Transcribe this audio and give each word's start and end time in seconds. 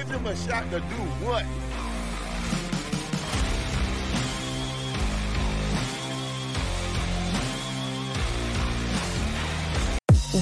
Give 0.00 0.08
them 0.08 0.26
a 0.28 0.34
shot 0.34 0.64
to 0.70 0.80
do 0.80 0.86
what? 1.20 1.44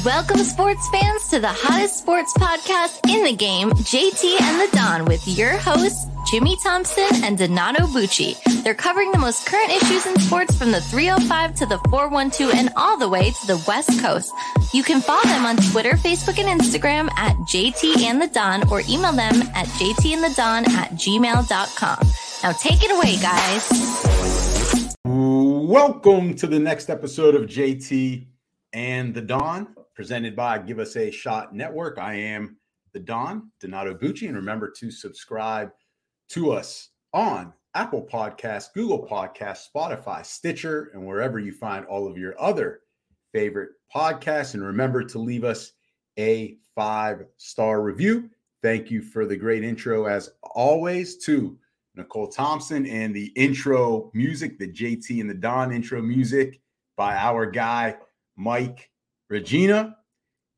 Welcome, 0.04 0.44
sports 0.44 0.88
fans, 0.90 1.28
to 1.30 1.40
the 1.40 1.48
hottest 1.48 1.98
sports 1.98 2.32
podcast 2.34 3.00
in 3.12 3.24
the 3.24 3.32
game, 3.32 3.70
JT 3.70 4.40
and 4.40 4.60
the 4.60 4.76
Don, 4.76 5.06
with 5.06 5.26
your 5.26 5.56
hosts, 5.56 6.07
Jimmy 6.30 6.56
Thompson 6.56 7.24
and 7.24 7.38
Donato 7.38 7.86
Bucci. 7.86 8.36
They're 8.62 8.74
covering 8.74 9.10
the 9.12 9.18
most 9.18 9.46
current 9.46 9.70
issues 9.70 10.04
in 10.04 10.18
sports 10.18 10.54
from 10.58 10.72
the 10.72 10.80
305 10.82 11.54
to 11.54 11.64
the 11.64 11.78
412 11.88 12.52
and 12.52 12.68
all 12.76 12.98
the 12.98 13.08
way 13.08 13.30
to 13.30 13.46
the 13.46 13.64
West 13.66 13.98
Coast. 14.02 14.30
You 14.74 14.82
can 14.82 15.00
follow 15.00 15.22
them 15.22 15.46
on 15.46 15.56
Twitter, 15.56 15.92
Facebook, 15.92 16.38
and 16.38 16.60
Instagram 16.60 17.10
at 17.16 17.34
JT 17.50 18.02
and 18.02 18.20
the 18.20 18.26
Don 18.26 18.70
or 18.70 18.80
email 18.90 19.12
them 19.12 19.40
at 19.54 19.68
jtandthedon 19.78 20.68
at 20.68 20.90
gmail.com. 20.90 21.98
Now 22.42 22.52
take 22.52 22.84
it 22.84 22.90
away, 22.90 23.16
guys. 23.22 23.66
Welcome 25.06 26.34
to 26.34 26.46
the 26.46 26.58
next 26.58 26.90
episode 26.90 27.36
of 27.36 27.44
JT 27.44 28.26
and 28.74 29.14
the 29.14 29.22
Don, 29.22 29.74
presented 29.94 30.36
by 30.36 30.58
Give 30.58 30.78
Us 30.78 30.94
a 30.94 31.10
Shot 31.10 31.54
Network. 31.54 31.98
I 31.98 32.16
am 32.16 32.58
the 32.92 33.00
Don, 33.00 33.50
Donato 33.60 33.94
Bucci, 33.94 34.28
and 34.28 34.36
remember 34.36 34.70
to 34.78 34.90
subscribe 34.90 35.70
to 36.28 36.52
us 36.52 36.90
on 37.12 37.52
Apple 37.74 38.06
Podcasts, 38.10 38.72
Google 38.72 39.06
Podcasts, 39.06 39.66
Spotify, 39.74 40.24
Stitcher, 40.24 40.90
and 40.94 41.06
wherever 41.06 41.38
you 41.38 41.52
find 41.52 41.86
all 41.86 42.06
of 42.06 42.18
your 42.18 42.40
other 42.40 42.80
favorite 43.32 43.70
podcasts. 43.94 44.54
And 44.54 44.64
remember 44.64 45.04
to 45.04 45.18
leave 45.18 45.44
us 45.44 45.72
a 46.18 46.56
five 46.74 47.24
star 47.36 47.82
review. 47.82 48.30
Thank 48.62 48.90
you 48.90 49.02
for 49.02 49.26
the 49.26 49.36
great 49.36 49.62
intro, 49.62 50.06
as 50.06 50.30
always, 50.42 51.16
to 51.18 51.56
Nicole 51.94 52.28
Thompson 52.28 52.86
and 52.86 53.14
the 53.14 53.26
intro 53.36 54.10
music, 54.14 54.58
the 54.58 54.68
JT 54.68 55.20
and 55.20 55.30
the 55.30 55.34
Don 55.34 55.72
intro 55.72 56.02
music 56.02 56.60
by 56.96 57.16
our 57.16 57.46
guy, 57.46 57.96
Mike 58.36 58.90
Regina. 59.30 59.96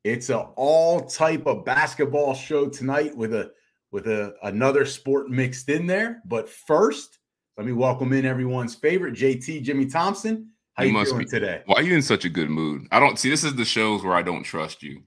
It's 0.03 0.29
a 0.29 0.39
all 0.55 1.01
type 1.01 1.45
of 1.45 1.63
basketball 1.63 2.33
show 2.33 2.67
tonight 2.67 3.15
with 3.15 3.33
a 3.35 3.51
with 3.91 4.07
a, 4.07 4.33
another 4.43 4.85
sport 4.85 5.29
mixed 5.29 5.69
in 5.69 5.85
there. 5.85 6.21
But 6.25 6.49
first, 6.49 7.19
let 7.57 7.65
me 7.65 7.73
welcome 7.73 8.13
in 8.13 8.25
everyone's 8.25 8.75
favorite 8.75 9.13
JT 9.13 9.63
Jimmy 9.63 9.85
Thompson. 9.85 10.49
How 10.73 10.85
you, 10.85 10.97
you 10.97 11.05
feeling 11.05 11.19
be, 11.19 11.25
today? 11.25 11.61
Why 11.65 11.75
are 11.75 11.83
you 11.83 11.93
in 11.93 12.01
such 12.01 12.25
a 12.25 12.29
good 12.29 12.49
mood? 12.49 12.87
I 12.91 12.99
don't 12.99 13.19
see 13.19 13.29
this 13.29 13.43
is 13.43 13.55
the 13.55 13.65
shows 13.65 14.03
where 14.03 14.13
I 14.13 14.21
don't 14.21 14.43
trust 14.43 14.81
you. 14.81 15.03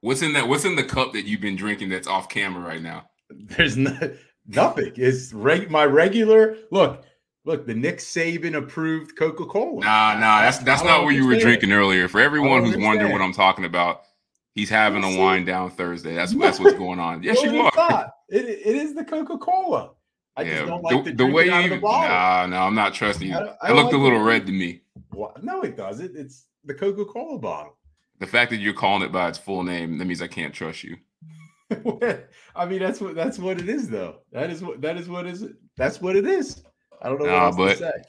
What's 0.00 0.22
in 0.22 0.32
that? 0.34 0.46
What's 0.46 0.64
in 0.64 0.76
the 0.76 0.84
cup 0.84 1.12
that 1.14 1.24
you've 1.24 1.40
been 1.40 1.56
drinking 1.56 1.88
that's 1.88 2.06
off 2.06 2.28
camera 2.28 2.62
right 2.62 2.82
now? 2.82 3.08
There's 3.30 3.76
no, 3.76 3.98
nothing. 4.46 4.92
It's 4.96 5.32
reg, 5.32 5.70
my 5.70 5.84
regular 5.84 6.56
look. 6.70 7.04
Look, 7.44 7.66
the 7.66 7.74
Nick 7.74 7.98
Saban 7.98 8.56
approved 8.56 9.16
Coca 9.16 9.46
Cola. 9.46 9.80
Nah, 9.80 10.18
nah, 10.18 10.42
that's 10.42 10.58
that's 10.58 10.84
not 10.84 11.04
what 11.04 11.14
you 11.14 11.26
were 11.26 11.38
drinking 11.38 11.72
earlier. 11.72 12.06
For 12.06 12.20
everyone 12.20 12.62
who's 12.62 12.76
wondering 12.76 13.10
what 13.10 13.22
I'm 13.22 13.32
talking 13.32 13.64
about, 13.64 14.02
he's 14.58 14.68
having 14.68 15.04
a 15.04 15.18
wind 15.18 15.46
down 15.46 15.70
Thursday. 15.70 16.14
That's 16.14 16.34
that's 16.34 16.58
what's 16.58 16.76
going 16.76 16.98
on. 16.98 17.22
Yes, 17.22 17.42
you 17.42 17.60
are. 17.60 18.12
It, 18.28 18.44
it 18.44 18.76
is 18.76 18.94
the 18.94 19.04
Coca 19.04 19.38
Cola. 19.38 19.92
I 20.36 20.42
yeah, 20.42 20.54
just 20.58 20.66
don't 20.66 20.82
like 20.82 21.04
the, 21.04 21.12
the 21.12 21.26
way 21.26 21.44
you. 21.46 21.68
The 21.68 21.78
nah, 21.78 22.46
no, 22.46 22.56
I'm 22.58 22.74
not 22.74 22.92
trusting 22.92 23.28
you. 23.28 23.36
I, 23.36 23.56
I 23.62 23.70
it 23.70 23.74
looked 23.74 23.86
like 23.86 23.94
a 23.94 23.98
little 23.98 24.20
red 24.20 24.46
to 24.46 24.52
me. 24.52 24.82
Well, 25.12 25.34
no, 25.42 25.62
it 25.62 25.76
does. 25.76 26.00
It, 26.00 26.12
it's 26.14 26.46
the 26.64 26.74
Coca 26.74 27.04
Cola 27.04 27.38
bottle. 27.38 27.76
The 28.18 28.26
fact 28.26 28.50
that 28.50 28.56
you're 28.56 28.74
calling 28.74 29.02
it 29.02 29.12
by 29.12 29.28
its 29.28 29.38
full 29.38 29.62
name 29.62 29.96
that 29.98 30.04
means 30.04 30.20
I 30.20 30.26
can't 30.26 30.52
trust 30.52 30.82
you. 30.82 30.96
I 32.56 32.66
mean, 32.66 32.80
that's 32.80 33.00
what 33.00 33.14
that's 33.14 33.38
what 33.38 33.60
it 33.60 33.68
is, 33.68 33.88
though. 33.88 34.16
That 34.32 34.50
is 34.50 34.62
what 34.62 34.80
that 34.82 34.96
is 34.96 35.08
what 35.08 35.26
is 35.26 35.46
that's 35.76 36.00
what 36.00 36.16
it 36.16 36.26
is. 36.26 36.62
I 37.00 37.08
don't 37.08 37.20
know 37.20 37.26
nah, 37.26 37.32
what 37.34 37.42
else 37.42 37.56
but, 37.56 37.68
to 37.70 37.76
say. 37.76 38.02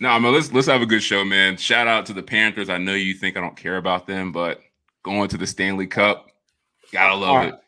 No, 0.00 0.08
nah, 0.08 0.18
man, 0.18 0.32
let's 0.32 0.52
let's 0.52 0.66
have 0.66 0.82
a 0.82 0.86
good 0.86 1.02
show, 1.02 1.24
man. 1.24 1.56
Shout 1.56 1.86
out 1.86 2.06
to 2.06 2.12
the 2.12 2.22
Panthers. 2.22 2.68
I 2.68 2.78
know 2.78 2.94
you 2.94 3.14
think 3.14 3.36
I 3.36 3.40
don't 3.40 3.56
care 3.56 3.76
about 3.76 4.06
them, 4.06 4.32
but 4.32 4.60
going 5.02 5.28
to 5.28 5.36
the 5.36 5.46
Stanley 5.46 5.86
Cup, 5.86 6.28
gotta 6.92 7.14
love 7.14 7.36
right. 7.36 7.48
it. 7.54 7.58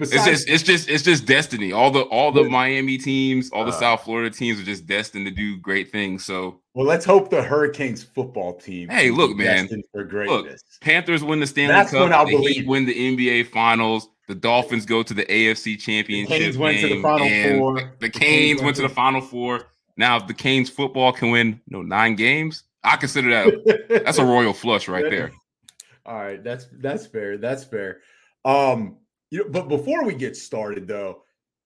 Besides, 0.00 0.26
it's 0.26 0.46
just 0.46 0.48
it's 0.48 0.62
just 0.62 0.88
it's 0.88 1.02
just 1.02 1.26
destiny. 1.26 1.72
All 1.72 1.90
the 1.90 2.02
all 2.04 2.32
the 2.32 2.44
Miami 2.44 2.96
teams, 2.96 3.50
all 3.50 3.66
the 3.66 3.70
uh, 3.70 3.78
South 3.78 4.04
Florida 4.04 4.34
teams 4.34 4.58
are 4.58 4.64
just 4.64 4.86
destined 4.86 5.26
to 5.26 5.30
do 5.30 5.58
great 5.58 5.92
things. 5.92 6.24
So 6.24 6.60
well, 6.72 6.86
let's 6.86 7.04
hope 7.04 7.28
the 7.28 7.42
Hurricanes 7.42 8.02
football 8.02 8.54
team. 8.54 8.88
Hey, 8.88 9.10
look, 9.10 9.36
man, 9.36 9.68
for 9.92 10.04
greatness. 10.04 10.62
Look, 10.62 10.80
Panthers 10.80 11.22
win 11.22 11.40
the 11.40 11.46
Stanley 11.46 11.74
That's 11.74 11.90
Cup. 11.90 12.04
When 12.04 12.14
I'll 12.14 12.24
the 12.24 12.36
believe. 12.36 12.56
Heat 12.56 12.66
win 12.66 12.86
the 12.86 12.94
NBA 12.94 13.48
Finals. 13.48 14.08
The 14.26 14.34
Dolphins 14.36 14.86
go 14.86 15.02
to 15.02 15.12
the 15.12 15.26
AFC 15.26 15.78
Championship. 15.78 16.30
The 16.30 16.44
Canes 16.44 16.56
went 16.56 16.80
to 16.80 16.88
the 16.88 17.02
Final 17.02 17.58
Four. 17.58 17.74
The, 17.74 17.90
the 17.98 18.10
Canes 18.10 18.62
went 18.62 18.76
to 18.76 18.82
the 18.82 18.88
Final 18.88 19.20
Four. 19.20 19.66
Now, 19.98 20.16
if 20.16 20.26
the 20.26 20.34
Canes 20.34 20.70
football 20.70 21.12
can 21.12 21.30
win, 21.30 21.48
you 21.48 21.76
know, 21.76 21.82
nine 21.82 22.14
games, 22.14 22.62
I 22.82 22.96
consider 22.96 23.28
that 23.28 23.88
that's 24.04 24.18
a 24.18 24.24
royal 24.24 24.54
flush 24.54 24.88
right 24.88 25.10
there. 25.10 25.32
All 26.06 26.16
right, 26.16 26.42
that's 26.42 26.66
that's 26.78 27.06
fair. 27.06 27.38
That's 27.38 27.64
fair. 27.64 28.00
Um, 28.44 28.96
you 29.30 29.38
know, 29.38 29.50
but 29.50 29.68
before 29.68 30.04
we 30.04 30.14
get 30.14 30.36
started, 30.36 30.88
though, 30.88 31.22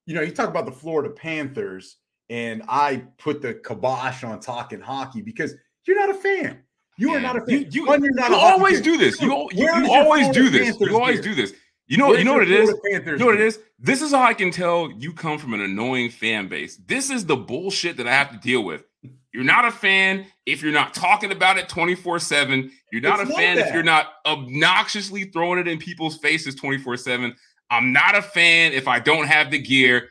you 0.07 0.15
know, 0.15 0.23
you 0.23 0.33
talk 0.33 0.49
about 0.49 0.67
the 0.67 0.73
Florida 0.73 1.11
Panthers, 1.11 1.97
and 2.31 2.63
I 2.69 3.05
put 3.19 3.43
the 3.43 3.55
kibosh 3.55 4.25
on 4.25 4.41
talking 4.41 4.81
hockey 4.81 5.23
because 5.23 5.55
you're 5.87 5.99
not 5.99 6.15
a 6.15 6.19
fan. 6.19 6.61
You 6.97 7.11
yeah. 7.11 7.17
are 7.17 7.21
not 7.21 7.37
a 7.37 7.41
fan. 7.41 7.69
You, 7.71 7.87
you, 7.87 8.07
you 8.07 8.35
always 8.35 8.81
do 8.81 8.97
this. 8.97 9.21
You, 9.21 9.49
you, 9.53 9.65
you 9.65 9.93
always 9.93 10.29
do 10.29 10.51
this. 10.51 10.71
Panthers 10.71 10.89
you 10.89 10.97
always 10.97 11.21
do 11.21 11.35
this. 11.35 11.53
You 11.87 11.99
know, 11.99 12.15
you 12.15 12.25
know 12.25 12.35
what 12.35 12.43
it 12.43 12.51
is. 12.51 12.75
Panthers 12.91 13.13
you 13.13 13.19
know 13.19 13.27
what 13.27 13.35
it 13.35 13.41
is. 13.43 13.59
This 13.79 14.01
is 14.01 14.13
how 14.13 14.23
I 14.23 14.35
can 14.35 14.51
tell 14.51 14.91
you 14.91 15.13
come 15.13 15.39
from 15.39 15.55
an 15.55 15.61
annoying 15.61 16.11
fan 16.11 16.49
base. 16.49 16.77
This 16.77 17.11
is 17.11 17.27
the 17.27 17.37
bullshit 17.37 17.97
that 17.99 18.07
I 18.07 18.13
have 18.13 18.31
to 18.31 18.39
deal 18.39 18.65
with. 18.65 18.85
You're 19.33 19.45
not 19.45 19.65
a 19.65 19.71
fan 19.71 20.27
if 20.47 20.63
you're 20.63 20.73
not 20.73 20.95
talking 20.95 21.33
about 21.33 21.59
it 21.59 21.69
24 21.69 22.21
7. 22.21 22.71
You're 22.93 23.03
not 23.03 23.21
it's 23.21 23.31
a 23.31 23.35
fan 23.35 23.59
if 23.59 23.75
you're 23.75 23.83
not 23.83 24.13
obnoxiously 24.27 25.25
throwing 25.25 25.59
it 25.59 25.67
in 25.67 25.79
people's 25.79 26.19
faces 26.19 26.55
24 26.55 26.97
7. 26.97 27.35
I'm 27.71 27.93
not 27.93 28.17
a 28.17 28.23
fan 28.23 28.73
if 28.73 28.87
I 28.87 29.01
don't 29.01 29.27
have 29.27 29.51
the 29.51 29.59
gear. 29.59 30.11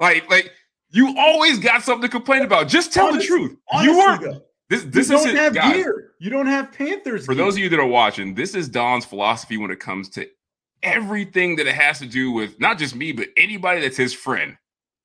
Like, 0.00 0.28
like 0.28 0.50
you 0.90 1.14
always 1.16 1.58
got 1.58 1.82
something 1.82 2.02
to 2.02 2.08
complain 2.08 2.42
about. 2.42 2.68
Just 2.68 2.92
tell 2.92 3.06
honestly, 3.06 3.20
the 3.20 3.26
truth. 3.26 3.58
Honestly, 3.70 3.92
you 3.92 4.00
are 4.00 4.18
though, 4.20 4.42
this. 4.68 4.84
This 4.84 5.08
you 5.08 5.16
don't 5.16 5.36
have 5.36 5.54
guys, 5.54 5.74
gear. 5.74 6.12
You 6.18 6.30
don't 6.30 6.46
have 6.46 6.72
Panthers. 6.72 7.26
For 7.26 7.34
gear. 7.34 7.44
those 7.44 7.54
of 7.54 7.58
you 7.58 7.68
that 7.68 7.78
are 7.78 7.86
watching, 7.86 8.34
this 8.34 8.54
is 8.54 8.68
Don's 8.68 9.04
philosophy 9.04 9.56
when 9.56 9.70
it 9.70 9.78
comes 9.78 10.08
to 10.10 10.28
everything 10.82 11.56
that 11.56 11.66
it 11.66 11.74
has 11.74 11.98
to 12.00 12.06
do 12.06 12.32
with 12.32 12.58
not 12.60 12.78
just 12.78 12.94
me, 12.94 13.12
but 13.12 13.28
anybody 13.36 13.80
that's 13.80 13.96
his 13.96 14.12
friend. 14.12 14.56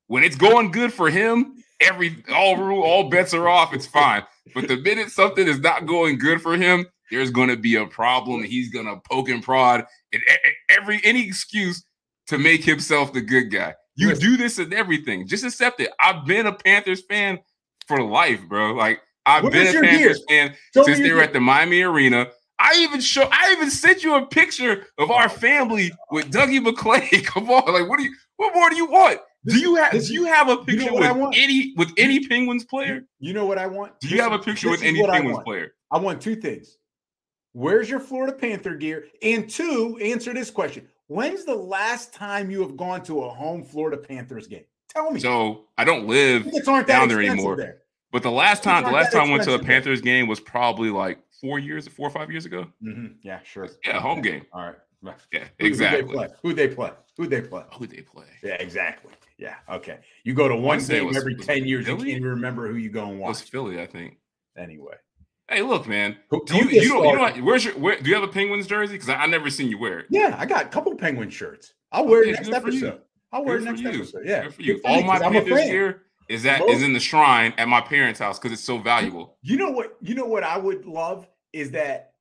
When 0.07 0.23
it's 0.23 0.35
going 0.35 0.71
good 0.71 0.91
for 0.91 1.09
him, 1.09 1.55
every 1.81 2.23
all 2.33 2.57
rule, 2.57 2.83
all 2.83 3.09
bets 3.09 3.33
are 3.33 3.47
off. 3.47 3.73
It's 3.73 3.85
fine. 3.85 4.23
But 4.53 4.67
the 4.67 4.77
minute 4.77 5.09
something 5.09 5.47
is 5.47 5.59
not 5.59 5.85
going 5.85 6.17
good 6.17 6.41
for 6.41 6.55
him, 6.55 6.85
there's 7.09 7.31
going 7.31 7.49
to 7.49 7.57
be 7.57 7.75
a 7.75 7.85
problem. 7.85 8.43
He's 8.43 8.71
going 8.71 8.85
to 8.85 9.01
poke 9.09 9.29
and 9.29 9.43
prod 9.43 9.85
and 10.13 10.21
every 10.69 11.01
any 11.03 11.25
excuse 11.27 11.83
to 12.27 12.37
make 12.37 12.63
himself 12.63 13.13
the 13.13 13.21
good 13.21 13.51
guy. 13.51 13.75
You 13.95 14.15
do 14.15 14.37
this 14.37 14.57
and 14.57 14.73
everything. 14.73 15.27
Just 15.27 15.43
accept 15.43 15.79
it. 15.79 15.91
I've 15.99 16.25
been 16.25 16.47
a 16.47 16.53
Panthers 16.53 17.03
fan 17.07 17.39
for 17.87 18.01
life, 18.01 18.39
bro. 18.47 18.73
Like 18.73 19.01
I've 19.25 19.43
what 19.43 19.53
been 19.53 19.67
a 19.67 19.81
Panthers 19.81 20.23
fan 20.27 20.55
Show 20.73 20.83
since 20.83 20.99
they 20.99 21.11
were 21.11 21.21
at 21.21 21.33
the 21.33 21.39
Miami 21.39 21.81
Arena. 21.81 22.27
I 22.57 22.75
even 22.77 23.01
show 23.01 23.27
I 23.31 23.51
even 23.53 23.69
sent 23.69 24.03
you 24.03 24.15
a 24.15 24.25
picture 24.25 24.87
of 24.97 25.11
our 25.11 25.29
family 25.29 25.91
with 26.11 26.31
Dougie 26.31 26.65
McClay. 26.65 27.23
Come 27.25 27.49
on, 27.49 27.73
like 27.73 27.89
what 27.89 27.97
do 27.97 28.05
you 28.05 28.15
what 28.37 28.53
more 28.53 28.69
do 28.69 28.75
you 28.75 28.85
want? 28.85 29.19
Do 29.45 29.57
you 29.57 29.75
have 29.75 29.91
do 29.91 30.13
you 30.13 30.25
have 30.25 30.49
a 30.49 30.57
picture 30.57 30.83
you 30.83 30.99
know 30.99 31.17
with 31.17 31.35
any 31.35 31.73
with 31.75 31.91
any 31.97 32.27
Penguins 32.27 32.63
player? 32.63 33.03
You 33.19 33.33
know 33.33 33.45
what 33.45 33.57
I 33.57 33.65
want? 33.65 33.99
Do 33.99 34.07
you 34.07 34.17
this, 34.17 34.23
have 34.23 34.33
a 34.33 34.39
picture 34.39 34.69
with 34.69 34.83
any 34.83 35.05
Penguins 35.05 35.39
I 35.39 35.43
player? 35.43 35.73
I 35.89 35.97
want 35.97 36.21
two 36.21 36.35
things. 36.35 36.77
Where's 37.53 37.89
your 37.89 37.99
Florida 37.99 38.33
Panther 38.33 38.75
gear? 38.75 39.05
And 39.21 39.49
two, 39.49 39.99
answer 40.01 40.33
this 40.33 40.49
question. 40.51 40.87
When's 41.07 41.43
the 41.43 41.55
last 41.55 42.13
time 42.13 42.49
you 42.49 42.61
have 42.61 42.77
gone 42.77 43.03
to 43.03 43.23
a 43.23 43.29
home 43.29 43.63
Florida 43.63 43.97
Panthers 43.97 44.47
game? 44.47 44.63
Tell 44.89 45.11
me. 45.11 45.19
So 45.19 45.65
I 45.77 45.83
don't 45.83 46.07
live 46.07 46.45
down 46.85 47.09
there 47.09 47.21
anymore. 47.21 47.57
There. 47.57 47.79
But 48.11 48.23
the 48.23 48.31
last 48.31 48.63
time, 48.63 48.83
the 48.83 48.91
last 48.91 49.11
time 49.11 49.29
I 49.29 49.31
went 49.31 49.43
to 49.43 49.55
a 49.55 49.59
Panthers 49.59 50.01
there. 50.01 50.13
game 50.13 50.27
was 50.27 50.39
probably 50.39 50.89
like 50.89 51.19
four 51.41 51.59
years, 51.59 51.87
four 51.87 52.07
or 52.07 52.11
five 52.11 52.29
years 52.29 52.45
ago. 52.45 52.67
Mm-hmm. 52.83 53.13
Yeah, 53.23 53.39
sure. 53.43 53.69
Yeah, 53.85 53.99
home 53.99 54.21
game. 54.21 54.45
All 54.53 54.67
right. 54.67 54.75
Yeah, 55.33 55.45
exactly. 55.59 56.01
Who 56.01 56.07
they 56.07 56.13
play? 56.13 56.27
Who 56.41 56.53
they 56.53 56.67
play? 56.67 56.91
Who 57.17 57.27
they 57.27 57.41
play? 57.41 57.63
Who 57.77 57.87
they 57.87 58.01
play? 58.01 58.25
Yeah, 58.43 58.53
exactly. 58.55 59.11
Yeah. 59.41 59.55
Okay. 59.67 59.97
You 60.23 60.35
go 60.35 60.47
to 60.47 60.55
one 60.55 60.79
game 60.85 61.07
was, 61.07 61.17
every 61.17 61.35
ten 61.35 61.65
years. 61.65 61.87
Philly? 61.87 61.97
You 61.97 62.05
can't 62.05 62.17
even 62.17 62.29
remember 62.29 62.67
who 62.67 62.75
you 62.75 62.91
go 62.91 63.07
and 63.07 63.19
watch. 63.19 63.27
It 63.27 63.29
was 63.29 63.41
Philly, 63.41 63.81
I 63.81 63.87
think. 63.87 64.19
Anyway. 64.55 64.93
Hey, 65.49 65.63
look, 65.63 65.87
man. 65.87 66.15
Do 66.29 66.55
you, 66.55 66.69
you 66.69 66.89
don't, 66.89 67.03
you 67.03 67.15
don't, 67.17 67.43
where's 67.43 67.65
your, 67.65 67.73
where, 67.73 67.99
do 67.99 68.07
you 68.07 68.15
have 68.15 68.23
a 68.23 68.31
Penguins 68.31 68.67
jersey? 68.67 68.93
Because 68.93 69.09
I, 69.09 69.15
I 69.15 69.25
never 69.25 69.49
seen 69.49 69.67
you 69.67 69.79
wear 69.79 69.99
it. 69.99 70.05
Yeah, 70.09 70.35
I 70.37 70.45
got 70.45 70.65
a 70.65 70.69
couple 70.69 70.95
Penguin 70.95 71.29
shirts. 71.29 71.73
I'll 71.91 72.05
wear 72.05 72.21
okay, 72.21 72.29
it 72.29 72.33
next 72.35 72.49
episode. 72.49 73.01
I'll 73.33 73.43
wear 73.43 73.57
it 73.57 73.63
next 73.63 73.83
episode. 73.83 74.21
Yeah. 74.23 74.43
Good 74.43 74.53
for 74.53 74.61
you. 74.61 74.81
All 74.85 75.03
my 75.03 75.19
Panthers 75.19 75.65
gear 75.65 76.03
is 76.29 76.43
that 76.43 76.61
is 76.69 76.83
in 76.83 76.93
the 76.93 76.99
shrine 76.99 77.53
at 77.57 77.67
my 77.67 77.81
parents' 77.81 78.19
house 78.19 78.37
because 78.37 78.53
it's 78.53 78.63
so 78.63 78.77
valuable. 78.77 79.37
You 79.41 79.57
know 79.57 79.71
what? 79.71 79.97
You 80.01 80.15
know 80.15 80.25
what 80.25 80.43
I 80.43 80.57
would 80.57 80.85
love 80.85 81.27
is 81.51 81.71
that 81.71 82.13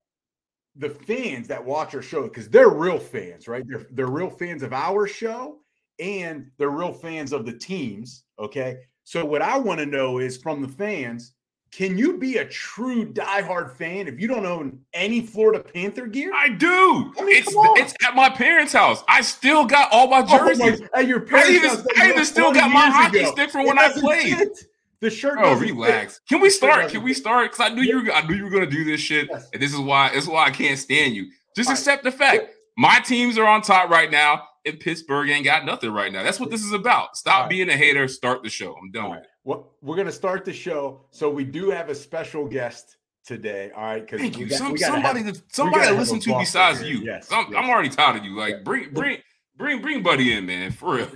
the 0.75 0.88
fans 0.88 1.49
that 1.49 1.64
watch 1.64 1.94
our 1.94 2.02
show, 2.02 2.23
because 2.23 2.49
they're 2.49 2.70
real 2.70 2.99
fans, 2.99 3.46
right? 3.46 3.62
They're 3.69 3.87
they're 3.93 4.06
real 4.06 4.31
fans 4.31 4.62
of 4.62 4.73
our 4.73 5.06
show. 5.06 5.59
And 6.00 6.50
they're 6.58 6.70
real 6.70 6.93
fans 6.93 7.32
of 7.32 7.44
the 7.47 7.52
teams. 7.52 8.25
Okay. 8.38 8.79
So 9.05 9.25
what 9.25 9.43
I 9.43 9.58
want 9.58 9.81
to 9.81 9.87
know 9.87 10.19
is 10.19 10.37
from 10.37 10.62
the 10.62 10.69
fans, 10.69 11.35
can 11.73 11.97
you 11.99 12.17
be 12.19 12.38
a 12.38 12.44
true 12.44 13.12
diehard 13.12 13.70
fan 13.76 14.08
if 14.08 14.19
you 14.20 14.26
don't 14.26 14.47
own 14.47 14.81
any 14.93 15.20
Florida 15.20 15.61
Panther 15.62 16.06
gear? 16.06 16.32
I 16.35 16.49
do. 16.49 17.12
I 17.19 17.25
mean, 17.25 17.37
it's 17.37 17.52
it's 17.81 17.94
at 18.05 18.14
my 18.17 18.29
parents' 18.29 18.73
house. 18.73 19.05
I 19.08 19.20
still 19.20 19.64
got 19.64 19.88
all 19.93 20.08
my 20.08 20.25
Oh 20.29 20.38
jerseys. 20.49 20.82
at 20.94 21.06
your 21.06 21.23
I 21.23 21.29
parents' 21.29 21.50
even, 21.50 21.70
house 21.70 21.87
I 21.99 22.08
even 22.11 22.25
still 22.25 22.52
got 22.52 22.70
my 22.73 22.88
hockey 22.91 23.20
ago. 23.20 23.32
stick 23.32 23.50
from 23.50 23.62
It 23.62 23.69
when 23.69 23.79
I 23.79 23.93
played. 23.93 24.37
fit. 24.37 24.64
The 25.00 25.11
shirt 25.11 25.38
Oh, 25.41 25.55
relax. 25.55 26.14
fit. 26.14 26.23
Can 26.29 26.41
we 26.41 26.50
start? 26.50 26.91
Can 26.91 27.02
we 27.02 27.14
start? 27.14 27.52
Because 27.52 27.70
I 27.70 27.75
knew 27.75 27.82
you 27.82 28.02
were. 28.05 28.12
I 28.12 28.26
knew 28.26 28.35
you 28.35 28.44
were 28.44 28.50
going 28.50 28.64
to 28.69 28.70
do 28.70 28.85
this 28.85 29.00
shit, 29.00 29.29
Yes. 29.31 29.49
and 29.52 29.62
this 29.62 29.73
is 29.73 29.79
why. 29.79 30.11
This 30.11 30.25
is 30.25 30.29
why 30.31 30.44
I 30.47 30.50
can't 30.50 30.79
stand 30.79 31.14
you. 31.14 31.31
Just 31.56 31.69
All 31.69 31.73
right. 31.73 31.79
accept 31.79 32.05
the 32.05 32.12
fact 32.12 32.50
my 32.76 32.99
teams 33.00 33.38
are 33.38 33.47
on 33.47 33.62
top 33.62 33.91
right 33.91 34.11
now, 34.11 34.43
and 34.64 34.78
Pittsburgh 34.80 35.30
ain't 35.30 35.44
got 35.44 35.64
nothing 35.64 35.90
right 35.90 36.12
now. 36.12 36.22
That's 36.22 36.40
what 36.40 36.50
this 36.50 36.62
is 36.62 36.72
about. 36.72 37.16
Stop 37.16 37.42
right. 37.42 37.50
being 37.50 37.70
a 37.70 37.76
hater. 37.76 38.06
Start 38.08 38.42
the 38.42 38.50
show. 38.50 38.74
I'm 38.80 38.90
done 38.90 39.04
All 39.04 39.12
right. 39.12 39.24
Well, 39.44 39.72
we're 39.80 39.96
gonna 39.96 40.12
start 40.12 40.44
the 40.44 40.52
show. 40.52 41.06
So 41.10 41.30
we 41.30 41.44
do 41.44 41.70
have 41.70 41.88
a 41.88 41.94
special 41.94 42.46
guest 42.46 42.96
today. 43.24 43.70
All 43.74 43.84
right, 43.84 44.00
because 44.04 44.20
Thank 44.20 44.38
you. 44.38 44.46
got- 44.46 44.58
Some, 44.58 44.76
somebody 44.76 45.22
have- 45.22 45.34
to 45.34 45.42
somebody 45.48 45.88
to 45.88 45.94
listen 45.94 46.20
to 46.20 46.38
besides 46.38 46.80
here. 46.80 46.88
you. 46.88 46.98
Yes, 47.04 47.28
I'm, 47.32 47.46
yes. 47.50 47.54
I'm 47.56 47.70
already 47.70 47.88
tired 47.88 48.16
of 48.16 48.24
you. 48.24 48.36
Like 48.36 48.64
bring 48.64 48.92
bring 48.92 49.18
bring 49.56 49.80
bring 49.80 50.02
Buddy 50.02 50.32
in, 50.34 50.46
man. 50.46 50.72
For 50.72 50.96
real. 50.96 51.08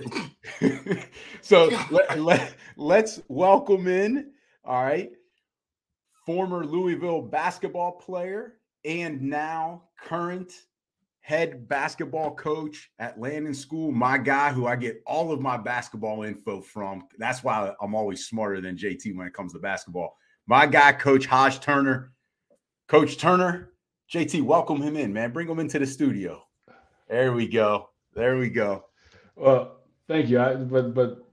so 1.41 1.69
let, 1.91 2.19
let, 2.19 2.55
let's 2.77 3.21
welcome 3.27 3.87
in, 3.87 4.31
all 4.63 4.83
right, 4.83 5.11
former 6.25 6.65
Louisville 6.65 7.21
basketball 7.21 7.93
player 7.93 8.55
and 8.85 9.21
now 9.21 9.83
current 10.01 10.51
head 11.25 11.67
basketball 11.67 12.35
coach 12.35 12.91
at 12.99 13.19
Landon 13.19 13.55
School, 13.55 13.91
my 13.91 14.15
guy 14.15 14.51
who 14.51 14.67
I 14.67 14.75
get 14.75 15.01
all 15.07 15.31
of 15.31 15.41
my 15.41 15.57
basketball 15.57 16.21
info 16.21 16.61
from. 16.61 17.07
That's 17.17 17.43
why 17.43 17.73
I'm 17.81 17.95
always 17.95 18.27
smarter 18.27 18.61
than 18.61 18.77
JT 18.77 19.15
when 19.15 19.25
it 19.25 19.33
comes 19.33 19.51
to 19.53 19.59
basketball. 19.59 20.17
My 20.45 20.67
guy, 20.67 20.91
Coach 20.93 21.25
Hajj 21.25 21.61
Turner. 21.61 22.11
Coach 22.87 23.17
Turner, 23.17 23.71
JT, 24.13 24.43
welcome 24.43 24.79
him 24.79 24.95
in, 24.95 25.11
man. 25.13 25.31
Bring 25.31 25.47
him 25.49 25.57
into 25.57 25.79
the 25.79 25.87
studio. 25.87 26.43
There 27.09 27.33
we 27.33 27.47
go. 27.47 27.89
There 28.13 28.37
we 28.37 28.49
go. 28.51 28.85
Well, 29.35 29.79
thank 30.07 30.29
you. 30.29 30.39
I, 30.39 30.53
but 30.53 30.93
but 30.93 31.23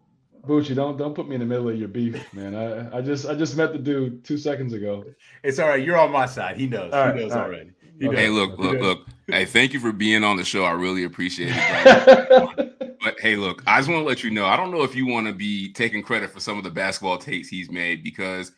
Bucci, 0.47 0.75
don't 0.75 0.97
don't 0.97 1.15
put 1.15 1.29
me 1.29 1.35
in 1.35 1.41
the 1.43 1.47
middle 1.47 1.69
of 1.69 1.79
your 1.79 1.89
beef, 1.89 2.33
man. 2.33 2.55
I, 2.55 2.97
I 2.97 3.03
just 3.03 3.27
I 3.27 3.35
just 3.35 3.59
met 3.59 3.75
the 3.75 3.79
dude 3.79 4.25
two 4.25 4.39
seconds 4.39 4.73
ago. 4.73 5.05
It's 5.43 5.59
all 5.59 5.69
right. 5.69 5.85
You're 5.85 5.99
on 5.99 6.11
my 6.11 6.25
side. 6.25 6.57
He 6.57 6.67
knows. 6.67 6.95
All 6.95 7.03
he 7.05 7.11
right, 7.11 7.17
knows 7.21 7.33
all 7.33 7.41
right. 7.41 7.47
already. 7.47 7.71
He 8.01 8.09
Okay. 8.09 8.17
Hey, 8.17 8.27
knows. 8.29 8.49
look, 8.49 8.59
look, 8.59 8.81
look. 8.81 9.07
Hey, 9.33 9.47
thank 9.47 9.73
you 9.73 9.81
for 9.81 9.93
being 9.93 10.25
on 10.25 10.37
the 10.37 10.45
show. 10.45 10.63
I 10.65 10.73
really 10.73 11.05
appreciate 11.05 11.53
it. 11.55 12.69
But 13.03 13.19
hey, 13.19 13.35
look, 13.35 13.65
I 13.67 13.79
just 13.79 13.89
want 13.89 14.03
to 14.03 14.07
let 14.07 14.23
you 14.23 14.31
know. 14.31 14.47
I 14.47 14.57
don't 14.57 14.71
know 14.71 14.85
if 14.85 14.95
you 14.95 15.07
want 15.09 15.27
to 15.27 15.33
be 15.33 15.73
taking 15.73 16.05
credit 16.05 16.31
for 16.31 16.39
some 16.39 16.57
of 16.57 16.63
the 16.63 16.71
basketball 16.71 17.19
takes 17.19 17.49
he's 17.49 17.69
made 17.69 18.05
because 18.05 18.53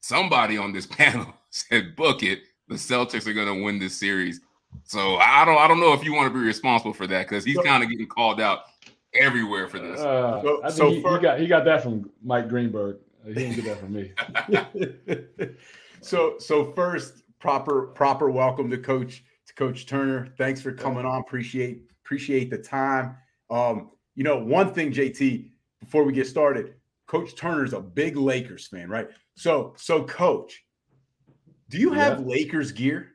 somebody 0.00 0.58
on 0.58 0.72
this 0.72 0.84
panel 0.90 1.32
said, 1.50 1.94
"Book 1.94 2.24
it, 2.24 2.40
the 2.66 2.74
Celtics 2.74 3.28
are 3.28 3.32
going 3.32 3.46
to 3.46 3.62
win 3.62 3.78
this 3.78 3.96
series." 3.96 4.40
So 4.82 5.14
I 5.18 5.44
don't, 5.44 5.58
I 5.58 5.68
don't 5.68 5.78
know 5.78 5.92
if 5.92 6.02
you 6.02 6.12
want 6.12 6.26
to 6.32 6.36
be 6.36 6.44
responsible 6.44 6.92
for 6.92 7.06
that 7.06 7.28
because 7.28 7.44
he's 7.44 7.58
kind 7.58 7.84
of 7.84 7.88
getting 7.88 8.08
called 8.08 8.40
out 8.40 8.62
everywhere 9.14 9.68
for 9.68 9.78
this. 9.78 10.00
Uh, 10.00 10.42
So- 10.42 10.58
I 10.64 10.66
think 10.70 10.76
so 10.76 10.88
he, 10.90 10.96
he 10.96 11.02
got 11.22 11.38
he 11.38 11.46
got 11.46 11.64
that 11.66 11.84
from 11.84 12.10
Mike 12.20 12.48
Greenberg. 12.48 12.96
He 13.24 13.34
didn't 13.34 13.54
get 13.54 13.64
that 13.66 13.78
from 13.78 13.92
me. 13.92 15.56
so 16.00 16.34
so 16.40 16.72
first 16.72 17.22
proper 17.38 17.82
proper 17.88 18.28
welcome 18.28 18.68
to 18.70 18.78
coach 18.78 19.18
to 19.18 19.22
coach 19.56 19.86
turner 19.86 20.28
thanks 20.38 20.60
for 20.60 20.72
coming 20.72 21.04
on 21.06 21.20
appreciate 21.20 21.82
appreciate 22.04 22.50
the 22.50 22.58
time 22.58 23.16
um 23.50 23.90
you 24.14 24.24
know 24.24 24.36
one 24.38 24.72
thing 24.74 24.92
jt 24.92 25.48
before 25.80 26.02
we 26.04 26.12
get 26.12 26.26
started 26.26 26.74
coach 27.06 27.34
turner's 27.36 27.72
a 27.72 27.80
big 27.80 28.16
lakers 28.16 28.66
fan 28.66 28.88
right 28.88 29.08
so 29.36 29.72
so 29.76 30.02
coach 30.04 30.64
do 31.70 31.78
you 31.78 31.92
have 31.92 32.20
Yeah. 32.20 32.26
lakers 32.26 32.72
gear 32.72 33.08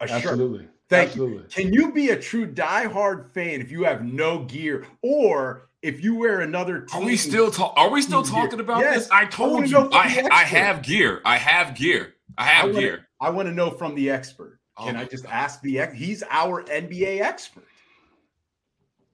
a 0.00 0.08
shirt 0.08 0.16
Absolutely. 0.24 0.68
Thank 0.88 1.14
you. 1.14 1.44
Can 1.50 1.72
you 1.72 1.92
be 1.92 2.08
a 2.10 2.16
true 2.18 2.52
diehard 2.52 3.32
fan 3.32 3.60
if 3.60 3.70
you 3.70 3.84
have 3.84 4.02
no 4.04 4.40
gear, 4.40 4.86
or 5.02 5.68
if 5.82 6.02
you 6.02 6.16
wear 6.16 6.40
another? 6.40 6.84
Are 6.92 7.00
we 7.02 7.16
still 7.16 7.48
talk? 7.50 7.74
Are 7.76 7.90
we 7.90 8.02
still 8.02 8.22
Gear. 8.24 8.32
talking 8.32 8.58
about 8.58 8.80
Yes. 8.80 9.02
this? 9.04 9.10
I 9.12 9.20
I 9.20 9.24
told 9.26 9.52
wanna 9.52 9.66
you, 9.68 9.88
I, 9.92 10.26
I 10.32 10.42
have 10.42 10.82
gear. 10.82 11.20
I 11.24 11.36
have 11.36 11.76
gear. 11.76 12.14
I 12.36 12.42
I 12.42 12.46
have 12.46 12.64
wanna- 12.70 12.80
gear. 12.80 13.06
I 13.20 13.30
want 13.30 13.46
to 13.48 13.54
know 13.54 13.70
from 13.70 13.94
the 13.94 14.10
expert. 14.10 14.58
Can 14.84 14.96
Oh 14.96 15.00
I 15.00 15.04
just 15.04 15.24
God. 15.24 15.32
ask 15.32 15.60
the? 15.62 15.78
ex- 15.80 15.94
He's 15.96 16.22
our 16.30 16.62
NBA 16.64 17.20
expert. 17.20 17.64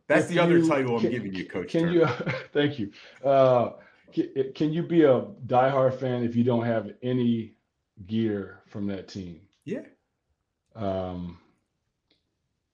That's 0.09 0.25
If 0.25 0.31
the 0.31 0.39
other 0.39 0.59
you- 0.59 0.69
title 0.69 0.95
I'm 0.97 1.01
can- 1.01 1.11
giving 1.11 1.35
you, 1.35 1.45
Coach. 1.47 1.71
Can 1.71 1.83
Turner. 1.83 1.93
you? 1.95 2.07
Thank 2.53 2.79
you. 2.79 2.93
Uh, 3.25 3.71
can, 4.13 4.53
can 4.55 4.73
you 4.73 4.83
be 4.83 5.03
a 5.03 5.23
diehard 5.47 5.99
fan 5.99 6.23
if 6.23 6.37
you 6.37 6.45
don't 6.45 6.65
have 6.65 6.91
any 7.03 7.55
gear 8.07 8.61
from 8.69 8.87
that 8.87 9.09
team? 9.09 9.41
Yeah, 9.65 9.81
Um, 10.77 11.39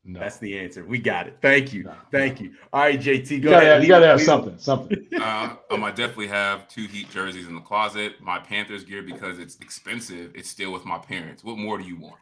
no. 0.05 0.21
that's 0.21 0.37
the 0.39 0.59
answer. 0.59 0.85
We 0.85 0.99
got 0.99 1.27
it. 1.27 1.39
Thank 1.41 1.73
you. 1.73 1.85
No, 1.85 1.95
Thank 2.11 2.41
no. 2.41 2.47
you. 2.47 2.55
All 2.71 2.83
right, 2.83 3.01
JT, 3.01 3.31
you 3.31 3.41
go 3.41 3.51
gotta, 3.51 3.63
ahead. 3.63 3.75
have, 3.77 3.83
you 3.83 3.89
gotta 3.89 4.07
have 4.09 4.19
Lead- 4.19 4.27
something. 4.27 4.59
Something. 4.59 5.07
Uh, 5.23 5.55
um, 5.71 5.85
I 5.85 5.91
definitely 5.91 6.27
have 6.27 6.67
two 6.69 6.87
Heat 6.89 7.09
jerseys 7.11 7.47
in 7.47 7.55
the 7.55 7.61
closet. 7.61 8.21
My 8.21 8.39
Panthers 8.41 8.83
gear 8.85 9.03
because 9.03 9.39
it's 9.39 9.57
expensive. 9.61 10.33
It's 10.35 10.49
still 10.51 10.73
with 10.73 10.85
my 10.85 10.99
parents. 10.99 11.45
What 11.45 11.59
more 11.59 11.79
do 11.79 11.85
you 11.85 11.97
want? 11.97 12.17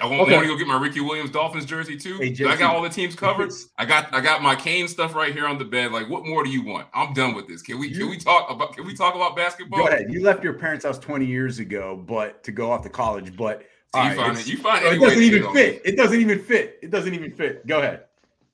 I 0.00 0.06
want, 0.06 0.20
Okay. 0.22 0.32
want 0.34 0.44
to 0.46 0.52
go 0.52 0.56
get 0.56 0.66
my 0.68 0.80
Ricky 0.80 1.00
Williams 1.00 1.30
Dolphins 1.30 1.64
jersey 1.64 1.96
too. 1.96 2.18
Hey, 2.18 2.30
I 2.46 2.56
got 2.56 2.74
all 2.74 2.82
the 2.82 2.88
teams 2.88 3.14
covered. 3.26 3.50
I 3.76 3.84
got 3.84 4.14
I 4.14 4.20
got 4.20 4.42
my 4.42 4.54
Kane 4.54 4.86
stuff 4.88 5.14
right 5.14 5.32
here 5.32 5.46
on 5.46 5.58
the 5.58 5.64
bed. 5.64 5.90
Like, 5.92 6.08
what 6.08 6.24
more 6.24 6.44
do 6.44 6.50
you 6.50 6.62
want? 6.64 6.86
I'm 6.94 7.12
done 7.14 7.34
with 7.34 7.48
this. 7.48 7.62
Can 7.62 7.78
we 7.78 7.88
You- 7.88 7.98
can 8.00 8.10
we 8.10 8.16
talk 8.18 8.50
about 8.50 8.74
can 8.76 8.86
we 8.86 8.94
talk 8.94 9.14
about 9.14 9.34
basketball? 9.36 9.80
Go 9.80 9.86
ahead. 9.88 10.06
You 10.12 10.22
left 10.22 10.44
your 10.44 10.54
parents' 10.54 10.84
house 10.84 10.98
20 10.98 11.24
years 11.26 11.58
ago, 11.58 11.96
but 12.06 12.44
to 12.44 12.52
go 12.52 12.70
off 12.70 12.82
to 12.82 12.88
college, 12.90 13.36
but 13.36 13.64
So 13.94 14.02
you 14.02 14.08
right, 14.08 14.16
find 14.16 14.38
it. 14.38 14.46
You 14.46 14.56
find 14.58 14.84
it 14.84 14.88
any 14.88 14.98
way 14.98 15.08
doesn't 15.08 15.22
even 15.22 15.52
fit. 15.52 15.82
It 15.84 15.96
doesn't 15.96 16.20
even 16.20 16.38
fit. 16.44 16.78
It 16.82 16.90
doesn't 16.90 17.14
even 17.14 17.32
fit. 17.32 17.66
Go 17.66 17.78
ahead. 17.80 18.04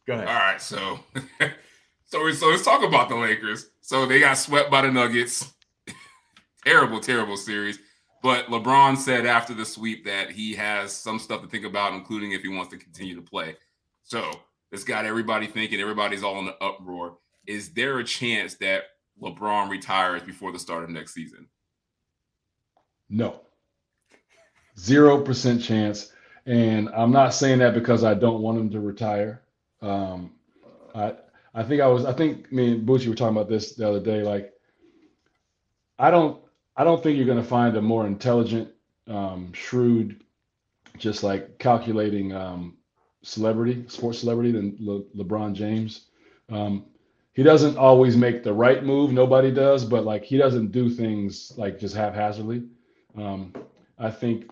Go 0.07 0.15
ahead. 0.15 0.29
All 0.29 0.35
right, 0.35 0.61
so 0.63 1.01
so 2.07 2.31
so 2.33 2.49
let's 2.49 2.65
talk 2.65 2.83
about 2.83 3.09
the 3.09 3.17
Lakers. 3.17 3.69
So 3.81 4.07
they 4.07 4.21
got 4.21 4.35
swept 4.39 4.71
by 4.71 4.81
the 4.83 4.91
Nuggets. 4.91 5.53
terrible, 6.65 7.01
terrible 7.01 7.37
series. 7.37 7.79
But 8.25 8.47
LeBron 8.47 8.97
said 8.97 9.27
after 9.27 9.53
the 9.53 9.67
sweep 9.67 10.07
that 10.07 10.31
he 10.31 10.55
has 10.55 10.95
some 10.95 11.19
stuff 11.19 11.43
to 11.43 11.47
think 11.47 11.67
about, 11.67 11.93
including 11.93 12.33
if 12.33 12.41
he 12.41 12.49
wants 12.49 12.71
to 12.73 12.79
continue 12.79 13.15
to 13.15 13.21
play. 13.21 13.55
So 14.03 14.31
this 14.71 14.83
got 14.83 15.05
everybody 15.05 15.47
thinking. 15.47 15.79
Everybody's 15.79 16.23
all 16.23 16.39
in 16.39 16.47
the 16.47 16.57
uproar. 16.65 17.19
Is 17.47 17.75
there 17.75 17.99
a 17.99 18.05
chance 18.05 18.55
that 18.55 18.85
LeBron 19.21 19.69
retires 19.69 20.23
before 20.23 20.53
the 20.53 20.59
start 20.59 20.85
of 20.85 20.89
next 20.89 21.13
season? 21.13 21.49
No. 23.11 23.43
Zero 24.79 25.21
percent 25.21 25.63
chance. 25.63 26.11
And 26.47 26.89
I'm 26.97 27.13
not 27.13 27.35
saying 27.35 27.59
that 27.59 27.75
because 27.75 28.05
I 28.05 28.15
don't 28.15 28.41
want 28.41 28.59
him 28.59 28.71
to 28.71 28.81
retire. 28.81 29.43
Um, 29.83 30.33
I 30.95 31.13
I 31.53 31.63
think 31.63 31.83
I 31.83 31.89
was 31.89 32.07
I 32.07 32.15
think 32.15 32.51
me 32.51 32.73
and 32.73 32.89
Bucci 32.89 33.07
were 33.07 33.15
talking 33.15 33.37
about 33.37 33.51
this 33.51 33.75
the 33.75 33.87
other 33.87 34.01
day. 34.01 34.23
Like 34.23 34.55
I 35.99 36.11
don't 36.11 36.41
I 36.77 36.85
don't 36.85 37.03
think 37.03 37.17
you're 37.17 37.27
gonna 37.27 37.43
find 37.43 37.77
a 37.77 37.83
more 37.83 38.07
intelligent, 38.07 38.69
um, 39.07 39.53
shrewd, 39.53 40.23
just 40.99 41.23
like 41.23 41.59
calculating 41.59 42.33
um, 42.33 42.77
celebrity, 43.23 43.85
sports 43.89 44.19
celebrity 44.19 44.53
than 44.53 44.77
Le- 44.81 45.05
LeBron 45.17 45.55
James. 45.55 46.07
Um, 46.51 46.87
he 47.33 47.43
doesn't 47.43 47.77
always 47.77 48.17
make 48.17 48.43
the 48.43 48.53
right 48.53 48.85
move. 48.85 49.13
Nobody 49.13 49.51
does, 49.51 49.85
but 49.85 50.05
like 50.05 50.25
he 50.25 50.37
doesn't 50.37 50.71
do 50.73 50.89
things 50.89 51.53
like 51.57 51.79
just 51.79 51.97
haphazardly. 51.97 52.65
Um, 53.17 53.53
I 53.99 54.11
think, 54.11 54.51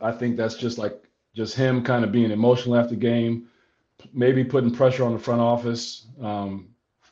I 0.00 0.12
think 0.12 0.36
that's 0.36 0.54
just 0.56 0.78
like 0.78 1.04
just 1.34 1.54
him 1.54 1.82
kind 1.82 2.04
of 2.04 2.12
being 2.12 2.30
emotional 2.30 2.76
after 2.76 2.94
game, 2.94 3.48
maybe 4.12 4.44
putting 4.44 4.74
pressure 4.74 5.04
on 5.04 5.12
the 5.12 5.18
front 5.18 5.40
office. 5.40 6.06
Um, 6.20 6.68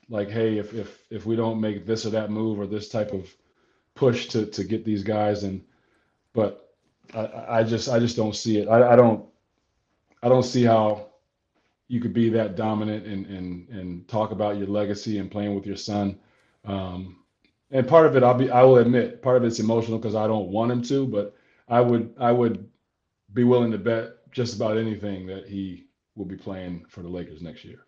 like, 0.08 0.30
hey, 0.30 0.58
if 0.58 0.72
if 0.72 1.02
if 1.10 1.26
we 1.26 1.36
don't 1.36 1.60
make 1.60 1.84
this 1.86 2.06
or 2.06 2.10
that 2.10 2.30
move 2.30 2.58
or 2.58 2.66
this 2.66 2.88
type 2.88 3.12
of 3.12 3.34
push 3.96 4.26
to 4.28 4.46
to 4.46 4.62
get 4.62 4.84
these 4.84 5.02
guys, 5.02 5.42
and 5.42 5.64
but 6.32 6.72
I, 7.12 7.58
I 7.58 7.62
just 7.64 7.88
I 7.88 7.98
just 7.98 8.16
don't 8.16 8.36
see 8.36 8.58
it. 8.58 8.68
I, 8.68 8.92
I 8.92 8.96
don't 8.96 9.26
I 10.22 10.28
don't 10.28 10.44
see 10.44 10.62
how 10.62 11.08
you 11.88 12.00
could 12.00 12.14
be 12.14 12.28
that 12.30 12.54
dominant 12.54 13.06
and 13.06 13.26
and 13.26 13.68
and 13.70 14.08
talk 14.08 14.30
about 14.30 14.56
your 14.56 14.68
legacy 14.68 15.18
and 15.18 15.30
playing 15.30 15.54
with 15.54 15.66
your 15.66 15.76
son. 15.76 16.18
Um, 16.64 17.16
and 17.70 17.86
part 17.86 18.06
of 18.06 18.16
it, 18.16 18.22
I'll 18.22 18.34
be, 18.34 18.50
I 18.50 18.62
will 18.62 18.78
admit, 18.78 19.22
part 19.22 19.36
of 19.36 19.44
it's 19.44 19.58
emotional 19.58 19.98
because 19.98 20.14
I 20.14 20.26
don't 20.26 20.48
want 20.48 20.70
him 20.70 20.82
to, 20.82 21.06
but 21.06 21.34
I 21.68 21.80
would, 21.80 22.14
I 22.18 22.30
would 22.30 22.68
be 23.32 23.44
willing 23.44 23.72
to 23.72 23.78
bet 23.78 24.30
just 24.30 24.54
about 24.54 24.76
anything 24.76 25.26
that 25.26 25.48
he 25.48 25.86
will 26.14 26.24
be 26.24 26.36
playing 26.36 26.84
for 26.88 27.02
the 27.02 27.08
Lakers 27.08 27.42
next 27.42 27.64
year. 27.64 27.86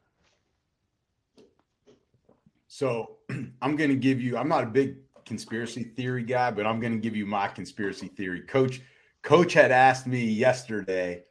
So 2.66 3.18
I'm 3.62 3.76
going 3.76 3.90
to 3.90 3.96
give 3.96 4.20
you, 4.20 4.36
I'm 4.36 4.48
not 4.48 4.64
a 4.64 4.66
big 4.68 4.96
conspiracy 5.28 5.84
theory 5.84 6.24
guy, 6.24 6.50
but 6.50 6.66
I'm 6.66 6.80
going 6.80 6.92
to 6.94 6.98
give 6.98 7.14
you 7.14 7.26
my 7.26 7.46
conspiracy 7.48 8.08
theory. 8.08 8.40
Coach, 8.42 8.80
coach 9.22 9.52
had 9.52 9.70
asked 9.70 10.06
me 10.06 10.24
yesterday, 10.24 11.22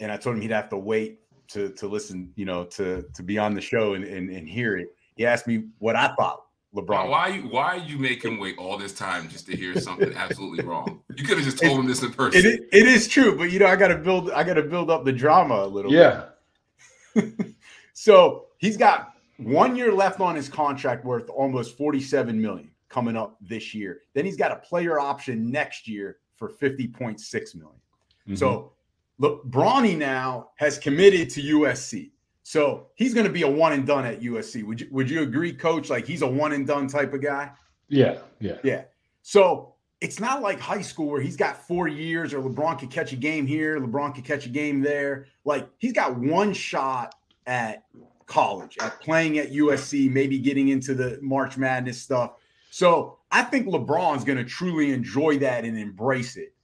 and 0.00 0.12
I 0.12 0.16
told 0.18 0.36
him 0.36 0.42
he'd 0.42 0.50
have 0.50 0.68
to 0.70 0.76
wait 0.76 1.20
to 1.48 1.70
to 1.70 1.86
listen, 1.88 2.32
you 2.36 2.44
know, 2.44 2.64
to 2.64 3.02
to 3.14 3.22
be 3.22 3.38
on 3.38 3.54
the 3.54 3.60
show 3.60 3.94
and 3.94 4.04
and, 4.04 4.28
and 4.30 4.48
hear 4.48 4.76
it. 4.76 4.88
He 5.16 5.24
asked 5.24 5.46
me 5.46 5.64
what 5.78 5.96
I 5.96 6.14
thought 6.18 6.42
LeBron. 6.74 7.08
Why 7.10 7.28
you 7.28 7.42
why 7.42 7.76
you 7.76 7.98
make 7.98 8.24
him 8.24 8.38
wait 8.38 8.56
all 8.58 8.76
this 8.76 8.92
time 8.92 9.28
just 9.28 9.46
to 9.46 9.56
hear 9.56 9.78
something 9.80 10.12
absolutely 10.14 10.64
wrong? 10.64 11.00
You 11.16 11.24
could 11.24 11.36
have 11.38 11.44
just 11.46 11.58
told 11.62 11.78
him 11.78 11.86
this 11.86 12.02
in 12.02 12.12
person. 12.12 12.40
It, 12.40 12.46
is- 12.46 12.60
it 12.72 12.86
is 12.86 13.08
true, 13.08 13.36
but 13.36 13.50
you 13.52 13.58
know, 13.58 13.66
I 13.66 13.76
got 13.76 13.88
to 13.88 13.96
build. 13.98 14.30
I 14.30 14.42
got 14.42 14.54
to 14.54 14.62
build 14.62 14.90
up 14.90 15.04
the 15.04 15.12
drama 15.12 15.56
a 15.56 15.66
little. 15.66 15.90
bit. 15.90 16.00
Yeah. 16.00 17.22
So 17.94 18.46
he's 18.58 18.76
got 18.76 19.14
one 19.36 19.76
year 19.76 19.92
left 19.92 20.18
on 20.18 20.34
his 20.34 20.48
contract 20.48 21.04
worth 21.04 21.28
almost 21.30 21.76
47 21.76 22.40
million 22.40 22.71
coming 22.92 23.16
up 23.16 23.36
this 23.40 23.74
year. 23.74 24.02
Then 24.14 24.24
he's 24.24 24.36
got 24.36 24.52
a 24.52 24.56
player 24.56 25.00
option 25.00 25.50
next 25.50 25.88
year 25.88 26.18
for 26.34 26.50
50.6 26.50 27.54
million. 27.54 27.80
Mhm. 28.28 28.38
So 28.38 28.72
look, 29.18 29.48
Bronny 29.48 29.96
now 29.96 30.50
has 30.56 30.78
committed 30.78 31.30
to 31.30 31.40
USC. 31.40 32.10
So 32.42 32.88
he's 32.94 33.14
going 33.14 33.26
to 33.26 33.32
be 33.32 33.42
a 33.42 33.48
one 33.48 33.72
and 33.72 33.86
done 33.86 34.04
at 34.04 34.20
USC. 34.20 34.64
Would 34.64 34.80
you 34.80 34.88
would 34.90 35.08
you 35.08 35.22
agree, 35.22 35.52
coach? 35.52 35.88
Like 35.90 36.06
he's 36.06 36.22
a 36.22 36.26
one 36.26 36.52
and 36.52 36.66
done 36.66 36.86
type 36.88 37.12
of 37.14 37.22
guy? 37.22 37.50
yeah, 37.88 38.18
yeah, 38.40 38.56
Yeah. 38.62 38.84
So 39.22 39.74
it's 40.00 40.18
not 40.18 40.42
like 40.42 40.58
high 40.58 40.80
school 40.80 41.06
where 41.06 41.20
he's 41.20 41.36
got 41.36 41.66
four 41.68 41.86
years 41.86 42.34
or 42.34 42.42
LeBron 42.42 42.78
could 42.78 42.90
catch 42.90 43.12
a 43.12 43.16
game 43.16 43.46
here, 43.46 43.78
LeBron 43.78 44.14
could 44.14 44.24
catch 44.24 44.46
a 44.46 44.48
game 44.48 44.80
there. 44.80 45.26
Like 45.44 45.68
he's 45.78 45.92
got 45.92 46.18
one 46.18 46.52
shot 46.52 47.14
at 47.46 47.84
college, 48.26 48.76
at 48.80 49.00
playing 49.00 49.38
at 49.38 49.52
USC, 49.52 50.10
maybe 50.10 50.38
getting 50.38 50.68
into 50.68 50.94
the 50.94 51.18
March 51.22 51.56
Madness 51.56 52.00
stuff. 52.00 52.32
So 52.72 53.18
I 53.30 53.42
think 53.42 53.66
LeBron's 53.66 54.24
going 54.24 54.38
to 54.38 54.46
truly 54.46 54.92
enjoy 54.92 55.38
that 55.40 55.66
and 55.66 55.78
embrace 55.78 56.38
it. 56.38 56.54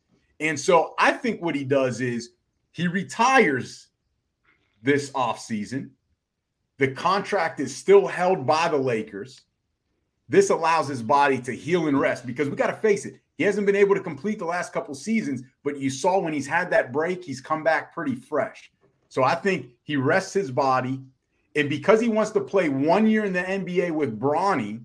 And 0.41 0.59
so 0.59 0.95
I 0.99 1.13
think 1.13 1.43
what 1.43 1.55
he 1.55 1.65
does 1.65 2.01
is 2.01 2.31
he 2.73 2.89
retires 2.89 3.89
this 4.83 5.11
offseason. 5.11 5.91
The 6.79 6.89
contract 6.89 7.61
is 7.61 7.77
still 7.77 8.07
held 8.07 8.47
by 8.47 8.71
the 8.71 8.79
Lakers. 8.79 9.43
This 10.31 10.49
allows 10.49 10.89
his 10.89 11.03
body 11.03 11.43
to 11.43 11.55
heal 11.55 11.89
and 11.89 12.01
rest 12.01 12.25
because 12.25 12.49
we 12.49 12.57
got 12.57 12.69
to 12.69 12.77
face 12.77 13.05
it. 13.05 13.21
He 13.37 13.45
hasn't 13.45 13.67
been 13.67 13.77
able 13.77 13.95
to 13.95 14.01
complete 14.01 14.39
the 14.39 14.47
last 14.47 14.73
couple 14.73 14.95
seasons, 14.95 15.43
but 15.63 15.77
you 15.77 15.91
saw 15.91 16.19
when 16.19 16.33
he's 16.33 16.47
had 16.47 16.71
that 16.71 16.91
break, 16.91 17.23
he's 17.23 17.43
come 17.43 17.63
back 17.63 17.93
pretty 17.93 18.15
fresh. 18.15 18.73
So 19.11 19.25
I 19.25 19.35
think 19.35 19.73
he 19.83 19.97
rests 19.97 20.33
his 20.33 20.51
body. 20.51 21.03
And 21.55 21.69
because 21.69 22.01
he 22.01 22.09
wants 22.09 22.31
to 22.31 22.41
play 22.41 22.71
one 22.71 23.07
year 23.07 23.27
in 23.27 23.35
the 23.35 23.43
NBA 23.43 23.91
with 23.91 24.19
Bronny, 24.19 24.81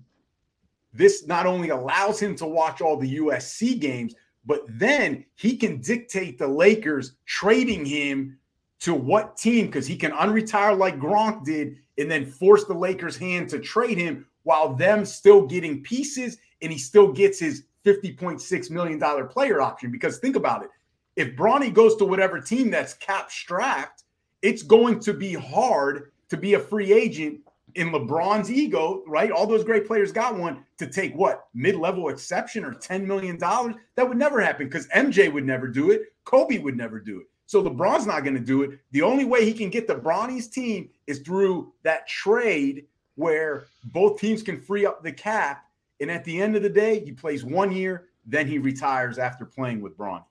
this 0.94 1.26
not 1.26 1.44
only 1.44 1.70
allows 1.70 2.20
him 2.20 2.36
to 2.36 2.46
watch 2.46 2.80
all 2.80 2.96
the 2.96 3.18
USC 3.18 3.78
games, 3.80 4.14
but 4.46 4.62
then 4.68 5.24
he 5.34 5.56
can 5.56 5.80
dictate 5.80 6.38
the 6.38 6.46
Lakers 6.46 7.16
trading 7.26 7.84
him 7.84 8.38
to 8.80 8.94
what 8.94 9.36
team 9.36 9.66
because 9.66 9.86
he 9.86 9.96
can 9.96 10.12
unretire 10.12 10.78
like 10.78 10.98
Gronk 10.98 11.44
did 11.44 11.76
and 11.98 12.10
then 12.10 12.26
force 12.26 12.64
the 12.64 12.74
Lakers' 12.74 13.16
hand 13.16 13.48
to 13.50 13.58
trade 13.58 13.98
him 13.98 14.26
while 14.42 14.74
them 14.74 15.04
still 15.04 15.46
getting 15.46 15.82
pieces 15.82 16.38
and 16.62 16.70
he 16.70 16.78
still 16.78 17.10
gets 17.12 17.38
his 17.38 17.64
$50.6 17.84 18.70
million 18.70 19.28
player 19.28 19.60
option. 19.60 19.90
Because 19.90 20.18
think 20.18 20.36
about 20.36 20.62
it. 20.62 20.70
If 21.16 21.36
Bronny 21.36 21.72
goes 21.72 21.96
to 21.96 22.04
whatever 22.04 22.40
team 22.40 22.70
that's 22.70 22.94
cap 22.94 23.30
strapped, 23.30 24.04
it's 24.42 24.62
going 24.62 25.00
to 25.00 25.14
be 25.14 25.32
hard 25.32 26.12
to 26.28 26.36
be 26.36 26.54
a 26.54 26.60
free 26.60 26.92
agent 26.92 27.43
in 27.74 27.90
LeBron's 27.90 28.50
ego, 28.50 29.02
right? 29.06 29.30
All 29.30 29.46
those 29.46 29.64
great 29.64 29.86
players 29.86 30.12
got 30.12 30.36
one 30.36 30.64
to 30.78 30.86
take 30.86 31.14
what 31.14 31.46
mid-level 31.54 32.08
exception 32.08 32.64
or 32.64 32.72
$10 32.72 33.04
million. 33.04 33.38
That 33.38 34.08
would 34.08 34.16
never 34.16 34.40
happen 34.40 34.66
because 34.66 34.86
MJ 34.88 35.32
would 35.32 35.44
never 35.44 35.68
do 35.68 35.90
it. 35.90 36.12
Kobe 36.24 36.58
would 36.58 36.76
never 36.76 37.00
do 37.00 37.20
it. 37.20 37.26
So 37.46 37.62
LeBron's 37.62 38.06
not 38.06 38.24
going 38.24 38.34
to 38.34 38.40
do 38.40 38.62
it. 38.62 38.78
The 38.92 39.02
only 39.02 39.24
way 39.24 39.44
he 39.44 39.52
can 39.52 39.70
get 39.70 39.86
the 39.86 39.94
Bronny's 39.94 40.48
team 40.48 40.88
is 41.06 41.20
through 41.20 41.72
that 41.82 42.08
trade 42.08 42.86
where 43.16 43.64
both 43.84 44.18
teams 44.18 44.42
can 44.42 44.60
free 44.60 44.86
up 44.86 45.02
the 45.02 45.12
cap. 45.12 45.64
And 46.00 46.10
at 46.10 46.24
the 46.24 46.40
end 46.40 46.56
of 46.56 46.62
the 46.62 46.70
day, 46.70 47.04
he 47.04 47.12
plays 47.12 47.44
one 47.44 47.70
year, 47.70 48.06
then 48.26 48.46
he 48.46 48.58
retires 48.58 49.18
after 49.18 49.44
playing 49.44 49.80
with 49.80 49.96
Bronny. 49.96 50.24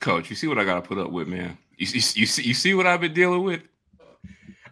Coach, 0.00 0.30
you 0.30 0.36
see 0.36 0.46
what 0.46 0.58
I 0.58 0.64
got 0.64 0.76
to 0.76 0.82
put 0.82 0.98
up 0.98 1.10
with, 1.10 1.28
man. 1.28 1.56
You, 1.76 1.86
you, 1.86 2.02
you 2.14 2.26
see 2.26 2.42
you 2.42 2.54
see 2.54 2.74
what 2.74 2.86
I've 2.86 3.00
been 3.00 3.14
dealing 3.14 3.44
with. 3.44 3.62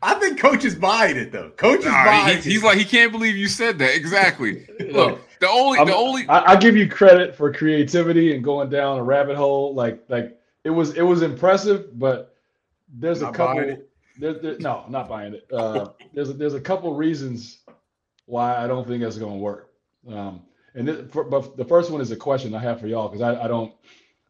I 0.02 0.14
think 0.14 0.38
coach 0.38 0.64
is 0.64 0.75
buying 0.75 1.17
it 1.17 1.33
though. 1.33 1.50
Coach 1.50 1.81
is 1.81 1.87
Nah, 1.87 2.05
buying 2.05 2.35
he- 2.35 2.38
it. 2.38 2.45
he's 2.45 2.62
like 2.62 2.78
he 2.78 2.85
can't 2.85 3.12
believe 3.12 3.37
you 3.37 3.49
said 3.49 3.78
that. 3.78 3.95
Exactly. 3.97 4.67
Look, 4.93 5.21
the 5.40 5.49
only 5.49 5.78
I'm- 5.78 5.87
the 5.88 5.95
only 5.97 6.28
I, 6.28 6.52
I 6.52 6.57
give 6.57 6.76
you 6.76 6.88
credit 6.88 7.35
for 7.37 7.52
creativity 7.52 8.35
and 8.35 8.43
going 8.45 8.71
down 8.71 8.99
a 8.99 9.02
rabbit 9.02 9.37
hole. 9.37 9.75
Like, 9.75 10.05
like 10.09 10.38
it 10.64 10.71
was, 10.71 10.95
it 10.97 11.02
was 11.02 11.23
impressive, 11.23 11.99
but 11.99 12.35
there's 12.93 13.23
a 13.23 13.31
couple. 13.33 13.57
buying? 13.62 13.83
There, 14.19 14.35
there, 14.35 14.59
no, 14.59 14.85
not 14.88 15.09
buying 15.09 15.35
it. 15.35 15.47
Uh, 15.52 15.90
there's, 16.12 16.31
a, 16.31 16.33
there's 16.33 16.55
a 16.55 16.61
couple 16.61 16.93
reasons 16.95 17.59
why 18.26 18.57
I 18.57 18.67
don't 18.67 18.87
think 18.87 19.02
that's 19.02 19.17
going 19.17 19.35
to 19.35 19.38
work. 19.38 19.71
Um, 20.09 20.43
and 20.75 20.88
this, 20.88 21.11
for, 21.12 21.23
but 21.25 21.57
the 21.57 21.64
first 21.64 21.90
one 21.90 22.00
is 22.00 22.11
a 22.11 22.17
question 22.17 22.55
I 22.55 22.59
have 22.59 22.81
for 22.81 22.88
y'all 22.88 23.09
because 23.09 23.23
I, 23.23 23.45
I 23.45 23.49
don't, 23.49 23.73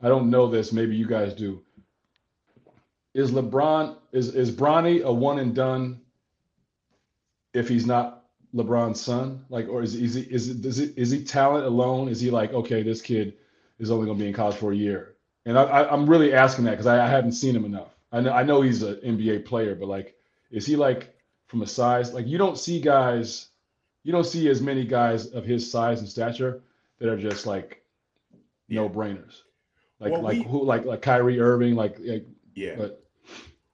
I 0.02 0.08
don't 0.08 0.28
know 0.30 0.46
this. 0.46 0.72
Maybe 0.72 0.94
you 0.94 1.06
guys 1.06 1.32
do. 1.34 1.62
Is 3.18 3.32
LeBron 3.32 3.96
is 4.12 4.32
is 4.36 4.52
Bronny 4.52 5.02
a 5.02 5.12
one 5.12 5.40
and 5.40 5.52
done? 5.52 6.00
If 7.52 7.68
he's 7.68 7.84
not 7.84 8.26
LeBron's 8.54 9.00
son, 9.00 9.44
like, 9.48 9.68
or 9.68 9.82
is 9.82 9.96
is 9.96 10.14
he 10.14 10.22
is 10.22 10.50
it, 10.50 10.64
is, 10.64 10.78
it, 10.78 10.96
is 10.96 11.10
he 11.10 11.24
talent 11.24 11.66
alone? 11.66 12.08
Is 12.08 12.20
he 12.20 12.30
like 12.30 12.52
okay, 12.52 12.84
this 12.84 13.02
kid 13.02 13.34
is 13.80 13.90
only 13.90 14.06
going 14.06 14.18
to 14.18 14.22
be 14.22 14.28
in 14.28 14.34
college 14.34 14.54
for 14.54 14.70
a 14.70 14.76
year? 14.76 15.16
And 15.46 15.58
I, 15.58 15.64
I, 15.64 15.92
I'm 15.92 16.08
really 16.08 16.32
asking 16.32 16.66
that 16.66 16.72
because 16.72 16.86
I, 16.86 17.04
I 17.04 17.08
haven't 17.08 17.32
seen 17.32 17.56
him 17.56 17.64
enough. 17.64 17.88
I 18.12 18.20
know 18.20 18.32
I 18.32 18.44
know 18.44 18.62
he's 18.62 18.84
an 18.84 19.00
NBA 19.04 19.46
player, 19.46 19.74
but 19.74 19.88
like, 19.88 20.14
is 20.52 20.64
he 20.64 20.76
like 20.76 21.12
from 21.48 21.62
a 21.62 21.66
size 21.66 22.14
like 22.14 22.28
you 22.28 22.38
don't 22.38 22.56
see 22.56 22.80
guys, 22.80 23.48
you 24.04 24.12
don't 24.12 24.26
see 24.26 24.48
as 24.48 24.62
many 24.62 24.84
guys 24.84 25.26
of 25.26 25.44
his 25.44 25.68
size 25.68 25.98
and 25.98 26.08
stature 26.08 26.62
that 27.00 27.08
are 27.08 27.18
just 27.18 27.46
like 27.46 27.82
no 28.68 28.88
brainers, 28.88 29.42
like 29.98 30.12
Well, 30.12 30.22
like 30.22 30.38
we- 30.38 30.44
who 30.44 30.62
like 30.64 30.84
like 30.84 31.02
Kyrie 31.02 31.40
Irving, 31.40 31.74
like, 31.74 31.96
like 31.98 32.24
yeah. 32.54 32.76
but 32.76 33.07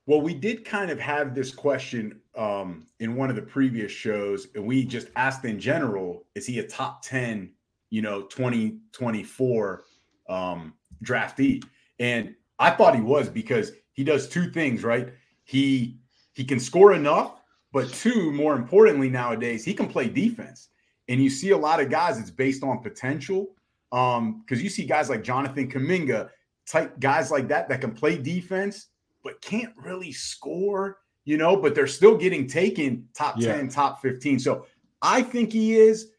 Well, 0.07 0.21
we 0.21 0.35
did 0.35 0.65
kind 0.65 0.91
of 0.91 1.01
have 1.01 1.35
this 1.35 1.53
question 1.55 2.21
um, 2.37 2.87
in 3.01 3.17
one 3.17 3.31
of 3.31 3.37
the 3.37 3.43
previous 3.43 3.91
shows, 3.91 4.49
and 4.55 4.67
we 4.67 4.85
just 4.85 5.09
asked 5.17 5.45
in 5.45 5.59
general: 5.59 6.27
Is 6.35 6.47
he 6.47 6.59
a 6.59 6.67
top 6.67 7.03
ten, 7.03 7.51
you 7.91 8.03
know, 8.03 8.23
twenty 8.23 8.79
twenty 8.93 9.23
four 9.23 9.85
um, 10.29 10.75
draftee? 11.05 11.65
And 11.99 12.35
I 12.59 12.71
thought 12.71 12.95
he 12.95 13.01
was 13.01 13.31
because 13.31 13.73
he 13.93 14.05
does 14.05 14.29
two 14.29 14.51
things, 14.51 14.85
right? 14.85 15.09
He 15.45 15.99
he 16.35 16.45
can 16.45 16.61
score 16.61 16.93
enough, 16.93 17.41
but 17.73 17.89
two, 17.91 18.31
more 18.31 18.57
importantly, 18.57 19.09
nowadays 19.09 19.65
he 19.65 19.73
can 19.73 19.89
play 19.89 20.09
defense. 20.09 20.69
And 21.09 21.23
you 21.23 21.31
see 21.31 21.51
a 21.51 21.59
lot 21.59 21.81
of 21.81 21.89
guys; 21.89 22.19
it's 22.19 22.31
based 22.31 22.63
on 22.63 22.83
potential. 22.83 23.55
Um, 23.91 24.41
because 24.41 24.63
you 24.63 24.69
see 24.69 24.85
guys 24.85 25.09
like 25.09 25.23
Jonathan 25.23 25.71
Kuminga, 25.71 26.29
type 26.67 26.99
guys 27.01 27.31
like 27.31 27.49
that 27.49 27.71
that 27.71 27.81
can 27.81 27.93
play 27.93 28.19
defense 28.19 28.89
but 29.25 29.41
can't 29.41 29.73
really 29.77 30.13
score, 30.13 30.99
you 31.25 31.37
know, 31.37 31.57
but 31.57 31.75
they're 31.75 31.87
still 31.89 32.17
getting 32.17 32.47
taken 32.47 33.09
top 33.15 33.37
Yeah. 33.39 33.57
10, 33.57 33.69
top 33.71 34.01
15. 34.03 34.39
So 34.39 34.67
I 35.03 35.23
think 35.23 35.53
he 35.53 35.75
is. 35.75 36.11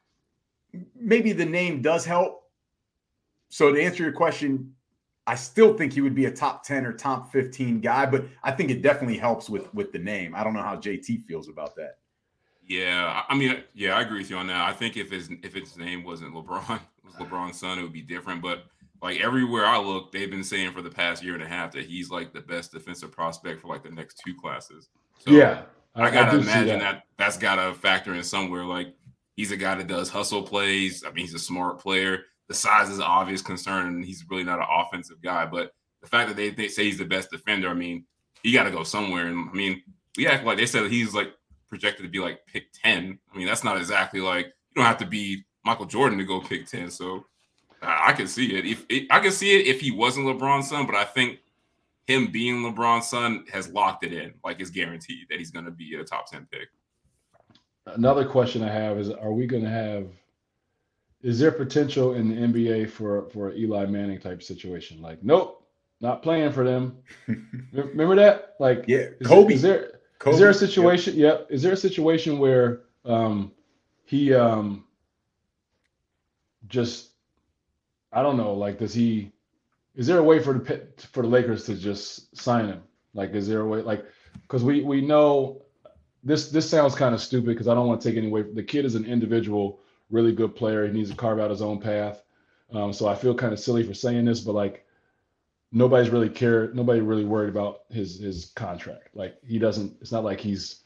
Maybe 0.96 1.32
the 1.32 1.46
name 1.46 1.82
does 1.82 2.04
help. 2.04 2.50
So 3.48 3.72
to 3.72 3.82
answer 3.82 4.04
your 4.04 4.12
question, 4.12 4.74
I 5.28 5.36
still 5.36 5.76
think 5.76 5.94
he 5.94 6.02
would 6.02 6.14
be 6.16 6.26
a 6.26 6.32
top 6.32 6.64
10 6.66 6.86
or 6.86 6.92
top 6.94 7.32
15 7.32 7.80
guy, 7.80 8.06
but 8.06 8.26
I 8.44 8.52
think 8.52 8.70
it 8.70 8.82
definitely 8.82 9.18
helps 9.18 9.50
with 9.50 9.74
with 9.74 9.92
the 9.92 10.00
name. 10.00 10.36
I 10.36 10.44
don't 10.44 10.54
know 10.54 10.62
how 10.62 10.76
JT 10.76 11.24
feels 11.24 11.48
about 11.48 11.76
that. 11.78 12.00
Yeah, 12.68 13.24
I 13.28 13.34
I 13.34 13.38
mean, 13.38 13.64
yeah, 13.74 13.96
I 13.96 14.02
agree 14.02 14.20
with 14.20 14.30
you 14.30 14.38
on 14.38 14.48
that. 14.48 14.68
I 14.68 14.74
think 14.74 14.98
if 14.98 15.10
his 15.12 15.30
if 15.44 15.54
his 15.54 15.78
name 15.78 16.04
wasn't 16.04 16.34
LeBron, 16.34 16.80
was 17.04 17.16
LeBron's 17.16 17.60
son, 17.60 17.80
it 17.80 17.84
would 17.84 17.94
be 17.94 18.02
different. 18.02 18.42
But 18.42 18.66
like 19.06 19.20
everywhere 19.20 19.68
I 19.68 19.78
look, 19.78 20.12
they've 20.12 20.32
been 20.32 20.44
saying 20.44 20.72
for 20.72 20.82
the 20.82 20.90
past 20.90 21.24
year 21.24 21.36
and 21.36 21.44
a 21.44 21.48
half 21.48 21.72
that 21.74 21.86
he's 21.86 22.10
like 22.10 22.34
the 22.34 22.42
best 22.42 22.72
defensive 22.72 23.12
prospect 23.12 23.62
for 23.62 23.68
like 23.68 23.84
the 23.84 23.92
next 23.92 24.20
two 24.26 24.34
classes. 24.34 24.90
So 25.20 25.30
yeah, 25.30 25.62
I 25.94 26.10
gotta 26.10 26.32
do 26.32 26.44
see 26.44 26.50
imagine 26.50 26.80
that. 26.80 27.04
that's 27.16 27.38
gotta 27.38 27.76
factor 27.76 28.16
in 28.16 28.24
somewhere. 28.24 28.66
Like 28.66 28.96
he's 29.36 29.52
a 29.52 29.58
guy 29.58 29.76
that 29.76 29.86
does 29.86 30.10
hustle 30.10 30.42
plays. 30.42 31.04
I 31.06 31.12
mean, 31.12 31.24
he's 31.24 31.36
a 31.36 31.40
smart 31.40 31.80
player. 31.80 32.24
The 32.48 32.56
size 32.56 32.90
is 32.90 32.98
an 32.98 33.04
obvious 33.04 33.44
concern, 33.44 33.86
and 33.86 34.04
he's 34.04 34.26
really 34.28 34.44
not 34.44 34.58
an 34.58 34.66
offensive 34.68 35.22
guy. 35.22 35.46
But 35.46 35.76
the 36.02 36.08
fact 36.08 36.30
that 36.30 36.36
they, 36.36 36.50
they 36.50 36.68
say 36.68 36.86
he's 36.86 36.98
the 36.98 37.06
best 37.06 37.30
defender, 37.30 37.70
I 37.70 37.76
mean, 37.76 38.06
he 38.42 38.54
got 38.54 38.64
to 38.64 38.72
go 38.72 38.82
somewhere. 38.82 39.28
And 39.28 39.50
I 39.52 39.54
mean, 39.54 39.84
we 40.18 40.26
act 40.26 40.46
like 40.46 40.58
they 40.58 40.66
said 40.66 40.90
he's 40.90 41.14
like 41.14 41.32
projected 41.70 42.06
to 42.06 42.10
be 42.10 42.20
like 42.20 42.40
pick 42.48 42.74
10. 42.84 43.20
I 43.32 43.38
mean, 43.38 43.46
that's 43.46 43.64
not 43.64 43.78
exactly 43.78 44.20
like 44.20 44.48
you 44.48 44.78
don't 44.78 44.86
have 44.86 44.98
to 44.98 45.06
be 45.06 45.44
Michael 45.64 45.86
Jordan 45.86 46.18
to 46.18 46.24
go 46.24 46.40
pick 46.40 46.66
10. 46.66 46.90
So 46.90 47.28
I, 47.88 48.14
can 48.14 48.28
see 48.28 48.56
it. 48.56 48.66
If 48.66 48.86
it, 48.90 49.08
I 49.12 49.20
can 49.20 49.32
see 49.32 49.60
it 49.60 49.68
if 49.68 49.82
he 49.82 49.92
wasn't 49.92 50.28
LeBron's 50.28 50.70
son, 50.70 50.86
but 50.86 50.96
I 50.96 51.04
think 51.04 51.40
him 52.08 52.32
being 52.32 52.64
LeBron's 52.64 53.08
son 53.08 53.46
has 53.52 53.70
locked 53.70 54.06
it 54.06 54.14
in. 54.14 54.34
Like 54.44 54.60
it's 54.60 54.70
guaranteed 54.70 55.28
that 55.30 55.40
he's 55.40 55.52
going 55.52 55.66
to 55.66 55.72
be 55.72 55.96
a 55.96 56.04
top 56.04 56.30
10 56.30 56.48
pick. 56.52 56.70
Another 57.88 58.26
question 58.26 58.64
I 58.64 58.72
have 58.72 58.98
is: 58.98 59.10
Are 59.10 59.32
we 59.32 59.46
going 59.46 59.64
to 59.64 59.70
have? 59.70 60.08
Is 61.22 61.40
there 61.40 61.52
potential 61.52 62.14
in 62.14 62.30
the 62.30 62.36
NBA 62.36 62.90
for 62.90 63.30
for 63.30 63.50
an 63.50 63.58
Eli 63.58 63.86
Manning 63.86 64.20
type 64.20 64.42
situation? 64.42 65.02
Like, 65.02 65.24
nope, 65.24 65.68
not 66.02 66.24
playing 66.24 66.52
for 66.52 66.64
them. 66.64 66.98
Remember 67.74 68.16
that? 68.16 68.56
Like, 68.60 68.86
yeah, 68.88 69.10
is, 69.20 69.28
Kobe. 69.28 69.54
Is 69.54 69.62
there 69.62 70.00
Kobe, 70.20 70.34
is 70.34 70.40
there 70.40 70.50
a 70.50 70.54
yep. 70.54 70.60
situation? 70.60 71.16
Yep. 71.16 71.48
Is 71.52 71.62
there 71.62 71.74
a 71.74 71.78
situation 71.78 72.40
where 72.40 72.82
um, 73.06 73.52
he 74.06 74.34
um, 74.34 74.86
just 76.68 77.12
I 78.16 78.24
don't 78.24 78.38
know. 78.38 78.54
Like, 78.54 78.80
does 78.80 78.94
he? 78.94 79.32
Is 79.96 80.08
there 80.08 80.18
a 80.18 80.24
way 80.24 80.40
for 80.40 80.54
the 80.54 80.88
for 81.12 81.22
the 81.22 81.30
Lakers 81.30 81.66
to 81.66 81.76
just 81.76 82.36
sign 82.36 82.68
him? 82.68 82.82
Like, 83.14 83.34
is 83.34 83.48
there 83.48 83.62
a 83.62 83.68
way? 83.68 83.82
Like, 83.82 84.06
because 84.42 84.64
we 84.64 84.82
we 84.84 85.02
know 85.02 85.62
this 86.24 86.50
this 86.50 86.70
sounds 86.70 86.96
kind 86.96 87.14
of 87.14 87.22
stupid 87.22 87.48
because 87.48 87.68
I 87.68 87.76
don't 87.76 87.88
want 87.88 88.02
to 88.02 88.10
take 88.10 88.18
any 88.18 88.28
away. 88.28 88.44
The 88.44 88.64
kid 88.64 88.86
is 88.86 88.96
an 88.96 89.06
individual, 89.06 89.80
really 90.10 90.32
good 90.32 90.56
player. 90.56 90.88
He 90.88 90.94
needs 90.94 91.12
to 91.12 91.16
carve 91.16 91.40
out 91.40 91.52
his 91.52 91.62
own 91.62 91.80
path. 91.80 92.24
Um, 92.74 92.94
so 92.94 93.08
I 93.08 93.16
feel 93.16 93.36
kind 93.36 93.54
of 93.54 93.60
silly 93.60 93.84
for 93.84 93.94
saying 93.94 94.26
this, 94.26 94.40
but 94.40 94.56
like 94.56 94.86
nobody's 95.72 96.10
really 96.10 96.30
cared. 96.30 96.76
Nobody 96.76 97.02
really 97.02 97.26
worried 97.26 97.50
about 97.50 97.82
his 97.90 98.20
his 98.20 98.52
contract. 98.56 99.10
Like 99.14 99.38
he 99.46 99.60
doesn't. 99.60 99.98
It's 100.02 100.12
not 100.12 100.24
like 100.24 100.40
he's 100.40 100.84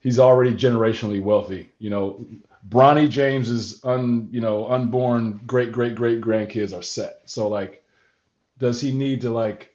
he's 0.00 0.18
already 0.18 0.54
generationally 0.54 1.22
wealthy. 1.22 1.70
You 1.78 1.90
know, 1.90 2.26
Bronny 2.66 3.08
James's 3.08 3.84
un 3.84 4.28
you 4.30 4.40
know 4.40 4.68
unborn 4.68 5.40
great 5.46 5.72
great 5.72 5.94
great 5.94 6.20
grandkids 6.20 6.76
are 6.76 6.82
set. 6.82 7.22
So 7.26 7.48
like, 7.48 7.84
does 8.58 8.80
he 8.80 8.92
need 8.92 9.20
to 9.22 9.30
like 9.30 9.74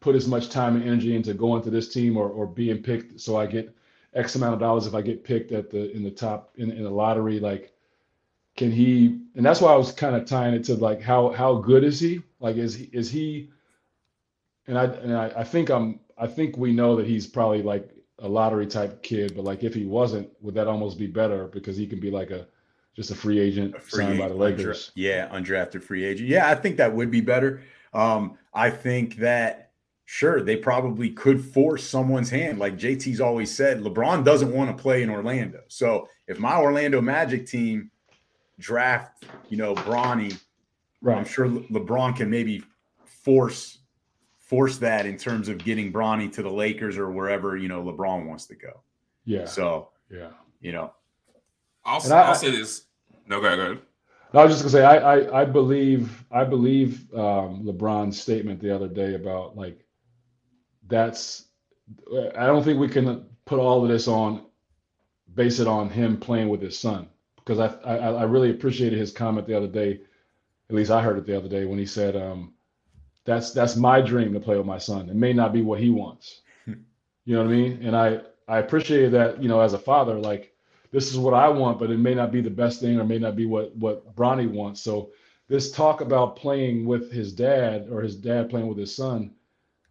put 0.00 0.16
as 0.16 0.26
much 0.26 0.48
time 0.48 0.76
and 0.76 0.84
energy 0.84 1.14
into 1.14 1.34
going 1.34 1.62
to 1.62 1.70
this 1.70 1.92
team 1.92 2.16
or 2.16 2.28
or 2.28 2.46
being 2.46 2.82
picked 2.82 3.20
so 3.20 3.36
I 3.36 3.46
get 3.46 3.74
X 4.14 4.34
amount 4.34 4.54
of 4.54 4.60
dollars 4.60 4.86
if 4.86 4.94
I 4.94 5.00
get 5.00 5.24
picked 5.24 5.52
at 5.52 5.70
the 5.70 5.90
in 5.92 6.02
the 6.02 6.10
top 6.10 6.52
in, 6.56 6.70
in 6.70 6.82
the 6.82 6.90
lottery 6.90 7.38
like 7.40 7.72
can 8.56 8.70
he 8.70 9.20
and 9.34 9.46
that's 9.46 9.60
why 9.60 9.72
I 9.72 9.76
was 9.76 9.92
kind 9.92 10.16
of 10.16 10.26
tying 10.26 10.54
it 10.54 10.64
to 10.64 10.74
like 10.74 11.00
how 11.00 11.30
how 11.30 11.54
good 11.54 11.84
is 11.84 12.00
he 12.00 12.20
like 12.40 12.56
is 12.56 12.74
he 12.74 12.90
is 12.92 13.10
he 13.10 13.50
and 14.66 14.78
I 14.78 14.84
and 14.84 15.16
I, 15.16 15.32
I 15.36 15.44
think 15.44 15.70
I'm 15.70 16.00
I 16.18 16.26
think 16.26 16.56
we 16.56 16.72
know 16.72 16.96
that 16.96 17.06
he's 17.06 17.26
probably 17.26 17.62
like 17.62 17.90
a 18.18 18.28
lottery 18.28 18.66
type 18.66 19.02
kid 19.02 19.34
but 19.34 19.44
like 19.44 19.64
if 19.64 19.74
he 19.74 19.84
wasn't 19.84 20.28
would 20.40 20.54
that 20.54 20.68
almost 20.68 20.98
be 20.98 21.06
better 21.06 21.46
because 21.48 21.76
he 21.76 21.86
can 21.86 21.98
be 21.98 22.10
like 22.10 22.30
a 22.30 22.46
just 22.94 23.10
a 23.10 23.14
free 23.14 23.38
agent 23.38 23.74
A 23.74 23.80
free 23.80 24.04
signed 24.04 24.18
by 24.18 24.28
the 24.28 24.34
Lakers 24.34 24.90
undra- 24.90 24.92
yeah, 24.94 25.28
undrafted 25.28 25.82
free 25.82 26.04
agent. 26.04 26.28
Yeah, 26.28 26.48
I 26.48 26.54
think 26.54 26.76
that 26.76 26.92
would 26.94 27.10
be 27.10 27.20
better. 27.20 27.62
Um, 27.94 28.38
I 28.54 28.70
think 28.70 29.16
that 29.16 29.70
sure 30.04 30.42
they 30.42 30.56
probably 30.56 31.10
could 31.10 31.42
force 31.42 31.86
someone's 31.86 32.28
hand, 32.28 32.58
like 32.58 32.76
JT's 32.76 33.20
always 33.20 33.54
said. 33.54 33.80
LeBron 33.80 34.24
doesn't 34.24 34.52
want 34.52 34.76
to 34.76 34.80
play 34.80 35.02
in 35.02 35.10
Orlando, 35.10 35.60
so 35.68 36.08
if 36.26 36.38
my 36.38 36.56
Orlando 36.58 37.00
Magic 37.00 37.46
team 37.46 37.90
draft, 38.58 39.24
you 39.48 39.56
know, 39.56 39.74
Bronny, 39.74 40.38
I'm 41.06 41.24
sure 41.24 41.48
Le- 41.48 41.62
LeBron 41.62 42.14
can 42.16 42.28
maybe 42.28 42.62
force 43.04 43.78
force 44.52 44.76
that 44.76 45.06
in 45.06 45.16
terms 45.16 45.48
of 45.48 45.56
getting 45.56 45.90
Bronny 45.90 46.30
to 46.34 46.42
the 46.42 46.50
Lakers 46.50 46.98
or 46.98 47.10
wherever 47.10 47.56
you 47.56 47.68
know 47.68 47.82
LeBron 47.82 48.26
wants 48.26 48.44
to 48.48 48.54
go. 48.54 48.82
yeah 49.24 49.46
So 49.46 49.88
yeah 50.10 50.28
you 50.60 50.72
know, 50.72 50.92
I'll, 51.86 52.02
And 52.04 52.12
I- 52.12 52.28
I'll 52.28 52.34
say 52.34 52.50
this. 52.50 52.84
No, 53.26 53.40
go 53.40 53.46
ahead, 53.46 53.58
go 53.58 53.64
ahead. 53.64 53.78
No, 54.34 54.40
I 54.40 54.44
was 54.44 54.52
just 54.52 54.62
gonna 54.62 54.72
say 54.72 54.84
I 54.84 55.14
I, 55.14 55.40
I 55.40 55.44
believe 55.46 56.24
I 56.30 56.44
believe 56.44 57.12
um, 57.14 57.64
LeBron's 57.64 58.20
statement 58.20 58.60
the 58.60 58.74
other 58.74 58.88
day 58.88 59.14
about 59.14 59.56
like 59.56 59.78
that's 60.86 61.46
I 62.36 62.44
don't 62.46 62.62
think 62.62 62.78
we 62.78 62.88
can 62.88 63.24
put 63.46 63.58
all 63.58 63.82
of 63.82 63.88
this 63.88 64.06
on 64.06 64.44
base 65.34 65.60
it 65.60 65.66
on 65.66 65.88
him 65.88 66.18
playing 66.18 66.50
with 66.50 66.60
his 66.60 66.78
son 66.78 67.08
because 67.36 67.58
I 67.58 67.68
I, 67.84 67.96
I 67.96 68.22
really 68.24 68.50
appreciated 68.50 68.98
his 68.98 69.12
comment 69.12 69.46
the 69.46 69.56
other 69.56 69.66
day. 69.82 70.00
At 70.68 70.76
least 70.76 70.90
I 70.90 71.02
heard 71.02 71.16
it 71.18 71.26
the 71.26 71.36
other 71.36 71.48
day 71.48 71.64
when 71.64 71.78
he 71.78 71.86
said 71.86 72.16
um, 72.16 72.52
that's 73.24 73.52
that's 73.52 73.76
my 73.76 74.00
dream 74.00 74.32
to 74.32 74.40
play 74.40 74.56
with 74.56 74.66
my 74.66 74.78
son. 74.78 75.08
It 75.08 75.16
may 75.16 75.32
not 75.32 75.52
be 75.52 75.62
what 75.62 75.80
he 75.80 75.90
wants. 75.90 76.42
You 77.24 77.36
know 77.36 77.44
what 77.44 77.52
I 77.52 77.56
mean? 77.56 77.86
And 77.86 77.96
I 77.96 78.20
I 78.48 78.58
appreciate 78.58 79.10
that 79.10 79.40
you 79.40 79.48
know 79.48 79.60
as 79.60 79.74
a 79.74 79.78
father 79.78 80.18
like 80.18 80.52
this 80.90 81.10
is 81.10 81.18
what 81.18 81.34
I 81.34 81.48
want, 81.48 81.78
but 81.78 81.90
it 81.90 81.98
may 81.98 82.14
not 82.14 82.32
be 82.32 82.40
the 82.40 82.50
best 82.50 82.80
thing 82.80 82.98
or 82.98 83.04
may 83.04 83.18
not 83.20 83.36
be 83.36 83.46
what 83.46 83.76
what 83.76 84.14
Bronny 84.16 84.50
wants. 84.50 84.80
So 84.80 85.10
this 85.48 85.70
talk 85.70 86.00
about 86.00 86.36
playing 86.36 86.84
with 86.84 87.12
his 87.12 87.32
dad 87.32 87.88
or 87.92 88.02
his 88.02 88.16
dad 88.16 88.50
playing 88.50 88.66
with 88.66 88.78
his 88.78 88.94
son, 88.94 89.32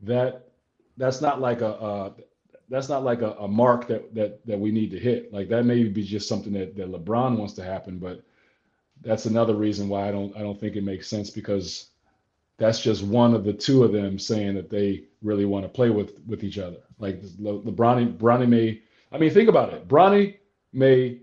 that 0.02 0.50
that's 0.98 1.22
not 1.22 1.39
like 1.39 1.62
a 1.62 1.70
uh, 1.70 2.13
that's 2.70 2.89
not 2.89 3.04
like 3.04 3.22
a, 3.22 3.32
a 3.34 3.48
mark 3.48 3.88
that 3.88 4.13
that 4.13 4.46
that 4.46 4.60
we 4.60 4.72
need 4.72 4.91
to 4.91 5.00
hit. 5.00 5.32
Like 5.34 5.50
that 5.50 5.65
may 5.65 5.84
be 5.86 6.04
just 6.04 6.28
something 6.28 6.54
that 6.54 6.76
that 6.76 6.91
LeBron 6.91 7.38
wants 7.38 7.54
to 7.56 7.63
happen, 7.63 7.98
but 7.98 8.24
that's 9.02 9.26
another 9.26 9.56
reason 9.56 9.89
why 9.89 10.10
I 10.10 10.12
don't 10.12 10.36
I 10.36 10.41
don't 10.41 10.60
think 10.60 10.76
it 10.76 10.84
makes 10.84 11.08
sense 11.08 11.30
because 11.30 11.90
that's 12.62 12.80
just 12.80 13.02
one 13.04 13.34
of 13.34 13.43
the 13.43 13.52
two 13.54 13.84
of 13.84 13.91
them 13.91 14.19
saying 14.19 14.54
that 14.54 14.69
they 14.69 15.06
really 15.24 15.45
want 15.45 15.65
to 15.65 15.69
play 15.69 15.89
with 15.89 16.19
with 16.28 16.43
each 16.43 16.60
other. 16.60 16.78
Like 17.00 17.19
Le, 17.39 17.60
LeBron 17.63 18.17
Bronny 18.17 18.47
may 18.47 18.82
I 19.12 19.17
mean 19.17 19.32
think 19.32 19.50
about 19.50 19.74
it. 19.74 19.88
Bronny 19.88 20.38
may 20.71 21.19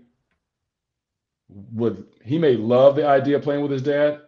would 1.47 2.05
he 2.23 2.37
may 2.37 2.55
love 2.57 2.95
the 2.97 3.07
idea 3.07 3.37
of 3.37 3.41
playing 3.43 3.61
with 3.61 3.71
his 3.71 3.81
dad. 3.81 4.21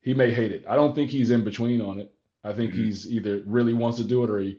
He 0.00 0.14
may 0.14 0.32
hate 0.32 0.52
it. 0.52 0.64
I 0.68 0.74
don't 0.74 0.94
think 0.94 1.10
he's 1.10 1.30
in 1.30 1.44
between 1.44 1.80
on 1.82 2.00
it. 2.00 2.12
I 2.42 2.52
think 2.54 2.72
Mhm. 2.72 2.76
he's 2.76 3.10
either 3.10 3.42
really 3.46 3.74
wants 3.74 3.98
to 3.98 4.04
do 4.04 4.24
it 4.24 4.30
or 4.30 4.38
he 4.40 4.58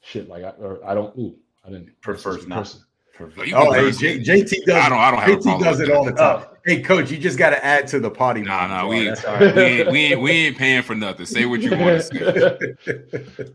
shit 0.00 0.28
like 0.28 0.42
I 0.42 0.50
or 0.50 0.82
I 0.84 0.94
don't. 0.94 1.16
Ooh, 1.18 1.36
I 1.64 1.68
didn't 1.68 2.00
Prefers 2.00 2.46
not. 2.46 2.58
person. 2.60 2.80
No, 3.18 3.26
oh, 3.54 3.72
hey, 3.72 3.92
J- 3.92 4.18
JT 4.18 4.64
does. 4.64 4.74
I 4.74 4.88
don't. 4.88 4.98
I 4.98 5.10
don't 5.10 5.20
have 5.20 5.38
JT 5.38 5.42
problem. 5.42 5.64
does 5.64 5.80
it 5.80 5.90
all 5.90 6.04
the 6.04 6.12
that. 6.12 6.18
time. 6.18 6.56
Hey, 6.64 6.82
coach, 6.82 7.10
you 7.10 7.18
just 7.18 7.38
got 7.38 7.50
to 7.50 7.64
add 7.64 7.86
to 7.88 8.00
the 8.00 8.10
potty. 8.10 8.42
Nah, 8.42 8.66
mouth 8.66 8.70
nah, 8.84 8.88
we, 8.88 9.04
That's 9.04 9.24
all 9.24 9.34
right. 9.34 9.54
we, 9.54 9.62
ain't, 9.62 9.90
we 9.90 9.98
ain't 10.00 10.20
we 10.20 10.30
ain't 10.32 10.58
paying 10.58 10.82
for 10.82 10.94
nothing. 10.94 11.24
Say 11.24 11.46
what 11.46 11.60
you 11.60 11.70
want 11.70 12.02
to 12.02 12.76
say. 13.36 13.54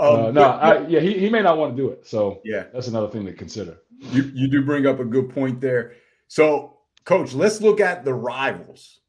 Um, 0.00 0.26
uh, 0.26 0.30
no, 0.30 0.42
I, 0.42 0.86
yeah, 0.86 1.00
he, 1.00 1.18
he 1.18 1.28
may 1.28 1.42
not 1.42 1.58
want 1.58 1.76
to 1.76 1.82
do 1.82 1.88
it. 1.90 2.06
So 2.06 2.40
yeah, 2.44 2.64
that's 2.72 2.86
another 2.86 3.08
thing 3.08 3.26
to 3.26 3.32
consider. 3.32 3.78
you 3.98 4.30
you 4.34 4.48
do 4.48 4.64
bring 4.64 4.86
up 4.86 5.00
a 5.00 5.04
good 5.04 5.28
point 5.30 5.60
there. 5.60 5.94
So, 6.28 6.78
coach, 7.04 7.34
let's 7.34 7.60
look 7.60 7.80
at 7.80 8.04
the 8.04 8.14
rivals 8.14 9.00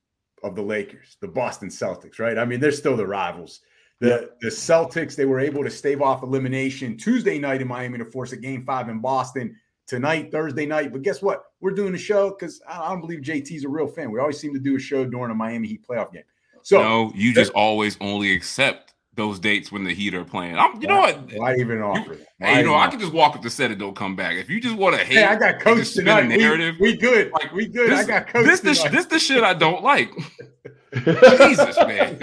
of 0.44 0.56
the 0.56 0.62
Lakers, 0.62 1.18
the 1.22 1.28
Boston 1.28 1.70
Celtics. 1.70 2.20
Right? 2.20 2.38
I 2.38 2.46
mean, 2.46 2.60
they're 2.60 2.72
still 2.72 2.98
the 2.98 3.06
rivals. 3.06 3.62
The 4.00 4.32
the 4.42 4.48
Celtics 4.48 5.16
they 5.16 5.26
were 5.26 5.40
able 5.40 5.64
to 5.64 5.70
stave 5.70 6.02
off 6.02 6.24
elimination 6.24 6.98
Tuesday 6.98 7.38
night 7.38 7.62
in 7.62 7.68
Miami 7.68 8.00
to 8.00 8.06
force 8.06 8.32
a 8.32 8.38
game 8.38 8.66
five 8.66 8.90
in 8.90 9.00
Boston. 9.00 9.56
Tonight, 9.90 10.32
Thursday 10.32 10.68
night. 10.68 10.92
But 10.92 11.02
guess 11.02 11.20
what? 11.20 11.46
We're 11.62 11.72
doing 11.72 11.96
a 11.96 11.98
show 11.98 12.30
because 12.30 12.62
I 12.70 12.90
don't 12.90 13.02
believe 13.02 13.22
JT's 13.22 13.64
a 13.66 13.70
real 13.70 13.88
fan. 13.88 14.12
We 14.12 14.20
always 14.20 14.40
seem 14.40 14.54
to 14.54 14.60
do 14.60 14.76
a 14.76 14.80
show 14.80 15.04
during 15.04 15.32
a 15.32 15.34
Miami 15.34 15.68
Heat 15.68 15.84
playoff 15.84 16.14
game. 16.14 16.22
So 16.62 16.80
no, 16.80 17.12
you 17.16 17.34
just 17.34 17.52
always 17.54 17.98
only 18.00 18.32
accept 18.32 18.94
those 19.16 19.40
dates 19.40 19.72
when 19.72 19.84
the 19.84 19.92
Heat 19.92 20.14
are 20.14 20.24
playing. 20.24 20.60
I'm, 20.60 20.80
you 20.80 20.88
know 20.88 21.00
what? 21.00 21.34
Why 21.34 21.56
even 21.56 21.82
offer 21.82 22.16
that? 22.18 22.28
Why 22.38 22.48
Hey, 22.48 22.60
you 22.60 22.68
know, 22.68 22.76
I 22.76 22.86
offer 22.86 22.92
can 22.92 23.00
just 23.00 23.14
walk 23.14 23.36
up 23.36 23.42
the 23.42 23.50
set 23.50 23.72
and 23.72 23.80
don't 23.80 23.96
come 23.96 24.16
back. 24.16 24.36
If 24.36 24.48
you 24.48 24.62
just 24.62 24.76
want 24.76 24.96
to 24.96 25.04
hate, 25.04 25.18
Hey, 25.18 25.24
I 25.24 25.36
got 25.36 25.56
and 25.56 25.64
coach 25.64 25.78
just 25.80 25.94
spin 25.94 26.08
a 26.08 26.22
tonight. 26.22 26.30
We- 26.30 26.38
narrative. 26.38 26.76
We, 26.80 26.96
good. 26.96 27.32
Like, 27.32 27.52
we 27.52 27.66
good. 27.66 27.90
this, 27.90 28.00
I 28.00 28.08
got 28.08 28.28
coach 28.28 28.46
this, 28.46 28.60
the, 28.60 28.76
tonight. 28.76 28.92
this 28.92 29.06
the 29.08 29.18
shit 29.18 29.44
I 29.44 29.56
don't 29.56 29.84
like. 29.84 30.12
Jesus, 30.94 31.78
man. 31.78 32.18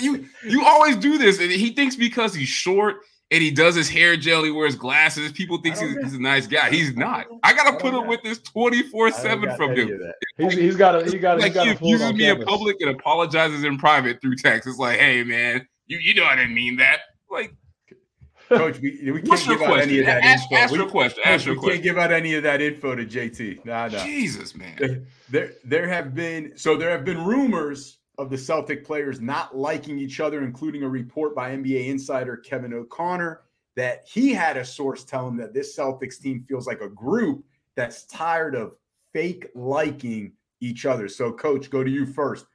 You 0.00 0.26
you 0.44 0.64
always 0.64 0.96
do 0.96 1.18
this, 1.18 1.40
and 1.40 1.50
he 1.52 1.70
thinks 1.70 1.94
because 1.94 2.34
he's 2.34 2.48
short 2.48 3.02
and 3.30 3.42
he 3.42 3.50
does 3.50 3.74
his 3.74 3.88
hair 3.88 4.16
gel, 4.16 4.42
he 4.42 4.50
wears 4.50 4.74
glasses. 4.74 5.30
People 5.32 5.58
think 5.58 5.78
he's, 5.78 5.96
he's 6.02 6.14
a 6.14 6.20
nice 6.20 6.46
guy. 6.46 6.70
He's 6.70 6.96
not. 6.96 7.26
I 7.42 7.54
gotta 7.54 7.76
I 7.76 7.80
put 7.80 7.92
don't 7.92 8.04
up 8.04 8.08
with 8.08 8.22
this 8.22 8.38
twenty 8.40 8.82
four 8.82 9.10
seven 9.12 9.54
from 9.56 9.72
any 9.72 9.82
him. 9.82 10.12
He's, 10.36 10.54
he's 10.54 10.76
got 10.76 10.92
to 10.92 11.10
he 11.10 11.18
got 11.18 11.38
he 11.38 11.44
Like 11.44 11.54
got 11.54 11.66
he 11.66 11.74
to 11.74 11.86
uses 11.86 12.12
me 12.12 12.28
in 12.28 12.42
public 12.42 12.76
and 12.80 12.90
apologizes 12.90 13.64
in 13.64 13.78
private 13.78 14.20
through 14.20 14.36
text. 14.36 14.68
It's 14.68 14.78
like, 14.78 14.98
hey 14.98 15.22
man, 15.22 15.66
you 15.86 15.98
you 15.98 16.14
know 16.14 16.24
I 16.24 16.36
didn't 16.36 16.54
mean 16.54 16.76
that. 16.76 17.00
Like, 17.30 17.54
Coach, 18.48 18.80
we, 18.80 18.98
we 19.04 19.12
can't 19.18 19.28
what's 19.28 19.46
your 19.46 19.58
give 19.58 19.68
out 19.68 19.78
any 19.78 20.00
of 20.00 20.06
that 20.06 20.24
Ask, 20.24 20.50
info. 20.50 20.56
ask 20.56 20.72
we, 20.72 20.78
your 20.78 20.88
question. 20.88 21.22
Coach, 21.22 21.32
Ask 21.32 21.46
your 21.46 21.54
we 21.54 21.58
question. 21.60 21.74
can't 21.74 21.84
give 21.84 21.98
out 21.98 22.12
any 22.12 22.34
of 22.34 22.42
that 22.42 22.60
info 22.60 22.96
to 22.96 23.06
JT. 23.06 23.64
Nah, 23.64 23.86
nah. 23.86 24.04
Jesus, 24.04 24.56
man. 24.56 24.76
There, 24.76 25.02
there, 25.28 25.52
there 25.64 25.88
have 25.88 26.16
been 26.16 26.54
so 26.56 26.76
there 26.76 26.90
have 26.90 27.04
been 27.04 27.24
rumors 27.24 27.99
of 28.20 28.30
the 28.30 28.38
Celtic 28.38 28.84
players 28.84 29.20
not 29.20 29.56
liking 29.56 29.98
each 29.98 30.20
other, 30.20 30.44
including 30.44 30.82
a 30.82 30.88
report 30.88 31.34
by 31.34 31.50
NBA 31.50 31.88
insider 31.88 32.36
Kevin 32.36 32.74
O'Connor 32.74 33.40
that 33.76 34.04
he 34.06 34.34
had 34.34 34.56
a 34.56 34.64
source 34.64 35.04
tell 35.04 35.26
him 35.26 35.36
that 35.38 35.54
this 35.54 35.76
Celtics 35.76 36.20
team 36.20 36.42
feels 36.42 36.66
like 36.66 36.82
a 36.82 36.88
group 36.88 37.44
that's 37.76 38.04
tired 38.04 38.54
of 38.54 38.74
fake 39.12 39.46
liking 39.54 40.32
each 40.60 40.84
other. 40.84 41.08
So, 41.08 41.32
coach, 41.32 41.70
go 41.70 41.82
to 41.82 41.90
you 41.90 42.04
first. 42.04 42.46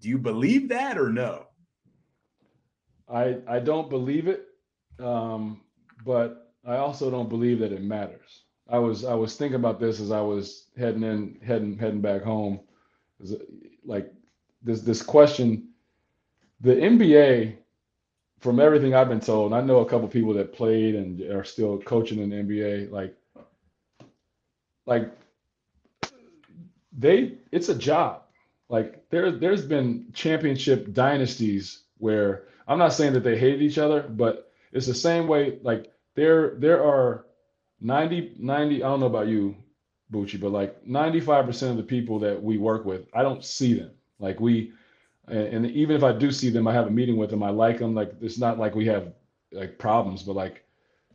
Do 0.00 0.08
you 0.08 0.18
believe 0.18 0.68
that 0.68 0.98
or 0.98 1.10
no? 1.10 1.46
I 3.08 3.38
I 3.48 3.60
don't 3.60 3.88
believe 3.88 4.28
it, 4.28 4.48
um, 4.98 5.62
but 6.04 6.52
I 6.66 6.76
also 6.76 7.10
don't 7.10 7.28
believe 7.28 7.60
that 7.60 7.72
it 7.72 7.82
matters. 7.82 8.42
I 8.68 8.78
was 8.78 9.04
I 9.04 9.14
was 9.14 9.36
thinking 9.36 9.56
about 9.56 9.80
this 9.80 10.00
as 10.00 10.10
I 10.10 10.20
was 10.20 10.66
heading 10.76 11.04
in 11.04 11.38
heading 11.42 11.78
heading 11.78 12.00
back 12.00 12.22
home. 12.22 12.60
Like 13.84 14.12
this 14.66 14.82
this 14.82 15.02
question, 15.02 15.70
the 16.60 16.74
NBA, 16.74 17.56
from 18.40 18.60
everything 18.60 18.94
I've 18.94 19.08
been 19.08 19.20
told, 19.20 19.54
I 19.54 19.60
know 19.62 19.78
a 19.78 19.88
couple 19.88 20.08
people 20.08 20.34
that 20.34 20.52
played 20.52 20.94
and 20.94 21.20
are 21.30 21.44
still 21.44 21.78
coaching 21.78 22.18
in 22.18 22.30
the 22.30 22.36
NBA. 22.36 22.90
Like 22.90 23.16
like 24.84 25.10
they 26.92 27.38
it's 27.52 27.68
a 27.68 27.74
job. 27.74 28.22
Like 28.68 29.08
there 29.10 29.30
there's 29.30 29.64
been 29.64 30.08
championship 30.12 30.92
dynasties 30.92 31.84
where 31.98 32.44
I'm 32.66 32.78
not 32.78 32.92
saying 32.92 33.12
that 33.12 33.22
they 33.22 33.38
hated 33.38 33.62
each 33.62 33.78
other, 33.78 34.02
but 34.02 34.52
it's 34.72 34.86
the 34.86 34.94
same 34.94 35.28
way. 35.28 35.58
Like 35.62 35.92
there, 36.14 36.56
there 36.56 36.84
are 36.84 37.26
90, 37.80 38.36
90. 38.38 38.82
I 38.82 38.88
don't 38.88 39.00
know 39.00 39.06
about 39.06 39.28
you, 39.28 39.54
Bucci, 40.12 40.40
but 40.40 40.50
like 40.50 40.84
95% 40.84 41.70
of 41.70 41.76
the 41.76 41.82
people 41.82 42.18
that 42.20 42.42
we 42.42 42.58
work 42.58 42.84
with, 42.84 43.06
I 43.14 43.22
don't 43.22 43.44
see 43.44 43.74
them. 43.78 43.90
Like 44.18 44.40
we, 44.40 44.72
and, 45.28 45.66
even 45.66 45.96
if 45.96 46.02
I 46.02 46.12
do 46.12 46.30
see 46.30 46.50
them, 46.50 46.68
I 46.68 46.72
have 46.72 46.86
a 46.86 46.90
meeting 46.90 47.16
with 47.16 47.30
them. 47.30 47.42
I 47.42 47.50
like 47.50 47.78
them. 47.78 47.94
Like 47.94 48.12
it's 48.20 48.38
not 48.38 48.58
like 48.58 48.74
we 48.74 48.86
have 48.86 49.12
like 49.52 49.78
problems, 49.78 50.22
but 50.22 50.34
like 50.34 50.64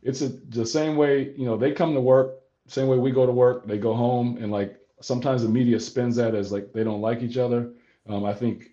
it's 0.02 0.20
a, 0.20 0.28
the 0.28 0.66
same 0.66 0.96
way. 0.96 1.32
You 1.36 1.46
know, 1.46 1.56
they 1.56 1.72
come 1.72 1.94
to 1.94 2.00
work, 2.00 2.40
same 2.66 2.88
way 2.88 2.98
we 2.98 3.10
go 3.10 3.26
to 3.26 3.32
work. 3.32 3.66
They 3.66 3.78
go 3.78 3.94
home, 3.94 4.38
and 4.40 4.52
like 4.52 4.78
sometimes 5.00 5.42
the 5.42 5.48
media 5.48 5.80
spins 5.80 6.16
that 6.16 6.34
as 6.34 6.52
like 6.52 6.72
they 6.72 6.84
don't 6.84 7.00
like 7.00 7.22
each 7.22 7.36
other. 7.36 7.70
Um, 8.08 8.24
I 8.24 8.34
think 8.34 8.72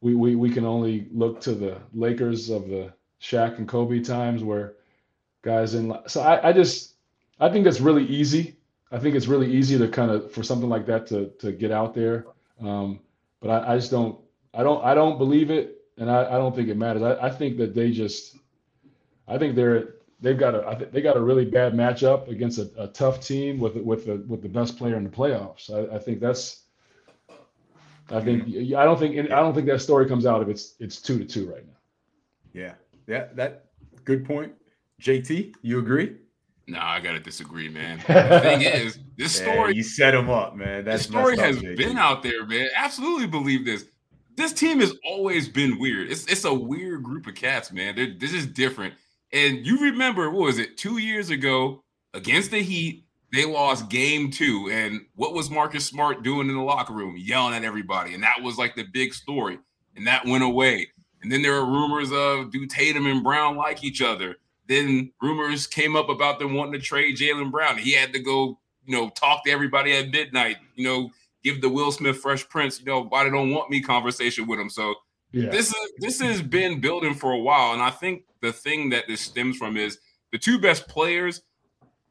we, 0.00 0.14
we 0.14 0.34
we 0.34 0.50
can 0.50 0.64
only 0.64 1.08
look 1.12 1.40
to 1.42 1.54
the 1.54 1.78
Lakers 1.94 2.50
of 2.50 2.68
the 2.68 2.92
Shaq 3.20 3.58
and 3.58 3.68
Kobe 3.68 4.00
times 4.00 4.42
where 4.42 4.74
guys 5.42 5.74
in. 5.74 5.96
So 6.06 6.22
I, 6.22 6.48
I 6.48 6.52
just 6.52 6.94
I 7.40 7.48
think 7.48 7.66
it's 7.66 7.80
really 7.80 8.06
easy. 8.06 8.56
I 8.90 8.98
think 8.98 9.14
it's 9.14 9.26
really 9.26 9.50
easy 9.50 9.78
to 9.78 9.88
kind 9.88 10.10
of 10.10 10.30
for 10.32 10.42
something 10.42 10.68
like 10.68 10.86
that 10.86 11.06
to 11.08 11.30
to 11.38 11.52
get 11.52 11.70
out 11.70 11.94
there. 11.94 12.26
Um, 12.60 13.00
but 13.42 13.50
I, 13.50 13.74
I 13.74 13.76
just 13.76 13.90
don't 13.90 14.18
I 14.54 14.62
don't 14.62 14.82
I 14.84 14.94
don't 14.94 15.18
believe 15.18 15.50
it, 15.50 15.82
and 15.98 16.10
I, 16.10 16.24
I 16.24 16.38
don't 16.38 16.54
think 16.54 16.68
it 16.68 16.76
matters. 16.76 17.02
I, 17.02 17.26
I 17.26 17.30
think 17.30 17.58
that 17.58 17.74
they 17.74 17.90
just 17.90 18.36
I 19.28 19.36
think 19.36 19.56
they're 19.56 19.96
they've 20.20 20.38
got 20.38 20.54
a 20.54 20.66
I 20.66 20.76
think 20.76 20.92
they 20.92 21.02
got 21.02 21.16
a 21.16 21.20
really 21.20 21.44
bad 21.44 21.74
matchup 21.74 22.28
against 22.28 22.58
a, 22.58 22.70
a 22.78 22.86
tough 22.88 23.20
team 23.20 23.58
with 23.58 23.76
with 23.76 24.06
the 24.06 24.24
with 24.28 24.42
the 24.42 24.48
best 24.48 24.78
player 24.78 24.96
in 24.96 25.04
the 25.04 25.10
playoffs. 25.10 25.70
I, 25.70 25.96
I 25.96 25.98
think 25.98 26.20
that's 26.20 26.62
I 28.10 28.20
think 28.20 28.48
I 28.48 28.84
don't 28.84 28.98
think 28.98 29.18
I 29.30 29.40
don't 29.40 29.54
think 29.54 29.66
that 29.66 29.80
story 29.80 30.06
comes 30.06 30.24
out 30.24 30.42
if 30.42 30.48
it's 30.48 30.74
it's 30.78 31.00
two 31.00 31.18
to 31.18 31.24
two 31.24 31.50
right 31.50 31.66
now. 31.66 31.72
Yeah, 32.52 32.74
yeah, 33.06 33.26
that 33.34 33.66
good 34.04 34.24
point. 34.24 34.52
JT, 35.00 35.54
you 35.62 35.80
agree? 35.80 36.16
No, 36.66 36.78
nah, 36.78 36.90
I 36.90 37.00
gotta 37.00 37.20
disagree, 37.20 37.68
man. 37.70 37.98
The 38.06 38.40
thing 38.40 38.62
is, 38.62 38.98
this 39.16 39.34
story 39.34 39.74
you 39.74 39.82
set 39.82 40.14
him 40.14 40.30
up, 40.30 40.56
man. 40.56 40.84
That 40.84 41.00
story 41.00 41.36
has 41.38 41.58
up, 41.58 41.62
been 41.62 41.98
out 41.98 42.22
there, 42.22 42.46
man. 42.46 42.68
Absolutely 42.74 43.26
believe 43.26 43.64
this. 43.64 43.86
This 44.36 44.52
team 44.52 44.80
has 44.80 44.94
always 45.04 45.48
been 45.48 45.78
weird. 45.78 46.10
It's 46.10 46.26
it's 46.26 46.44
a 46.44 46.54
weird 46.54 47.02
group 47.02 47.26
of 47.26 47.34
cats, 47.34 47.72
man. 47.72 47.96
They're, 47.96 48.14
this 48.18 48.32
is 48.32 48.46
different. 48.46 48.94
And 49.32 49.66
you 49.66 49.78
remember 49.78 50.30
what 50.30 50.46
was 50.46 50.58
it 50.58 50.76
two 50.76 50.98
years 50.98 51.30
ago 51.30 51.82
against 52.14 52.50
the 52.50 52.62
Heat? 52.62 53.04
They 53.32 53.46
lost 53.46 53.88
game 53.88 54.30
two. 54.30 54.68
And 54.70 55.00
what 55.14 55.32
was 55.32 55.50
Marcus 55.50 55.86
Smart 55.86 56.22
doing 56.22 56.48
in 56.50 56.54
the 56.54 56.62
locker 56.62 56.92
room? 56.92 57.16
Yelling 57.16 57.54
at 57.54 57.64
everybody. 57.64 58.12
And 58.12 58.22
that 58.22 58.42
was 58.42 58.58
like 58.58 58.74
the 58.76 58.84
big 58.92 59.14
story. 59.14 59.58
And 59.96 60.06
that 60.06 60.26
went 60.26 60.44
away. 60.44 60.88
And 61.22 61.32
then 61.32 61.40
there 61.40 61.52
were 61.52 61.66
rumors 61.66 62.12
of 62.12 62.50
do 62.50 62.66
Tatum 62.66 63.06
and 63.06 63.22
Brown 63.22 63.56
like 63.56 63.84
each 63.84 64.02
other. 64.02 64.36
Then 64.68 65.12
rumors 65.20 65.66
came 65.66 65.96
up 65.96 66.08
about 66.08 66.38
them 66.38 66.54
wanting 66.54 66.74
to 66.74 66.78
trade 66.78 67.16
Jaylen 67.16 67.50
Brown. 67.50 67.78
He 67.78 67.92
had 67.92 68.12
to 68.12 68.18
go, 68.20 68.58
you 68.84 68.96
know, 68.96 69.10
talk 69.10 69.44
to 69.44 69.50
everybody 69.50 69.92
at 69.92 70.10
midnight, 70.10 70.58
you 70.76 70.84
know, 70.84 71.10
give 71.42 71.60
the 71.60 71.68
Will 71.68 71.92
Smith 71.92 72.18
Fresh 72.18 72.48
Prince, 72.48 72.80
you 72.80 72.86
know, 72.86 73.04
why 73.04 73.24
they 73.24 73.30
don't 73.30 73.50
want 73.50 73.70
me 73.70 73.80
conversation 73.80 74.46
with 74.46 74.60
him. 74.60 74.70
So 74.70 74.94
yeah. 75.32 75.50
this 75.50 75.68
is 75.68 75.92
this 75.98 76.20
has 76.20 76.42
been 76.42 76.80
building 76.80 77.14
for 77.14 77.32
a 77.32 77.38
while. 77.38 77.72
And 77.72 77.82
I 77.82 77.90
think 77.90 78.24
the 78.40 78.52
thing 78.52 78.90
that 78.90 79.08
this 79.08 79.20
stems 79.20 79.56
from 79.56 79.76
is 79.76 79.98
the 80.30 80.38
two 80.38 80.58
best 80.58 80.88
players 80.88 81.42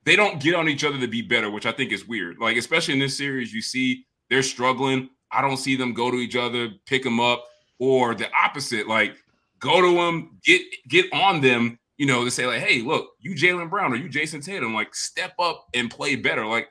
they 0.03 0.15
don't 0.15 0.41
get 0.41 0.55
on 0.55 0.67
each 0.67 0.83
other 0.83 0.99
to 0.99 1.07
be 1.07 1.21
better, 1.21 1.51
which 1.51 1.65
I 1.65 1.71
think 1.71 1.91
is 1.91 2.07
weird. 2.07 2.39
Like, 2.39 2.57
especially 2.57 2.95
in 2.95 2.99
this 2.99 3.17
series, 3.17 3.53
you 3.53 3.61
see 3.61 4.05
they're 4.29 4.41
struggling. 4.41 5.09
I 5.31 5.41
don't 5.41 5.57
see 5.57 5.75
them 5.75 5.93
go 5.93 6.09
to 6.09 6.17
each 6.17 6.35
other, 6.35 6.69
pick 6.85 7.03
them 7.03 7.19
up, 7.19 7.45
or 7.79 8.15
the 8.15 8.27
opposite, 8.33 8.87
like 8.87 9.15
go 9.59 9.81
to 9.81 9.95
them, 9.95 10.39
get 10.43 10.61
get 10.87 11.11
on 11.13 11.41
them, 11.41 11.79
you 12.01 12.07
know, 12.07 12.25
to 12.25 12.31
say, 12.31 12.47
like, 12.47 12.61
hey, 12.61 12.81
look, 12.81 13.11
you 13.19 13.35
Jaylen 13.35 13.69
Brown 13.69 13.93
or 13.93 13.95
you 13.95 14.09
Jayson 14.09 14.43
Tatum, 14.43 14.73
like 14.73 14.95
step 14.95 15.33
up 15.37 15.67
and 15.75 15.91
play 15.91 16.15
better. 16.15 16.47
Like, 16.47 16.69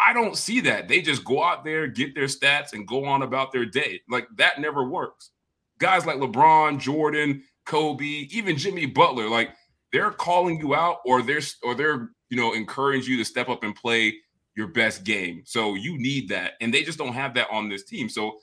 I 0.00 0.12
don't 0.12 0.36
see 0.36 0.60
that. 0.60 0.86
They 0.86 1.00
just 1.00 1.24
go 1.24 1.42
out 1.42 1.64
there, 1.64 1.88
get 1.88 2.14
their 2.14 2.26
stats, 2.26 2.74
and 2.74 2.86
go 2.86 3.04
on 3.04 3.22
about 3.22 3.50
their 3.50 3.66
day. 3.66 4.00
Like 4.08 4.28
that 4.36 4.60
never 4.60 4.88
works. 4.88 5.30
Guys 5.80 6.06
like 6.06 6.18
LeBron, 6.18 6.78
Jordan, 6.78 7.42
Kobe, 7.66 8.04
even 8.04 8.56
Jimmy 8.56 8.86
Butler, 8.86 9.28
like 9.28 9.50
they're 9.92 10.12
calling 10.12 10.60
you 10.60 10.76
out 10.76 10.98
or 11.04 11.22
they're 11.22 11.40
or 11.64 11.74
they're 11.74 12.10
you 12.30 12.36
know, 12.36 12.52
encourage 12.52 13.08
you 13.08 13.16
to 13.16 13.24
step 13.24 13.48
up 13.48 13.64
and 13.64 13.74
play 13.74 14.14
your 14.54 14.68
best 14.68 15.02
game. 15.02 15.42
So 15.44 15.74
you 15.74 15.98
need 15.98 16.28
that. 16.28 16.52
And 16.60 16.72
they 16.72 16.84
just 16.84 16.98
don't 16.98 17.14
have 17.14 17.34
that 17.34 17.48
on 17.50 17.68
this 17.68 17.82
team. 17.82 18.08
So 18.08 18.38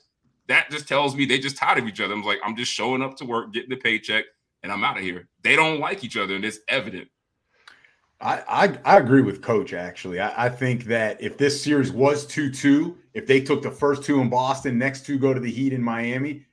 that 0.48 0.70
just 0.70 0.86
tells 0.86 1.16
me 1.16 1.24
they 1.24 1.38
just 1.38 1.56
tired 1.56 1.78
of 1.78 1.86
each 1.86 2.00
other. 2.00 2.12
I'm 2.12 2.22
like, 2.22 2.40
I'm 2.44 2.56
just 2.56 2.72
showing 2.72 3.00
up 3.00 3.16
to 3.16 3.24
work, 3.24 3.54
getting 3.54 3.70
the 3.70 3.76
paycheck, 3.76 4.24
and 4.66 4.72
I'm 4.72 4.82
out 4.82 4.96
of 4.96 5.04
here. 5.04 5.28
They 5.42 5.54
don't 5.54 5.78
like 5.78 6.02
each 6.02 6.16
other, 6.16 6.34
and 6.34 6.44
it's 6.44 6.58
evident. 6.66 7.06
I, 8.20 8.42
I, 8.48 8.78
I 8.84 8.96
agree 8.98 9.22
with 9.22 9.40
Coach. 9.40 9.72
Actually, 9.72 10.18
I, 10.18 10.46
I 10.46 10.48
think 10.48 10.84
that 10.86 11.22
if 11.22 11.38
this 11.38 11.62
series 11.62 11.92
was 11.92 12.26
two 12.26 12.50
two, 12.50 12.98
if 13.14 13.28
they 13.28 13.40
took 13.40 13.62
the 13.62 13.70
first 13.70 14.02
two 14.02 14.20
in 14.20 14.28
Boston, 14.28 14.76
next 14.76 15.06
two 15.06 15.20
go 15.20 15.32
to 15.32 15.38
the 15.38 15.50
Heat 15.50 15.72
in 15.72 15.80
Miami, 15.80 16.46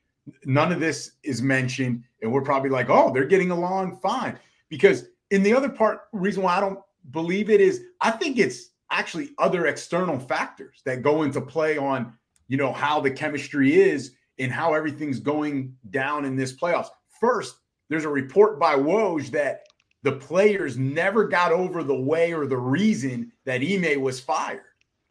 none 0.45 0.71
of 0.71 0.79
this 0.79 1.13
is 1.23 1.41
mentioned, 1.41 2.03
and 2.21 2.31
we're 2.31 2.43
probably 2.43 2.69
like, 2.69 2.91
oh, 2.91 3.11
they're 3.11 3.25
getting 3.25 3.49
along 3.49 3.97
fine. 3.97 4.37
Because 4.69 5.05
in 5.31 5.41
the 5.41 5.55
other 5.55 5.69
part, 5.69 6.01
reason 6.11 6.43
why 6.43 6.57
I 6.57 6.59
don't 6.59 6.79
believe 7.09 7.49
it 7.49 7.61
is 7.61 7.81
I 7.99 8.11
think 8.11 8.37
it's 8.37 8.69
actually 8.91 9.31
other 9.39 9.65
external 9.65 10.19
factors 10.19 10.83
that 10.85 11.01
go 11.01 11.23
into 11.23 11.41
play 11.41 11.79
on, 11.79 12.13
you 12.47 12.57
know, 12.57 12.71
how 12.71 12.99
the 12.99 13.09
chemistry 13.09 13.73
is 13.73 14.11
and 14.37 14.51
how 14.51 14.75
everything's 14.75 15.19
going 15.19 15.75
down 15.89 16.25
in 16.25 16.35
this 16.35 16.55
playoffs. 16.55 16.89
First, 17.19 17.55
there's 17.93 18.05
a 18.05 18.09
report 18.09 18.59
by 18.59 18.75
Woj 18.75 19.29
that 19.31 19.67
the 20.01 20.13
players 20.13 20.77
never 20.77 21.27
got 21.27 21.51
over 21.51 21.83
the 21.83 21.95
way 21.95 22.33
or 22.33 22.45
the 22.45 22.57
reason 22.57 23.31
that 23.45 23.61
Ime 23.61 24.01
was 24.01 24.19
fired. 24.19 24.63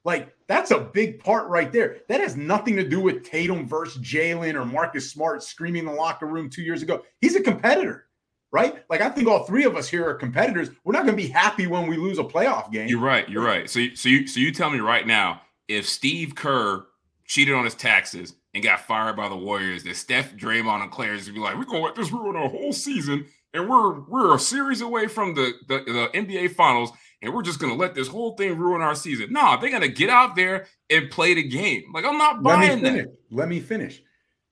Like 0.04 0.34
that's 0.48 0.72
a 0.72 0.80
big 0.80 1.22
part 1.22 1.48
right 1.48 1.72
there. 1.72 1.98
That 2.08 2.20
has 2.20 2.36
nothing 2.36 2.76
to 2.76 2.86
do 2.86 3.00
with 3.00 3.24
Tatum 3.24 3.68
versus 3.68 4.02
Jaylen 4.02 4.54
or 4.54 4.64
Marcus 4.64 5.10
Smart 5.10 5.42
screaming 5.42 5.86
in 5.86 5.86
the 5.86 5.92
locker 5.92 6.26
room 6.26 6.50
two 6.50 6.62
years 6.62 6.82
ago. 6.82 7.02
He's 7.20 7.36
a 7.36 7.42
competitor 7.42 8.06
right? 8.52 8.84
Like 8.88 9.00
I 9.00 9.08
think 9.08 9.28
all 9.28 9.44
three 9.44 9.64
of 9.64 9.76
us 9.76 9.88
here 9.88 10.06
are 10.06 10.14
competitors. 10.14 10.68
We're 10.84 10.92
not 10.92 11.04
going 11.04 11.16
to 11.16 11.22
be 11.22 11.28
happy 11.28 11.66
when 11.66 11.88
we 11.88 11.96
lose 11.96 12.18
a 12.18 12.24
playoff 12.24 12.70
game. 12.70 12.86
You're 12.86 13.00
right. 13.00 13.28
You're 13.28 13.42
right. 13.42 13.68
So, 13.68 13.80
so 13.94 14.08
you, 14.08 14.26
so 14.26 14.38
you 14.38 14.52
tell 14.52 14.70
me 14.70 14.78
right 14.78 15.06
now, 15.06 15.40
if 15.68 15.88
Steve 15.88 16.34
Kerr 16.34 16.84
cheated 17.24 17.54
on 17.54 17.64
his 17.64 17.74
taxes 17.74 18.34
and 18.54 18.62
got 18.62 18.80
fired 18.80 19.16
by 19.16 19.28
the 19.28 19.36
Warriors, 19.36 19.84
that 19.84 19.96
Steph, 19.96 20.34
Draymond, 20.34 20.82
and 20.82 20.90
Claire 20.90 21.14
is 21.14 21.28
be 21.28 21.38
like, 21.38 21.56
we're 21.56 21.64
gonna 21.64 21.84
let 21.84 21.94
this 21.94 22.12
ruin 22.12 22.36
our 22.36 22.48
whole 22.48 22.72
season, 22.72 23.26
and 23.54 23.68
we're 23.68 24.00
we're 24.00 24.34
a 24.34 24.38
series 24.38 24.80
away 24.80 25.06
from 25.06 25.34
the, 25.34 25.52
the 25.68 25.78
the 25.78 26.10
NBA 26.14 26.54
Finals, 26.54 26.92
and 27.22 27.32
we're 27.32 27.42
just 27.42 27.58
gonna 27.58 27.74
let 27.74 27.94
this 27.94 28.08
whole 28.08 28.36
thing 28.36 28.56
ruin 28.56 28.82
our 28.82 28.94
season. 28.94 29.32
No, 29.32 29.58
they're 29.60 29.70
gonna 29.70 29.88
get 29.88 30.10
out 30.10 30.36
there 30.36 30.66
and 30.90 31.10
play 31.10 31.34
the 31.34 31.42
game. 31.42 31.84
Like 31.94 32.04
I'm 32.04 32.18
not 32.18 32.42
buying 32.42 32.82
let 32.82 32.94
that. 32.94 33.16
Let 33.30 33.48
me 33.48 33.60
finish. 33.60 34.02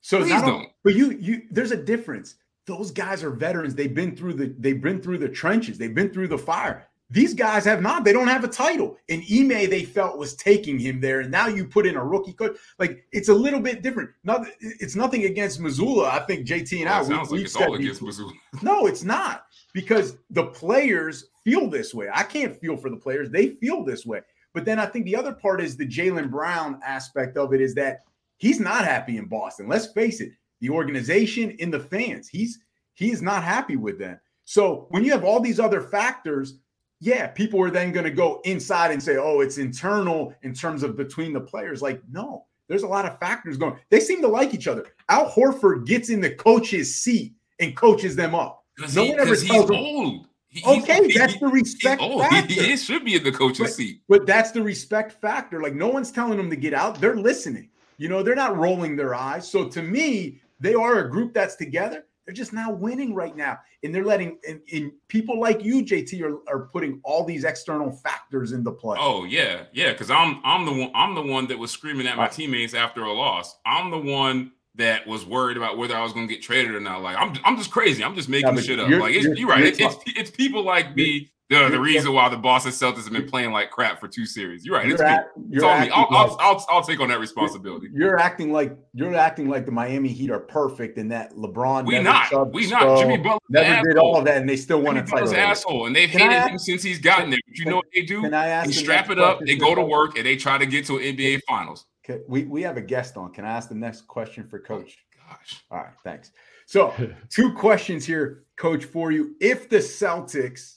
So 0.01 0.21
Please 0.21 0.41
don't. 0.43 0.69
But 0.83 0.95
you 0.95 1.11
you 1.13 1.43
there's 1.51 1.73
a 1.73 1.83
difference 1.83 2.37
those 2.71 2.91
guys 2.91 3.25
are 3.25 3.31
veterans. 3.31 3.75
They've 3.75 3.95
been 3.95 4.17
through 4.17 4.35
the 4.35 4.55
they've 4.59 4.81
been 4.81 5.01
through 5.01 5.19
the 5.19 5.29
trenches. 5.29 5.79
They've 5.79 5.95
been 5.95 6.11
through 6.11 6.29
the 6.29 6.39
fire. 6.39 6.89
These 7.11 7.35
guys 7.35 7.65
have 7.65 7.83
not. 7.83 8.05
They 8.05 8.13
don't 8.13 8.29
have 8.29 8.45
a 8.45 8.49
title. 8.49 8.97
And 9.09 9.23
Ime, 9.31 9.69
they 9.69 9.85
felt 9.85 10.19
was 10.19 10.35
taking 10.35 10.79
him 10.79 11.01
there. 11.01 11.21
And 11.21 11.31
now 11.31 11.49
you 11.49 11.67
put 11.67 11.87
in 11.87 11.97
a 11.97 12.05
rookie 12.05 12.33
coach. 12.33 12.57
Like 12.79 13.05
it's 13.13 13.29
a 13.29 13.35
little 13.35 13.61
bit 13.61 13.83
different. 13.83 14.11
Not, 14.23 14.47
it's 14.61 14.95
nothing 14.95 15.25
against 15.25 15.61
Mazzulla. 15.61 16.09
I 16.09 16.21
think 16.21 16.47
JT 16.47 16.81
and 16.81 16.89
I. 16.89 17.03
sounds 17.03 17.31
we, 17.31 17.39
like 17.39 17.47
it's 17.47 17.57
all 17.57 17.75
against 17.75 18.01
Mazzulla. 18.01 18.33
No, 18.63 18.87
it's 18.87 19.03
not 19.03 19.47
because 19.73 20.17
the 20.31 20.47
players 20.47 21.27
feel 21.45 21.69
this 21.69 21.95
way. 21.95 22.09
I 22.13 22.23
can't 22.23 22.57
feel 22.61 22.77
for 22.77 22.91
the 22.91 22.97
players. 22.97 23.31
They 23.31 23.51
feel 23.51 23.85
this 23.85 24.07
way. 24.07 24.21
But 24.53 24.65
then 24.65 24.79
I 24.79 24.87
think 24.87 25.05
the 25.05 25.17
other 25.17 25.33
part 25.33 25.61
is 25.61 25.77
the 25.77 25.87
Jaylen 25.87 26.31
Brown 26.31 26.81
aspect 26.85 27.37
of 27.37 27.55
it 27.55 27.61
is 27.61 27.75
that 27.75 28.05
he's 28.37 28.61
not 28.61 28.85
happy 28.85 29.17
in 29.17 29.27
Boston. 29.27 29.69
Let's 29.69 29.87
face 29.87 30.21
it 30.21 30.33
the 30.61 30.71
organization, 30.71 31.57
and 31.61 31.73
the 31.73 31.81
fans. 31.81 32.29
He's 32.29 32.61
he's 32.95 33.23
not 33.23 33.43
happy 33.43 33.77
with 33.77 33.99
them. 33.99 34.21
So 34.45 34.87
when 34.91 35.05
you 35.05 35.13
have 35.13 35.25
all 35.25 35.41
these 35.41 35.61
other 35.61 35.81
factors, 35.81 36.59
yeah, 37.01 37.27
people 37.29 37.61
are 37.63 37.71
then 37.71 37.93
going 37.93 38.05
to 38.05 38.11
go 38.11 38.41
inside 38.45 38.91
and 38.91 39.03
say, 39.03 39.17
"Oh, 39.17 39.41
it's 39.41 39.59
internal 39.59 40.35
in 40.43 40.55
terms 40.55 40.83
of 40.83 40.97
between 40.97 41.33
the 41.33 41.41
players." 41.41 41.81
Like, 41.81 42.03
no, 42.11 42.45
there's 42.69 42.83
a 42.83 42.89
lot 42.89 43.07
of 43.07 43.19
factors 43.19 43.57
going. 43.57 43.77
They 43.89 44.01
seem 44.01 44.21
to 44.21 44.29
like 44.29 44.55
each 44.55 44.69
other. 44.69 44.87
Al 45.09 45.31
Horford 45.31 45.87
gets 45.87 46.11
in 46.11 46.21
the 46.21 46.31
coach's 46.31 46.95
seat 46.95 47.35
and 47.59 47.75
coaches 47.75 48.15
them 48.15 48.35
up. 48.35 48.65
No 48.95 49.05
he, 49.05 49.11
one 49.11 49.21
ever 49.21 49.37
tells 49.37 49.71
him. 49.71 49.77
Old. 49.77 50.27
He, 50.49 50.65
okay, 50.67 51.07
he, 51.07 51.17
that's 51.17 51.39
the 51.39 51.47
respect 51.47 52.03
oh, 52.05 52.19
factor. 52.19 52.55
He, 52.55 52.77
should 52.77 53.05
be 53.05 53.15
in 53.15 53.23
the 53.23 53.33
coach's 53.33 53.59
but, 53.61 53.73
seat. 53.73 54.03
But 54.09 54.27
that's 54.27 54.51
the 54.51 54.63
respect 54.63 55.13
factor. 55.13 55.63
Like 55.63 55.75
no 55.75 55.89
one's 55.89 56.11
telling 56.11 56.37
them 56.37 56.51
to 56.51 56.57
get 56.57 56.75
out. 56.75 57.01
They're 57.01 57.17
listening. 57.17 57.71
You 57.99 58.09
know, 58.09 58.23
they're 58.23 58.35
not 58.35 58.57
rolling 58.57 58.97
their 58.97 59.15
eyes. 59.15 59.49
So 59.49 59.69
to 59.69 59.83
me, 59.83 60.41
they 60.59 60.75
are 60.75 60.99
a 60.99 61.11
group 61.11 61.33
that's 61.33 61.55
together. 61.57 62.05
They're 62.31 62.37
just 62.37 62.53
not 62.53 62.79
winning 62.79 63.13
right 63.13 63.35
now. 63.35 63.59
And 63.83 63.93
they're 63.93 64.05
letting 64.05 64.39
and, 64.49 64.61
and 64.73 64.93
people 65.09 65.41
like 65.41 65.65
you, 65.65 65.83
JT, 65.85 66.23
are, 66.23 66.37
are 66.49 66.67
putting 66.73 67.01
all 67.03 67.25
these 67.25 67.43
external 67.43 67.91
factors 67.91 68.53
into 68.53 68.71
play. 68.71 68.97
Oh, 69.01 69.25
yeah. 69.25 69.63
Yeah. 69.73 69.93
Cause 69.95 70.13
I'm 70.13 70.41
I'm 70.45 70.65
the 70.65 70.71
one 70.71 70.91
I'm 70.95 71.17
the 71.17 71.23
one 71.23 71.49
that 71.49 71.59
was 71.59 71.73
screaming 71.73 72.07
at 72.07 72.17
my 72.17 72.29
teammates 72.29 72.73
after 72.73 73.03
a 73.03 73.13
loss. 73.13 73.57
I'm 73.67 73.91
the 73.91 73.99
one 73.99 74.53
that 74.77 75.09
was 75.09 75.27
worried 75.27 75.57
about 75.57 75.77
whether 75.77 75.97
I 75.97 76.05
was 76.05 76.13
going 76.13 76.29
to 76.29 76.33
get 76.33 76.41
traded 76.41 76.73
or 76.73 76.79
not. 76.81 77.03
Like 77.03 77.17
I'm, 77.19 77.35
I'm 77.45 77.57
just 77.57 77.73
crazy. 77.73 78.05
I'm 78.05 78.15
just 78.15 78.29
making 78.29 78.55
but 78.55 78.63
shit 78.65 78.79
up. 78.79 78.89
you're- 78.89 79.03
Like 79.03 79.15
it's, 79.17 79.25
you're- 79.25 79.41
you're, 79.41 79.49
right. 79.49 79.65
It's, 79.65 79.81
it's 79.81 79.97
it's 80.07 80.31
people 80.31 80.63
like 80.63 80.95
me. 80.95 81.33
The, 81.51 81.69
the 81.69 81.81
reason 81.81 82.13
why 82.13 82.29
the 82.29 82.37
Boston 82.37 82.71
Celtics 82.71 83.03
have 83.03 83.13
been 83.13 83.29
playing 83.29 83.51
like 83.51 83.73
crap 83.73 83.99
for 83.99 84.07
two 84.07 84.25
series. 84.25 84.65
You're 84.65 84.77
right. 84.77 84.89
It's 84.89 85.01
You're, 85.01 85.09
me. 85.09 85.15
act- 85.15 85.31
It's 85.51 85.65
on 85.65 85.81
me. 85.81 85.91
I'll, 85.91 86.07
I'll, 86.11 86.37
I'll, 86.39 86.67
I'll 86.71 86.83
take 86.83 87.01
on 87.01 87.09
that 87.09 87.19
responsibility. 87.19 87.89
You're 87.93 88.21
acting 88.21 88.53
like 88.53 88.79
you're 88.95 89.13
acting 89.17 89.49
like 89.49 89.67
the 89.67 89.73
Miami 89.73 90.11
Heat 90.11 90.31
are 90.31 90.39
perfect 90.39 90.97
and 90.97 91.11
that 91.11 91.35
LeBron. 91.35 91.87
We 91.87 91.99
not. 91.99 92.53
We 92.55 92.71
not. 92.71 92.99
Jimmy 93.01 93.17
Butler's 93.17 93.41
never 93.51 93.89
did 93.89 93.99
all 93.99 94.17
of 94.17 94.25
that, 94.27 94.37
and 94.37 94.49
they 94.49 94.57
still 94.57 94.81
won 94.81 94.97
a 94.97 95.05
title. 95.05 95.35
Asshole, 95.35 95.87
and 95.87 95.97
they've 95.97 96.09
Can 96.09 96.21
hated 96.21 96.35
ask- 96.35 96.51
him 96.53 96.59
since 96.61 96.85
he's 96.85 97.01
gotten 97.01 97.31
there. 97.31 97.41
But 97.49 97.59
you 97.59 97.65
know 97.65 97.77
what 97.77 97.87
they 97.93 98.03
do? 98.03 98.23
Can 98.23 98.33
I 98.33 98.47
ask 98.47 98.69
They 98.69 98.73
strap 98.73 99.11
it 99.11 99.19
up. 99.19 99.41
They 99.45 99.57
go 99.57 99.75
to 99.75 99.83
work 99.83 100.17
and 100.17 100.25
they 100.25 100.37
try 100.37 100.57
to 100.57 100.67
get 100.67 100.87
to 100.87 100.99
an 100.99 101.17
NBA 101.17 101.41
Finals. 101.49 101.85
Okay, 102.09 102.23
we 102.29 102.45
we 102.45 102.63
have 102.63 102.77
a 102.77 102.81
guest 102.83 103.17
on. 103.17 103.33
Can 103.33 103.45
I 103.45 103.51
ask 103.51 103.69
the 103.69 103.75
next 103.75 104.07
question 104.07 104.47
for 104.49 104.61
oh 104.61 104.63
Coach? 104.69 104.99
Gosh, 105.29 105.65
All 105.71 105.79
right, 105.79 105.93
thanks. 106.05 106.31
So, 106.67 106.95
two 107.29 107.53
questions 107.55 108.07
here, 108.07 108.45
Coach, 108.57 108.85
for 108.85 109.11
you. 109.11 109.35
If 109.41 109.69
the 109.69 109.79
Celtics 109.79 110.77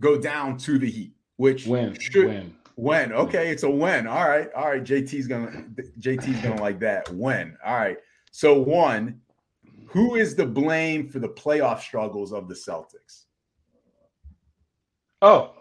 go 0.00 0.18
down 0.18 0.56
to 0.58 0.78
the 0.78 0.90
Heat, 0.90 1.14
which 1.36 1.66
Win, 1.66 1.96
should 1.98 2.28
win. 2.28 2.54
When? 2.76 3.12
Okay, 3.12 3.50
it's 3.50 3.62
a 3.62 3.70
win. 3.70 4.06
All 4.06 4.28
right. 4.28 4.52
All 4.52 4.68
right. 4.68 4.82
JT's 4.82 5.26
gonna 5.26 5.64
JT's 6.00 6.40
gonna 6.42 6.60
like 6.60 6.80
that. 6.80 7.08
When? 7.14 7.56
All 7.64 7.76
right. 7.76 7.98
So 8.32 8.58
one, 8.58 9.20
who 9.86 10.16
is 10.16 10.34
the 10.34 10.46
blame 10.46 11.08
for 11.08 11.20
the 11.20 11.28
playoff 11.28 11.80
struggles 11.80 12.32
of 12.32 12.48
the 12.48 12.54
Celtics? 12.54 13.26
Oh, 15.22 15.52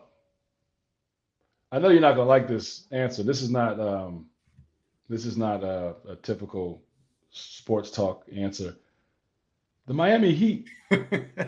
I 1.71 1.79
know 1.79 1.89
you're 1.89 2.01
not 2.01 2.15
gonna 2.15 2.27
like 2.27 2.47
this 2.47 2.87
answer. 2.91 3.21
This 3.21 3.41
is 3.41 3.51
not 3.51 3.79
um, 3.79 4.25
this 5.07 5.25
is 5.25 5.37
not 5.37 5.63
a, 5.63 5.95
a 6.09 6.15
typical 6.17 6.81
sports 7.29 7.91
talk 7.91 8.25
answer. 8.35 8.75
The 9.85 9.93
Miami 9.93 10.33
Heat. 10.33 10.67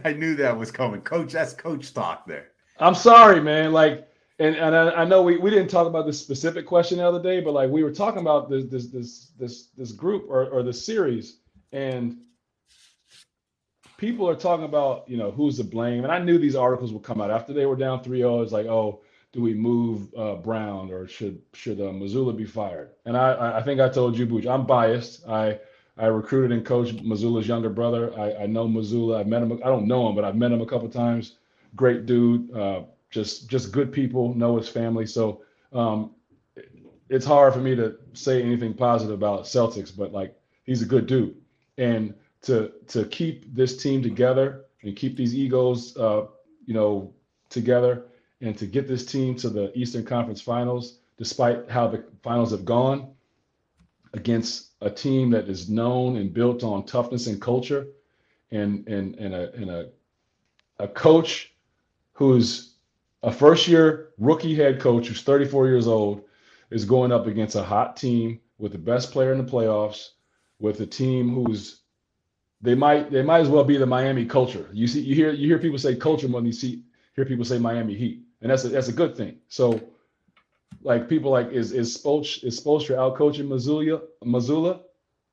I 0.04 0.14
knew 0.14 0.36
that 0.36 0.58
was 0.58 0.72
coming. 0.72 1.02
Coach, 1.02 1.32
that's 1.34 1.54
coach 1.54 1.94
talk 1.94 2.28
there. 2.28 2.50
I'm 2.80 2.96
sorry, 2.96 3.42
man. 3.42 3.74
Like, 3.74 4.08
and 4.40 4.56
and 4.56 4.76
I, 4.76 4.92
I 4.92 5.06
know 5.06 5.22
we, 5.24 5.38
we 5.38 5.50
didn't 5.50 5.70
talk 5.70 5.88
about 5.88 6.06
this 6.06 6.20
specific 6.20 6.66
question 6.66 6.98
the 6.98 7.08
other 7.08 7.22
day, 7.24 7.42
but 7.42 7.54
like 7.54 7.70
we 7.70 7.84
were 7.84 7.92
talking 7.94 8.22
about 8.22 8.50
this 8.50 8.66
this 8.66 8.88
this 8.88 9.32
this 9.40 9.68
this 9.78 9.92
group 9.94 10.26
or 10.30 10.50
or 10.50 10.64
this 10.64 10.86
series, 10.86 11.38
and 11.72 12.18
people 13.98 14.30
are 14.30 14.36
talking 14.36 14.66
about 14.66 15.10
you 15.10 15.18
know 15.18 15.32
who's 15.32 15.58
to 15.58 15.64
blame. 15.64 16.04
And 16.04 16.12
I 16.14 16.20
knew 16.20 16.38
these 16.38 16.56
articles 16.56 16.92
would 16.94 17.04
come 17.04 17.22
out 17.22 17.32
after 17.32 17.54
they 17.54 17.66
were 17.66 17.76
down 17.78 18.04
3-0. 18.04 18.44
It's 18.44 18.52
like, 18.52 18.68
oh, 18.68 19.02
do 19.34 19.42
we 19.42 19.54
move 19.54 20.14
uh, 20.16 20.36
Brown 20.36 20.92
or 20.92 21.08
should 21.08 21.42
should 21.54 21.80
uh, 21.82 21.86
Mazzulla 21.86 22.36
be 22.36 22.46
fired? 22.46 22.92
And 23.06 23.18
I 23.18 23.34
I- 23.34 23.60
think 23.64 23.80
I 23.82 23.90
told 23.90 24.18
you, 24.18 24.26
Booch, 24.26 24.46
I'm 24.48 24.66
biased. 24.66 25.28
I 25.28 25.60
I 25.98 26.08
recruited 26.08 26.52
and 26.52 26.66
coached 26.66 26.98
Mazzulla's 27.06 27.48
younger 27.48 27.70
brother. 27.70 28.18
I, 28.20 28.44
I 28.44 28.46
know 28.48 28.68
Mazzulla. 28.68 29.20
I've 29.20 29.28
met 29.28 29.44
him. 29.44 29.54
I 29.64 29.68
don't 29.68 29.88
know 29.88 30.10
him, 30.10 30.16
but 30.16 30.26
I've 30.26 30.36
met 30.38 30.52
him 30.52 30.62
a 30.62 30.66
couple 30.66 30.90
times. 30.90 31.36
Great 31.76 32.06
dude. 32.06 32.52
Uh, 32.56 32.84
just 33.10 33.50
just 33.50 33.72
good 33.72 33.92
people. 33.92 34.34
Know 34.34 34.58
his 34.58 34.70
family. 34.70 35.06
So 35.06 35.42
um, 35.74 36.12
it's 37.10 37.26
hard 37.26 37.54
for 37.54 37.60
me 37.60 37.76
to 37.76 37.98
say 38.14 38.42
anything 38.42 38.74
positive 38.74 39.14
about 39.14 39.44
Celtics, 39.44 39.96
but 39.96 40.12
like 40.12 40.36
he's 40.64 40.82
a 40.82 40.86
good 40.86 41.08
dude. 41.08 41.36
And 41.78 42.14
to 42.44 42.72
to 42.88 43.06
keep 43.06 43.54
this 43.54 43.78
team 43.78 44.02
together 44.02 44.66
and 44.84 44.96
keep 44.96 45.18
these 45.18 45.36
egos, 45.36 45.98
uh, 45.98 46.28
you 46.66 46.74
know, 46.74 47.14
together, 47.50 48.06
and 48.42 48.58
to 48.58 48.66
get 48.66 48.88
this 48.88 49.06
team 49.06 49.36
to 49.38 49.50
the 49.50 49.78
Eastern 49.78 50.06
Conference 50.06 50.42
Finals, 50.42 51.00
despite 51.18 51.70
how 51.70 51.88
the 51.88 52.04
finals 52.24 52.52
have 52.52 52.66
gone, 52.66 53.14
against 54.14 54.72
a 54.82 54.90
team 54.90 55.32
that 55.32 55.50
is 55.50 55.70
known 55.70 56.18
and 56.18 56.34
built 56.34 56.64
on 56.64 56.86
toughness 56.86 57.28
and 57.28 57.42
culture, 57.42 57.88
and 58.52 58.88
and 58.88 59.16
and 59.16 59.34
a 59.34 59.54
and 59.54 59.70
a 59.70 59.90
a 60.80 60.88
coach 60.88 61.55
who's 62.16 62.76
a 63.24 63.32
first 63.32 63.68
year 63.68 64.10
rookie 64.18 64.56
head 64.56 64.80
coach 64.80 65.08
who's 65.08 65.22
34 65.22 65.68
years 65.68 65.88
old 65.88 66.24
is 66.72 66.86
going 66.86 67.12
up 67.12 67.28
against 67.28 67.56
a 67.56 67.64
hot 67.64 67.96
team 67.96 68.40
with 68.58 68.72
the 68.72 68.78
best 68.78 69.12
player 69.12 69.32
in 69.32 69.38
the 69.38 69.52
playoffs 69.52 70.10
with 70.60 70.80
a 70.80 70.86
team 70.86 71.34
who's 71.34 71.82
they 72.62 72.76
might 72.76 73.12
they 73.12 73.22
might 73.22 73.42
as 73.42 73.50
well 73.50 73.64
be 73.64 73.78
the 73.78 73.86
Miami 73.86 74.26
culture. 74.26 74.70
You 74.74 74.88
see 74.88 75.02
you 75.02 75.14
hear 75.14 75.32
you 75.32 75.48
hear 75.48 75.60
people 75.60 75.78
say 75.78 75.96
culture 75.96 76.28
than 76.28 76.46
you 76.46 76.54
see 76.54 76.84
hear 77.16 77.26
people 77.26 77.46
say 77.46 77.60
Miami 77.60 77.96
Heat. 77.96 78.24
And 78.42 78.50
that's 78.50 78.64
a 78.64 78.70
that's 78.70 78.88
a 78.88 78.94
good 78.94 79.16
thing. 79.16 79.38
So 79.50 79.80
like 80.82 81.10
people 81.10 81.32
like 81.32 81.52
is 81.52 81.74
is 81.74 81.96
Spolch 81.96 82.44
is 82.44 82.60
Spoelstra 82.60 82.98
out 82.98 83.16
coaching 83.16 83.48
Mazzulla 83.48 84.02
Mazzulla? 84.24 84.82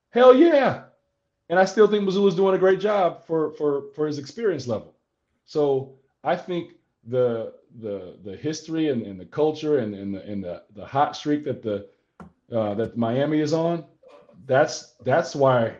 Hell 0.09 0.35
yeah. 0.35 0.83
And 1.49 1.59
I 1.59 1.65
still 1.65 1.87
think 1.87 2.03
Mazzulla's 2.03 2.35
doing 2.35 2.55
a 2.55 2.59
great 2.59 2.79
job 2.79 3.25
for 3.25 3.51
for 3.51 3.85
for 3.95 4.05
his 4.05 4.19
experience 4.19 4.67
level. 4.67 4.95
So 5.45 5.95
I 6.23 6.35
think 6.35 6.73
the 7.07 7.53
the 7.81 8.17
the 8.23 8.35
history 8.37 8.89
and, 8.89 9.05
and 9.05 9.19
the 9.19 9.25
culture 9.25 9.79
and, 9.79 9.93
and 9.93 10.15
the 10.15 10.23
and 10.23 10.43
the, 10.43 10.63
the 10.75 10.85
hot 10.85 11.15
streak 11.15 11.43
that 11.45 11.61
the 11.61 11.87
uh, 12.51 12.73
that 12.75 12.97
Miami 12.97 13.39
is 13.39 13.53
on, 13.53 13.85
that's 14.45 14.93
that's 15.03 15.35
why 15.35 15.73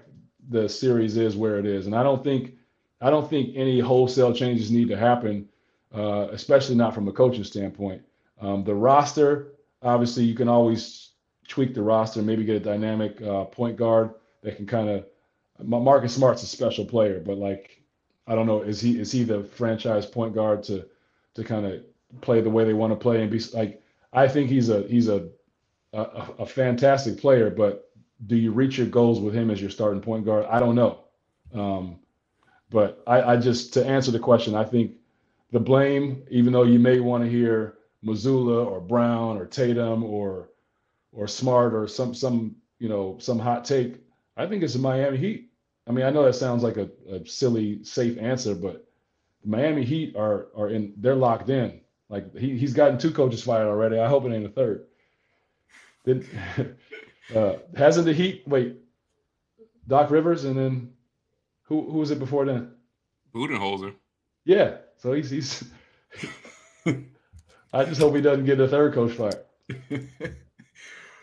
the 0.49 0.67
series 0.67 1.17
is 1.17 1.35
where 1.35 1.57
it 1.59 1.65
is. 1.65 1.85
And 1.85 1.95
I 1.95 2.03
don't 2.03 2.23
think 2.23 2.55
I 2.99 3.09
don't 3.09 3.29
think 3.29 3.55
any 3.55 3.79
wholesale 3.79 4.33
changes 4.33 4.71
need 4.71 4.89
to 4.89 4.97
happen, 4.97 5.47
uh, 5.93 6.27
especially 6.31 6.75
not 6.75 6.93
from 6.93 7.07
a 7.07 7.11
coaching 7.11 7.43
standpoint. 7.43 8.01
Um, 8.41 8.63
the 8.63 8.75
roster, 8.75 9.53
obviously, 9.81 10.23
you 10.23 10.35
can 10.35 10.49
always 10.49 11.11
tweak 11.47 11.73
the 11.73 11.81
roster, 11.81 12.21
maybe 12.21 12.43
get 12.43 12.55
a 12.55 12.59
dynamic 12.59 13.21
uh, 13.21 13.45
point 13.45 13.77
guard 13.77 14.11
that 14.41 14.57
can 14.57 14.65
kind 14.65 14.89
of. 14.89 15.05
Marcus 15.59 16.15
Smart's 16.15 16.41
a 16.41 16.47
special 16.47 16.83
player, 16.83 17.21
but 17.23 17.37
like 17.37 17.82
I 18.27 18.35
don't 18.35 18.47
know, 18.47 18.61
is 18.61 18.81
he 18.81 18.99
is 18.99 19.11
he 19.11 19.23
the 19.23 19.43
franchise 19.43 20.05
point 20.05 20.33
guard 20.33 20.63
to 20.63 20.85
to 21.35 21.43
kind 21.43 21.65
of 21.65 21.83
play 22.21 22.41
the 22.41 22.49
way 22.49 22.63
they 22.63 22.73
want 22.73 22.91
to 22.91 22.97
play 22.97 23.21
and 23.21 23.31
be 23.31 23.39
like? 23.53 23.81
I 24.13 24.27
think 24.27 24.49
he's 24.49 24.69
a 24.69 24.83
he's 24.83 25.09
a 25.09 25.29
a, 25.93 26.01
a 26.39 26.45
fantastic 26.45 27.19
player, 27.19 27.49
but 27.49 27.91
do 28.27 28.35
you 28.35 28.51
reach 28.51 28.77
your 28.77 28.87
goals 28.87 29.19
with 29.19 29.33
him 29.33 29.51
as 29.51 29.61
your 29.61 29.69
starting 29.69 30.01
point 30.01 30.25
guard? 30.25 30.45
I 30.49 30.59
don't 30.59 30.75
know. 30.75 31.05
Um, 31.53 31.99
but 32.69 33.03
I, 33.07 33.33
I 33.33 33.37
just 33.37 33.73
to 33.73 33.85
answer 33.85 34.11
the 34.11 34.19
question, 34.19 34.55
I 34.55 34.63
think 34.63 34.93
the 35.51 35.59
blame, 35.59 36.23
even 36.31 36.53
though 36.53 36.63
you 36.63 36.79
may 36.79 36.99
want 36.99 37.23
to 37.23 37.29
hear 37.29 37.77
Mazzulla 38.05 38.65
or 38.65 38.81
Brown 38.81 39.37
or 39.37 39.45
Tatum 39.45 40.03
or 40.03 40.49
or 41.11 41.27
Smart 41.27 41.73
or 41.73 41.87
some 41.87 42.13
some 42.15 42.55
you 42.79 42.89
know 42.89 43.17
some 43.19 43.39
hot 43.39 43.65
take, 43.65 44.01
I 44.37 44.47
think 44.47 44.63
it's 44.63 44.73
the 44.73 44.79
Miami 44.79 45.17
Heat. 45.17 45.51
I 45.87 45.91
mean, 45.91 46.05
I 46.05 46.09
know 46.09 46.23
that 46.23 46.33
sounds 46.33 46.63
like 46.63 46.77
a, 46.77 46.89
a 47.09 47.25
silly, 47.25 47.83
safe 47.83 48.17
answer, 48.17 48.55
but 48.55 48.87
the 49.43 49.49
Miami 49.49 49.83
Heat 49.83 50.15
are 50.15 50.47
are 50.55 50.69
in 50.69 50.93
they're 50.97 51.15
locked 51.15 51.49
in. 51.49 51.81
Like 52.09 52.35
he 52.37 52.57
he's 52.57 52.73
gotten 52.73 52.97
two 52.97 53.11
coaches 53.11 53.43
fired 53.43 53.67
already. 53.67 53.99
I 53.99 54.07
hope 54.07 54.25
it 54.25 54.33
ain't 54.33 54.45
a 54.45 54.49
third. 54.49 54.85
Then 56.05 56.25
uh, 57.35 57.53
hasn't 57.75 58.05
the 58.05 58.13
Heat 58.13 58.43
wait 58.47 58.77
Doc 59.87 60.09
Rivers 60.09 60.45
and 60.45 60.57
then 60.57 60.93
who 61.63 61.89
who 61.89 61.97
was 61.99 62.11
it 62.11 62.19
before 62.19 62.45
then? 62.45 62.71
Budenholzer. 63.33 63.93
Yeah, 64.45 64.77
so 64.97 65.13
he's 65.13 65.29
he's. 65.29 65.63
I 67.73 67.85
just 67.85 67.99
hope 67.99 68.15
he 68.15 68.21
doesn't 68.21 68.45
get 68.45 68.59
a 68.59 68.67
third 68.67 68.93
coach 68.93 69.13
fired. 69.13 69.43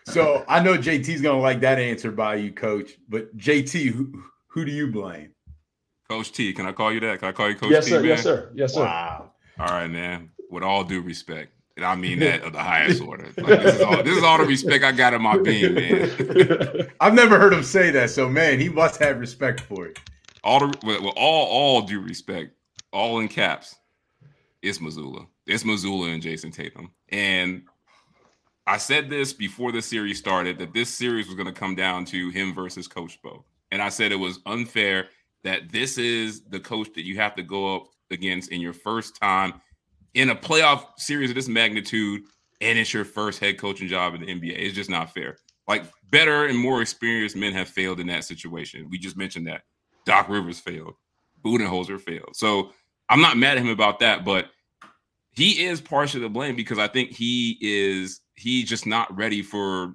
So 0.07 0.44
I 0.49 0.61
know 0.61 0.77
JT's 0.77 1.20
gonna 1.20 1.40
like 1.40 1.61
that 1.61 1.79
answer 1.79 2.11
by 2.11 2.37
you, 2.37 2.53
Coach. 2.53 2.99
But 3.09 3.37
JT, 3.37 3.90
who, 3.90 4.25
who 4.50 4.64
do 4.64 4.72
you 4.72 4.88
blame? 4.88 5.32
Coach 6.08 6.32
T. 6.32 6.52
Can 6.52 6.66
I 6.66 6.72
call 6.72 6.92
you 6.92 7.00
that? 7.00 7.20
Can 7.20 7.28
I 7.28 7.32
call 7.32 7.48
you 7.48 7.54
Coach 7.54 7.70
yes, 7.70 7.84
T, 7.84 7.90
sir. 7.92 8.00
man? 8.00 8.08
Yes, 8.08 8.22
sir. 8.22 8.50
Yes, 8.54 8.74
sir. 8.74 8.84
Wow. 8.84 9.30
All 9.58 9.66
right, 9.66 9.88
man. 9.88 10.30
With 10.50 10.64
all 10.64 10.82
due 10.82 11.00
respect, 11.00 11.52
and 11.76 11.84
I 11.84 11.94
mean 11.94 12.18
that 12.18 12.42
of 12.42 12.52
the 12.52 12.62
highest 12.62 13.00
order. 13.06 13.26
Like, 13.36 13.62
this, 13.62 13.76
is 13.76 13.80
all, 13.80 14.02
this 14.02 14.16
is 14.16 14.22
all 14.24 14.38
the 14.38 14.44
respect 14.44 14.82
I 14.82 14.90
got 14.90 15.14
in 15.14 15.22
my 15.22 15.38
being, 15.38 15.74
man. 15.74 16.90
I've 17.00 17.14
never 17.14 17.38
heard 17.38 17.52
him 17.52 17.62
say 17.62 17.90
that. 17.92 18.10
So 18.10 18.28
man, 18.28 18.58
he 18.58 18.68
must 18.68 19.00
have 19.00 19.20
respect 19.20 19.60
for 19.60 19.86
it. 19.86 19.98
All 20.42 20.58
the 20.58 20.66
with, 20.84 21.00
with 21.00 21.14
all 21.16 21.46
all 21.46 21.82
due 21.82 22.00
respect, 22.00 22.54
all 22.92 23.20
in 23.20 23.28
caps, 23.28 23.76
it's 24.62 24.78
Mazzulla. 24.78 25.28
It's 25.46 25.62
Mazzulla 25.62 26.12
and 26.12 26.22
Jayson 26.22 26.52
Tatum. 26.52 26.90
And 27.08 27.62
I 28.66 28.78
said 28.78 29.08
this 29.08 29.32
before 29.32 29.70
the 29.70 29.82
series 29.82 30.18
started 30.18 30.58
that 30.58 30.74
this 30.74 30.90
series 30.90 31.26
was 31.26 31.36
going 31.36 31.46
to 31.46 31.52
come 31.52 31.76
down 31.76 32.04
to 32.06 32.30
him 32.30 32.54
versus 32.54 32.88
Coach 32.88 33.20
Bo. 33.22 33.44
And 33.70 33.80
I 33.80 33.88
said 33.88 34.12
it 34.12 34.16
was 34.16 34.40
unfair 34.46 35.09
that 35.44 35.70
this 35.70 35.98
is 35.98 36.42
the 36.44 36.61
coach 36.61 36.88
that 36.94 37.04
you 37.04 37.16
have 37.16 37.35
to 37.37 37.42
go 37.42 37.76
up 37.76 37.87
against 38.11 38.50
in 38.50 38.61
your 38.61 38.72
first 38.72 39.16
time 39.16 39.61
in 40.14 40.30
a 40.30 40.35
playoff 40.35 40.87
series 40.98 41.30
of 41.30 41.37
this 41.37 41.48
magnitude, 41.48 42.22
and 42.61 42.78
it's 42.78 42.92
your 42.92 43.04
first 43.04 43.38
head 43.38 43.59
coaching 43.59 43.88
job 43.88 44.14
in 44.14 44.20
the 44.20 44.26
NBA. 44.26 44.59
It's 44.59 44.74
just 44.74 44.90
not 44.90 45.14
fair. 45.14 45.37
Like 45.68 45.85
better 46.11 46.46
and 46.46 46.59
more 46.59 46.83
experienced 46.83 47.37
men 47.37 47.52
have 47.52 47.68
failed 47.68 48.00
in 48.00 48.09
that 48.09 48.24
situation. 48.24 48.88
We 48.90 48.98
just 48.98 49.16
mentioned 49.16 49.46
that. 49.46 49.62
Doc 50.04 50.28
Rivers 50.28 50.59
failed. 50.59 50.94
Budenholzer 51.44 52.00
failed. 52.00 52.35
So 52.35 52.72
I'm 53.09 53.20
not 53.20 53.37
mad 53.37 53.56
at 53.56 53.64
him 53.64 53.70
about 53.70 54.00
that, 54.00 54.24
but 54.24 54.50
he 55.33 55.64
is 55.64 55.80
partially 55.80 56.22
to 56.22 56.28
blame 56.28 56.56
because 56.56 56.78
I 56.78 56.88
think 56.88 57.12
he 57.12 57.56
is 57.61 58.20
he's 58.35 58.68
just 58.68 58.87
not 58.87 59.14
ready 59.16 59.42
for 59.42 59.94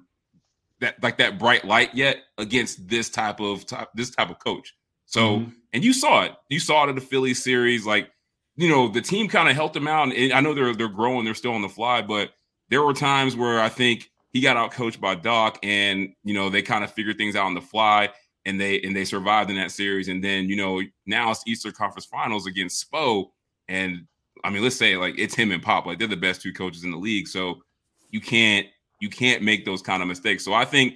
that 0.80 1.02
like 1.02 1.18
that 1.18 1.38
bright 1.38 1.64
light 1.64 1.94
yet 1.94 2.18
against 2.38 2.88
this 2.88 3.08
type 3.08 3.40
of 3.40 3.66
type, 3.66 3.88
this 3.94 4.10
type 4.10 4.30
of 4.30 4.38
coach. 4.38 4.74
So, 5.06 5.38
mm-hmm. 5.38 5.50
and 5.72 5.84
you 5.84 5.92
saw 5.92 6.22
it. 6.24 6.32
You 6.50 6.60
saw 6.60 6.84
it 6.84 6.90
in 6.90 6.94
the 6.94 7.00
Phillies 7.00 7.42
series. 7.42 7.86
Like, 7.86 8.10
you 8.56 8.68
know, 8.68 8.88
the 8.88 9.00
team 9.00 9.28
kind 9.28 9.48
of 9.48 9.54
helped 9.54 9.76
him 9.76 9.88
out. 9.88 10.12
And 10.12 10.32
I 10.32 10.40
know 10.40 10.54
they're 10.54 10.74
they're 10.74 10.88
growing, 10.88 11.24
they're 11.24 11.34
still 11.34 11.52
on 11.52 11.62
the 11.62 11.68
fly, 11.68 12.02
but 12.02 12.30
there 12.68 12.82
were 12.82 12.94
times 12.94 13.36
where 13.36 13.60
I 13.60 13.68
think 13.68 14.10
he 14.32 14.40
got 14.40 14.56
out 14.56 14.72
coached 14.72 15.00
by 15.00 15.14
Doc, 15.14 15.58
and 15.62 16.10
you 16.24 16.34
know 16.34 16.50
they 16.50 16.62
kind 16.62 16.84
of 16.84 16.92
figured 16.92 17.16
things 17.16 17.36
out 17.36 17.46
on 17.46 17.54
the 17.54 17.60
fly, 17.60 18.10
and 18.44 18.60
they 18.60 18.80
and 18.82 18.94
they 18.94 19.04
survived 19.04 19.50
in 19.50 19.56
that 19.56 19.70
series. 19.70 20.08
And 20.08 20.22
then 20.22 20.48
you 20.48 20.56
know 20.56 20.82
now 21.06 21.30
it's 21.30 21.42
Eastern 21.46 21.72
Conference 21.72 22.06
Finals 22.06 22.46
against 22.46 22.90
Spo, 22.90 23.28
and 23.68 24.06
I 24.44 24.50
mean 24.50 24.62
let's 24.62 24.76
say 24.76 24.96
like 24.96 25.14
it's 25.18 25.34
him 25.34 25.52
and 25.52 25.62
Pop, 25.62 25.86
like 25.86 25.98
they're 25.98 26.08
the 26.08 26.16
best 26.16 26.42
two 26.42 26.52
coaches 26.52 26.84
in 26.84 26.90
the 26.90 26.98
league, 26.98 27.28
so 27.28 27.62
you 28.10 28.20
can't 28.20 28.66
you 29.00 29.08
can't 29.08 29.42
make 29.42 29.64
those 29.64 29.82
kind 29.82 30.02
of 30.02 30.08
mistakes. 30.08 30.44
So 30.44 30.52
I 30.52 30.64
think 30.64 30.94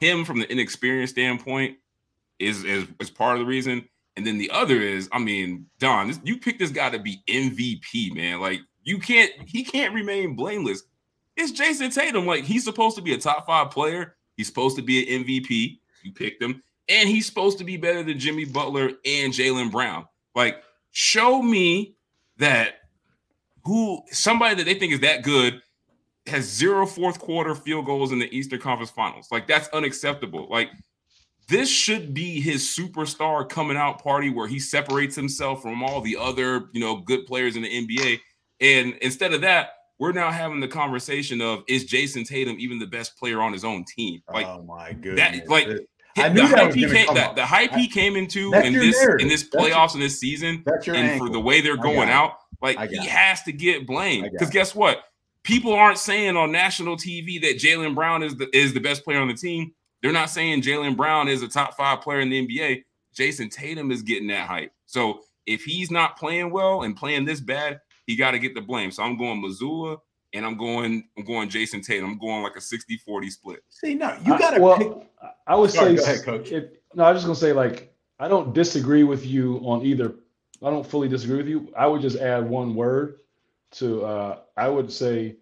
him 0.00 0.24
from 0.24 0.40
the 0.40 0.50
inexperienced 0.50 1.14
standpoint 1.14 1.76
is 2.38 2.64
is, 2.64 2.86
is 3.00 3.10
part 3.10 3.34
of 3.34 3.40
the 3.40 3.46
reason. 3.46 3.88
And 4.16 4.24
then 4.24 4.38
the 4.38 4.50
other 4.52 4.80
is, 4.80 5.08
I 5.10 5.18
mean, 5.18 5.66
Don, 5.80 6.06
this, 6.06 6.20
you 6.22 6.38
picked 6.38 6.60
this 6.60 6.70
guy 6.70 6.88
to 6.90 7.00
be 7.00 7.22
MVP, 7.28 8.14
man. 8.14 8.40
Like 8.40 8.60
you 8.84 8.98
can't, 8.98 9.32
he 9.44 9.64
can't 9.64 9.92
remain 9.92 10.36
blameless 10.36 10.84
it's 11.36 11.52
Jayson 11.52 11.90
Tatum. 11.90 12.26
Like 12.26 12.44
he's 12.44 12.64
supposed 12.64 12.96
to 12.96 13.02
be 13.02 13.14
a 13.14 13.18
top 13.18 13.46
five 13.46 13.70
player. 13.70 14.16
He's 14.36 14.46
supposed 14.46 14.76
to 14.76 14.82
be 14.82 15.14
an 15.14 15.24
MVP. 15.24 15.78
You 16.02 16.12
picked 16.12 16.42
him, 16.42 16.62
and 16.88 17.08
he's 17.08 17.26
supposed 17.26 17.58
to 17.58 17.64
be 17.64 17.76
better 17.76 18.02
than 18.02 18.18
Jimmy 18.18 18.44
Butler 18.44 18.90
and 19.04 19.32
Jaylen 19.32 19.70
Brown. 19.70 20.06
Like, 20.34 20.62
show 20.90 21.40
me 21.42 21.96
that 22.38 22.80
who 23.64 24.02
somebody 24.10 24.56
that 24.56 24.64
they 24.64 24.74
think 24.74 24.92
is 24.92 25.00
that 25.00 25.22
good 25.22 25.62
has 26.26 26.44
zero 26.44 26.86
fourth 26.86 27.18
quarter 27.18 27.54
field 27.54 27.86
goals 27.86 28.12
in 28.12 28.18
the 28.18 28.34
Eastern 28.36 28.60
Conference 28.60 28.90
Finals. 28.90 29.28
Like 29.30 29.46
that's 29.46 29.68
unacceptable. 29.68 30.48
Like 30.50 30.70
this 31.48 31.68
should 31.68 32.14
be 32.14 32.40
his 32.40 32.62
superstar 32.62 33.48
coming 33.48 33.76
out 33.76 34.02
party 34.02 34.30
where 34.30 34.46
he 34.46 34.58
separates 34.58 35.14
himself 35.14 35.62
from 35.62 35.82
all 35.82 36.00
the 36.00 36.16
other, 36.16 36.70
you 36.72 36.80
know, 36.80 36.96
good 36.96 37.26
players 37.26 37.56
in 37.56 37.62
the 37.62 37.68
NBA. 37.68 38.20
And 38.60 38.94
instead 39.02 39.34
of 39.34 39.42
that, 39.42 39.70
we're 39.98 40.12
now 40.12 40.30
having 40.30 40.60
the 40.60 40.68
conversation 40.68 41.40
of 41.40 41.62
is 41.68 41.84
Jayson 41.84 42.24
Tatum 42.24 42.56
even 42.58 42.78
the 42.78 42.86
best 42.86 43.16
player 43.18 43.40
on 43.42 43.52
his 43.52 43.64
own 43.64 43.84
team? 43.84 44.22
Like, 44.32 44.46
oh 44.46 44.62
my 44.62 44.92
goodness, 44.92 45.40
that, 45.40 45.48
like 45.48 45.68
I 46.16 46.28
the 46.30 46.46
hype 46.46 46.74
he 46.74 46.86
came, 46.86 47.06
the, 47.06 47.32
the 47.34 47.46
hype 47.46 47.72
he 47.72 47.88
came 47.88 48.16
into 48.16 48.52
in 48.54 48.72
this 48.72 48.96
narrative. 49.00 49.24
in 49.24 49.28
this 49.28 49.48
playoffs 49.48 49.94
in 49.94 50.00
this 50.00 50.18
season, 50.18 50.64
and 50.66 50.96
ankle. 50.96 51.26
for 51.26 51.32
the 51.32 51.40
way 51.40 51.60
they're 51.60 51.76
going 51.76 52.08
out, 52.08 52.34
like 52.62 52.78
he 52.88 52.96
it. 52.96 53.02
has 53.02 53.42
to 53.42 53.52
get 53.52 53.86
blamed 53.86 54.30
because 54.32 54.50
guess 54.50 54.74
what? 54.74 55.04
People 55.44 55.74
aren't 55.74 55.98
saying 55.98 56.36
on 56.36 56.50
national 56.50 56.96
TV 56.96 57.40
that 57.42 57.58
Jaylen 57.58 57.94
Brown 57.94 58.22
is 58.22 58.34
the 58.34 58.54
is 58.56 58.74
the 58.74 58.80
best 58.80 59.04
player 59.04 59.20
on 59.20 59.28
the 59.28 59.34
team. 59.34 59.72
They're 60.02 60.12
not 60.12 60.30
saying 60.30 60.62
Jaylen 60.62 60.96
Brown 60.96 61.28
is 61.28 61.42
a 61.42 61.48
top 61.48 61.74
five 61.74 62.00
player 62.00 62.20
in 62.20 62.30
the 62.30 62.46
NBA. 62.46 62.84
Jayson 63.14 63.50
Tatum 63.50 63.90
is 63.90 64.02
getting 64.02 64.28
that 64.28 64.48
hype. 64.48 64.72
So 64.86 65.20
if 65.46 65.62
he's 65.62 65.90
not 65.90 66.18
playing 66.18 66.50
well 66.50 66.82
and 66.82 66.96
playing 66.96 67.24
this 67.24 67.40
bad, 67.40 67.80
he 68.06 68.16
got 68.16 68.32
to 68.32 68.38
get 68.38 68.54
the 68.54 68.60
blame. 68.60 68.90
So 68.90 69.02
I'm 69.02 69.16
going 69.16 69.42
Mazzulla 69.42 69.98
and 70.32 70.44
I'm 70.44 70.56
going 70.56 71.04
I'm 71.16 71.24
going 71.24 71.48
Jayson 71.48 71.82
Tatum. 71.82 72.10
I'm 72.10 72.18
going 72.18 72.42
like 72.42 72.56
a 72.56 72.60
60-40 72.60 73.30
split. 73.30 73.60
See, 73.68 73.94
no, 73.94 74.16
you 74.24 74.38
got 74.38 74.52
to 74.52 74.60
well, 74.60 74.78
pick. 74.78 74.92
I 75.46 75.54
would 75.54 75.70
Sorry, 75.70 75.96
say 75.96 76.02
ahead, 76.02 76.24
coach. 76.24 76.52
It, 76.52 76.82
no, 76.94 77.04
I 77.04 77.12
was 77.12 77.22
just 77.22 77.26
going 77.26 77.36
to 77.36 77.40
say 77.40 77.52
like 77.52 77.94
I 78.18 78.28
don't 78.28 78.54
disagree 78.54 79.04
with 79.04 79.26
you 79.26 79.58
on 79.58 79.84
either 79.84 80.14
I 80.62 80.70
don't 80.70 80.86
fully 80.86 81.08
disagree 81.08 81.36
with 81.36 81.48
you. 81.48 81.68
I 81.76 81.86
would 81.86 82.00
just 82.00 82.16
add 82.16 82.48
one 82.48 82.74
word 82.74 83.18
to 83.74 84.04
uh 84.04 84.38
I 84.56 84.68
would 84.68 84.92
say 84.92 85.36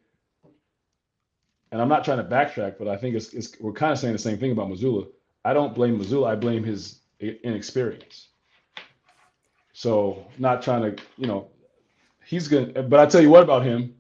and 1.73 1.81
I'm 1.81 1.89
not 1.89 2.05
trying 2.05 2.19
to 2.19 2.25
backtrack, 2.25 2.77
but 2.79 2.87
I 2.87 2.97
think 2.97 3.17
it's, 3.17 3.33
it's 3.33 3.59
we're 3.59 3.73
kind 3.73 3.93
of 3.93 3.99
saying 3.99 4.13
the 4.13 4.19
same 4.19 4.39
thing 4.39 4.53
about 4.53 4.69
Mazzulla. 4.69 5.09
I 5.45 5.55
don't 5.55 5.75
blame 5.75 5.99
Mazzulla. 5.99 6.29
I 6.29 6.37
blame 6.37 6.63
his 6.63 7.01
inexperience. 7.21 8.29
So 9.73 10.27
not 10.39 10.63
trying 10.63 10.83
to, 10.83 11.03
you 11.17 11.27
know, 11.27 11.49
he's 12.27 12.47
gonna. 12.47 12.83
But 12.83 13.01
I 13.01 13.07
tell 13.07 13.23
you 13.23 13.31
what 13.31 13.43
about 13.43 13.65
him. 13.65 13.95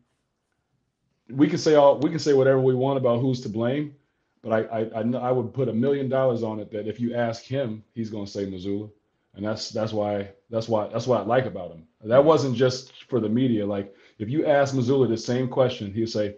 We 1.30 1.48
can 1.48 1.58
say 1.58 1.74
all 1.74 1.98
we 1.98 2.10
can 2.10 2.18
say 2.18 2.34
whatever 2.34 2.60
we 2.60 2.74
want 2.74 2.98
about 2.98 3.20
who's 3.20 3.40
to 3.40 3.48
blame, 3.48 3.94
but 4.42 4.52
I 4.52 4.80
I 4.80 5.00
I, 5.00 5.28
I 5.28 5.32
would 5.32 5.54
put 5.54 5.68
a 5.68 5.72
million 5.72 6.10
dollars 6.10 6.42
on 6.42 6.60
it 6.60 6.70
that 6.72 6.86
if 6.86 7.00
you 7.00 7.14
ask 7.14 7.42
him, 7.42 7.82
he's 7.94 8.10
gonna 8.10 8.26
say 8.26 8.44
Mazzulla, 8.44 8.90
and 9.34 9.44
that's 9.44 9.70
that's 9.70 9.94
why 9.94 10.28
that's 10.50 10.68
why 10.68 10.88
that's 10.88 11.06
what 11.06 11.22
I 11.22 11.24
like 11.24 11.46
about 11.46 11.70
him. 11.72 11.86
That 12.04 12.22
wasn't 12.24 12.54
just 12.54 12.92
for 13.08 13.18
the 13.18 13.30
media. 13.30 13.64
Like 13.64 13.94
if 14.22 14.30
you 14.30 14.46
ask 14.46 14.74
Mazzulla 14.74 15.08
the 15.08 15.16
same 15.18 15.48
question, 15.48 15.92
he'd 15.92 16.08
say, 16.08 16.36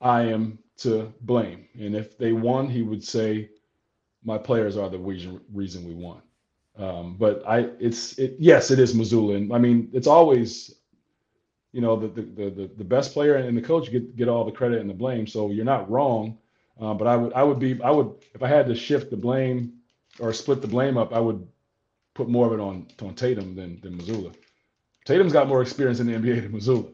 "I 0.00 0.22
am 0.22 0.58
to 0.78 1.12
blame," 1.22 1.68
and 1.78 1.94
if 1.96 2.18
they 2.18 2.32
won, 2.32 2.68
he 2.70 2.82
would 2.82 3.04
say, 3.04 3.50
"My 4.24 4.38
players 4.38 4.76
are 4.76 4.88
the 4.90 4.98
reason 4.98 5.40
reason 5.52 5.86
we 5.86 5.94
won." 5.94 6.22
Um, 6.78 7.16
but 7.18 7.42
I, 7.46 7.70
it's 7.80 8.18
it. 8.18 8.36
Yes, 8.38 8.70
it 8.70 8.78
is 8.78 8.94
Mazzulla. 8.94 9.36
and 9.36 9.52
I 9.52 9.58
mean, 9.58 9.90
it's 9.92 10.06
always 10.06 10.74
you 11.72 11.80
know 11.82 11.96
the 11.96 12.08
the 12.08 12.50
the, 12.50 12.70
the 12.76 12.84
best 12.84 13.12
player 13.12 13.36
and 13.36 13.56
the 13.56 13.62
coach 13.62 13.90
get 13.90 14.16
get 14.16 14.28
all 14.28 14.44
the 14.44 14.52
credit 14.52 14.80
and 14.80 14.90
the 14.90 14.94
blame. 14.94 15.26
So 15.26 15.50
you're 15.50 15.64
not 15.64 15.90
wrong, 15.90 16.38
uh, 16.80 16.94
but 16.94 17.06
I 17.06 17.16
would 17.16 17.32
I 17.34 17.42
would 17.42 17.58
be 17.58 17.80
I 17.82 17.90
would 17.90 18.12
if 18.34 18.42
I 18.42 18.48
had 18.48 18.66
to 18.68 18.74
shift 18.74 19.10
the 19.10 19.16
blame 19.16 19.74
or 20.20 20.32
split 20.32 20.62
the 20.62 20.68
blame 20.68 20.96
up, 20.98 21.12
I 21.12 21.20
would 21.20 21.46
put 22.14 22.28
more 22.28 22.46
of 22.46 22.52
it 22.52 22.60
on 22.60 22.88
on 23.02 23.14
Tatum 23.14 23.54
than 23.56 23.80
than 23.82 23.98
Mazzulla. 23.98 24.34
Tatum's 25.04 25.32
got 25.34 25.48
more 25.48 25.62
experience 25.62 26.00
in 26.00 26.06
the 26.08 26.14
NBA 26.14 26.42
than 26.42 26.52
Mazzulla. 26.52 26.92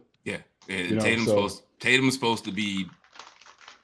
Yeah, 0.69 0.77
and 0.77 0.91
you 0.91 0.97
know, 0.97 1.03
Tatum's 1.03 1.27
so, 1.27 1.35
supposed 1.35 1.63
Tatum's 1.81 2.15
supposed 2.15 2.45
to 2.45 2.53
be 2.53 2.87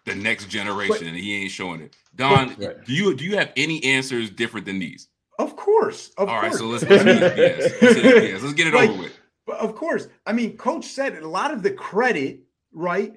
the 0.05 0.15
next 0.15 0.49
generation, 0.49 0.97
but, 0.99 1.07
and 1.07 1.17
he 1.17 1.43
ain't 1.43 1.51
showing 1.51 1.81
it. 1.81 1.97
Don, 2.17 2.55
right. 2.59 2.85
do 2.85 2.93
you 2.93 3.15
do 3.15 3.25
you 3.25 3.37
have 3.37 3.53
any 3.57 3.83
answers 3.85 4.31
different 4.31 4.67
than 4.67 4.79
these? 4.79 5.09
Of 5.39 5.55
course. 5.57 6.11
Of 6.17 6.29
All 6.29 6.41
course. 6.41 6.53
right, 6.53 6.55
so 6.55 6.67
let's 6.67 6.83
let's, 6.85 7.05
let's, 7.05 7.83
let's, 7.83 8.43
let's 8.43 8.55
get 8.55 8.67
it 8.67 8.75
like, 8.75 8.91
over 8.91 9.03
with. 9.03 9.19
But 9.47 9.59
of 9.59 9.75
course, 9.75 10.09
I 10.27 10.33
mean, 10.33 10.57
coach 10.57 10.85
said 10.85 11.15
it, 11.15 11.23
a 11.23 11.29
lot 11.29 11.53
of 11.53 11.63
the 11.63 11.71
credit, 11.71 12.41
right, 12.73 13.15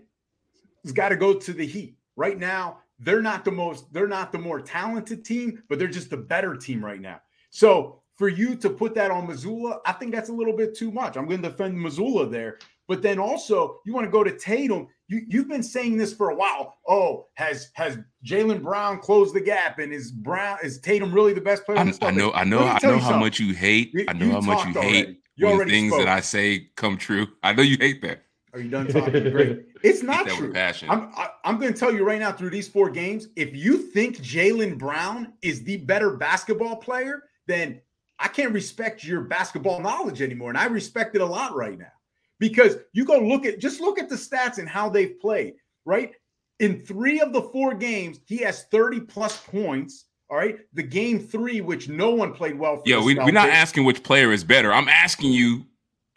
has 0.84 0.92
got 0.92 1.10
to 1.10 1.16
go 1.16 1.34
to 1.34 1.54
the 1.54 1.66
Heat. 1.66 1.98
Right 2.16 2.38
now, 2.38 2.80
they're 3.00 3.22
not 3.22 3.44
the 3.44 3.52
most, 3.52 3.92
they're 3.92 4.08
not 4.08 4.32
the 4.32 4.38
more 4.38 4.62
talented 4.62 5.26
team, 5.26 5.64
but 5.68 5.80
they're 5.80 5.88
just 5.88 6.10
the 6.10 6.18
better 6.18 6.56
team 6.56 6.86
right 6.86 7.02
now. 7.02 7.20
So 7.50 8.02
for 8.14 8.30
you 8.30 8.56
to 8.58 8.70
put 8.70 8.94
that 8.96 9.12
on 9.12 9.28
Mazzulla, 9.28 9.80
I 9.86 9.94
think 9.94 10.14
that's 10.14 10.30
a 10.30 10.34
little 10.34 10.56
bit 10.56 10.76
too 10.76 10.92
much. 10.92 11.18
I'm 11.18 11.26
going 11.26 11.42
to 11.42 11.50
defend 11.50 11.76
Mazzulla 11.76 12.32
there. 12.32 12.60
But 12.92 13.02
then 13.02 13.20
also, 13.20 13.80
you 13.86 13.94
want 13.94 14.06
to 14.06 14.12
go 14.12 14.22
to 14.22 14.38
Tatum. 14.38 14.90
You, 15.08 15.22
you've 15.26 15.48
been 15.48 15.64
saying 15.64 15.96
this 15.96 16.14
for 16.14 16.32
a 16.32 16.36
while. 16.36 16.76
Oh, 16.86 17.28
has 17.36 17.70
has 17.76 17.98
Jaylen 18.26 18.62
Brown 18.62 19.00
closed 19.00 19.34
the 19.34 19.40
gap, 19.40 19.80
and 19.80 19.94
is 19.94 20.12
Brown 20.12 20.58
is 20.62 20.78
Tatum 20.78 21.14
really 21.14 21.32
the 21.32 21.40
best 21.40 21.66
player? 21.66 21.78
I, 21.78 21.84
I 22.02 22.12
know, 22.12 22.34
I 22.34 22.44
know, 22.44 22.60
I 22.60 22.80
know 22.84 23.00
how 23.00 23.18
much 23.18 23.40
you 23.40 23.54
hate. 23.54 23.96
I 24.10 24.12
know 24.12 24.32
how 24.32 24.42
much 24.42 24.66
you 24.66 24.74
hate 24.74 25.22
when 25.38 25.70
things 25.70 25.96
that 25.96 26.10
I 26.10 26.20
say 26.20 26.68
come 26.76 26.98
true. 26.98 27.28
I 27.44 27.54
know 27.54 27.64
you 27.64 27.78
hate 27.80 28.02
that. 28.02 28.24
Are 28.52 28.60
you 28.60 28.70
done 28.70 28.88
talking? 28.88 29.32
Great. 29.32 29.68
It's 29.84 30.04
not 30.04 30.28
true. 30.28 30.52
Passion. 30.52 30.90
I'm 30.90 31.14
I, 31.16 31.24
am 31.24 31.30
i 31.46 31.50
am 31.50 31.60
going 31.60 31.74
to 31.74 31.80
tell 31.80 31.94
you 31.94 32.04
right 32.04 32.20
now 32.20 32.34
through 32.34 32.50
these 32.50 32.68
four 32.68 32.90
games, 32.90 33.30
if 33.38 33.56
you 33.56 33.78
think 33.78 34.18
Jaylen 34.18 34.78
Brown 34.78 35.32
is 35.42 35.64
the 35.64 35.78
better 35.78 36.18
basketball 36.18 36.76
player, 36.76 37.24
then 37.48 37.80
I 38.20 38.28
can't 38.28 38.52
respect 38.52 39.06
your 39.06 39.22
basketball 39.22 39.80
knowledge 39.80 40.22
anymore, 40.22 40.50
and 40.50 40.58
I 40.58 40.66
respect 40.66 41.16
it 41.16 41.22
a 41.22 41.26
lot 41.26 41.56
right 41.56 41.80
now 41.80 41.94
because 42.42 42.76
you 42.92 43.06
go 43.06 43.20
look 43.20 43.46
at 43.46 43.60
just 43.60 43.80
look 43.80 43.98
at 43.98 44.10
the 44.10 44.16
stats 44.16 44.58
and 44.58 44.68
how 44.68 44.90
they've 44.90 45.18
played. 45.22 45.54
Right 45.86 46.12
in 46.60 46.86
three 46.86 47.22
of 47.22 47.32
the 47.32 47.42
four 47.42 47.74
games, 47.74 48.20
he 48.26 48.38
has 48.38 48.66
30 48.66 49.02
plus 49.02 49.38
points 49.46 50.06
all 50.32 50.38
right. 50.38 50.60
The 50.74 50.84
game 50.84 51.20
three, 51.20 51.60
which 51.60 51.90
no 51.90 52.12
one 52.12 52.32
played 52.34 52.58
well 52.58 52.78
for. 52.78 52.84
Yeah, 52.86 53.04
we, 53.04 53.20
are 53.20 53.32
not 53.34 53.50
asking 53.50 53.84
which 53.84 54.02
player 54.02 54.32
is 54.32 54.46
better. 54.46 54.72
I'm 54.72 54.88
asking 54.88 55.34
you. 55.34 55.66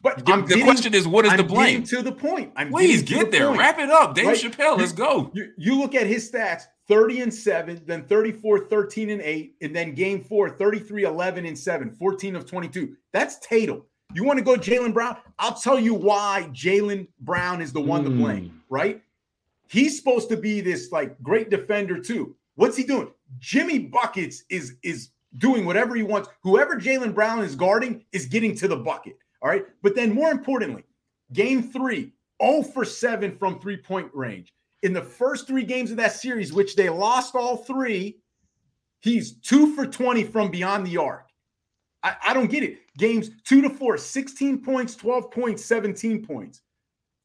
But 0.05 0.19
the, 0.19 0.23
getting, 0.23 0.63
question 0.63 0.95
is, 0.95 1.09
what 1.09 1.25
is 1.25 1.33
I'm 1.33 1.39
the 1.39 1.43
blame? 1.43 1.83
To 1.85 2.01
the 2.01 2.13
point. 2.13 2.53
I'm 2.55 2.71
Please 2.71 3.03
get 3.03 3.33
the 3.33 3.39
there. 3.39 3.49
Point. 3.49 3.59
Wrap 3.59 3.79
it 3.81 3.91
up. 3.91 4.15
Dave 4.15 4.27
right? 4.27 4.37
Chappelle, 4.37 4.79
let's 4.79 4.93
go. 4.93 5.33
You, 5.35 5.51
you, 5.57 5.77
look 5.77 5.97
at 5.97 6.07
his 6.07 6.31
stats 6.31 6.65
30 6.87 7.23
and 7.23 7.35
7, 7.35 7.83
then 7.87 8.05
34, 8.07 8.69
13 8.69 9.11
and 9.11 9.21
8, 9.21 9.55
and 9.63 9.75
then 9.75 9.95
game 9.95 10.23
four, 10.23 10.51
33, 10.51 11.05
11 11.05 11.47
and 11.47 11.59
7, 11.59 11.97
14 11.99 12.37
of 12.37 12.47
22. 12.47 12.95
That's 13.13 13.39
Tatum. 13.41 13.83
You 14.15 14.25
want 14.25 14.39
to 14.39 14.45
go 14.45 14.55
Jaylen 14.55 14.95
Brown? 14.95 15.17
I'll 15.39 15.55
tell 15.55 15.79
you 15.79 15.93
why 15.93 16.49
Jaylen 16.53 17.09
Brown 17.21 17.61
is 17.61 17.73
the 17.73 17.81
one 17.81 18.03
mm. 18.03 18.05
to 18.05 18.11
blame, 18.11 18.45
hmm. 18.45 18.59
right? 18.69 19.03
He's 19.69 19.99
supposed 19.99 20.29
to 20.29 20.37
be 20.37 20.61
this 20.61 20.93
like 20.93 21.21
great 21.23 21.51
defender 21.51 21.99
too. 21.99 22.37
What's 22.55 22.77
he 22.77 22.85
doing? 22.85 23.11
Jimmy 23.41 23.79
Buckets 23.79 24.45
is 24.49 24.77
is 24.83 25.11
doing 25.39 25.65
whatever 25.65 25.97
he 25.97 26.03
wants. 26.03 26.29
Whoever 26.43 26.81
Jaylen 26.81 27.15
Brown 27.15 27.43
is 27.43 27.57
guarding 27.57 28.05
is 28.13 28.27
getting 28.27 28.55
to 28.57 28.69
the 28.69 28.77
bucket. 28.77 29.19
All 29.43 29.49
right. 29.49 29.65
But 29.83 29.95
then 29.95 30.15
more 30.15 30.31
importantly, 30.31 30.85
game 31.33 31.63
three, 31.63 32.13
0 32.43 32.63
for 32.63 32.85
7 32.85 33.37
from 33.37 33.59
three 33.61 33.77
point 33.77 34.11
range. 34.15 34.53
In 34.83 34.93
the 34.93 35.03
first 35.03 35.47
three 35.47 35.65
games 35.65 35.91
of 35.91 35.97
that 35.97 36.13
series, 36.13 36.53
which 36.53 36.77
they 36.77 36.89
lost 36.89 37.35
all 37.35 37.57
three, 37.57 38.19
he's 39.01 39.33
two 39.33 39.75
for 39.75 39.87
20 39.87 40.25
from 40.25 40.51
beyond 40.51 40.87
the 40.87 40.99
arc. 40.99 41.27
I, 42.03 42.17
I 42.27 42.35
don't 42.35 42.51
get 42.51 42.63
it. 42.63 42.79
Games 42.97 43.31
two 43.45 43.61
to 43.63 43.71
four, 43.71 43.99
16 43.99 44.63
points, 44.63 44.95
12 44.97 45.31
points, 45.31 45.65
17 45.65 46.25
points. 46.25 46.63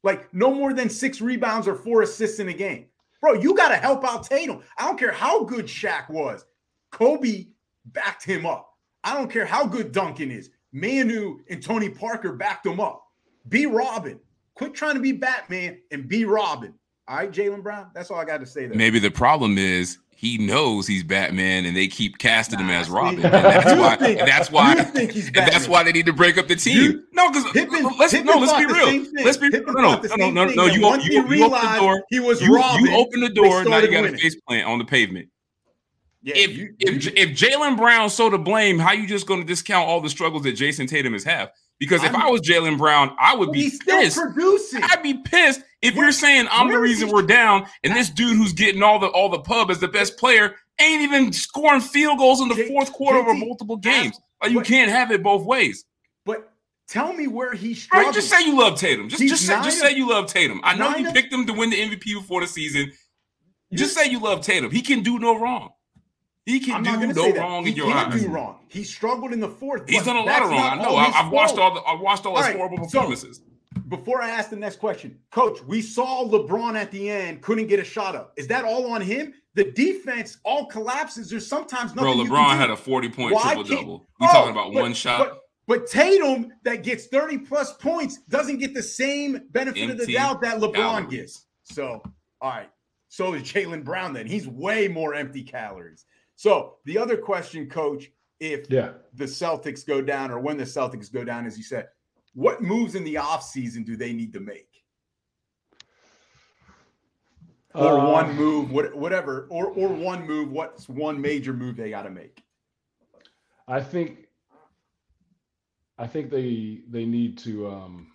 Like 0.02 0.32
no 0.32 0.52
more 0.52 0.72
than 0.72 0.88
six 0.88 1.20
rebounds 1.20 1.68
or 1.68 1.74
four 1.74 2.02
assists 2.02 2.40
in 2.40 2.48
a 2.48 2.52
game. 2.52 2.86
Bro, 3.20 3.34
you 3.34 3.54
got 3.54 3.68
to 3.68 3.76
help 3.76 4.04
out 4.04 4.24
Tatum. 4.24 4.62
I 4.78 4.86
don't 4.86 4.98
care 4.98 5.12
how 5.12 5.44
good 5.44 5.66
Shaq 5.66 6.08
was. 6.08 6.44
Kobe 6.90 7.48
backed 7.86 8.24
him 8.24 8.46
up. 8.46 8.74
I 9.04 9.14
don't 9.14 9.30
care 9.30 9.44
how 9.44 9.66
good 9.66 9.92
Duncan 9.92 10.30
is. 10.30 10.50
Manu 10.72 11.40
and 11.50 11.62
Tony 11.62 11.88
Parker 11.88 12.32
backed 12.32 12.66
him 12.66 12.80
up. 12.80 13.04
Be 13.48 13.66
Robin. 13.66 14.18
Quit 14.54 14.74
trying 14.74 14.94
to 14.94 15.00
be 15.00 15.12
Batman 15.12 15.78
and 15.90 16.08
be 16.08 16.24
Robin. 16.24 16.74
All 17.10 17.16
right, 17.16 17.30
Jaylen 17.32 17.60
Brown. 17.60 17.90
That's 17.92 18.08
all 18.12 18.18
I 18.20 18.24
got 18.24 18.38
to 18.38 18.46
say 18.46 18.66
there. 18.66 18.76
Maybe 18.76 19.00
the 19.00 19.10
problem 19.10 19.58
is 19.58 19.98
he 20.14 20.38
knows 20.38 20.86
he's 20.86 21.02
Batman, 21.02 21.64
and 21.66 21.76
they 21.76 21.88
keep 21.88 22.18
casting 22.18 22.60
Nah, 22.60 22.66
him 22.66 22.70
as 22.70 22.88
Robin. 22.88 23.14
And 23.24 23.32
that's 23.34 23.74
why. 23.80 23.96
think- 23.96 24.18
and 24.20 24.28
that's 24.28 24.50
why. 24.52 24.74
you 24.76 24.82
think 24.84 25.10
he's 25.10 25.26
and 25.26 25.34
that's 25.34 25.66
why 25.66 25.82
they 25.82 25.90
need 25.90 26.06
to 26.06 26.12
break 26.12 26.38
up 26.38 26.46
the 26.46 26.54
team. 26.54 26.76
You- 26.76 27.02
no, 27.12 27.28
because 27.28 27.44
let's 27.46 28.12
Pippen 28.12 28.24
no, 28.24 28.38
let's 28.38 28.52
be 28.52 28.64
real. 28.66 29.06
Let's 29.24 29.38
be 29.38 29.50
Pippen 29.50 29.74
no, 29.74 30.00
no, 30.00 30.00
no, 30.16 30.30
no, 30.30 30.44
no, 30.54 30.66
You, 30.66 30.72
you, 31.02 31.26
he 31.26 31.36
you 31.38 31.44
open 31.46 31.60
the 31.72 31.76
door. 31.80 32.04
he 32.10 32.20
was 32.20 32.40
you, 32.40 32.54
Robin, 32.54 32.84
you 32.86 32.94
open 32.96 33.20
the 33.20 33.28
door. 33.30 33.64
Now 33.64 33.78
you 33.78 33.90
got 33.90 33.98
a 33.98 34.02
winning. 34.02 34.16
face 34.20 34.36
plant 34.46 34.68
on 34.68 34.78
the 34.78 34.84
pavement. 34.84 35.30
Yeah, 36.22 36.34
if 36.36 36.56
you- 36.56 36.74
if 36.78 37.06
if 37.16 37.30
Jaylen 37.30 37.76
Brown's 37.76 38.14
so 38.14 38.30
to 38.30 38.38
blame, 38.38 38.78
how 38.78 38.92
you 38.92 39.08
just 39.08 39.26
going 39.26 39.40
to 39.40 39.46
discount 39.46 39.88
all 39.88 40.00
the 40.00 40.10
struggles 40.10 40.44
that 40.44 40.54
Jayson 40.54 40.86
Tatum 40.86 41.14
has 41.14 41.24
had? 41.24 41.50
Because 41.80 42.04
if 42.04 42.14
I'm- 42.14 42.22
I 42.26 42.30
was 42.30 42.42
Jaylen 42.42 42.76
Brown, 42.78 43.16
I 43.18 43.34
would 43.34 43.50
be 43.52 43.62
he's 43.62 43.76
still 43.76 44.00
pissed. 44.00 44.16
producing. 44.18 44.82
I'd 44.84 45.02
be 45.02 45.14
pissed 45.14 45.62
if 45.82 45.94
Where- 45.96 46.04
you're 46.04 46.12
saying 46.12 46.46
I'm 46.52 46.70
the 46.70 46.78
reason 46.78 47.08
we're 47.08 47.22
down, 47.22 47.66
and 47.82 47.96
this 47.96 48.10
dude 48.10 48.36
who's 48.36 48.52
getting 48.52 48.82
all 48.82 48.98
the 48.98 49.08
all 49.08 49.30
the 49.30 49.40
pub 49.40 49.70
as 49.70 49.80
the 49.80 49.88
best 49.88 50.16
player 50.18 50.54
ain't 50.78 51.02
even 51.02 51.32
scoring 51.32 51.80
field 51.80 52.18
goals 52.18 52.40
in 52.42 52.48
the 52.48 52.54
J- 52.54 52.68
fourth 52.68 52.92
quarter 52.92 53.18
over 53.18 53.34
multiple 53.34 53.76
games. 53.78 54.20
Like 54.42 54.52
you 54.52 54.58
but- 54.58 54.66
can't 54.66 54.90
have 54.90 55.10
it 55.10 55.22
both 55.22 55.44
ways. 55.44 55.84
But 56.26 56.52
tell 56.86 57.12
me 57.14 57.26
where 57.26 57.54
he 57.54 57.68
Right? 57.70 57.76
struggled. 57.78 58.14
Just 58.14 58.28
say 58.28 58.44
you 58.44 58.56
love 58.58 58.78
Tatum. 58.78 59.08
Just 59.08 59.22
He's 59.22 59.30
just 59.30 59.46
say, 59.46 59.54
just 59.62 59.82
of- 59.82 59.88
say 59.88 59.94
you 59.96 60.06
love 60.08 60.26
Tatum. 60.26 60.60
I 60.62 60.74
know 60.74 60.94
you 60.96 61.10
picked 61.12 61.32
him 61.32 61.46
to 61.46 61.52
win 61.54 61.70
the 61.70 61.80
MVP 61.80 62.12
before 62.14 62.42
the 62.42 62.46
season. 62.46 62.92
Just 63.72 63.94
say 63.94 64.06
you 64.10 64.18
love 64.20 64.42
Tatum. 64.42 64.70
He 64.70 64.82
can 64.82 65.02
do 65.02 65.18
no 65.18 65.38
wrong. 65.38 65.70
He 66.46 66.60
can 66.60 66.86
I'm 66.86 67.00
do 67.00 67.12
no 67.12 67.32
wrong 67.36 67.64
he 67.64 67.70
in 67.70 67.76
your 67.76 67.86
can't 67.92 68.12
eyes. 68.14 68.22
do 68.22 68.28
wrong. 68.28 68.60
He 68.68 68.82
struggled 68.84 69.32
in 69.32 69.40
the 69.40 69.48
fourth. 69.48 69.88
He's 69.88 70.04
done 70.04 70.16
a 70.16 70.20
lot 70.22 70.42
of 70.42 70.50
wrong. 70.50 70.58
I 70.60 70.74
know. 70.82 70.96
I, 70.96 71.04
his 71.06 71.14
I've 71.16 71.30
watched 71.32 71.58
all 71.58 71.74
the 71.74 71.82
I've 71.82 72.00
watched 72.00 72.24
all 72.26 72.36
his 72.36 72.44
All 72.46 72.48
right, 72.50 72.56
horrible 72.56 72.78
so- 72.88 72.98
performances. 72.98 73.40
Before 73.88 74.20
I 74.22 74.30
ask 74.30 74.50
the 74.50 74.56
next 74.56 74.76
question, 74.80 75.18
Coach, 75.30 75.62
we 75.64 75.80
saw 75.82 76.24
LeBron 76.24 76.76
at 76.76 76.90
the 76.90 77.08
end 77.10 77.40
couldn't 77.42 77.66
get 77.68 77.78
a 77.80 77.84
shot 77.84 78.14
up. 78.16 78.32
Is 78.36 78.46
that 78.48 78.64
all 78.64 78.90
on 78.92 79.00
him? 79.00 79.32
The 79.54 79.70
defense 79.72 80.38
all 80.44 80.66
collapses. 80.66 81.28
There's 81.30 81.46
sometimes 81.46 81.92
Bro, 81.92 82.14
nothing. 82.14 82.26
can 82.26 82.34
LeBron 82.34 82.56
had 82.56 82.70
a 82.70 82.76
40 82.76 83.08
point 83.10 83.34
Why 83.34 83.54
triple 83.54 83.64
double. 83.64 84.06
We 84.20 84.26
Oh, 84.28 84.32
talking 84.32 84.50
about 84.52 84.72
but- 84.72 84.82
one 84.82 84.94
shot. 84.94 85.18
But, 85.18 85.38
but 85.66 85.86
Tatum 85.88 86.52
that 86.64 86.82
gets 86.84 87.06
30 87.06 87.38
plus 87.38 87.72
points 87.74 88.18
doesn't 88.28 88.58
get 88.58 88.74
the 88.74 88.82
same 88.82 89.42
benefit 89.50 89.90
of 89.90 89.98
the 89.98 90.12
doubt 90.12 90.40
that 90.42 90.58
LeBron 90.60 90.74
calories. 90.74 91.08
gets. 91.10 91.46
So, 91.64 92.02
all 92.40 92.50
right. 92.50 92.70
So 93.08 93.34
is 93.34 93.42
Jaylen 93.42 93.84
Brown 93.84 94.12
then. 94.12 94.26
He's 94.26 94.46
way 94.48 94.86
more 94.88 95.14
empty 95.14 95.42
calories. 95.42 96.04
So 96.40 96.76
the 96.86 96.96
other 96.96 97.18
question, 97.18 97.68
coach, 97.68 98.10
if 98.40 98.64
Yeah. 98.70 98.94
the 99.12 99.26
Celtics 99.26 99.86
go 99.86 100.00
down 100.00 100.30
or 100.30 100.40
when 100.40 100.56
the 100.56 100.64
Celtics 100.64 101.12
go 101.12 101.22
down, 101.22 101.44
as 101.44 101.58
you 101.58 101.62
said, 101.62 101.90
what 102.32 102.62
moves 102.62 102.94
in 102.94 103.04
the 103.04 103.16
offseason 103.16 103.84
do 103.84 103.94
they 103.94 104.14
need 104.14 104.32
to 104.32 104.40
make? 104.40 104.82
Or 107.74 107.98
Uh, 107.98 108.10
one 108.10 108.34
move, 108.36 108.70
what, 108.70 108.94
whatever, 108.94 109.48
or 109.50 109.66
or 109.66 109.88
one 109.90 110.26
move, 110.26 110.50
what's 110.50 110.88
one 110.88 111.20
major 111.20 111.52
move 111.52 111.76
they 111.76 111.90
got 111.90 112.04
to 112.04 112.10
make? 112.10 112.42
I 113.68 113.82
think 113.82 114.26
I 115.98 116.06
think 116.06 116.30
they 116.30 116.84
they 116.88 117.04
need 117.04 117.36
to 117.40 117.68
um 117.68 118.12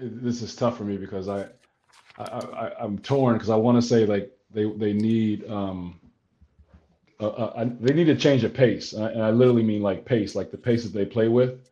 this 0.00 0.42
is 0.42 0.56
tough 0.56 0.78
for 0.78 0.84
me 0.84 0.96
because 0.96 1.28
I 1.28 1.48
I, 2.18 2.24
I 2.24 2.72
I'm 2.80 2.98
torn 2.98 3.34
because 3.34 3.50
I 3.50 3.56
want 3.56 3.80
to 3.80 3.82
say 3.82 4.04
like 4.04 4.32
they 4.50 4.68
they 4.72 4.92
need 4.92 5.48
um 5.48 6.00
uh, 7.20 7.66
they 7.80 7.94
need 7.94 8.06
to 8.06 8.16
change 8.16 8.42
the 8.42 8.48
pace. 8.48 8.92
And 8.92 9.04
I, 9.04 9.08
and 9.10 9.22
I 9.22 9.30
literally 9.30 9.62
mean 9.62 9.82
like 9.82 10.04
pace 10.04 10.34
like 10.34 10.50
the 10.50 10.58
pace 10.58 10.84
that 10.84 10.92
they 10.92 11.04
play 11.04 11.28
with. 11.28 11.70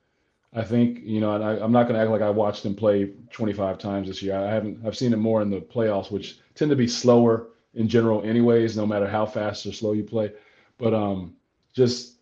I 0.54 0.62
think 0.62 1.00
you 1.02 1.20
know 1.20 1.34
and 1.34 1.44
I, 1.44 1.52
I'm 1.58 1.72
not 1.72 1.84
going 1.84 1.94
to 1.94 2.00
act 2.00 2.10
like 2.10 2.22
I 2.22 2.30
watched 2.30 2.62
them 2.62 2.74
play 2.74 3.12
25 3.32 3.78
times 3.78 4.08
this 4.08 4.22
year. 4.22 4.36
I 4.36 4.50
haven't 4.50 4.84
I've 4.86 4.96
seen 4.96 5.12
it 5.12 5.16
more 5.18 5.42
in 5.42 5.50
the 5.50 5.60
playoffs 5.60 6.10
which 6.10 6.38
tend 6.54 6.70
to 6.70 6.76
be 6.76 6.88
slower 6.88 7.48
in 7.74 7.88
general 7.88 8.22
anyways 8.22 8.76
no 8.76 8.86
matter 8.86 9.06
how 9.08 9.24
fast 9.26 9.66
or 9.66 9.72
slow 9.72 9.92
you 9.92 10.04
play. 10.04 10.32
But 10.78 10.94
um 10.94 11.34
just 11.72 12.18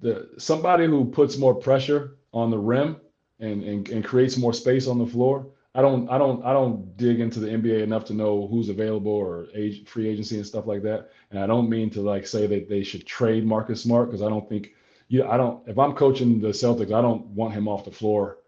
the 0.00 0.30
somebody 0.38 0.86
who 0.86 1.04
puts 1.04 1.36
more 1.38 1.54
pressure 1.54 2.16
on 2.32 2.50
the 2.50 2.58
rim 2.58 2.96
and, 3.40 3.62
and 3.64 3.88
and 3.88 4.04
creates 4.04 4.36
more 4.36 4.52
space 4.54 4.86
on 4.86 4.98
the 4.98 5.06
floor. 5.06 5.46
I 5.74 5.82
don't 5.82 6.10
I 6.10 6.18
don't 6.18 6.44
I 6.44 6.52
don't 6.52 6.96
dig 6.96 7.20
into 7.20 7.40
the 7.40 7.48
NBA 7.48 7.82
enough 7.82 8.04
to 8.06 8.14
know 8.14 8.48
who's 8.48 8.68
available 8.68 9.12
or 9.12 9.48
age, 9.54 9.86
free 9.88 10.08
agency 10.08 10.36
and 10.36 10.46
stuff 10.46 10.66
like 10.66 10.82
that. 10.82 11.10
And 11.30 11.40
I 11.40 11.46
don't 11.46 11.70
mean 11.70 11.90
to 11.90 12.02
like 12.02 12.26
say 12.26 12.46
that 12.48 12.68
they 12.68 12.82
should 12.82 13.06
trade 13.06 13.46
Marcus 13.46 13.82
Smart 13.82 14.08
because 14.08 14.22
I 14.22 14.28
don't 14.28 14.48
think 14.48 14.72
you 15.08 15.24
I 15.24 15.36
don't 15.38 15.66
if 15.68 15.78
I'm 15.78 15.94
coaching 15.94 16.40
the 16.40 16.48
Celtics 16.48 16.92
I 16.92 17.02
don't 17.02 17.26
want 17.28 17.54
him 17.54 17.68
off 17.68 17.84
the 17.84 17.92
floor, 17.92 18.38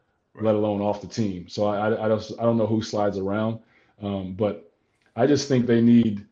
let 0.41 0.55
alone 0.57 0.83
off 0.83 1.01
the 1.03 1.09
team. 1.09 1.49
So 1.49 1.67
I 1.67 1.91
I, 1.91 2.07
I 2.07 2.09
don't 2.09 2.33
I 2.41 2.45
don't 2.45 2.59
know 2.59 2.67
who 2.67 2.83
slides 2.83 3.19
around, 3.19 3.61
um, 4.03 4.35
but 4.35 4.73
I 5.17 5.27
just 5.27 5.49
think 5.49 5.67
they 5.67 5.81
need 5.83 6.27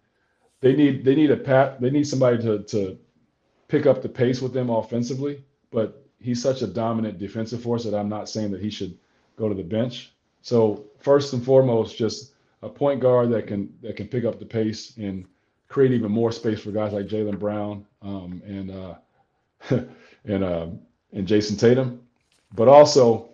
they 0.60 0.74
need 0.76 1.04
they 1.04 1.16
need 1.16 1.30
a 1.32 1.36
pat 1.38 1.80
they 1.80 1.90
need 1.90 2.06
somebody 2.08 2.38
to 2.42 2.64
to 2.64 2.98
pick 3.68 3.86
up 3.86 4.02
the 4.02 4.08
pace 4.08 4.40
with 4.42 4.52
them 4.52 4.70
offensively, 4.70 5.44
but 5.70 6.04
he's 6.20 6.42
such 6.42 6.62
a 6.62 6.66
dominant 6.66 7.18
defensive 7.18 7.62
force 7.62 7.84
that 7.84 7.94
I'm 7.94 8.08
not 8.08 8.28
saying 8.28 8.50
that 8.52 8.62
he 8.62 8.70
should 8.70 8.98
go 9.36 9.48
to 9.48 9.54
the 9.54 9.62
bench. 9.64 10.12
So 10.42 10.86
first 11.00 11.32
and 11.32 11.44
foremost, 11.44 11.96
just 11.96 12.32
a 12.62 12.68
point 12.68 13.00
guard 13.00 13.30
that 13.30 13.46
can 13.46 13.72
that 13.82 13.96
can 13.96 14.08
pick 14.08 14.24
up 14.24 14.38
the 14.38 14.46
pace 14.46 14.96
and 14.96 15.24
create 15.68 15.92
even 15.92 16.10
more 16.10 16.32
space 16.32 16.60
for 16.60 16.70
guys 16.70 16.92
like 16.92 17.06
Jaylen 17.06 17.38
Brown 17.38 17.86
um, 18.02 18.42
and 18.46 18.70
uh, 18.70 18.94
and 20.24 20.44
uh, 20.44 20.66
and 21.12 21.26
Jayson 21.26 21.56
Tatum. 21.58 22.02
But 22.54 22.68
also, 22.68 23.30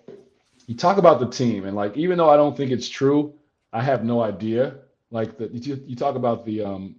you 0.66 0.74
talk 0.74 0.98
about 0.98 1.20
the 1.20 1.28
team 1.28 1.64
and 1.64 1.76
like 1.76 1.96
even 1.96 2.18
though 2.18 2.30
I 2.30 2.36
don't 2.36 2.57
think 2.57 2.70
it's 2.70 2.88
true, 2.88 3.34
I 3.72 3.82
have 3.82 4.05
no 4.05 4.20
idea. 4.22 4.76
Like 5.11 5.38
the, 5.38 5.48
you, 5.48 5.82
you 5.86 5.96
talk 5.96 6.16
about 6.16 6.44
the 6.44 6.62
um, 6.64 6.96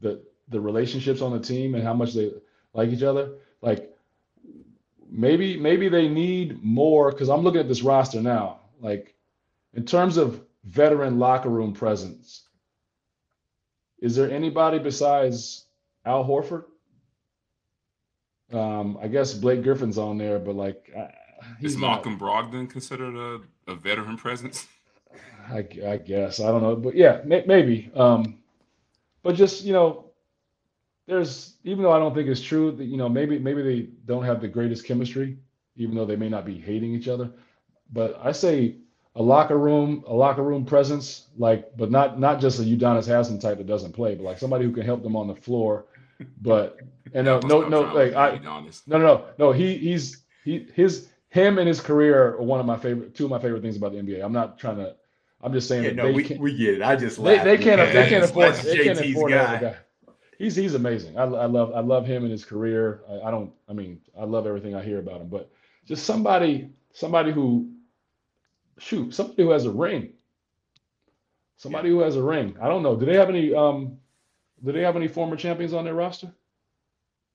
the 0.00 0.22
the 0.48 0.60
relationships 0.60 1.22
on 1.22 1.32
the 1.32 1.40
team 1.40 1.74
and 1.74 1.82
how 1.82 1.94
much 1.94 2.12
they 2.12 2.32
like 2.74 2.90
each 2.90 3.02
other. 3.02 3.32
Like 3.62 3.90
maybe 5.10 5.56
maybe 5.58 5.88
they 5.88 6.08
need 6.08 6.62
more 6.62 7.10
because 7.10 7.28
I'm 7.28 7.42
looking 7.42 7.60
at 7.60 7.68
this 7.68 7.82
roster 7.82 8.20
now. 8.20 8.60
Like 8.82 9.14
in 9.74 9.84
terms 9.86 10.16
of 10.18 10.42
veteran 10.64 11.18
locker 11.18 11.48
room 11.48 11.72
presence, 11.72 12.42
is 14.00 14.16
there 14.16 14.30
anybody 14.30 14.78
besides 14.80 15.64
Al 16.04 16.24
Horford? 16.24 16.64
Um, 18.52 18.98
I 19.00 19.08
guess 19.08 19.32
Blake 19.32 19.62
Griffin's 19.62 19.96
on 19.96 20.18
there, 20.18 20.38
but 20.38 20.56
like 20.56 20.92
Is 21.62 21.76
not- 21.76 21.80
Malcolm 22.04 22.18
Brogdon 22.18 22.68
considered 22.68 23.14
a, 23.16 23.70
a 23.70 23.74
veteran 23.76 24.16
presence? 24.18 24.66
I, 25.48 25.66
I 25.86 25.96
guess 25.96 26.40
I 26.40 26.50
don't 26.50 26.62
know, 26.62 26.76
but 26.76 26.94
yeah, 26.94 27.20
may, 27.24 27.44
maybe. 27.46 27.90
Um, 27.94 28.38
but 29.22 29.36
just 29.36 29.64
you 29.64 29.72
know, 29.72 30.06
there's 31.06 31.54
even 31.64 31.82
though 31.82 31.92
I 31.92 31.98
don't 31.98 32.14
think 32.14 32.28
it's 32.28 32.40
true 32.42 32.72
that 32.72 32.84
you 32.84 32.96
know 32.96 33.08
maybe 33.08 33.38
maybe 33.38 33.62
they 33.62 33.80
don't 34.06 34.24
have 34.24 34.40
the 34.40 34.48
greatest 34.48 34.84
chemistry, 34.84 35.38
even 35.76 35.94
though 35.96 36.04
they 36.04 36.16
may 36.16 36.28
not 36.28 36.44
be 36.44 36.58
hating 36.58 36.94
each 36.94 37.08
other. 37.08 37.30
But 37.92 38.20
I 38.22 38.32
say 38.32 38.76
a 39.16 39.22
locker 39.22 39.58
room, 39.58 40.04
a 40.06 40.14
locker 40.14 40.42
room 40.42 40.64
presence, 40.64 41.28
like, 41.36 41.76
but 41.76 41.90
not 41.90 42.18
not 42.18 42.40
just 42.40 42.58
a 42.60 42.62
Udonis 42.62 43.06
Haslam 43.06 43.38
type 43.40 43.58
that 43.58 43.66
doesn't 43.66 43.92
play, 43.92 44.14
but 44.14 44.24
like 44.24 44.38
somebody 44.38 44.64
who 44.64 44.72
can 44.72 44.84
help 44.84 45.02
them 45.02 45.16
on 45.16 45.28
the 45.28 45.34
floor. 45.36 45.86
But 46.40 46.78
and 47.14 47.24
no 47.26 47.40
no 47.40 47.68
no 47.68 47.82
like 47.82 48.14
I 48.14 48.38
no, 48.38 48.60
no, 48.86 48.98
no, 48.98 49.24
no. 49.38 49.52
He 49.52 49.76
he's 49.78 50.24
he 50.44 50.68
his 50.74 51.08
him 51.30 51.58
and 51.58 51.68
his 51.68 51.80
career 51.80 52.34
are 52.34 52.42
one 52.42 52.60
of 52.60 52.66
my 52.66 52.76
favorite 52.78 53.14
two 53.14 53.24
of 53.24 53.30
my 53.30 53.38
favorite 53.38 53.62
things 53.62 53.76
about 53.76 53.92
the 53.92 53.98
NBA. 53.98 54.24
I'm 54.24 54.32
not 54.32 54.58
trying 54.58 54.76
to. 54.78 54.96
I'm 55.42 55.52
just 55.52 55.68
saying 55.68 55.84
Yeah, 55.84 55.90
that 55.90 55.96
no, 55.96 56.04
they 56.04 56.12
we, 56.12 56.24
can't. 56.24 56.40
we 56.40 56.56
get 56.56 56.74
it. 56.74 56.82
I 56.82 56.96
just 56.96 57.22
They, 57.22 57.38
they 57.38 57.58
can't. 57.58 57.80
They 57.92 58.04
can't 58.08 58.24
afford. 58.24 58.54
They 58.54 58.78
can't 58.78 58.98
afford 59.00 59.30
guy. 59.32 59.58
guy. 59.58 59.76
He's 60.38 60.56
he's 60.56 60.74
amazing. 60.74 61.18
I, 61.18 61.22
I 61.24 61.46
love 61.46 61.72
I 61.74 61.80
love 61.80 62.06
him 62.06 62.22
and 62.22 62.32
his 62.32 62.44
career. 62.44 63.02
I, 63.08 63.28
I 63.28 63.30
don't. 63.30 63.52
I 63.68 63.72
mean, 63.72 64.00
I 64.18 64.24
love 64.24 64.46
everything 64.46 64.74
I 64.74 64.82
hear 64.82 64.98
about 64.98 65.20
him. 65.20 65.28
But 65.28 65.50
just 65.86 66.04
somebody 66.06 66.70
somebody 66.92 67.32
who 67.32 67.70
shoot 68.78 69.14
somebody 69.14 69.42
who 69.42 69.50
has 69.50 69.64
a 69.64 69.70
ring. 69.70 70.12
Somebody 71.56 71.90
who 71.90 72.00
has 72.00 72.16
a 72.16 72.22
ring. 72.22 72.56
I 72.60 72.68
don't 72.68 72.82
know. 72.82 72.96
Do 72.96 73.06
they 73.06 73.16
have 73.16 73.28
any? 73.28 73.54
Um, 73.54 73.98
do 74.64 74.72
they 74.72 74.82
have 74.82 74.96
any 74.96 75.08
former 75.08 75.36
champions 75.36 75.72
on 75.72 75.84
their 75.84 75.94
roster? 75.94 76.32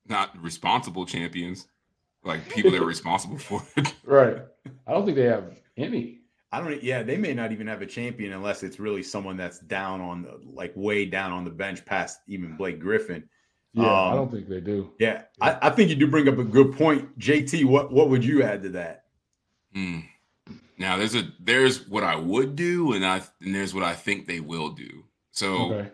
Not 0.07 0.37
responsible 0.41 1.05
champions, 1.05 1.67
like 2.23 2.47
people 2.49 2.71
that 2.71 2.81
are 2.81 2.85
responsible 2.85 3.37
for 3.37 3.61
it. 3.75 3.93
Right. 4.05 4.37
I 4.85 4.91
don't 4.91 5.05
think 5.05 5.17
they 5.17 5.25
have 5.25 5.53
any. 5.75 6.19
I 6.51 6.61
don't. 6.61 6.81
Yeah, 6.81 7.03
they 7.03 7.17
may 7.17 7.33
not 7.33 7.51
even 7.51 7.67
have 7.67 7.81
a 7.81 7.85
champion 7.85 8.33
unless 8.33 8.63
it's 8.63 8.79
really 8.79 9.03
someone 9.03 9.35
that's 9.37 9.59
down 9.59 9.99
on 10.01 10.23
the 10.23 10.39
like 10.45 10.73
way 10.75 11.05
down 11.05 11.31
on 11.31 11.43
the 11.43 11.49
bench 11.51 11.85
past 11.85 12.19
even 12.27 12.55
Blake 12.55 12.79
Griffin. 12.79 13.27
Yeah, 13.73 13.83
I 13.83 14.09
Um, 14.11 14.15
don't 14.15 14.31
think 14.31 14.47
they 14.47 14.61
do. 14.61 14.91
Yeah, 14.97 15.23
I, 15.41 15.57
I 15.63 15.69
think 15.69 15.89
you 15.89 15.95
do 15.95 16.07
bring 16.07 16.27
up 16.29 16.37
a 16.37 16.43
good 16.43 16.73
point, 16.73 17.17
JT. 17.19 17.65
What 17.65 17.91
what 17.91 18.09
would 18.09 18.23
you 18.23 18.43
add 18.43 18.63
to 18.63 18.69
that? 18.69 19.03
Hmm. 19.73 19.99
Now 20.77 20.97
there's 20.97 21.15
a 21.15 21.27
there's 21.39 21.87
what 21.87 22.03
I 22.03 22.15
would 22.15 22.55
do, 22.55 22.93
and 22.93 23.05
I 23.05 23.21
and 23.41 23.53
there's 23.53 23.73
what 23.73 23.83
I 23.83 23.93
think 23.93 24.27
they 24.27 24.39
will 24.39 24.69
do. 24.69 25.03
So 25.31 25.73
okay. 25.73 25.89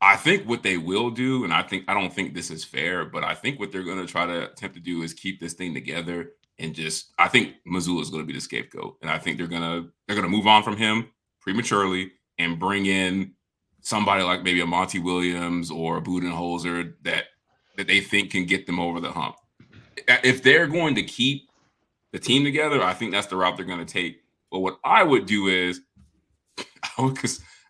I 0.00 0.16
think 0.16 0.48
what 0.48 0.62
they 0.62 0.76
will 0.76 1.10
do, 1.10 1.44
and 1.44 1.52
I 1.52 1.62
think 1.62 1.84
I 1.88 1.94
don't 1.94 2.12
think 2.12 2.34
this 2.34 2.50
is 2.50 2.64
fair, 2.64 3.04
but 3.04 3.24
I 3.24 3.34
think 3.34 3.58
what 3.58 3.72
they're 3.72 3.82
going 3.82 4.04
to 4.04 4.06
try 4.06 4.26
to 4.26 4.50
attempt 4.50 4.76
to 4.76 4.82
do 4.82 5.02
is 5.02 5.12
keep 5.12 5.40
this 5.40 5.54
thing 5.54 5.74
together 5.74 6.32
and 6.58 6.74
just. 6.74 7.12
I 7.18 7.28
think 7.28 7.54
Mazzulla 7.66 8.02
is 8.02 8.10
going 8.10 8.22
to 8.22 8.26
be 8.26 8.32
the 8.32 8.40
scapegoat, 8.40 8.96
and 9.02 9.10
I 9.10 9.18
think 9.18 9.38
they're 9.38 9.46
gonna 9.46 9.88
they're 10.06 10.16
gonna 10.16 10.28
move 10.28 10.46
on 10.46 10.62
from 10.62 10.76
him 10.76 11.10
prematurely 11.40 12.12
and 12.38 12.58
bring 12.58 12.86
in 12.86 13.32
somebody 13.80 14.22
like 14.22 14.42
maybe 14.42 14.60
a 14.60 14.66
Monty 14.66 14.98
Williams 14.98 15.70
or 15.70 15.98
a 15.98 16.02
Budenholzer 16.02 16.94
that 17.02 17.24
that 17.76 17.86
they 17.86 18.00
think 18.00 18.30
can 18.30 18.44
get 18.44 18.66
them 18.66 18.78
over 18.78 19.00
the 19.00 19.10
hump. 19.10 19.36
If 20.22 20.42
they're 20.42 20.66
going 20.66 20.94
to 20.96 21.02
keep 21.02 21.47
the 22.12 22.18
team 22.18 22.44
together, 22.44 22.82
I 22.82 22.94
think 22.94 23.12
that's 23.12 23.26
the 23.26 23.36
route 23.36 23.56
they're 23.56 23.66
going 23.66 23.84
to 23.84 23.92
take. 23.92 24.22
But 24.50 24.60
what 24.60 24.78
I 24.84 25.02
would 25.02 25.26
do 25.26 25.48
is, 25.48 25.80
I 26.98 27.02
would 27.02 27.18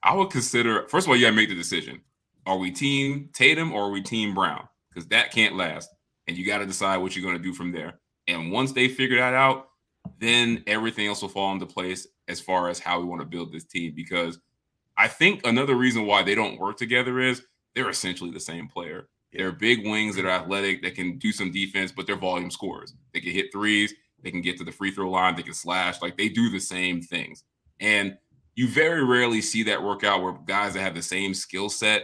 I 0.03 0.15
would 0.15 0.31
consider 0.31 0.87
first 0.89 1.07
of 1.07 1.11
all, 1.11 1.17
you 1.17 1.25
got 1.25 1.31
to 1.31 1.37
make 1.37 1.49
the 1.49 1.55
decision. 1.55 2.01
Are 2.47 2.57
we 2.57 2.71
team 2.71 3.31
Tatum 3.33 3.73
or 3.73 3.85
are 3.85 3.91
we 3.91 4.01
team 4.01 4.35
Brown? 4.35 4.69
Because 4.89 5.09
that 5.09 5.33
can't 5.33 5.57
last. 5.57 5.91
And 6.27 6.37
you 6.37 6.47
got 6.47 6.59
to 6.59 6.67
decide 6.67 6.99
what 6.99 7.15
you're 7.15 7.25
going 7.25 7.37
to 7.37 7.43
do 7.43 7.53
from 7.53 7.73
there. 7.73 8.01
And 8.27 8.53
once 8.53 8.73
they 8.73 8.89
figure 8.89 9.19
that 9.19 9.35
out, 9.35 9.69
then 10.19 10.63
everything 10.67 11.07
else 11.07 11.23
will 11.23 11.29
fall 11.29 11.53
into 11.53 11.67
place 11.67 12.07
as 12.29 12.41
far 12.41 12.69
as 12.69 12.79
how 12.79 12.99
we 12.99 13.07
want 13.07 13.21
to 13.21 13.27
build 13.27 13.53
this 13.53 13.65
team. 13.65 13.93
Because 13.95 14.39
I 14.97 15.09
think 15.09 15.47
another 15.47 15.75
reason 15.75 16.07
why 16.07 16.23
they 16.23 16.35
don't 16.35 16.59
work 16.59 16.77
together 16.77 17.21
is 17.21 17.43
they're 17.75 17.91
essentially 17.91 18.31
the 18.31 18.41
same 18.41 18.69
player. 18.69 19.09
They're 19.33 19.53
big 19.53 19.87
wings 19.87 20.17
that 20.17 20.25
are 20.25 20.31
athletic, 20.31 20.83
that 20.83 20.95
can 20.95 21.19
do 21.19 21.33
some 21.33 21.53
defense, 21.53 21.93
but 21.93 22.07
they're 22.07 22.17
volume 22.17 22.51
scorers. 22.51 22.95
They 23.13 23.21
can 23.21 23.33
hit 23.33 23.53
threes, 23.53 23.95
they 24.23 24.31
can 24.31 24.41
get 24.41 24.59
to 24.59 24.65
the 24.65 24.73
free 24.73 24.91
throw 24.91 25.11
line, 25.11 25.37
they 25.37 25.43
can 25.43 25.55
slash. 25.55 26.03
Like 26.03 26.17
they 26.17 26.29
do 26.29 26.51
the 26.51 26.61
same 26.61 27.01
things. 27.01 27.45
And 27.81 28.17
you 28.55 28.69
very 28.69 29.05
rarely 29.05 29.41
see 29.41 29.63
that 29.65 29.83
work 29.83 30.05
out 30.05 30.23
where 30.23 30.33
guys 30.33 30.75
that 30.75 30.81
have 30.81 30.95
the 30.95 31.03
same 31.03 31.35
skill 31.35 31.69
set 31.69 32.03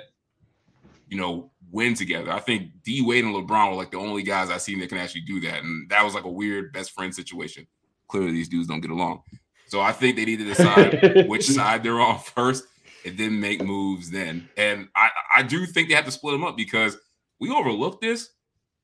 you 1.08 1.20
know, 1.20 1.50
win 1.70 1.94
together. 1.94 2.30
I 2.30 2.40
think 2.40 2.70
D 2.82 3.02
Wade 3.02 3.24
and 3.24 3.34
LeBron 3.34 3.70
were 3.70 3.76
like 3.76 3.90
the 3.90 3.98
only 3.98 4.22
guys 4.22 4.50
I 4.50 4.58
seen 4.58 4.80
that 4.80 4.88
can 4.88 4.98
actually 4.98 5.22
do 5.22 5.40
that. 5.40 5.62
And 5.62 5.88
that 5.90 6.04
was 6.04 6.14
like 6.14 6.24
a 6.24 6.30
weird 6.30 6.72
best 6.72 6.92
friend 6.92 7.14
situation. 7.14 7.66
Clearly, 8.08 8.32
these 8.32 8.48
dudes 8.48 8.68
don't 8.68 8.80
get 8.80 8.90
along. 8.90 9.22
So 9.66 9.80
I 9.80 9.92
think 9.92 10.16
they 10.16 10.24
need 10.24 10.38
to 10.38 10.44
decide 10.44 11.26
which 11.28 11.46
side 11.46 11.82
they're 11.82 12.00
on 12.00 12.18
first 12.18 12.64
and 13.04 13.18
then 13.18 13.40
make 13.40 13.62
moves 13.62 14.10
then. 14.10 14.48
And 14.56 14.88
I, 14.94 15.10
I 15.36 15.42
do 15.42 15.66
think 15.66 15.88
they 15.88 15.94
have 15.94 16.04
to 16.04 16.10
split 16.10 16.32
them 16.32 16.44
up 16.44 16.56
because 16.56 16.96
we 17.40 17.50
overlooked 17.50 18.00
this. 18.00 18.30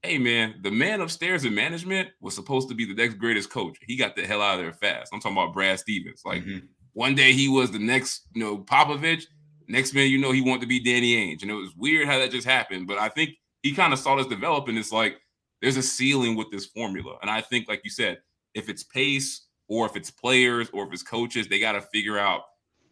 Hey 0.03 0.17
man, 0.17 0.55
the 0.63 0.71
man 0.71 1.03
upstairs 1.03 1.45
in 1.45 1.55
management 1.55 2.09
was 2.21 2.35
supposed 2.35 2.69
to 2.71 2.75
be 2.75 2.87
the 2.87 2.95
next 2.95 3.15
greatest 3.15 3.51
coach. 3.51 3.77
He 3.87 3.97
got 3.97 4.17
the 4.17 4.27
hell 4.27 4.41
out 4.41 4.55
of 4.55 4.61
there 4.61 4.73
fast. 4.73 5.13
I'm 5.13 5.21
talking 5.21 5.37
about 5.37 5.53
Brad 5.53 5.79
Stevens. 5.79 6.23
Like 6.25 6.43
mm-hmm. 6.43 6.67
one 6.95 7.15
day 7.15 7.33
he 7.33 7.49
was 7.49 7.71
the 7.71 7.79
next, 7.79 8.23
you 8.35 8.43
know, 8.43 8.59
Popovich. 8.59 9.25
Next 9.69 9.95
man, 9.95 10.09
you 10.09 10.19
know, 10.19 10.33
he 10.33 10.41
wanted 10.41 10.63
to 10.63 10.67
be 10.67 10.81
Danny 10.81 11.15
Ainge. 11.15 11.43
And 11.43 11.51
it 11.51 11.55
was 11.55 11.77
weird 11.77 12.09
how 12.09 12.19
that 12.19 12.31
just 12.31 12.47
happened. 12.47 12.87
But 12.87 12.99
I 12.99 13.09
think 13.09 13.37
he 13.63 13.73
kind 13.75 13.93
of 13.93 13.99
saw 13.99 14.17
this 14.17 14.27
develop, 14.27 14.69
and 14.69 14.79
it's 14.79 14.91
like 14.91 15.21
there's 15.61 15.77
a 15.77 15.83
ceiling 15.83 16.35
with 16.35 16.51
this 16.51 16.67
formula. 16.67 17.19
And 17.21 17.31
I 17.31 17.41
think, 17.41 17.69
like 17.69 17.83
you 17.85 17.91
said, 17.91 18.19
if 18.55 18.69
it's 18.69 18.83
pace 18.83 19.47
or 19.69 19.87
if 19.87 19.97
it's 19.97 20.11
players 20.11 20.69
or 20.73 20.87
if 20.87 20.93
it's 20.93 21.03
coaches, 21.03 21.47
they 21.47 21.61
got 21.61 21.73
to 21.73 21.83
figure 21.83 22.19
out 22.19 22.43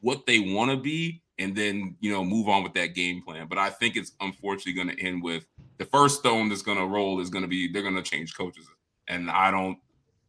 what 0.00 0.26
they 0.26 0.38
want 0.38 0.70
to 0.70 0.76
be 0.76 1.22
and 1.38 1.56
then, 1.56 1.96
you 2.00 2.12
know, 2.12 2.24
move 2.24 2.48
on 2.48 2.62
with 2.62 2.74
that 2.74 2.94
game 2.94 3.22
plan. 3.22 3.46
But 3.48 3.58
I 3.58 3.70
think 3.70 3.96
it's 3.96 4.12
unfortunately 4.20 4.72
going 4.72 4.96
to 4.96 5.02
end 5.04 5.22
with 5.22 5.46
the 5.78 5.84
first 5.84 6.18
stone 6.18 6.48
that's 6.48 6.62
going 6.62 6.78
to 6.78 6.86
roll 6.86 7.20
is 7.20 7.30
going 7.30 7.42
to 7.42 7.48
be 7.48 7.70
they're 7.70 7.82
going 7.82 7.94
to 7.94 8.02
change 8.02 8.36
coaches. 8.36 8.66
And 9.06 9.30
I 9.30 9.50
don't 9.50 9.78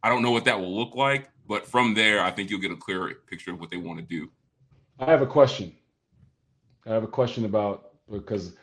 I 0.03 0.09
don't 0.09 0.21
know 0.21 0.31
what 0.31 0.45
that 0.45 0.59
will 0.59 0.75
look 0.75 0.95
like, 0.95 1.29
but 1.47 1.67
from 1.67 1.93
there 1.93 2.23
I 2.23 2.31
think 2.31 2.49
you'll 2.49 2.61
get 2.61 2.71
a 2.71 2.75
clearer 2.75 3.13
picture 3.27 3.51
of 3.51 3.59
what 3.59 3.71
they 3.71 3.77
want 3.77 3.99
to 3.99 4.05
do. 4.05 4.29
I 4.99 5.05
have 5.05 5.21
a 5.21 5.27
question. 5.27 5.73
I 6.85 6.93
have 6.93 7.03
a 7.03 7.07
question 7.07 7.45
about 7.45 7.93
because 8.11 8.55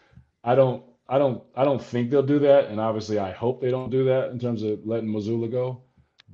I 0.44 0.54
don't 0.54 0.84
I 1.08 1.18
don't 1.18 1.42
I 1.56 1.64
don't 1.64 1.82
think 1.82 2.10
they'll 2.10 2.22
do 2.22 2.38
that, 2.40 2.66
and 2.66 2.80
obviously 2.80 3.18
I 3.18 3.32
hope 3.32 3.60
they 3.60 3.70
don't 3.70 3.90
do 3.90 4.04
that 4.04 4.30
in 4.30 4.38
terms 4.38 4.62
of 4.62 4.86
letting 4.86 5.08
Mazzulla 5.08 5.50
go. 5.50 5.82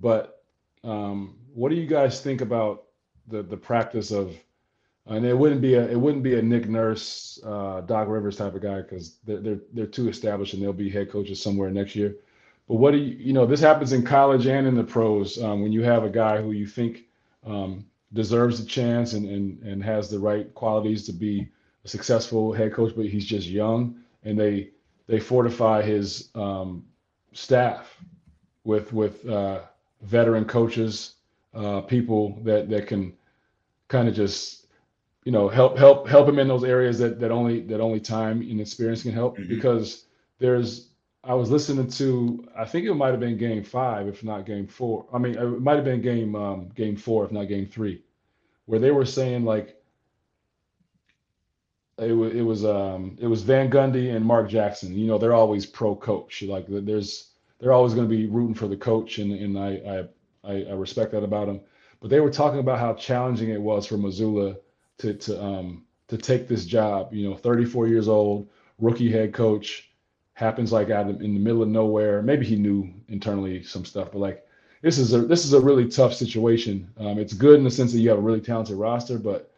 But 0.01 0.43
um, 0.85 1.39
what 1.55 1.71
do 1.71 1.77
you 1.77 1.87
guys 1.87 2.21
think 2.21 2.41
about 2.41 2.85
the 3.29 3.43
the 3.43 3.57
practice 3.57 4.11
of? 4.11 4.37
And 5.07 5.27
it 5.27 5.37
wouldn't 5.37 5.61
be 5.61 5.75
a 5.75 5.89
it 5.89 5.99
wouldn't 5.99 6.23
be 6.23 6.39
a 6.39 6.43
Nick 6.43 6.69
Nurse, 6.69 7.41
uh, 7.45 7.81
Doc 7.83 8.09
Rivers 8.09 8.37
type 8.37 8.55
of 8.55 8.63
guy 8.63 8.83
because 8.83 9.17
they're, 9.25 9.41
they're 9.41 9.61
they're 9.73 9.87
too 9.87 10.09
established 10.09 10.55
and 10.55 10.63
they'll 10.63 10.73
be 10.73 10.91
head 10.91 11.11
coaches 11.11 11.43
somewhere 11.43 11.71
next 11.71 11.97
year. 11.97 12.17
But 12.69 12.77
what 12.77 12.93
do 12.93 12.99
you 12.99 13.17
you 13.19 13.33
know 13.33 13.45
this 13.45 13.61
happens 13.61 13.93
in 13.93 14.05
college 14.05 14.47
and 14.47 14.67
in 14.67 14.77
the 14.77 14.85
pros 14.85 15.43
um, 15.43 15.61
when 15.61 15.73
you 15.73 15.83
have 15.83 16.05
a 16.05 16.11
guy 16.11 16.41
who 16.41 16.53
you 16.53 16.67
think 16.67 17.05
um, 17.45 17.85
deserves 18.13 18.61
a 18.61 18.65
chance 18.65 19.15
and, 19.15 19.29
and 19.29 19.63
and 19.63 19.83
has 19.83 20.09
the 20.09 20.19
right 20.19 20.53
qualities 20.55 21.05
to 21.07 21.13
be 21.13 21.49
a 21.85 21.89
successful 21.89 22.53
head 22.53 22.73
coach, 22.73 22.93
but 22.95 23.07
he's 23.07 23.27
just 23.27 23.49
young, 23.49 23.97
and 24.25 24.39
they 24.39 24.71
they 25.09 25.19
fortify 25.19 25.83
his 25.83 26.29
um, 26.37 26.85
staff 27.33 27.99
with 28.65 28.93
with 28.93 29.29
uh, 29.29 29.63
veteran 30.03 30.45
coaches, 30.45 31.15
uh, 31.55 31.81
people 31.81 32.39
that 32.45 32.69
that 32.71 32.87
can 32.87 33.13
kind 33.89 34.09
of 34.09 34.15
just 34.15 34.62
you 35.25 35.33
know 35.33 35.49
help 35.49 35.79
help 35.79 36.09
help 36.09 36.29
him 36.29 36.39
in 36.39 36.49
those 36.49 36.65
areas 36.65 36.99
that 36.99 37.21
that 37.21 37.31
only 37.31 37.61
that 37.63 37.81
only 37.81 38.01
time 38.01 38.41
and 38.41 38.61
experience 38.61 39.03
can 39.03 39.13
help. 39.13 39.39
Mm-hmm. 39.39 39.49
Because 39.49 40.07
there's 40.39 40.89
I 41.25 41.35
was 41.35 41.51
listening 41.51 41.89
to 41.89 42.49
I 42.57 42.65
think 42.65 42.87
it 42.87 42.95
might 42.95 43.11
have 43.11 43.21
been 43.21 43.37
game 43.37 43.63
five, 43.63 44.09
if 44.09 44.25
not 44.25 44.47
game 44.47 44.67
four. 44.67 45.07
I 45.13 45.19
mean, 45.19 45.37
it 45.37 45.61
might 45.61 45.77
have 45.77 45.85
been 45.85 46.03
game 46.03 46.35
um, 46.35 46.69
game 46.75 46.97
four, 46.97 47.25
if 47.25 47.33
not 47.33 47.45
game 47.45 47.67
three, 47.67 48.03
where 48.67 48.81
they 48.81 48.91
were 48.91 49.07
saying 49.07 49.45
like 49.45 49.77
it 51.99 52.13
was 52.13 52.35
it 52.35 52.43
was 52.43 52.65
um 52.65 53.17
it 53.21 53.27
was 53.27 53.43
Van 53.43 53.71
Gundy 53.71 54.15
and 54.15 54.25
Mark 54.25 54.49
Jackson. 54.49 54.97
You 54.97 55.07
know, 55.07 55.19
they're 55.19 55.35
always 55.35 55.67
pro 55.67 55.95
coach. 55.95 56.43
Like 56.43 56.67
there's 56.69 57.31
they're 57.61 57.73
always 57.73 57.95
going 57.95 58.09
to 58.09 58.15
be 58.15 58.27
rooting 58.27 58.55
for 58.55 58.67
the 58.67 58.77
coach, 58.77 59.19
and 59.19 59.33
and 59.33 59.57
I 59.57 60.07
I 60.43 60.65
I 60.65 60.73
respect 60.73 61.13
that 61.13 61.23
about 61.23 61.47
them. 61.47 61.61
But 62.01 62.11
they 62.11 62.19
were 62.19 62.31
talking 62.31 62.59
about 62.59 62.81
how 62.81 62.95
challenging 62.95 63.51
it 63.51 63.61
was 63.61 63.87
for 63.87 63.97
Mazzulla 63.97 64.57
to 65.03 65.15
to 65.15 65.45
um 65.45 65.85
to 66.09 66.17
take 66.17 66.49
this 66.49 66.65
job. 66.65 67.13
You 67.13 67.29
know, 67.31 67.37
34 67.37 67.89
years 67.89 68.09
old, 68.09 68.49
rookie 68.79 69.11
head 69.11 69.33
coach, 69.33 69.91
happens 70.35 70.73
like 70.73 70.91
out 70.91 71.09
in 71.09 71.19
the 71.19 71.41
middle 71.41 71.63
of 71.63 71.69
nowhere. 71.69 72.23
Maybe 72.23 72.47
he 72.47 72.57
knew 72.57 72.93
internally 73.09 73.63
some 73.63 73.85
stuff, 73.85 74.11
but 74.13 74.19
like 74.19 74.47
this 74.81 74.99
is 74.99 75.13
a 75.13 75.21
this 75.23 75.45
is 75.45 75.53
a 75.53 75.61
really 75.61 75.89
tough 75.89 76.15
situation. 76.15 76.89
Um, 76.99 77.19
it's 77.19 77.35
good 77.35 77.59
in 77.59 77.65
the 77.65 77.71
sense 77.71 77.93
that 77.93 78.01
you 78.01 78.09
have 78.11 78.19
a 78.19 78.23
really 78.23 78.41
talented 78.41 78.77
roster, 78.77 79.19
but 79.19 79.51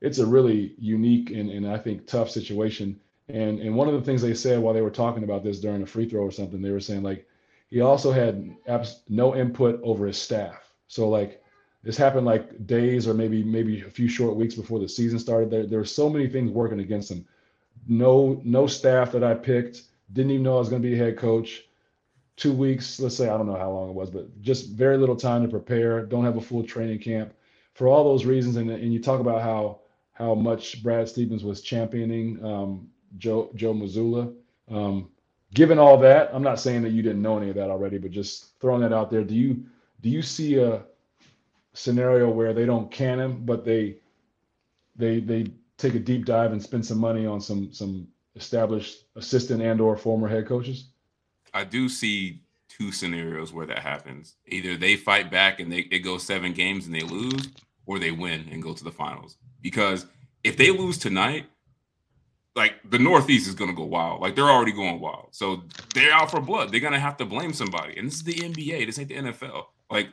it's 0.00 0.18
a 0.18 0.26
really 0.26 0.74
unique 0.78 1.30
and, 1.30 1.50
and 1.50 1.66
I 1.66 1.78
think 1.78 2.06
tough 2.06 2.30
situation. 2.30 3.00
And 3.28 3.60
and 3.60 3.74
one 3.74 3.88
of 3.88 3.94
the 3.94 4.02
things 4.02 4.22
they 4.22 4.34
said 4.34 4.58
while 4.58 4.74
they 4.74 4.82
were 4.82 4.90
talking 4.90 5.24
about 5.24 5.42
this 5.42 5.60
during 5.60 5.82
a 5.82 5.86
free 5.86 6.08
throw 6.08 6.22
or 6.22 6.30
something, 6.30 6.60
they 6.60 6.70
were 6.70 6.80
saying 6.80 7.02
like 7.02 7.26
he 7.70 7.80
also 7.80 8.12
had 8.12 8.54
abs- 8.66 9.02
no 9.08 9.36
input 9.36 9.80
over 9.82 10.06
his 10.06 10.18
staff. 10.18 10.72
So 10.88 11.08
like 11.08 11.42
this 11.82 11.96
happened 11.96 12.26
like 12.26 12.66
days 12.66 13.08
or 13.08 13.14
maybe 13.14 13.42
maybe 13.42 13.80
a 13.82 13.90
few 13.90 14.08
short 14.08 14.36
weeks 14.36 14.54
before 14.54 14.78
the 14.78 14.88
season 14.88 15.18
started. 15.18 15.50
There 15.50 15.66
there 15.66 15.78
were 15.78 15.84
so 15.84 16.10
many 16.10 16.28
things 16.28 16.50
working 16.50 16.80
against 16.80 17.10
him. 17.10 17.26
No 17.88 18.40
no 18.44 18.66
staff 18.66 19.12
that 19.12 19.24
I 19.24 19.34
picked. 19.34 19.82
Didn't 20.12 20.32
even 20.32 20.42
know 20.42 20.56
I 20.56 20.58
was 20.58 20.68
going 20.68 20.82
to 20.82 20.88
be 20.88 20.94
a 20.94 20.98
head 20.98 21.16
coach. 21.16 21.64
Two 22.36 22.52
weeks, 22.52 22.98
let's 23.00 23.16
say 23.16 23.28
I 23.28 23.36
don't 23.36 23.46
know 23.46 23.56
how 23.56 23.70
long 23.70 23.90
it 23.90 23.94
was, 23.94 24.10
but 24.10 24.40
just 24.42 24.70
very 24.70 24.96
little 24.96 25.16
time 25.16 25.42
to 25.42 25.48
prepare. 25.48 26.04
Don't 26.04 26.24
have 26.24 26.36
a 26.36 26.40
full 26.40 26.64
training 26.64 26.98
camp 26.98 27.32
for 27.74 27.88
all 27.88 28.04
those 28.04 28.24
reasons. 28.24 28.56
And 28.56 28.70
and 28.70 28.92
you 28.92 29.00
talk 29.00 29.20
about 29.20 29.42
how 29.42 29.80
how 30.12 30.34
much 30.34 30.82
Brad 30.82 31.08
Stevens 31.08 31.44
was 31.44 31.62
championing 31.62 32.44
um, 32.44 32.88
Joe 33.16 33.50
Joe 33.54 33.72
Mazzulla. 33.72 34.34
Um, 34.70 35.10
given 35.54 35.78
all 35.78 35.96
that, 35.98 36.30
I'm 36.32 36.42
not 36.42 36.60
saying 36.60 36.82
that 36.82 36.90
you 36.90 37.02
didn't 37.02 37.22
know 37.22 37.38
any 37.38 37.48
of 37.48 37.56
that 37.56 37.70
already, 37.70 37.96
but 37.98 38.10
just 38.10 38.58
throwing 38.60 38.82
that 38.82 38.92
out 38.92 39.10
there. 39.10 39.24
Do 39.24 39.34
you 39.34 39.64
do 40.02 40.10
you 40.10 40.20
see 40.22 40.56
a 40.58 40.82
scenario 41.72 42.28
where 42.30 42.52
they 42.52 42.66
don't 42.66 42.90
can 42.90 43.18
him, 43.18 43.44
but 43.44 43.64
they 43.64 43.96
they 44.96 45.20
they 45.20 45.46
take 45.78 45.94
a 45.94 45.98
deep 45.98 46.24
dive 46.26 46.52
and 46.52 46.62
spend 46.62 46.84
some 46.84 46.98
money 46.98 47.26
on 47.26 47.40
some 47.40 47.72
some 47.72 48.06
established 48.36 49.04
assistant 49.16 49.62
and 49.62 49.80
or 49.80 49.96
former 49.96 50.28
head 50.28 50.46
coaches? 50.46 50.90
I 51.52 51.64
do 51.64 51.88
see 51.88 52.42
two 52.68 52.92
scenarios 52.92 53.52
where 53.52 53.66
that 53.66 53.80
happens. 53.80 54.36
Either 54.46 54.76
they 54.76 54.96
fight 54.96 55.30
back 55.30 55.60
and 55.60 55.72
they 55.72 55.80
it 55.90 56.00
goes 56.00 56.22
seven 56.22 56.52
games 56.52 56.86
and 56.86 56.94
they 56.94 57.02
lose, 57.02 57.48
or 57.86 57.98
they 57.98 58.12
win 58.12 58.48
and 58.50 58.62
go 58.62 58.72
to 58.72 58.84
the 58.84 58.92
finals 58.92 59.36
because 59.62 60.06
if 60.44 60.56
they 60.56 60.70
lose 60.70 60.98
tonight, 60.98 61.46
like 62.56 62.74
the 62.88 62.98
Northeast 62.98 63.48
is 63.48 63.54
going 63.54 63.70
to 63.70 63.76
go 63.76 63.84
wild. 63.84 64.20
Like 64.20 64.34
they're 64.34 64.44
already 64.44 64.72
going 64.72 65.00
wild. 65.00 65.28
So 65.30 65.62
they're 65.94 66.12
out 66.12 66.30
for 66.30 66.40
blood. 66.40 66.72
They're 66.72 66.80
going 66.80 66.92
to 66.92 66.98
have 66.98 67.16
to 67.18 67.24
blame 67.24 67.52
somebody. 67.52 67.96
And 67.96 68.06
this 68.06 68.16
is 68.16 68.24
the 68.24 68.34
NBA. 68.34 68.86
This 68.86 68.98
ain't 68.98 69.08
the 69.08 69.16
NFL. 69.16 69.66
Like 69.90 70.08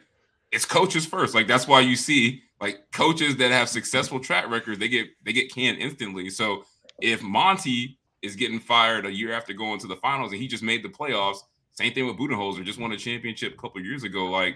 it's 0.51 0.65
coaches 0.65 1.05
first. 1.05 1.35
Like 1.35 1.47
that's 1.47 1.67
why 1.67 1.81
you 1.81 1.95
see 1.95 2.41
like 2.59 2.91
coaches 2.91 3.37
that 3.37 3.51
have 3.51 3.69
successful 3.69 4.19
track 4.19 4.49
records, 4.49 4.79
they 4.79 4.87
get 4.87 5.07
they 5.23 5.33
get 5.33 5.53
canned 5.53 5.77
instantly. 5.77 6.29
So 6.29 6.63
if 7.01 7.21
Monty 7.21 7.99
is 8.21 8.35
getting 8.35 8.59
fired 8.59 9.05
a 9.05 9.11
year 9.11 9.31
after 9.31 9.53
going 9.53 9.79
to 9.79 9.87
the 9.87 9.95
finals 9.97 10.31
and 10.31 10.41
he 10.41 10.47
just 10.47 10.63
made 10.63 10.83
the 10.83 10.89
playoffs, 10.89 11.37
same 11.73 11.93
thing 11.93 12.07
with 12.07 12.17
Budenholzer, 12.17 12.65
just 12.65 12.79
won 12.79 12.91
a 12.91 12.97
championship 12.97 13.53
a 13.53 13.61
couple 13.61 13.81
years 13.81 14.03
ago. 14.03 14.25
Like 14.25 14.55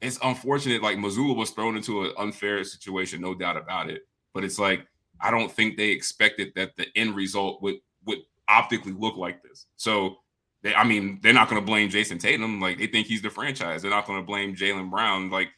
it's 0.00 0.18
unfortunate. 0.22 0.82
Like 0.82 0.98
Mazzulla 0.98 1.36
was 1.36 1.50
thrown 1.50 1.76
into 1.76 2.04
an 2.04 2.12
unfair 2.18 2.62
situation, 2.64 3.20
no 3.20 3.34
doubt 3.34 3.56
about 3.56 3.90
it. 3.90 4.02
But 4.34 4.44
it's 4.44 4.58
like 4.58 4.86
I 5.20 5.30
don't 5.30 5.50
think 5.50 5.76
they 5.76 5.88
expected 5.88 6.52
that 6.56 6.76
the 6.76 6.86
end 6.96 7.14
result 7.14 7.62
would 7.62 7.76
would 8.06 8.18
optically 8.48 8.92
look 8.92 9.16
like 9.16 9.42
this. 9.42 9.66
So 9.76 10.18
they, 10.66 10.74
I 10.74 10.82
mean, 10.82 11.20
they're 11.22 11.32
not 11.32 11.48
going 11.48 11.62
to 11.62 11.64
blame 11.64 11.88
Jayson 11.88 12.18
Tatum. 12.18 12.60
Like 12.60 12.78
they 12.78 12.88
think 12.88 13.06
he's 13.06 13.22
the 13.22 13.30
franchise. 13.30 13.82
They're 13.82 13.90
not 13.90 14.04
going 14.04 14.18
to 14.18 14.26
blame 14.26 14.56
Jaylen 14.56 14.90
Brown. 14.90 15.30
Like 15.30 15.50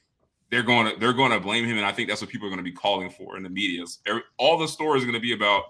they're 0.51 0.63
going 0.63 0.93
to 0.93 1.01
they're 1.01 1.15
going 1.15 1.33
to 1.33 1.41
blame 1.41 1.65
him, 1.65 1.79
and 1.79 1.87
I 1.87 1.93
think 1.93 2.11
that's 2.11 2.21
what 2.21 2.29
people 2.29 2.47
are 2.47 2.51
going 2.51 2.63
to 2.63 2.71
be 2.71 2.73
calling 2.73 3.09
for 3.09 3.37
in 3.39 3.43
the 3.43 3.49
media. 3.49 3.85
All 4.37 4.59
the 4.59 4.69
stories 4.69 5.03
are 5.03 5.07
going 5.07 5.15
to 5.15 5.21
be 5.21 5.33
about 5.33 5.63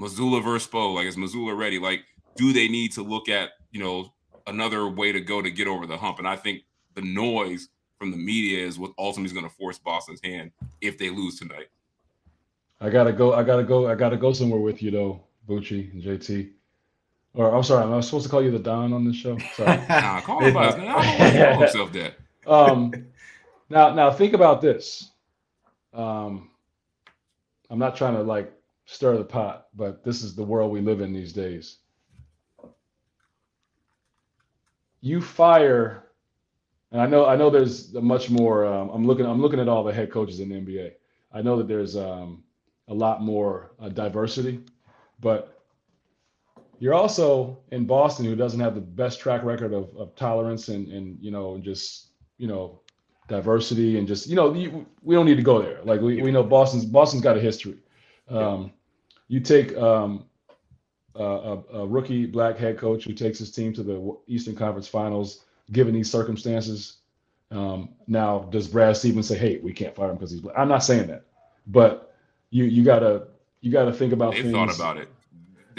Mazzulla 0.00 0.42
versus 0.42 0.66
Bo. 0.68 0.92
Like 0.92 1.06
is 1.06 1.16
Mazzulla 1.16 1.56
ready? 1.56 1.78
Like 1.78 2.02
do 2.34 2.52
they 2.52 2.66
need 2.66 2.92
to 2.92 3.02
look 3.02 3.28
at 3.28 3.50
you 3.70 3.80
know 3.80 4.12
another 4.48 4.88
way 4.88 5.12
to 5.12 5.20
go 5.20 5.40
to 5.40 5.50
get 5.50 5.68
over 5.68 5.86
the 5.86 5.96
hump? 5.96 6.18
And 6.18 6.26
I 6.26 6.34
think 6.34 6.62
the 6.94 7.02
noise 7.02 7.68
from 8.00 8.10
the 8.10 8.16
media 8.16 8.66
is 8.66 8.80
what 8.80 8.90
ultimately 8.98 9.26
is 9.26 9.32
going 9.32 9.48
to 9.48 9.56
force 9.56 9.78
Boston's 9.78 10.20
hand 10.22 10.50
if 10.80 10.98
they 10.98 11.08
lose 11.08 11.38
tonight. 11.38 11.68
I 12.80 12.90
gotta 12.90 13.12
go. 13.12 13.32
I 13.32 13.44
gotta 13.44 13.62
go. 13.62 13.88
I 13.88 13.94
gotta 13.94 14.16
go 14.16 14.32
somewhere 14.32 14.60
with 14.60 14.82
you 14.82 14.90
though, 14.90 15.22
Bucci 15.48 15.92
and 15.92 16.02
JT. 16.02 16.50
Or 17.36 17.54
I'm 17.54 17.62
sorry, 17.62 17.84
am 17.84 17.92
I 17.92 18.00
supposed 18.00 18.24
to 18.24 18.30
call 18.30 18.42
you 18.42 18.50
the 18.50 18.58
Don 18.58 18.94
on 18.94 19.04
this 19.04 19.14
show? 19.14 19.36
Sorry. 19.54 19.76
nah, 19.88 20.22
call 20.22 20.40
him 20.42 20.54
by 20.54 20.72
call 20.72 21.60
himself 21.60 21.92
that. 21.92 22.14
Um, 22.46 22.92
now, 23.68 23.92
now 23.92 24.12
think 24.12 24.34
about 24.34 24.60
this. 24.60 25.10
Um, 25.92 26.50
I'm 27.68 27.80
not 27.80 27.96
trying 27.96 28.14
to 28.14 28.22
like 28.22 28.52
stir 28.84 29.16
the 29.18 29.24
pot, 29.24 29.66
but 29.74 30.04
this 30.04 30.22
is 30.22 30.36
the 30.36 30.44
world 30.44 30.70
we 30.70 30.80
live 30.80 31.00
in 31.00 31.12
these 31.12 31.32
days. 31.32 31.78
You 35.00 35.20
fire, 35.20 36.04
and 36.92 37.00
I 37.02 37.06
know 37.06 37.26
I 37.26 37.34
know 37.34 37.50
there's 37.50 37.92
much 37.94 38.30
more. 38.30 38.64
Um, 38.64 38.90
I'm 38.90 39.04
looking 39.08 39.26
I'm 39.26 39.42
looking 39.42 39.58
at 39.58 39.68
all 39.68 39.82
the 39.82 39.92
head 39.92 40.12
coaches 40.12 40.38
in 40.38 40.48
the 40.48 40.54
NBA. 40.54 40.92
I 41.32 41.42
know 41.42 41.56
that 41.56 41.66
there's 41.66 41.96
um, 41.96 42.44
a 42.86 42.94
lot 42.94 43.22
more 43.22 43.72
uh, 43.80 43.88
diversity, 43.88 44.60
but 45.18 45.55
you're 46.78 46.94
also 46.94 47.58
in 47.72 47.86
Boston, 47.86 48.24
who 48.24 48.36
doesn't 48.36 48.60
have 48.60 48.74
the 48.74 48.80
best 48.80 49.20
track 49.20 49.42
record 49.42 49.72
of, 49.72 49.94
of 49.96 50.14
tolerance 50.14 50.68
and 50.68 50.88
and 50.88 51.18
you 51.20 51.30
know 51.30 51.58
just 51.58 52.08
you 52.38 52.46
know 52.46 52.80
diversity 53.28 53.98
and 53.98 54.06
just 54.06 54.26
you 54.26 54.36
know 54.36 54.54
you, 54.54 54.86
we 55.02 55.14
don't 55.14 55.26
need 55.26 55.36
to 55.36 55.42
go 55.42 55.60
there. 55.60 55.80
Like 55.84 56.00
we, 56.00 56.22
we 56.22 56.30
know 56.30 56.42
Boston's 56.42 56.84
Boston's 56.84 57.22
got 57.22 57.36
a 57.36 57.40
history. 57.40 57.78
Um, 58.28 58.72
you 59.28 59.40
take 59.40 59.76
um, 59.76 60.26
a, 61.14 61.58
a, 61.72 61.86
rookie 61.86 62.26
black 62.26 62.56
head 62.56 62.78
coach 62.78 63.04
who 63.04 63.12
takes 63.12 63.38
his 63.38 63.50
team 63.50 63.72
to 63.74 63.82
the 63.82 64.16
Eastern 64.26 64.54
Conference 64.54 64.88
Finals, 64.88 65.44
given 65.72 65.94
these 65.94 66.10
circumstances. 66.10 66.98
Um, 67.50 67.90
now, 68.08 68.40
does 68.50 68.66
Brad 68.66 68.96
Stevens 68.96 69.28
say, 69.28 69.38
"Hey, 69.38 69.58
we 69.58 69.72
can't 69.72 69.94
fire 69.94 70.10
him 70.10 70.16
because 70.16 70.30
he's 70.30 70.40
black"? 70.40 70.56
I'm 70.58 70.68
not 70.68 70.82
saying 70.82 71.06
that, 71.08 71.24
but 71.66 72.14
you 72.50 72.64
you 72.64 72.84
gotta 72.84 73.28
you 73.60 73.70
gotta 73.70 73.92
think 73.92 74.12
about. 74.12 74.34
They 74.34 74.42
things. 74.42 74.52
thought 74.52 74.74
about 74.74 74.96
it. 74.98 75.08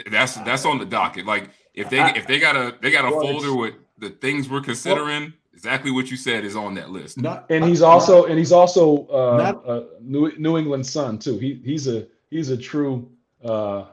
That's 0.09 0.35
that's 0.35 0.65
on 0.65 0.77
the 0.79 0.85
docket. 0.85 1.25
Like 1.25 1.49
if 1.73 1.89
they 1.89 2.01
if 2.15 2.27
they 2.27 2.39
got 2.39 2.55
a 2.55 2.75
they 2.81 2.91
got 2.91 3.05
a 3.05 3.11
folder 3.11 3.55
with 3.55 3.75
the 3.97 4.09
things 4.09 4.49
we're 4.49 4.61
considering. 4.61 5.33
Exactly 5.53 5.89
what 5.89 6.11
you 6.11 6.17
said 6.17 6.45
is 6.45 6.55
on 6.55 6.75
that 6.75 6.91
list. 6.91 7.19
Not, 7.19 7.47
and 7.49 7.65
he's 7.65 7.81
also 7.81 8.25
and 8.25 8.37
he's 8.37 8.51
also 8.51 9.07
uh, 9.07 9.37
not, 9.37 9.67
a 9.67 9.87
New 9.99 10.31
New 10.37 10.55
England 10.55 10.85
son 10.85 11.17
too. 11.17 11.39
He 11.39 11.59
he's 11.65 11.87
a 11.87 12.05
he's 12.29 12.51
a 12.51 12.57
true. 12.57 13.09
Uh, 13.43 13.85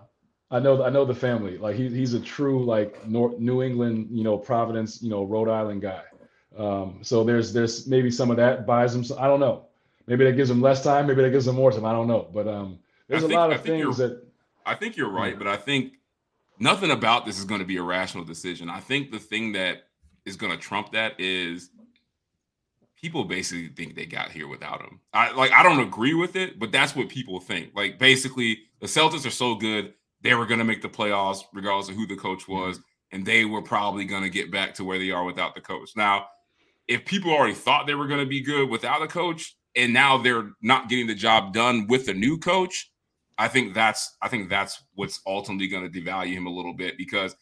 I 0.50 0.60
know 0.60 0.84
I 0.84 0.90
know 0.90 1.06
the 1.06 1.14
family. 1.14 1.56
Like 1.56 1.76
he, 1.76 1.88
he's 1.88 2.12
a 2.12 2.20
true 2.20 2.62
like 2.66 3.06
North 3.08 3.38
New 3.38 3.62
England, 3.62 4.08
you 4.10 4.24
know, 4.24 4.36
Providence, 4.36 5.00
you 5.00 5.08
know, 5.08 5.24
Rhode 5.24 5.48
Island 5.48 5.80
guy. 5.80 6.02
Um, 6.54 6.98
so 7.00 7.24
there's 7.24 7.54
there's 7.54 7.86
maybe 7.86 8.10
some 8.10 8.30
of 8.30 8.36
that 8.36 8.66
buys 8.66 8.94
him. 8.94 9.02
Some, 9.02 9.18
I 9.18 9.26
don't 9.26 9.40
know. 9.40 9.64
Maybe 10.06 10.26
that 10.26 10.36
gives 10.36 10.50
him 10.50 10.60
less 10.60 10.84
time. 10.84 11.06
Maybe 11.06 11.22
that 11.22 11.30
gives 11.30 11.48
him 11.48 11.54
more 11.54 11.72
time. 11.72 11.86
I 11.86 11.92
don't 11.92 12.08
know. 12.08 12.28
But 12.30 12.46
um, 12.46 12.78
there's 13.08 13.22
think, 13.22 13.32
a 13.32 13.36
lot 13.36 13.54
of 13.54 13.62
things 13.62 13.96
that. 13.96 14.22
I 14.66 14.74
think 14.74 14.96
you're 14.96 15.10
right, 15.10 15.38
but 15.38 15.46
I 15.46 15.56
think 15.56 15.94
nothing 16.58 16.90
about 16.90 17.26
this 17.26 17.38
is 17.38 17.44
going 17.44 17.60
to 17.60 17.66
be 17.66 17.76
a 17.76 17.82
rational 17.82 18.24
decision. 18.24 18.70
I 18.70 18.80
think 18.80 19.10
the 19.10 19.18
thing 19.18 19.52
that 19.52 19.84
is 20.24 20.36
going 20.36 20.52
to 20.52 20.58
trump 20.58 20.92
that 20.92 21.18
is 21.18 21.70
people 22.96 23.24
basically 23.24 23.68
think 23.68 23.94
they 23.94 24.06
got 24.06 24.30
here 24.30 24.48
without 24.48 24.80
him. 24.80 25.00
I 25.12 25.32
like 25.32 25.52
I 25.52 25.62
don't 25.62 25.80
agree 25.80 26.14
with 26.14 26.36
it, 26.36 26.58
but 26.58 26.72
that's 26.72 26.96
what 26.96 27.08
people 27.08 27.40
think. 27.40 27.72
Like 27.74 27.98
basically 27.98 28.60
the 28.80 28.86
Celtics 28.86 29.26
are 29.26 29.30
so 29.30 29.54
good, 29.54 29.92
they 30.22 30.34
were 30.34 30.46
going 30.46 30.58
to 30.58 30.64
make 30.64 30.82
the 30.82 30.88
playoffs 30.88 31.42
regardless 31.52 31.88
of 31.88 31.96
who 31.96 32.06
the 32.06 32.16
coach 32.16 32.42
mm-hmm. 32.42 32.52
was 32.54 32.80
and 33.12 33.24
they 33.24 33.44
were 33.44 33.62
probably 33.62 34.04
going 34.04 34.22
to 34.22 34.30
get 34.30 34.50
back 34.50 34.74
to 34.74 34.84
where 34.84 34.98
they 34.98 35.10
are 35.10 35.24
without 35.24 35.54
the 35.54 35.60
coach. 35.60 35.90
Now, 35.96 36.26
if 36.88 37.04
people 37.04 37.30
already 37.30 37.54
thought 37.54 37.86
they 37.86 37.94
were 37.94 38.08
going 38.08 38.20
to 38.20 38.26
be 38.26 38.40
good 38.40 38.68
without 38.68 39.02
a 39.02 39.06
coach 39.06 39.56
and 39.76 39.92
now 39.92 40.18
they're 40.18 40.50
not 40.62 40.88
getting 40.88 41.06
the 41.06 41.14
job 41.14 41.52
done 41.52 41.86
with 41.86 42.08
a 42.08 42.14
new 42.14 42.38
coach, 42.38 42.90
I 43.38 43.48
think 43.48 43.74
that's 43.74 44.16
I 44.22 44.28
think 44.28 44.48
that's 44.48 44.82
what's 44.94 45.20
ultimately 45.26 45.68
going 45.68 45.90
to 45.90 46.00
devalue 46.00 46.32
him 46.32 46.46
a 46.46 46.50
little 46.50 46.74
bit 46.74 46.96
because 46.96 47.34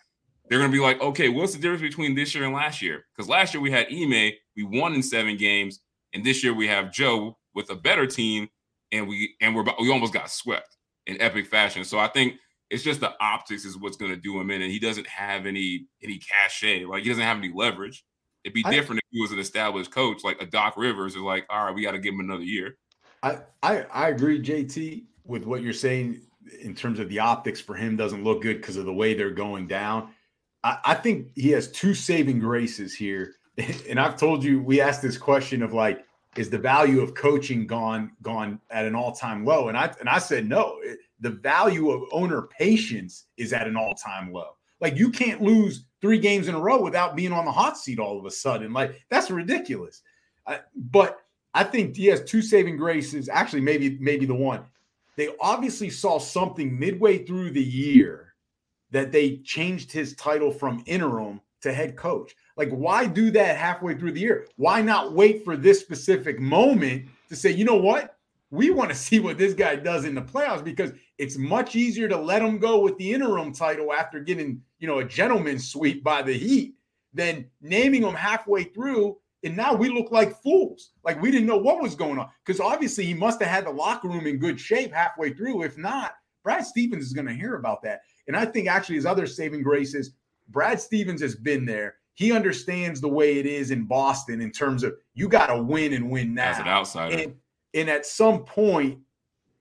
they're 0.49 0.59
going 0.59 0.71
to 0.71 0.77
be 0.77 0.83
like, 0.83 1.01
okay, 1.01 1.29
what's 1.29 1.55
the 1.55 1.61
difference 1.61 1.83
between 1.83 2.15
this 2.15 2.35
year 2.35 2.45
and 2.45 2.55
last 2.55 2.83
year? 2.83 3.05
Because 3.15 3.29
last 3.29 3.55
year 3.55 3.61
we 3.61 3.71
had 3.71 3.87
Ime, 3.91 4.33
we 4.57 4.65
won 4.65 4.95
in 4.95 5.03
seven 5.03 5.37
games, 5.37 5.81
and 6.13 6.25
this 6.25 6.43
year 6.43 6.55
we 6.55 6.67
have 6.69 6.93
Joe 6.93 7.39
with 7.55 7.71
a 7.71 7.75
better 7.75 8.07
team, 8.07 8.49
and 8.91 9.09
we 9.09 9.35
and 9.41 9.55
we're 9.55 9.65
we 9.81 9.91
almost 9.91 10.13
got 10.13 10.31
swept 10.31 10.77
in 11.07 11.21
epic 11.21 11.47
fashion. 11.47 11.85
So 11.85 11.99
I 11.99 12.09
think 12.09 12.35
it's 12.71 12.83
just 12.83 13.01
the 13.01 13.15
optics 13.21 13.65
is 13.65 13.77
what's 13.77 13.97
going 13.97 14.13
to 14.13 14.17
do 14.17 14.41
him 14.41 14.51
in, 14.51 14.63
and 14.63 14.71
he 14.71 14.79
doesn't 14.79 15.07
have 15.07 15.47
any 15.47 15.87
any 16.03 16.19
cachet, 16.19 16.85
like 16.87 17.03
he 17.03 17.09
doesn't 17.09 17.25
have 17.25 17.37
any 17.37 17.53
leverage. 17.55 18.05
It'd 18.45 18.55
be 18.55 18.63
different 18.65 19.01
if 19.01 19.09
he 19.11 19.21
was 19.21 19.31
an 19.31 19.39
established 19.39 19.93
coach 19.93 20.25
like 20.25 20.43
a 20.43 20.47
Doc 20.47 20.77
Rivers, 20.77 21.15
is 21.15 21.21
like, 21.21 21.47
all 21.49 21.67
right, 21.67 21.75
we 21.75 21.83
got 21.83 21.93
to 21.93 21.99
give 21.99 22.15
him 22.15 22.21
another 22.21 22.43
year. 22.43 22.77
I, 23.23 23.39
I 23.63 23.83
I 23.93 24.09
agree, 24.09 24.43
JT, 24.43 25.05
with 25.25 25.45
what 25.45 25.63
you're 25.63 25.73
saying 25.73 26.23
in 26.61 26.75
terms 26.75 26.99
of 26.99 27.09
the 27.09 27.19
optics 27.19 27.61
for 27.61 27.75
him 27.75 27.97
doesn't 27.97 28.25
look 28.25 28.43
good 28.43 28.57
because 28.57 28.77
of 28.77 28.85
the 28.85 28.93
way 28.93 29.15
they're 29.15 29.31
going 29.31 29.67
down. 29.67 30.11
I, 30.65 30.79
I 30.85 30.95
think 30.95 31.29
he 31.35 31.51
has 31.51 31.71
two 31.71 31.95
saving 31.95 32.39
graces 32.39 32.95
here. 32.95 33.35
And 33.89 34.01
I've 34.01 34.17
told 34.17 34.43
you, 34.43 34.63
we 34.63 34.81
asked 34.81 35.03
this 35.03 35.19
question 35.19 35.63
of 35.63 35.75
like, 35.75 36.07
is 36.37 36.49
the 36.49 36.59
value 36.59 37.03
of 37.03 37.15
coaching 37.15 37.67
gone 37.67 38.13
gone 38.23 38.59
at 38.71 38.87
an 38.87 38.95
all-time 38.95 39.45
low? 39.45 39.69
And 39.69 39.77
I 39.77 39.93
and 40.01 40.09
I 40.09 40.19
said 40.19 40.49
no. 40.49 40.81
The 41.21 41.31
value 41.31 41.91
of 41.91 42.09
owner 42.13 42.49
patience 42.59 43.27
is 43.37 43.53
at 43.53 43.67
an 43.67 43.77
all-time 43.77 44.33
low. 44.33 44.57
Like 44.81 44.97
you 44.97 45.11
can't 45.11 45.43
lose 45.43 45.85
three 46.01 46.19
games 46.19 46.49
in 46.49 46.55
a 46.55 46.61
row 46.61 46.83
without 46.83 47.15
being 47.15 47.33
on 47.33 47.45
the 47.45 47.53
hot 47.53 47.77
seat 47.77 47.99
all 47.99 48.19
of 48.19 48.25
a 48.25 48.31
sudden. 48.31 48.73
Like 48.73 49.01
that's 49.11 49.31
ridiculous. 49.31 50.03
Uh, 50.47 50.59
but 50.75 51.19
I 51.55 51.65
think 51.65 51.97
he 51.97 52.07
has 52.07 52.25
two 52.25 52.41
saving 52.41 52.79
graces. 52.79 53.29
Actually, 53.29 53.61
maybe 53.61 53.99
maybe 54.01 54.25
the 54.25 54.35
one. 54.35 54.65
They 55.23 55.33
obviously 55.39 55.89
saw 55.89 56.19
something 56.19 56.77
midway 56.77 57.25
through 57.25 57.53
the 57.53 57.63
year 57.63 58.35
that 58.91 59.13
they 59.13 59.37
changed 59.45 59.93
his 59.93 60.17
title 60.17 60.51
from 60.51 60.83
interim 60.85 61.41
to 61.61 61.73
head 61.73 61.97
coach. 61.97 62.35
Like, 62.57 62.71
why 62.71 63.07
do 63.07 63.31
that 63.31 63.57
halfway 63.57 63.95
through 63.95 64.15
the 64.15 64.21
year? 64.21 64.49
Why 64.57 64.83
not 64.83 65.13
wait 65.13 65.45
for 65.45 65.57
this 65.57 65.79
specific 65.79 66.41
moment 66.41 67.07
to 67.29 67.37
say, 67.37 67.53
you 67.53 67.65
know 67.65 67.77
what? 67.77 68.17
We 68.51 68.71
want 68.71 68.91
to 68.91 68.97
see 69.07 69.21
what 69.21 69.39
this 69.39 69.55
guy 69.55 69.77
does 69.77 70.07
in 70.07 70.17
the 70.17 70.23
playoffs 70.23 70.65
because 70.65 70.91
it's 71.19 71.39
much 71.39 71.77
easier 71.77 72.09
to 72.09 72.17
let 72.17 72.43
him 72.43 72.59
go 72.59 72.81
with 72.81 72.99
the 72.99 73.13
interim 73.13 73.53
title 73.53 73.93
after 73.93 74.19
getting, 74.19 74.61
you 74.81 74.89
know, 74.89 74.99
a 74.99 75.05
gentleman's 75.05 75.71
sweep 75.71 76.03
by 76.03 76.23
the 76.23 76.37
Heat 76.37 76.75
than 77.15 77.49
naming 77.61 78.03
him 78.03 78.15
halfway 78.15 78.65
through. 78.65 79.19
And 79.45 79.57
now 79.57 79.75
we 79.75 79.89
look 79.89 80.13
like 80.13 80.41
fools. 80.43 80.91
Like 81.05 81.21
we 81.21 81.31
didn't 81.31 81.49
know 81.49 81.57
what 81.57 81.83
was 81.83 81.95
going 81.95 82.19
on 82.19 82.29
because 82.45 82.61
obviously 82.61 83.05
he 83.05 83.15
must 83.15 83.41
have 83.43 83.51
had 83.51 83.67
the 83.67 83.71
locker 83.71 84.09
room 84.09 84.27
in 84.27 84.39
good 84.39 84.61
shape 84.61 84.93
halfway 84.93 85.33
through. 85.33 85.63
If 85.63 85.77
not, 85.77 86.15
Brad 86.45 86.65
Stevens 86.65 87.05
is 87.05 87.13
going 87.13 87.27
to 87.27 87.35
hear 87.35 87.57
about 87.57 87.83
that. 87.83 88.01
And 88.29 88.37
I 88.37 88.45
think 88.45 88.69
actually 88.69 88.97
his 88.97 89.07
other 89.07 89.27
saving 89.27 89.63
grace 89.63 89.95
is 89.95 90.13
Brad 90.49 90.81
Stevens 90.81 91.21
has 91.23 91.35
been 91.35 91.65
there. 91.65 91.97
He 92.15 92.33
understands 92.33 93.01
the 93.01 93.09
way 93.09 93.39
it 93.39 93.47
is 93.47 93.71
in 93.71 93.85
Boston 93.85 94.41
in 94.41 94.51
terms 94.51 94.85
of 94.85 94.95
you 95.15 95.29
got 95.29 95.47
to 95.47 95.63
win 95.63 95.95
and 95.95 96.11
win 96.11 96.35
now. 96.35 96.51
As 96.51 96.59
an 96.59 96.69
outsider. 96.69 97.17
And, 97.17 97.35
and 97.75 97.89
at 97.89 98.05
some 98.05 98.45
point, 98.45 98.99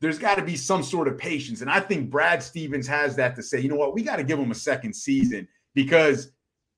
there's 0.02 0.20
got 0.20 0.36
to 0.36 0.44
be 0.44 0.58
some 0.58 0.84
sort 0.84 1.08
of 1.08 1.18
patience. 1.18 1.62
And 1.62 1.70
I 1.70 1.80
think 1.80 2.10
Brad 2.10 2.44
Stevens 2.44 2.88
has 2.88 3.16
that 3.16 3.36
to 3.36 3.44
say, 3.44 3.60
you 3.62 3.70
know 3.70 3.76
what, 3.76 3.94
we 3.94 4.02
got 4.02 4.18
to 4.18 4.24
give 4.24 4.38
him 4.38 4.52
a 4.52 4.56
second 4.56 4.94
season 4.94 5.48
because, 5.74 6.32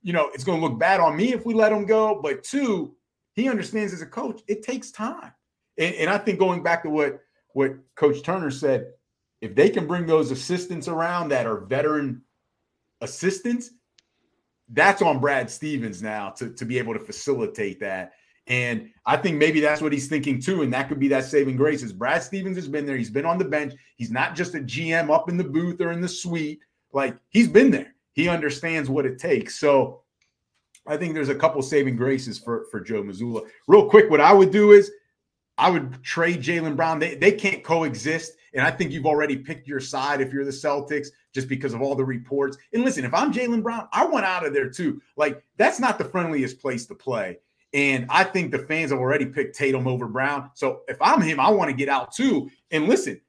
you 0.03 0.13
know, 0.13 0.29
it's 0.33 0.43
going 0.43 0.59
to 0.61 0.67
look 0.67 0.77
bad 0.77 0.99
on 0.99 1.15
me 1.15 1.33
if 1.33 1.45
we 1.45 1.53
let 1.53 1.71
him 1.71 1.85
go. 1.85 2.19
But 2.21 2.43
two, 2.43 2.95
he 3.33 3.49
understands 3.49 3.93
as 3.93 4.01
a 4.01 4.05
coach, 4.05 4.41
it 4.47 4.61
takes 4.61 4.91
time. 4.91 5.33
And, 5.77 5.95
and 5.95 6.09
I 6.09 6.17
think 6.17 6.37
going 6.37 6.61
back 6.61 6.83
to 6.83 6.89
what 6.89 7.21
what 7.53 7.75
Coach 7.95 8.23
Turner 8.23 8.51
said, 8.51 8.87
if 9.41 9.55
they 9.55 9.69
can 9.69 9.87
bring 9.87 10.05
those 10.05 10.31
assistants 10.31 10.87
around 10.87 11.29
that 11.29 11.45
are 11.45 11.61
veteran 11.61 12.23
assistants, 13.01 13.71
that's 14.69 15.01
on 15.01 15.19
Brad 15.19 15.49
Stevens 15.49 16.01
now 16.01 16.29
to, 16.31 16.49
to 16.53 16.65
be 16.65 16.79
able 16.79 16.93
to 16.93 16.99
facilitate 16.99 17.79
that. 17.79 18.13
And 18.47 18.89
I 19.05 19.17
think 19.17 19.37
maybe 19.37 19.61
that's 19.61 19.81
what 19.81 19.93
he's 19.93 20.07
thinking 20.07 20.41
too. 20.41 20.63
And 20.63 20.73
that 20.73 20.89
could 20.89 20.99
be 20.99 21.07
that 21.09 21.25
saving 21.25 21.55
grace 21.55 21.83
is 21.83 21.93
Brad 21.93 22.23
Stevens 22.23 22.57
has 22.57 22.67
been 22.67 22.85
there. 22.85 22.97
He's 22.97 23.09
been 23.09 23.25
on 23.25 23.37
the 23.37 23.45
bench. 23.45 23.73
He's 23.97 24.11
not 24.11 24.35
just 24.35 24.55
a 24.55 24.59
GM 24.59 25.09
up 25.09 25.29
in 25.29 25.37
the 25.37 25.43
booth 25.43 25.79
or 25.79 25.91
in 25.91 26.01
the 26.01 26.09
suite. 26.09 26.59
Like 26.91 27.17
he's 27.29 27.47
been 27.47 27.71
there. 27.71 27.92
He 28.13 28.29
understands 28.29 28.89
what 28.89 29.05
it 29.05 29.19
takes. 29.19 29.59
So 29.59 30.01
I 30.87 30.97
think 30.97 31.13
there's 31.13 31.29
a 31.29 31.35
couple 31.35 31.61
saving 31.61 31.95
graces 31.95 32.39
for, 32.39 32.65
for 32.71 32.79
Joe 32.79 33.03
Mazzulla. 33.03 33.47
Real 33.67 33.89
quick, 33.89 34.09
what 34.09 34.21
I 34.21 34.33
would 34.33 34.51
do 34.51 34.71
is 34.71 34.91
I 35.57 35.69
would 35.69 36.01
trade 36.03 36.41
Jaylen 36.41 36.75
Brown. 36.75 36.99
They, 36.99 37.15
they 37.15 37.31
can't 37.31 37.63
coexist. 37.63 38.33
And 38.53 38.65
I 38.65 38.69
think 38.69 38.91
you've 38.91 39.05
already 39.05 39.35
picked 39.35 39.67
your 39.67 39.79
side 39.79 40.21
if 40.21 40.31
you're 40.31 40.45
the 40.45 40.51
Celtics 40.51 41.07
just 41.33 41.47
because 41.47 41.73
of 41.73 41.81
all 41.81 41.95
the 41.95 42.05
reports. 42.05 42.57
And 42.73 42.83
listen, 42.83 43.03
if 43.03 43.13
I'm 43.13 43.33
Jaylen 43.33 43.63
Brown, 43.63 43.87
I 43.91 44.05
want 44.05 44.25
out 44.25 44.45
of 44.45 44.53
there 44.53 44.69
too. 44.69 45.01
Like, 45.15 45.43
that's 45.57 45.79
not 45.79 45.97
the 45.97 46.05
friendliest 46.05 46.59
place 46.59 46.85
to 46.87 46.95
play. 46.95 47.39
And 47.73 48.05
I 48.09 48.23
think 48.23 48.51
the 48.51 48.59
fans 48.59 48.91
have 48.91 48.99
already 48.99 49.25
picked 49.25 49.55
Tatum 49.55 49.87
over 49.87 50.07
Brown. 50.07 50.51
So 50.53 50.81
if 50.87 51.01
I'm 51.01 51.21
him, 51.21 51.39
I 51.39 51.49
want 51.49 51.71
to 51.71 51.75
get 51.75 51.89
out 51.89 52.11
too. 52.11 52.51
And 52.69 52.87
listen, 52.87 53.19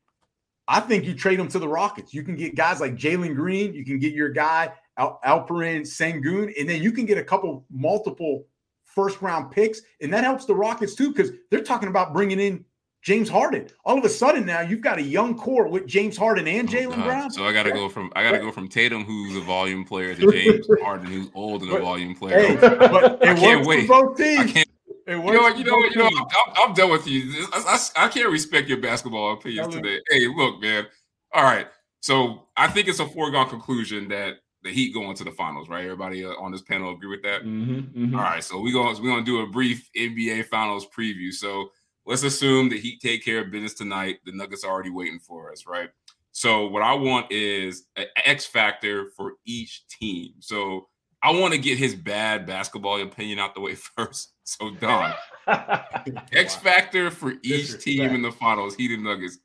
I 0.67 0.81
think 0.81 1.05
you 1.05 1.15
trade 1.15 1.39
him 1.39 1.49
to 1.49 1.59
the 1.59 1.69
Rockets. 1.69 2.15
You 2.15 2.23
can 2.23 2.37
get 2.37 2.55
guys 2.55 2.81
like 2.81 2.97
Jalen 2.97 3.35
Green. 3.35 3.75
You 3.75 3.85
can 3.85 3.99
get 3.99 4.15
your 4.15 4.31
guy 4.31 4.73
Al- 4.97 5.21
Alperen 5.25 5.83
Sengun, 5.83 6.53
and 6.59 6.69
then 6.69 6.83
you 6.83 6.93
can 6.93 7.05
get 7.07 7.19
a 7.19 7.25
couple 7.25 7.65
multiple 7.71 8.47
first 8.85 9.21
round 9.21 9.51
picks, 9.51 9.81
and 10.01 10.13
that 10.13 10.25
helps 10.25 10.47
the 10.47 10.55
Rockets 10.55 10.95
too 10.95 11.13
because 11.13 11.33
they're 11.51 11.63
talking 11.63 11.89
about 11.89 12.13
bringing 12.13 12.41
in 12.41 12.65
James 13.03 13.29
Harden. 13.29 13.69
All 13.85 13.99
of 13.99 14.05
a 14.05 14.09
sudden 14.09 14.47
now 14.47 14.61
you've 14.63 14.81
got 14.81 14.99
a 14.99 15.03
young 15.03 15.37
core 15.37 15.69
with 15.69 15.87
James 15.87 16.17
Harden 16.17 16.49
and 16.49 16.69
oh, 16.69 16.73
Jaylen 16.73 16.99
Oh, 16.99 17.05
Brown. 17.05 17.31
So 17.31 17.45
I 17.45 17.53
got 17.53 17.65
to 17.65 17.73
go 17.73 17.89
from 17.89 18.11
I 18.17 18.23
got 18.23 18.33
to 18.33 18.39
go 18.39 18.51
from 18.51 18.69
Tatum, 18.69 19.05
who's 19.05 19.37
a 19.37 19.41
volume 19.43 19.85
player, 19.85 20.15
to 20.15 20.33
James 20.33 20.67
Harden, 20.83 21.07
who's 21.07 21.29
old 21.35 21.63
and 21.63 21.73
a 21.73 21.81
volume 21.81 22.15
player. 22.15 22.41
Hey, 22.41 22.57
but 22.61 23.23
I 23.23 23.33
it 23.33 23.39
can't 23.39 23.67
wait. 23.67 23.91
I 23.91 24.47
can't. 24.47 24.64
It 25.07 25.17
You 25.17 25.33
know 25.33 25.41
what? 25.41 25.59
You 25.59 25.65
know 25.65 25.77
what? 25.77 25.95
You 25.95 26.03
know. 26.03 26.09
I'm, 26.09 26.69
I'm, 26.69 26.75
done 26.75 26.91
with 26.91 27.07
you. 27.07 27.47
I, 27.53 27.79
I, 27.97 28.07
I 28.07 28.09
can't 28.09 28.31
respect 28.31 28.69
your 28.69 28.79
basketball 28.79 29.35
opinions 29.35 29.75
today. 29.75 30.01
Hey, 30.11 30.27
look, 30.29 30.61
man. 30.61 30.87
All 31.33 31.43
right. 31.43 31.67
So 32.01 32.49
I 32.57 32.69
think 32.69 32.89
it's 32.89 33.01
a 33.01 33.07
foregone 33.07 33.49
conclusion 33.49 34.09
that 34.09 34.35
the 34.63 34.71
Heat 34.71 34.95
go 34.95 35.11
into 35.11 35.25
the 35.25 35.31
finals, 35.31 35.69
right? 35.69 35.85
Everybody 35.85 36.25
uh, 36.25 36.31
on 36.31 36.53
this 36.53 36.63
panel 36.63 36.93
agree 36.93 37.09
with 37.09 37.23
that. 37.23 37.45
Mhm, 37.45 37.93
mhm. 37.95 38.15
All 38.17 38.23
right, 38.23 38.43
so 38.43 38.61
we're 38.61 38.73
gonna 38.73 39.01
we're 39.01 39.11
gonna 39.11 39.25
do 39.25 39.41
a 39.41 39.47
brief 39.47 39.89
NBA 39.97 40.47
Finals 40.47 40.87
preview. 40.87 41.33
So 41.33 41.71
let's 42.07 42.23
assume 42.23 42.69
the 42.71 42.79
Heat 42.79 43.01
take 43.01 43.25
care 43.25 43.41
of 43.41 43.51
business 43.51 43.75
tonight. 43.75 44.19
The 44.25 44.33
Nuggets 44.33 44.65
are 44.65 44.71
already 44.71 44.91
waiting 44.91 45.19
for 45.19 45.53
us, 45.53 45.67
right? 45.67 45.91
So 46.33 46.67
what 46.67 46.83
I 46.83 46.95
want 46.95 47.31
is 47.31 47.87
an 47.97 48.07
X 48.25 48.45
factor 48.45 49.11
for 49.17 49.35
each 49.47 49.87
team. 49.89 50.35
So 50.41 50.89
I 51.23 51.31
want 51.31 51.55
to 51.55 51.59
get 51.59 51.79
his 51.79 51.95
bad 51.95 52.47
basketball 52.47 53.01
opinion 53.01 53.39
out 53.39 53.55
the 53.55 53.61
way 53.61 53.75
first. 53.97 54.34
So 54.45 54.71
Don, 54.71 55.15
X 56.33 56.55
factor 56.55 57.11
for 57.11 57.35
each 57.43 57.83
team 57.83 58.11
in 58.11 58.23
the 58.23 58.31
finals, 58.31 58.77
Heat 58.77 58.93
and 58.93 59.03
Nuggets. 59.03 59.39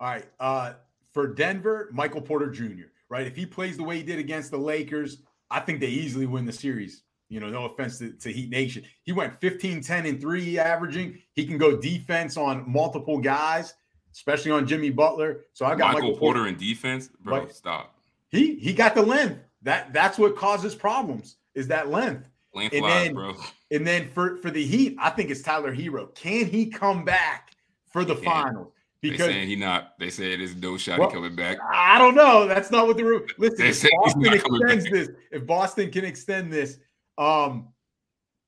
All 0.00 0.08
right. 0.08 0.26
Uh, 0.40 0.72
for 1.12 1.28
Denver, 1.28 1.88
Michael 1.92 2.20
Porter 2.20 2.50
Jr., 2.50 2.88
right? 3.08 3.26
If 3.26 3.36
he 3.36 3.46
plays 3.46 3.76
the 3.76 3.82
way 3.82 3.96
he 3.96 4.02
did 4.02 4.18
against 4.18 4.50
the 4.50 4.58
Lakers, 4.58 5.18
I 5.50 5.60
think 5.60 5.80
they 5.80 5.86
easily 5.86 6.26
win 6.26 6.46
the 6.46 6.52
series. 6.52 7.02
You 7.28 7.38
know, 7.38 7.48
no 7.48 7.64
offense 7.64 7.98
to, 7.98 8.10
to 8.12 8.32
Heat 8.32 8.50
Nation. 8.50 8.84
He 9.04 9.12
went 9.12 9.40
15, 9.40 9.82
10, 9.82 10.06
and 10.06 10.20
3 10.20 10.58
averaging. 10.58 11.18
He 11.34 11.46
can 11.46 11.58
go 11.58 11.76
defense 11.76 12.36
on 12.36 12.68
multiple 12.68 13.18
guys, 13.18 13.74
especially 14.12 14.50
on 14.50 14.66
Jimmy 14.66 14.90
Butler. 14.90 15.42
So 15.52 15.64
I 15.64 15.76
got 15.76 15.94
Michael, 15.94 16.16
Porter 16.16 16.48
in 16.48 16.56
defense, 16.56 17.08
bro. 17.20 17.40
Right. 17.40 17.52
Stop. 17.52 17.94
He 18.30 18.56
he 18.56 18.72
got 18.72 18.94
the 18.94 19.02
length. 19.02 19.40
That 19.62 19.92
that's 19.92 20.18
what 20.18 20.36
causes 20.36 20.74
problems, 20.74 21.36
is 21.54 21.68
that 21.68 21.88
length. 21.88 22.28
And 22.54 22.72
lies, 22.72 23.04
then- 23.06 23.14
bro. 23.14 23.34
And 23.70 23.86
then 23.86 24.08
for, 24.08 24.36
for 24.36 24.50
the 24.50 24.64
Heat, 24.64 24.96
I 25.00 25.10
think 25.10 25.30
it's 25.30 25.42
Tyler 25.42 25.74
Herro. 25.74 26.12
Can 26.14 26.46
he 26.46 26.66
come 26.66 27.04
back 27.04 27.52
for 27.92 28.04
the 28.04 28.16
finals? 28.16 28.72
They 29.02 29.10
Because 29.10 29.28
saying 29.28 29.48
he 29.48 29.56
not. 29.56 29.92
They 29.98 30.10
say 30.10 30.36
there's 30.36 30.56
no 30.56 30.76
shot 30.76 30.98
Well, 30.98 31.10
coming 31.10 31.34
back. 31.34 31.56
I 31.72 31.98
don't 31.98 32.14
know. 32.14 32.46
That's 32.46 32.70
not 32.70 32.86
what 32.86 32.96
the 32.98 33.04
rule. 33.04 33.22
Listen, 33.38 33.64
if 33.66 33.82
Boston 34.02 34.26
extends 34.34 34.84
back. 34.84 34.92
this, 34.92 35.08
if 35.30 35.46
Boston 35.46 35.90
can 35.90 36.04
extend 36.04 36.52
this, 36.52 36.78
um, 37.16 37.68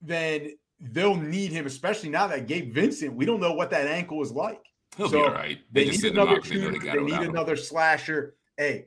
then 0.02 0.50
they'll 0.80 1.14
need 1.16 1.52
him, 1.52 1.64
especially 1.66 2.10
now 2.10 2.26
that 2.26 2.46
Gabe 2.48 2.72
Vincent. 2.74 3.14
We 3.14 3.24
don't 3.24 3.40
know 3.40 3.54
what 3.54 3.70
that 3.70 3.86
ankle 3.86 4.20
is 4.22 4.32
like. 4.32 4.60
He'll 4.96 5.08
be 5.08 5.16
all 5.16 5.30
right. 5.30 5.58
They, 5.70 5.84
They, 5.84 5.90
just 5.90 6.02
need 6.02 6.12
another 6.12 6.40
they 6.40 6.48
shooter. 6.48 6.78
they 6.78 6.90
They, 6.90 6.98
need 7.02 7.14
him. 7.14 7.30
another 7.30 7.56
slasher. 7.56 8.34
Hey, 8.58 8.86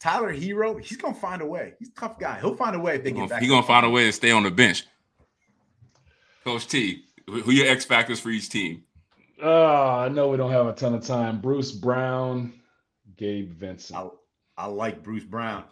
Tyler 0.00 0.34
Herro, 0.34 0.82
he's 0.82 0.96
gonna 0.96 1.14
find 1.14 1.42
a 1.42 1.46
way. 1.46 1.74
He's 1.78 1.88
a 1.88 1.92
tough 1.92 2.18
guy. 2.18 2.40
He'll 2.40 2.56
find 2.56 2.74
a 2.74 2.80
way 2.80 2.96
if 2.96 3.02
they 3.04 3.10
He 3.10 3.14
get 3.14 3.18
gonna, 3.20 3.28
back. 3.28 3.42
he 3.42 3.48
gonna 3.48 3.66
find 3.66 3.84
a 3.84 3.90
way 3.90 4.06
to 4.06 4.12
stay 4.12 4.30
on 4.30 4.42
the 4.42 4.50
bench. 4.50 4.86
Coach 6.42 6.66
T, 6.66 7.04
who 7.26 7.42
who 7.42 7.52
your 7.52 7.68
X 7.68 7.84
factors 7.84 8.18
for 8.18 8.30
each 8.30 8.48
team? 8.48 8.84
Oh, 9.42 9.88
I 9.98 10.08
know 10.08 10.28
we 10.28 10.36
don't 10.38 10.50
have 10.50 10.66
a 10.66 10.72
ton 10.72 10.94
of 10.94 11.04
time. 11.06 11.40
Bruce 11.40 11.70
Brown, 11.72 12.52
Gabe 13.16 13.52
Vincent. 13.52 13.98
I, 13.98 14.08
I 14.64 14.66
like 14.66 15.02
Bruce 15.02 15.24
Brown. 15.24 15.64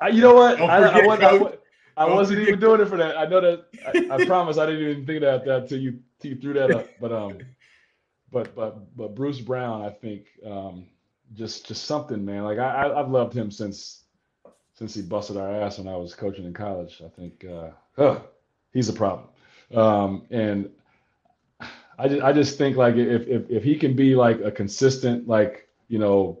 I, 0.00 0.08
you 0.08 0.20
know 0.20 0.34
what? 0.34 0.58
Don't 0.58 0.68
I, 0.68 1.00
I, 1.00 1.06
wasn't, 1.06 1.60
I, 1.96 2.02
I 2.02 2.12
wasn't 2.12 2.38
forget, 2.40 2.48
even 2.48 2.60
doing 2.60 2.80
it 2.80 2.86
for 2.88 2.96
that. 2.96 3.16
I 3.16 3.26
know 3.26 3.40
that. 3.40 3.66
I, 3.86 4.14
I 4.22 4.24
promise 4.26 4.58
I 4.58 4.66
didn't 4.66 4.90
even 4.90 5.06
think 5.06 5.18
about 5.18 5.44
that 5.44 5.68
till 5.68 5.78
you 5.78 6.00
till 6.20 6.32
you 6.32 6.40
threw 6.40 6.54
that 6.54 6.72
up. 6.72 6.88
But 7.00 7.12
um, 7.12 7.38
but 8.32 8.54
but 8.56 8.96
but 8.96 9.14
Bruce 9.14 9.40
Brown, 9.40 9.82
I 9.82 9.90
think 9.90 10.26
um, 10.44 10.86
just 11.34 11.66
just 11.66 11.84
something, 11.84 12.24
man. 12.24 12.44
Like 12.44 12.58
I, 12.58 12.84
I 12.86 13.00
I've 13.00 13.10
loved 13.10 13.34
him 13.34 13.50
since 13.50 14.04
since 14.74 14.94
he 14.94 15.02
busted 15.02 15.36
our 15.36 15.52
ass 15.62 15.78
when 15.78 15.88
I 15.88 15.96
was 15.96 16.14
coaching 16.14 16.44
in 16.44 16.52
college. 16.52 17.02
I 17.04 17.08
think 17.08 17.44
uh, 17.44 18.18
he's 18.72 18.88
a 18.88 18.92
problem. 18.92 19.28
Um, 19.74 20.26
and 20.30 20.70
I 21.98 22.08
just, 22.08 22.22
I 22.22 22.32
just 22.32 22.58
think 22.58 22.76
like 22.76 22.96
if, 22.96 23.26
if 23.26 23.50
if 23.50 23.62
he 23.62 23.76
can 23.76 23.94
be 23.94 24.14
like 24.14 24.40
a 24.40 24.50
consistent 24.50 25.28
like 25.28 25.68
you 25.88 25.98
know 25.98 26.40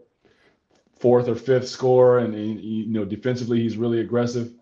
fourth 0.98 1.28
or 1.28 1.34
fifth 1.34 1.68
scorer 1.68 2.18
and, 2.18 2.34
and 2.34 2.60
you 2.60 2.86
know 2.86 3.04
defensively 3.04 3.60
he's 3.60 3.76
really 3.76 4.00
aggressive, 4.00 4.52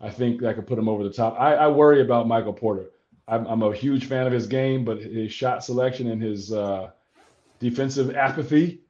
I 0.00 0.10
think 0.10 0.40
that 0.40 0.54
could 0.54 0.66
put 0.66 0.78
him 0.78 0.88
over 0.88 1.04
the 1.04 1.12
top. 1.12 1.36
I, 1.38 1.54
I 1.54 1.68
worry 1.68 2.00
about 2.00 2.26
Michael 2.26 2.52
Porter. 2.52 2.90
I'm, 3.28 3.46
I'm 3.46 3.62
a 3.62 3.72
huge 3.74 4.06
fan 4.06 4.26
of 4.26 4.32
his 4.32 4.46
game, 4.46 4.84
but 4.84 4.98
his 4.98 5.30
shot 5.30 5.62
selection 5.62 6.10
and 6.10 6.20
his 6.20 6.52
uh, 6.52 6.90
defensive 7.60 8.16
apathy 8.16 8.80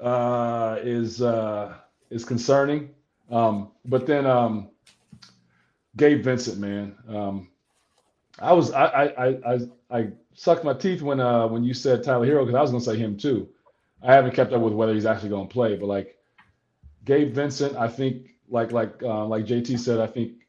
uh, 0.00 0.78
is 0.82 1.22
uh, 1.22 1.74
is 2.10 2.24
concerning. 2.24 2.90
Um, 3.30 3.70
but 3.84 4.06
then 4.06 4.26
um, 4.26 4.70
Gabe 5.96 6.22
Vincent, 6.22 6.58
man, 6.58 6.96
um, 7.08 7.48
I 8.38 8.52
was 8.52 8.72
I 8.72 8.84
I 8.84 9.28
I 9.28 9.58
I, 9.90 10.08
sucked 10.34 10.64
my 10.64 10.72
teeth 10.72 11.02
when 11.02 11.20
uh 11.20 11.46
when 11.48 11.64
you 11.64 11.74
said 11.74 12.02
Tyler 12.02 12.26
Herro 12.26 12.44
because 12.44 12.56
I 12.56 12.62
was 12.62 12.70
gonna 12.70 12.82
say 12.82 12.96
him 12.96 13.16
too. 13.16 13.48
I 14.02 14.14
haven't 14.14 14.34
kept 14.34 14.52
up 14.52 14.62
with 14.62 14.72
whether 14.72 14.94
he's 14.94 15.06
actually 15.06 15.30
gonna 15.30 15.48
play, 15.48 15.76
but 15.76 15.86
like 15.86 16.16
Gabe 17.04 17.32
Vincent, 17.32 17.76
I 17.76 17.88
think 17.88 18.30
like 18.48 18.72
like 18.72 19.02
uh, 19.02 19.26
like 19.26 19.44
JT 19.44 19.78
said, 19.78 20.00
I 20.00 20.06
think 20.06 20.40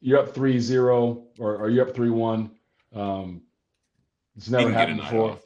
you're 0.00 0.18
up 0.18 0.34
3-0 0.34 1.22
or, 1.38 1.56
or 1.56 1.68
you're 1.68 1.86
up 1.86 1.94
3-1. 1.94 2.50
Um, 2.94 3.42
it's 4.36 4.48
never 4.48 4.72
happened 4.72 5.00
before. 5.00 5.38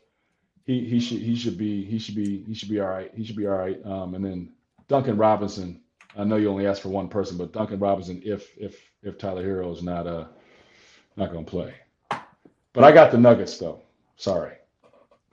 He 0.64 0.84
he 0.86 1.00
should 1.00 1.20
he 1.20 1.36
should 1.36 1.58
be 1.58 1.84
he 1.84 1.98
should 1.98 2.14
be 2.14 2.42
he 2.44 2.54
should 2.54 2.70
be 2.70 2.80
all 2.80 2.88
right. 2.88 3.12
He 3.14 3.24
should 3.24 3.36
be 3.36 3.46
all 3.46 3.56
right. 3.58 3.78
Um, 3.84 4.14
and 4.14 4.24
then 4.24 4.50
Duncan 4.88 5.16
Robinson. 5.16 5.80
I 6.16 6.24
know 6.24 6.36
you 6.36 6.48
only 6.50 6.66
asked 6.66 6.82
for 6.82 6.90
one 6.90 7.08
person, 7.08 7.36
but 7.38 7.52
Duncan 7.52 7.80
Robinson, 7.80 8.22
if 8.24 8.50
if 8.56 8.80
if 9.02 9.18
Tyler 9.18 9.44
Herro 9.44 9.72
is 9.72 9.82
not 9.82 10.06
uh 10.06 10.26
not 11.16 11.32
gonna 11.32 11.44
play. 11.44 11.74
But 12.72 12.84
I 12.84 12.92
got 12.92 13.12
the 13.12 13.18
Nuggets 13.18 13.58
though. 13.58 13.82
Sorry. 14.16 14.54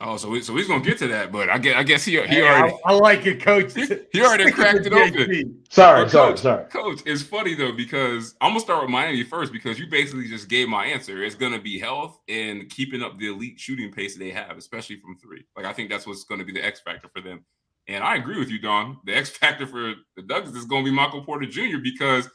Oh, 0.03 0.17
so 0.17 0.29
we, 0.29 0.41
so 0.41 0.55
he's 0.55 0.67
gonna 0.67 0.83
get 0.83 0.97
to 0.97 1.07
that, 1.09 1.31
but 1.31 1.49
I 1.49 1.59
guess 1.59 1.75
I 1.77 1.83
guess 1.83 2.03
he 2.03 2.13
he 2.13 2.17
Hey, 2.17 2.41
already 2.41 2.73
I, 2.85 2.91
I 2.91 2.93
like 2.93 3.27
it, 3.27 3.39
coach. 3.39 3.73
He 4.11 4.21
already 4.23 4.51
cracked 4.51 4.87
it 4.87 4.93
open. 4.93 5.61
Sorry, 5.69 6.03
But 6.03 6.11
sorry, 6.11 6.31
coach, 6.31 6.39
sorry. 6.39 6.65
Coach, 6.65 7.01
it's 7.05 7.21
funny 7.21 7.53
though 7.53 7.71
because 7.71 8.33
I'm 8.41 8.49
gonna 8.51 8.61
start 8.61 8.81
with 8.81 8.89
Miami 8.89 9.23
first 9.23 9.53
because 9.53 9.77
you 9.77 9.85
basically 9.87 10.27
just 10.27 10.49
gave 10.49 10.67
my 10.67 10.85
answer. 10.85 11.23
It's 11.23 11.35
gonna 11.35 11.61
be 11.61 11.77
health 11.77 12.19
and 12.27 12.67
keeping 12.69 13.03
up 13.03 13.19
the 13.19 13.27
elite 13.27 13.59
shooting 13.59 13.91
pace 13.91 14.17
they 14.17 14.31
have, 14.31 14.57
especially 14.57 14.99
from 14.99 15.17
three. 15.19 15.45
Like 15.55 15.65
I 15.65 15.73
think 15.73 15.91
that's 15.91 16.07
what's 16.07 16.23
gonna 16.23 16.45
be 16.45 16.51
the 16.51 16.65
X 16.65 16.81
factor 16.81 17.07
for 17.13 17.21
them. 17.21 17.45
And 17.87 18.03
I 18.03 18.15
agree 18.15 18.39
with 18.39 18.49
you, 18.49 18.59
Don. 18.59 18.97
The 19.05 19.15
X 19.15 19.29
factor 19.37 19.67
for 19.67 19.93
the 20.15 20.23
Nuggets 20.23 20.57
is 20.57 20.65
gonna 20.65 20.83
be 20.83 20.91
Michael 20.91 21.23
Porter 21.23 21.45
Jr. 21.45 21.77
because 21.81 22.27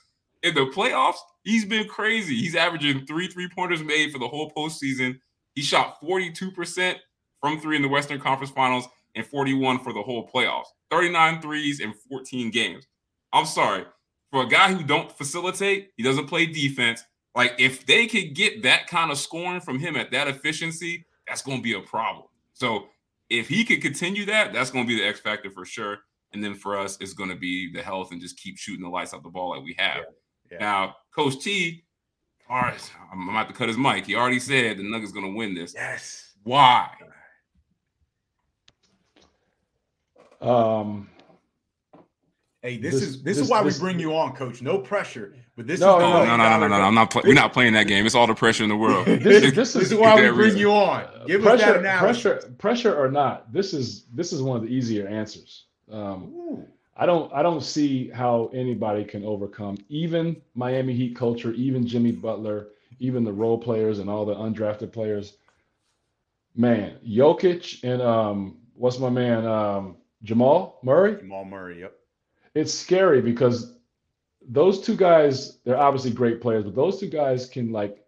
in 0.44 0.54
the 0.54 0.66
playoffs, 0.66 1.18
he's 1.42 1.64
been 1.64 1.88
crazy. 1.88 2.36
He's 2.36 2.54
averaging 2.54 3.06
three 3.06 3.26
three 3.26 3.48
pointers 3.48 3.82
made 3.82 4.12
for 4.12 4.20
the 4.20 4.28
whole 4.28 4.52
postseason. 4.56 5.18
He 5.56 5.62
shot 5.62 6.00
42% 6.02 6.96
from 7.40 7.60
three 7.60 7.76
in 7.76 7.82
the 7.82 7.88
Western 7.88 8.20
Conference 8.20 8.52
Finals 8.52 8.86
and 9.14 9.26
41 9.26 9.80
for 9.80 9.92
the 9.92 10.02
whole 10.02 10.28
playoffs. 10.28 10.66
39 10.90 11.40
threes 11.40 11.80
in 11.80 11.94
14 12.08 12.50
games. 12.50 12.86
I'm 13.32 13.46
sorry. 13.46 13.84
For 14.30 14.42
a 14.42 14.48
guy 14.48 14.72
who 14.72 14.82
don't 14.84 15.10
facilitate, 15.10 15.90
he 15.96 16.02
doesn't 16.02 16.26
play 16.26 16.46
defense. 16.46 17.02
Like 17.34 17.54
if 17.58 17.86
they 17.86 18.06
could 18.06 18.34
get 18.34 18.62
that 18.62 18.86
kind 18.86 19.10
of 19.10 19.18
scoring 19.18 19.60
from 19.60 19.78
him 19.78 19.96
at 19.96 20.10
that 20.12 20.28
efficiency, 20.28 21.06
that's 21.26 21.42
going 21.42 21.58
to 21.58 21.62
be 21.62 21.74
a 21.74 21.80
problem. 21.80 22.26
So 22.54 22.86
if 23.28 23.48
he 23.48 23.64
could 23.64 23.82
continue 23.82 24.24
that, 24.26 24.52
that's 24.52 24.70
going 24.70 24.84
to 24.84 24.88
be 24.88 24.96
the 24.96 25.06
X 25.06 25.20
factor 25.20 25.50
for 25.50 25.64
sure. 25.64 25.98
And 26.32 26.42
then 26.42 26.54
for 26.54 26.78
us, 26.78 26.98
it's 27.00 27.12
going 27.12 27.30
to 27.30 27.36
be 27.36 27.72
the 27.72 27.82
health 27.82 28.12
and 28.12 28.20
just 28.20 28.38
keep 28.38 28.58
shooting 28.58 28.82
the 28.82 28.88
lights 28.88 29.14
out 29.14 29.22
the 29.22 29.28
ball 29.28 29.50
like 29.50 29.64
we 29.64 29.74
have. 29.78 30.04
Yeah. 30.50 30.58
Now, 30.58 30.96
Coach 31.14 31.42
T, 31.42 31.84
all 32.48 32.60
right, 32.60 32.92
I'm 33.12 33.28
about 33.28 33.48
to 33.48 33.54
cut 33.54 33.68
his 33.68 33.76
mic. 33.76 34.06
He 34.06 34.14
already 34.14 34.38
said 34.38 34.78
the 34.78 34.82
Nuggets 34.82 35.12
going 35.12 35.26
to 35.26 35.36
win 35.36 35.54
this. 35.54 35.74
Yes. 35.74 36.34
Why? 36.44 36.88
Um 40.40 41.08
Hey, 42.62 42.78
this, 42.78 42.94
This- 42.94 43.02
is 43.02 43.22
this, 43.22 43.36
this- 43.36 43.44
is 43.44 43.50
why 43.50 43.62
this- 43.62 43.78
we 43.78 43.84
bring 43.84 44.00
you 44.00 44.12
on, 44.16 44.34
Coach. 44.34 44.60
No 44.60 44.78
pressure, 44.78 45.34
but 45.56 45.68
this 45.68 45.78
No, 45.78 45.98
is 45.98 46.02
no, 46.02 46.12
no, 46.24 46.24
no, 46.24 46.36
no, 46.36 46.58
no, 46.58 46.66
no, 46.66 46.78
no. 46.78 46.84
I'm 46.84 46.94
not. 46.96 47.10
Play, 47.10 47.22
we're 47.24 47.34
not 47.34 47.52
playing 47.52 47.74
that 47.74 47.86
game. 47.86 48.04
It's 48.04 48.14
all 48.16 48.26
the 48.26 48.34
pressure 48.34 48.64
in 48.64 48.70
the 48.70 48.76
world. 48.76 49.06
This 49.22 49.44
is 49.44 49.52
this 49.54 49.76
is 49.76 49.94
why 49.94 50.20
we 50.20 50.28
bring 50.30 50.48
is- 50.48 50.56
you 50.56 50.72
on. 50.72 51.06
Give 51.28 51.46
us 51.46 51.60
that 51.60 51.64
pressure, 51.66 51.78
analysis. 51.78 52.22
pressure, 52.22 52.54
pressure 52.58 52.96
or 52.96 53.08
not. 53.08 53.52
This 53.52 53.72
is 53.72 54.06
this 54.14 54.32
is 54.32 54.42
one 54.42 54.56
of 54.56 54.62
the 54.64 54.68
easier 54.68 55.06
answers. 55.06 55.66
Um, 55.92 56.64
I 56.96 57.06
don't 57.06 57.32
I 57.32 57.42
don't 57.42 57.62
see 57.62 58.08
how 58.10 58.50
anybody 58.52 59.04
can 59.04 59.24
overcome 59.24 59.76
even 59.88 60.40
Miami 60.56 60.92
Heat 60.94 61.14
culture, 61.14 61.52
even 61.52 61.86
Jimmy 61.86 62.10
Butler, 62.10 62.68
even 62.98 63.22
the 63.22 63.32
role 63.32 63.58
players 63.58 64.00
and 64.00 64.10
all 64.10 64.24
the 64.24 64.34
undrafted 64.34 64.90
players. 64.92 65.34
Man, 66.56 66.96
Jokic 67.06 67.84
and 67.84 68.02
um, 68.02 68.56
what's 68.74 68.98
my 68.98 69.10
man 69.10 69.46
um, 69.46 69.96
Jamal 70.26 70.78
Murray? 70.82 71.16
Jamal 71.16 71.44
Murray. 71.44 71.80
Yep. 71.80 71.94
It's 72.54 72.74
scary 72.74 73.22
because 73.22 73.74
those 74.48 74.80
two 74.80 74.96
guys, 74.96 75.58
they're 75.64 75.78
obviously 75.78 76.10
great 76.10 76.40
players, 76.40 76.64
but 76.64 76.74
those 76.74 76.98
two 77.00 77.08
guys 77.08 77.48
can 77.48 77.70
like 77.72 78.02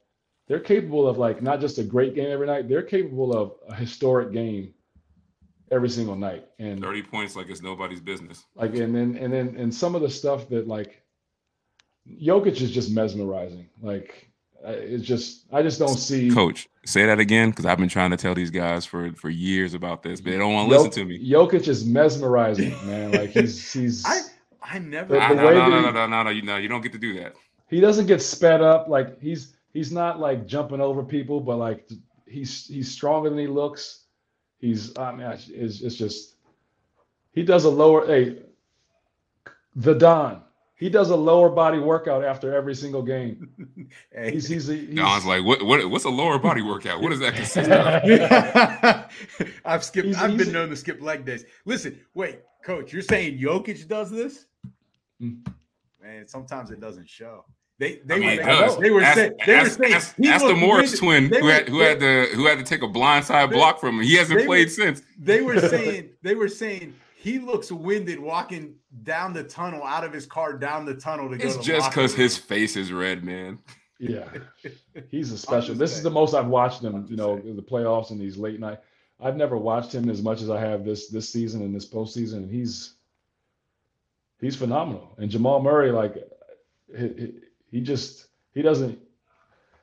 they're 0.48 0.60
capable 0.60 1.06
of 1.06 1.18
like 1.18 1.42
not 1.42 1.60
just 1.60 1.78
a 1.78 1.84
great 1.84 2.14
game 2.14 2.30
every 2.30 2.46
night, 2.46 2.68
they're 2.68 2.82
capable 2.82 3.32
of 3.36 3.52
a 3.68 3.74
historic 3.74 4.32
game 4.32 4.74
every 5.70 5.88
single 5.90 6.16
night. 6.16 6.46
And 6.58 6.80
Thirty 6.80 7.02
points 7.02 7.36
like 7.36 7.48
it's 7.50 7.62
nobody's 7.62 8.00
business. 8.00 8.44
like 8.54 8.74
and 8.74 8.94
then 8.94 9.16
and 9.16 9.32
then 9.32 9.54
and 9.56 9.72
some 9.74 9.94
of 9.94 10.02
the 10.02 10.10
stuff 10.10 10.48
that 10.48 10.66
like 10.66 11.02
Jokic 12.08 12.60
is 12.60 12.70
just 12.70 12.90
mesmerizing. 12.90 13.68
Like 13.80 14.27
it's 14.64 15.04
just 15.04 15.44
I 15.52 15.62
just 15.62 15.78
don't 15.78 15.96
see 15.96 16.30
Coach, 16.30 16.68
say 16.84 17.06
that 17.06 17.18
again 17.20 17.50
because 17.50 17.64
I've 17.66 17.78
been 17.78 17.88
trying 17.88 18.10
to 18.10 18.16
tell 18.16 18.34
these 18.34 18.50
guys 18.50 18.84
for 18.84 19.12
for 19.14 19.30
years 19.30 19.74
about 19.74 20.02
this, 20.02 20.20
but 20.20 20.30
they 20.30 20.38
don't 20.38 20.52
want 20.52 20.68
to 20.70 20.76
listen 20.76 20.90
to 20.92 21.04
me. 21.04 21.18
Jokic 21.30 21.68
is 21.68 21.84
mesmerizing, 21.84 22.70
man. 22.86 23.12
Like 23.12 23.30
he's 23.30 23.72
he's 23.72 24.04
I 24.04 24.20
I 24.62 24.78
never. 24.80 25.14
The- 25.14 25.20
the 25.20 25.34
no, 25.34 25.46
way 25.46 25.54
no, 25.54 25.68
no, 25.68 25.80
no, 25.80 25.90
no, 25.92 26.06
no, 26.06 26.22
no, 26.24 26.30
you 26.30 26.42
know, 26.42 26.56
you 26.56 26.68
don't 26.68 26.80
get 26.82 26.92
to 26.92 26.98
do 26.98 27.14
that. 27.20 27.34
he 27.68 27.80
doesn't 27.80 28.06
get 28.06 28.20
sped 28.20 28.60
up. 28.62 28.88
Like 28.88 29.20
he's 29.20 29.54
he's 29.72 29.92
not 29.92 30.18
like 30.20 30.46
jumping 30.46 30.80
over 30.80 31.02
people, 31.04 31.40
but 31.40 31.56
like 31.56 31.88
he's 32.26 32.66
he's 32.66 32.90
stronger 32.90 33.30
than 33.30 33.38
he 33.38 33.46
looks. 33.46 34.04
He's 34.60 34.96
I 34.98 35.12
mean 35.12 35.26
it's 35.26 35.80
it's 35.80 35.94
just 35.94 36.34
he 37.32 37.42
does 37.44 37.64
a 37.64 37.70
lower 37.70 38.06
hey 38.06 38.42
the 39.76 39.94
Don. 39.94 40.42
He 40.78 40.88
does 40.88 41.10
a 41.10 41.16
lower 41.16 41.48
body 41.50 41.78
workout 41.78 42.24
after 42.24 42.54
every 42.54 42.74
single 42.74 43.02
game. 43.02 43.48
Hey. 44.12 44.32
He's 44.32 44.48
he's, 44.48 44.66
he's 44.66 44.94
Don's 44.94 45.24
like, 45.24 45.44
what, 45.44 45.62
what, 45.62 45.88
what's 45.90 46.04
a 46.04 46.10
lower 46.10 46.38
body 46.38 46.60
workout? 46.62 47.00
What 47.00 47.10
does 47.10 47.20
that 47.20 47.34
consist 47.34 47.70
of? 47.70 49.50
I've 49.64 49.82
skipped. 49.84 50.06
He's- 50.08 50.20
I've 50.20 50.30
he's- 50.32 50.44
been 50.44 50.52
known 50.52 50.68
to 50.70 50.76
skip 50.76 51.00
leg 51.00 51.24
days. 51.24 51.44
Listen, 51.64 51.98
wait, 52.14 52.40
Coach. 52.64 52.92
You're 52.92 53.02
saying 53.02 53.38
Jokic 53.38 53.86
does 53.88 54.10
this? 54.10 54.46
Mm. 55.22 55.46
Man, 56.02 56.26
sometimes 56.26 56.70
it 56.70 56.80
doesn't 56.80 57.08
show. 57.08 57.44
They 57.78 58.00
they 58.04 58.16
I 58.16 58.18
mean, 58.18 58.30
were 58.30 58.36
they, 58.36 58.42
does. 58.44 58.78
they 58.78 58.90
were 58.90 59.00
ask, 59.02 59.16
saying 59.16 59.32
they 59.46 59.58
were 59.62 59.68
saying 59.70 59.92
ask, 59.94 60.16
he 60.16 60.28
ask 60.28 60.44
the 60.44 60.54
Morris 60.54 61.00
winded. 61.00 61.30
twin 61.30 61.30
They 61.30 61.40
who 61.40 61.46
had 61.46 61.68
who 61.68 61.78
had 61.80 62.00
to 62.00 62.26
who 62.34 62.46
had 62.46 62.58
to 62.58 62.64
take 62.64 62.82
a 62.82 62.88
blindside 62.88 63.50
They- 63.50 63.56
block 63.56 63.78
from 63.80 63.98
him. 64.00 64.02
He 64.04 64.16
hasn't 64.16 64.44
played 64.46 64.66
were- 64.66 64.70
since. 64.70 65.02
They 65.18 65.40
were 65.42 65.60
saying 65.68 66.10
they 66.22 66.34
were 66.34 66.48
saying 66.48 66.94
he 67.20 67.40
looks 67.40 67.72
winded 67.72 68.20
walking 68.20 68.76
down 69.02 69.32
the 69.32 69.42
tunnel 69.42 69.82
out 69.82 70.04
of 70.04 70.12
his 70.12 70.24
car 70.24 70.52
down 70.52 70.84
the 70.84 70.94
tunnel 70.94 71.28
to 71.28 71.36
go. 71.36 71.44
It's 71.48 71.56
just 71.56 71.90
because 71.90 72.14
his 72.14 72.38
face 72.38 72.76
is 72.76 72.92
red, 72.92 73.24
man. 73.24 73.58
Yeah, 73.98 74.28
he's 75.10 75.32
a 75.32 75.38
special. 75.38 75.70
just 75.70 75.80
This 75.80 75.96
is 75.96 76.04
the 76.04 76.10
most 76.10 76.32
I've 76.32 76.46
watched 76.46 76.82
him. 76.82 77.06
You 77.10 77.16
know, 77.16 77.40
saying. 77.40 77.56
the 77.56 77.62
playoffs 77.62 78.10
and 78.12 78.20
these 78.20 78.36
late 78.36 78.60
night. 78.60 78.78
I've 79.20 79.34
never 79.36 79.56
watched 79.56 79.92
him 79.92 80.08
as 80.08 80.22
much 80.22 80.42
as 80.42 80.48
I 80.48 80.60
have 80.60 80.84
this 80.84 81.08
this 81.08 81.28
season 81.28 81.62
and 81.62 81.74
this 81.74 81.88
postseason, 81.88 82.34
and 82.34 82.50
he's 82.52 82.94
he's 84.40 84.54
phenomenal. 84.54 85.16
And 85.18 85.28
Jamal 85.28 85.60
Murray, 85.60 85.90
like 85.90 86.14
he, 86.96 87.08
he- 87.08 87.34
he 87.70 87.80
just 87.82 88.28
he 88.54 88.62
doesn't 88.62 88.98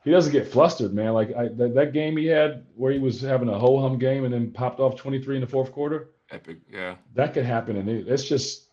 he 0.05 0.11
doesn't 0.11 0.31
get 0.31 0.47
flustered, 0.47 0.93
man. 0.93 1.11
Like 1.13 1.35
I, 1.35 1.49
that, 1.49 1.75
that 1.75 1.91
game 1.93 2.15
he 2.15 2.27
had 2.27 2.65
where 2.75 2.93
he 2.93 2.97
was 2.99 3.19
having 3.19 3.49
a 3.49 3.59
ho 3.59 3.81
hum 3.81 3.99
game 3.99 4.23
and 4.23 4.33
then 4.33 4.51
popped 4.51 4.79
off 4.79 4.95
twenty 4.95 5.21
three 5.21 5.35
in 5.35 5.41
the 5.41 5.47
fourth 5.47 5.73
quarter. 5.73 6.11
Epic, 6.31 6.57
yeah. 6.71 6.95
That 7.13 7.33
could 7.33 7.45
happen, 7.45 7.77
and 7.77 7.87
it, 7.89 8.07
it's 8.07 8.23
just 8.23 8.65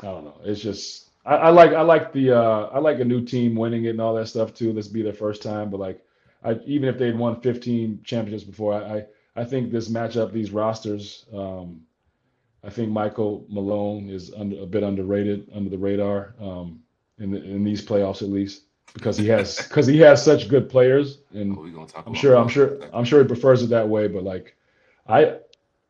I 0.00 0.06
don't 0.06 0.24
know. 0.24 0.40
It's 0.44 0.60
just 0.60 1.10
I, 1.24 1.36
I 1.36 1.48
like 1.50 1.72
I 1.72 1.82
like 1.82 2.12
the 2.12 2.32
uh, 2.32 2.70
I 2.72 2.78
like 2.78 3.00
a 3.00 3.04
new 3.04 3.24
team 3.24 3.54
winning 3.54 3.84
it 3.84 3.90
and 3.90 4.00
all 4.00 4.14
that 4.14 4.28
stuff 4.28 4.54
too. 4.54 4.72
This 4.72 4.88
be 4.88 5.02
their 5.02 5.12
first 5.12 5.42
time, 5.42 5.70
but 5.70 5.80
like 5.80 6.04
I 6.42 6.54
even 6.66 6.88
if 6.88 6.98
they'd 6.98 7.16
won 7.16 7.40
15 7.40 8.00
championships 8.04 8.44
before, 8.48 8.74
I 8.74 8.98
I, 8.98 9.06
I 9.36 9.44
think 9.44 9.70
this 9.70 9.88
matchup, 9.88 10.32
these 10.32 10.50
rosters, 10.50 11.26
um, 11.32 11.82
I 12.64 12.70
think 12.70 12.90
Michael 12.90 13.46
Malone 13.48 14.10
is 14.10 14.32
under, 14.34 14.60
a 14.60 14.66
bit 14.66 14.82
underrated, 14.82 15.48
under 15.54 15.70
the 15.70 15.78
radar 15.78 16.34
um, 16.40 16.80
in 17.18 17.30
the, 17.30 17.42
in 17.42 17.62
these 17.64 17.84
playoffs 17.84 18.22
at 18.22 18.28
least 18.28 18.62
because 18.94 19.16
he 19.16 19.28
has 19.28 19.56
because 19.68 19.86
he 19.86 19.98
has 19.98 20.24
such 20.24 20.48
good 20.48 20.68
players 20.68 21.18
and 21.32 21.56
Oh, 21.56 21.62
we 21.62 21.70
gonna 21.70 21.86
talk 21.86 22.06
I'm 22.06 22.14
sure. 22.14 22.36
I'm 22.36 22.48
sure. 22.48 22.78
I'm 22.92 23.04
sure 23.04 23.22
he 23.22 23.26
prefers 23.28 23.62
it 23.62 23.70
that 23.70 23.88
way. 23.88 24.08
But 24.08 24.24
like, 24.24 24.56
I, 25.06 25.38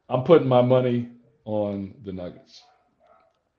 I'm 0.09 0.25
putting 0.25 0.49
my 0.49 0.63
money 0.63 1.09
on 1.45 1.95
the 2.05 2.13
Nuggets. 2.13 2.63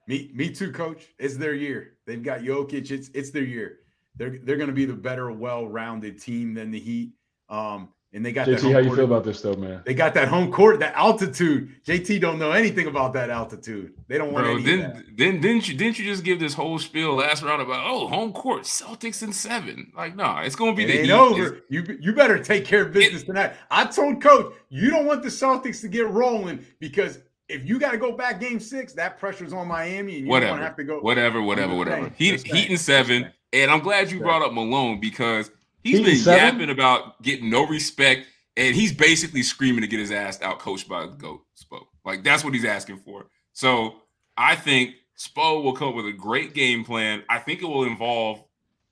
Me, 0.07 0.31
me 0.33 0.49
too, 0.49 0.71
coach. 0.71 1.05
It's 1.19 1.37
their 1.37 1.53
year. 1.53 1.97
They've 2.07 2.23
got 2.23 2.39
Jokic. 2.39 2.89
It's 2.89 3.09
it's 3.13 3.29
their 3.29 3.43
year. 3.43 3.79
They're 4.15 4.39
they're 4.43 4.57
going 4.57 4.69
to 4.69 4.73
be 4.73 4.85
the 4.85 4.93
better, 4.93 5.31
well-rounded 5.31 6.19
team 6.19 6.55
than 6.55 6.71
the 6.71 6.79
Heat. 6.79 7.13
Um, 7.47 7.89
and 8.11 8.25
they 8.25 8.31
got 8.31 8.47
that 8.47 8.57
JT, 8.59 8.61
home 8.63 8.73
how 8.73 8.79
you 8.79 8.85
court- 8.87 8.95
feel 8.97 9.05
about 9.05 9.23
this 9.23 9.41
though, 9.41 9.53
man? 9.55 9.81
They 9.85 9.93
got 9.93 10.13
that 10.15 10.27
home 10.27 10.51
court, 10.51 10.79
that 10.79 10.95
altitude. 10.95 11.69
JT 11.85 12.19
don't 12.19 12.39
know 12.39 12.51
anything 12.51 12.87
about 12.87 13.13
that 13.13 13.29
altitude. 13.29 13.93
They 14.07 14.17
don't 14.17 14.31
want 14.33 14.45
Bro, 14.45 14.55
any 14.57 14.59
of 14.61 14.65
then 14.65 14.79
that. 14.79 15.17
then 15.17 15.41
didn't 15.41 15.67
you 15.67 15.75
didn't 15.77 15.99
you 15.99 16.05
just 16.05 16.23
give 16.23 16.39
this 16.39 16.53
whole 16.53 16.79
spiel 16.79 17.13
last 17.15 17.43
round 17.43 17.61
about 17.61 17.85
oh 17.89 18.07
home 18.07 18.33
court 18.33 18.63
Celtics 18.63 19.21
in 19.21 19.31
seven? 19.31 19.91
Like, 19.95 20.15
nah, 20.15 20.41
it's 20.41 20.55
gonna 20.55 20.73
be 20.73 20.83
It 20.83 20.87
the 20.87 20.93
ain't 20.93 21.05
Heat. 21.05 21.11
over. 21.11 21.45
It's- 21.47 21.61
You 21.69 21.97
you 22.01 22.13
better 22.13 22.39
take 22.39 22.65
care 22.65 22.81
of 22.83 22.93
business 22.93 23.23
tonight. 23.23 23.53
I 23.69 23.85
told 23.85 24.21
coach 24.21 24.53
you 24.69 24.89
don't 24.89 25.05
want 25.05 25.21
the 25.21 25.29
Celtics 25.29 25.81
to 25.81 25.87
get 25.87 26.09
rolling 26.09 26.65
because 26.79 27.19
if 27.47 27.67
you 27.67 27.79
got 27.79 27.91
to 27.93 27.97
go 27.97 28.11
back 28.11 28.39
game 28.39 28.59
six, 28.59 28.93
that 28.93 29.19
pressure's 29.19 29.53
on 29.53 29.67
Miami, 29.67 29.97
and 30.17 30.21
you 30.21 30.25
don't 30.25 30.27
whatever, 30.29 30.57
have 30.61 30.75
to 30.75 30.83
go. 30.83 30.99
whatever, 30.99 31.41
whatever, 31.41 31.69
just 31.69 31.77
whatever. 31.79 32.09
Heat 32.15 32.31
Heat 32.43 32.47
saying, 32.51 32.67
and 32.69 32.79
seven, 32.79 33.31
and 33.53 33.71
I'm 33.71 33.79
glad 33.79 34.11
you 34.11 34.19
brought 34.19 34.43
up 34.43 34.53
Malone 34.53 34.99
because 34.99 35.49
he's 35.83 36.01
been 36.01 36.17
seven? 36.17 36.59
yapping 36.59 36.69
about 36.69 37.21
getting 37.21 37.49
no 37.49 37.65
respect, 37.65 38.27
and 38.57 38.75
he's 38.75 38.93
basically 38.93 39.43
screaming 39.43 39.81
to 39.81 39.87
get 39.87 39.99
his 39.99 40.11
ass 40.11 40.41
out 40.41 40.59
coached 40.59 40.87
by 40.87 41.01
the 41.01 41.13
goat 41.13 41.41
Spo. 41.57 41.81
Like 42.05 42.23
that's 42.23 42.43
what 42.43 42.53
he's 42.53 42.65
asking 42.65 42.97
for. 42.99 43.25
So 43.53 43.95
I 44.37 44.55
think 44.55 44.95
Spo 45.17 45.63
will 45.63 45.73
come 45.73 45.89
up 45.89 45.95
with 45.95 46.07
a 46.07 46.13
great 46.13 46.53
game 46.53 46.83
plan. 46.83 47.23
I 47.29 47.39
think 47.39 47.61
it 47.61 47.65
will 47.65 47.83
involve 47.83 48.43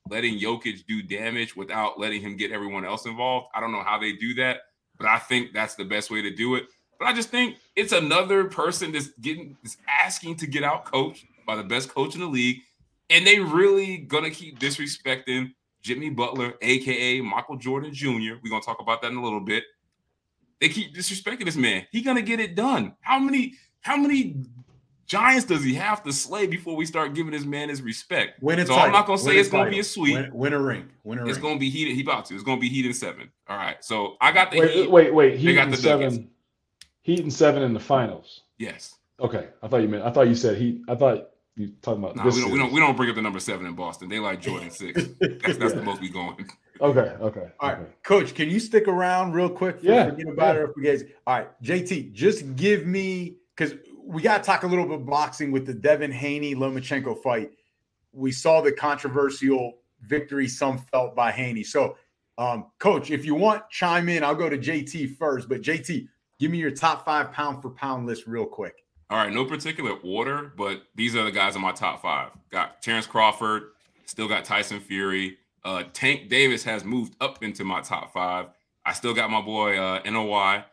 letting 0.10 0.40
Jokic 0.40 0.86
do 0.88 1.02
damage 1.02 1.56
without 1.56 2.00
letting 2.00 2.22
him 2.22 2.38
get 2.38 2.52
everyone 2.52 2.86
else 2.86 3.06
involved. 3.06 3.48
I 3.54 3.60
don't 3.60 3.72
know 3.72 3.84
how 3.84 3.98
they 4.00 4.14
do 4.14 4.34
that, 4.36 4.58
but 4.98 5.08
I 5.08 5.20
think 5.20 5.54
that's 5.54 5.76
the 5.76 5.86
best 5.86 6.12
way 6.12 6.22
to 6.22 6.34
do 6.34 6.56
it. 6.56 6.66
But 7.00 7.08
I 7.08 7.14
just 7.14 7.30
think 7.30 7.58
it's 7.76 7.92
another 7.92 8.46
person 8.46 8.92
that's 8.92 9.10
getting 9.22 9.56
is 9.64 9.78
asking 9.88 10.38
to 10.38 10.48
get 10.48 10.64
out 10.64 10.86
coached 10.86 11.26
by 11.46 11.56
the 11.56 11.64
best 11.64 11.90
coach 11.90 12.16
in 12.16 12.22
the 12.22 12.28
league, 12.28 12.60
and 13.10 13.26
they 13.26 13.40
really 13.40 13.98
gonna 13.98 14.32
keep 14.32 14.60
disrespecting 14.60 15.54
Jimmy 15.88 16.10
Butler, 16.10 16.54
aka 16.62 17.22
Michael 17.22 17.56
Jordan 17.56 17.94
Jr. 17.94 18.36
We're 18.44 18.50
gonna 18.50 18.62
talk 18.62 18.82
about 18.82 19.02
that 19.02 19.12
in 19.12 19.18
a 19.18 19.24
little 19.24 19.40
bit. 19.40 19.64
They 20.60 20.68
keep 20.68 20.94
disrespecting 20.94 21.46
this 21.46 21.56
man. 21.56 21.88
He 21.92 22.02
gonna 22.02 22.22
get 22.22 22.42
it 22.42 22.56
done. 22.56 22.94
How 23.00 23.18
many 23.20 23.54
how 23.80 23.96
many 23.96 24.36
giants 25.06 25.46
does 25.46 25.64
he 25.64 25.74
have 25.76 26.04
to 26.04 26.12
slay 26.12 26.46
before 26.46 26.76
we 26.76 26.86
start 26.86 27.14
giving 27.14 27.32
this 27.32 27.46
man 27.46 27.70
his 27.70 27.82
respect? 27.82 28.44
Win 28.44 28.60
a 28.60 28.66
so 28.66 28.74
title. 28.74 28.88
I'm 28.88 28.92
not 28.92 29.06
gonna 29.08 29.18
say 29.18 29.30
Win 29.30 29.38
it's 29.40 29.50
gonna 29.50 29.64
title. 29.64 29.76
be 29.76 29.80
a 29.80 29.84
sweep. 29.86 30.16
Win, 30.16 30.30
win 30.34 30.54
a 30.54 30.60
ring. 30.60 30.90
Win 31.06 31.20
a 31.20 31.26
It's 31.26 31.36
ring. 31.38 31.42
gonna 31.44 31.60
be 31.60 31.70
heated. 31.70 31.96
He 31.96 32.02
about 32.02 32.26
to. 32.26 32.34
It's 32.34 32.44
gonna 32.44 32.60
be 32.60 32.68
heat 32.68 32.86
in 32.86 32.94
seven. 32.94 33.32
All 33.48 33.56
right. 33.58 33.82
So 33.82 34.18
I 34.20 34.34
got 34.34 34.52
the 34.52 34.60
Wait, 34.60 34.72
heat. 34.72 34.92
wait, 34.92 35.14
wait. 35.14 35.38
Heat 35.40 35.54
got 35.54 35.68
and 35.68 35.74
the 35.74 35.90
Nuggets. 35.90 36.16
seven. 36.16 36.30
Heat 37.04 37.22
and 37.22 37.32
seven 37.32 37.64
in 37.64 37.74
the 37.74 37.80
finals. 37.80 38.42
Yes. 38.58 38.96
Okay, 39.22 39.48
I 39.64 39.68
thought 39.70 39.78
you 39.78 39.88
meant. 39.88 40.04
I 40.04 40.12
thought 40.12 40.28
you 40.28 40.36
said 40.36 40.58
Heat. 40.58 40.82
I 40.90 40.96
thought 40.96 41.30
you 41.58 41.74
talking 41.82 42.04
about 42.04 42.16
No, 42.16 42.24
this. 42.24 42.36
we 42.36 42.42
don't, 42.42 42.52
we 42.52 42.60
don't. 42.60 42.72
We 42.72 42.80
don't 42.80 42.96
bring 42.96 43.10
up 43.10 43.16
the 43.16 43.22
number 43.22 43.40
seven 43.40 43.66
in 43.66 43.74
Boston. 43.74 44.08
They 44.08 44.20
like 44.20 44.42
Jordan 44.42 44.70
six. 44.72 45.08
That's, 45.20 45.58
that's 45.58 45.74
the 45.74 45.82
most 45.84 46.02
we 46.02 46.10
going. 46.10 46.50
Okay, 46.80 47.16
okay. 47.20 47.48
All 47.60 47.70
right, 47.70 47.80
okay. 47.80 47.92
Coach, 48.04 48.36
can 48.36 48.52
you 48.52 48.60
stick 48.60 48.88
around 48.88 49.32
real 49.32 49.50
quick? 49.50 49.80
For, 49.80 49.86
Yeah, 49.88 50.12
Forget 50.12 50.28
about 50.28 50.56
yeah. 50.56 50.66
it. 50.92 51.02
If 51.02 51.12
all 51.26 51.38
right, 51.40 51.62
JT, 51.64 52.14
just 52.14 52.56
give 52.56 52.86
me 52.86 53.38
because 53.56 53.74
we 54.06 54.22
got 54.22 54.44
to 54.44 54.46
talk 54.46 54.62
a 54.62 54.68
little 54.68 54.86
bit 54.86 55.04
boxing 55.04 55.52
with 55.52 55.66
the 55.66 55.74
Devin 55.74 56.12
Haney 56.12 56.54
Lomachenko 56.54 57.20
fight. 57.24 57.50
We 58.14 58.32
saw 58.32 58.62
the 58.62 58.72
controversial 58.72 59.80
victory 60.04 60.48
some 60.48 60.78
felt 60.78 61.16
by 61.16 61.32
Haney. 61.32 61.64
So, 61.64 61.98
um, 62.38 62.68
Coach, 62.78 63.10
if 63.10 63.26
you 63.26 63.34
want, 63.34 63.68
chime 63.72 64.08
in. 64.08 64.24
I'll 64.24 64.36
go 64.36 64.48
to 64.48 64.58
JT 64.60 65.18
first, 65.18 65.50
but 65.50 65.62
JT, 65.64 66.08
give 66.40 66.52
me 66.52 66.60
your 66.60 66.70
top 66.70 67.04
five 67.04 67.32
pound 67.32 67.64
for 67.64 67.72
pound 67.72 68.06
list 68.06 68.28
real 68.28 68.46
quick. 68.46 68.86
All 69.10 69.18
right, 69.18 69.32
no 69.32 69.46
particular 69.46 69.92
order, 70.04 70.52
but 70.58 70.84
these 70.96 71.16
are 71.16 71.24
the 71.24 71.32
guys 71.32 71.56
in 71.56 71.62
my 71.62 71.72
top 71.72 72.02
five. 72.02 72.32
Got 72.52 72.82
Terrence 72.82 73.08
Crawford, 73.08 73.70
still 74.06 74.28
got 74.28 74.44
Tyson 74.44 74.80
Fury. 74.82 75.38
Uh, 75.64 75.84
Tank 75.94 76.30
Davis 76.30 76.64
has 76.64 76.84
moved 76.84 77.16
up 77.22 77.42
into 77.42 77.64
my 77.64 77.82
top 77.82 78.14
five. 78.14 78.48
I 78.86 78.94
still 78.94 79.14
got 79.14 79.30
my 79.30 79.42
boy 79.42 79.78
uh, 79.78 80.02
NOY. 80.06 80.64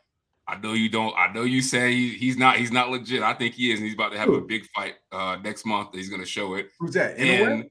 I 0.46 0.56
know 0.62 0.72
you 0.72 0.88
don't. 0.88 1.14
I 1.16 1.32
know 1.32 1.42
you 1.42 1.62
say 1.62 1.92
he, 1.92 2.10
he's 2.10 2.36
not. 2.36 2.56
He's 2.56 2.70
not 2.70 2.90
legit. 2.90 3.22
I 3.22 3.34
think 3.34 3.54
he 3.54 3.72
is, 3.72 3.78
and 3.78 3.86
he's 3.86 3.94
about 3.94 4.12
to 4.12 4.18
have 4.18 4.28
Who? 4.28 4.36
a 4.36 4.40
big 4.40 4.66
fight 4.74 4.94
uh, 5.10 5.38
next 5.42 5.64
month. 5.64 5.90
He's 5.94 6.08
going 6.08 6.20
to 6.20 6.26
show 6.26 6.54
it. 6.54 6.70
Who's 6.78 6.92
that? 6.94 7.16
In 7.16 7.28
a 7.28 7.44
way? 7.44 7.70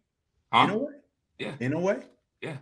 Huh? 0.52 0.64
In 0.64 0.70
a 0.70 0.78
way? 0.78 0.94
Yeah. 1.40 1.52
In 1.60 1.74
a 1.74 1.80
way? 1.80 1.98
Yeah. 2.42 2.58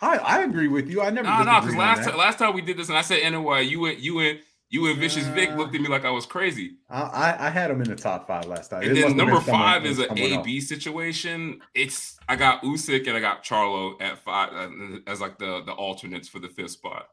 I, 0.00 0.16
I 0.16 0.42
agree 0.44 0.68
with 0.68 0.88
you. 0.88 1.02
I 1.02 1.10
never. 1.10 1.28
No, 1.28 1.42
no, 1.42 1.60
because 1.60 1.76
last 1.76 2.08
time, 2.08 2.16
last 2.16 2.38
time 2.38 2.54
we 2.54 2.62
did 2.62 2.78
this, 2.78 2.88
and 2.88 2.96
I 2.96 3.02
said 3.02 3.20
anyway, 3.20 3.64
you 3.64 3.80
went 3.80 3.98
you 3.98 4.18
and 4.20 4.38
you 4.70 4.86
and 4.86 4.98
Vicious 4.98 5.26
Vic 5.26 5.50
Uh, 5.50 5.56
looked 5.56 5.74
at 5.74 5.80
me 5.80 5.88
like 5.88 6.04
I 6.04 6.10
was 6.10 6.24
crazy. 6.26 6.76
I, 6.88 7.36
I 7.38 7.50
had 7.50 7.70
him 7.70 7.82
in 7.82 7.88
the 7.88 7.96
top 7.96 8.26
five 8.26 8.46
last 8.46 8.70
time. 8.70 8.82
And 8.82 8.96
It 8.96 9.02
then 9.02 9.16
number 9.16 9.40
five 9.40 9.84
is 9.84 9.98
an 9.98 10.06
someone 10.08 10.32
A 10.32 10.34
else. 10.36 10.68
Situation. 10.68 11.60
It's 11.74 12.18
I 12.28 12.36
got 12.36 12.62
Usyk 12.62 13.06
and 13.08 13.16
I 13.16 13.20
got 13.20 13.44
Charlo 13.44 14.00
at 14.00 14.18
five 14.18 14.52
uh, 14.52 14.70
as 15.06 15.20
like 15.20 15.38
the 15.38 15.62
the 15.66 15.72
alternates 15.72 16.28
for 16.28 16.38
the 16.38 16.48
fifth 16.48 16.70
spot. 16.70 17.08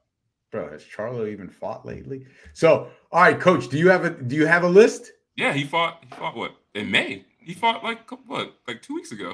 Bro, 0.51 0.69
has 0.71 0.83
Charlo 0.83 1.29
even 1.29 1.49
fought 1.49 1.85
lately? 1.85 2.25
So, 2.53 2.89
all 3.11 3.21
right, 3.21 3.37
coach, 3.39 3.67
do 3.69 3.77
you 3.77 3.89
have 3.89 4.05
a 4.05 4.11
do 4.11 4.35
you 4.35 4.45
have 4.45 4.63
a 4.63 4.69
list? 4.69 5.11
Yeah, 5.35 5.51
he 5.53 5.63
fought. 5.65 6.03
He 6.07 6.15
fought 6.15 6.35
what 6.37 6.55
in 6.73 6.89
May? 6.89 7.25
He 7.39 7.53
fought 7.53 7.83
like 7.83 8.09
what, 8.27 8.53
like 8.67 8.81
two 8.81 8.93
weeks 8.95 9.11
ago, 9.11 9.33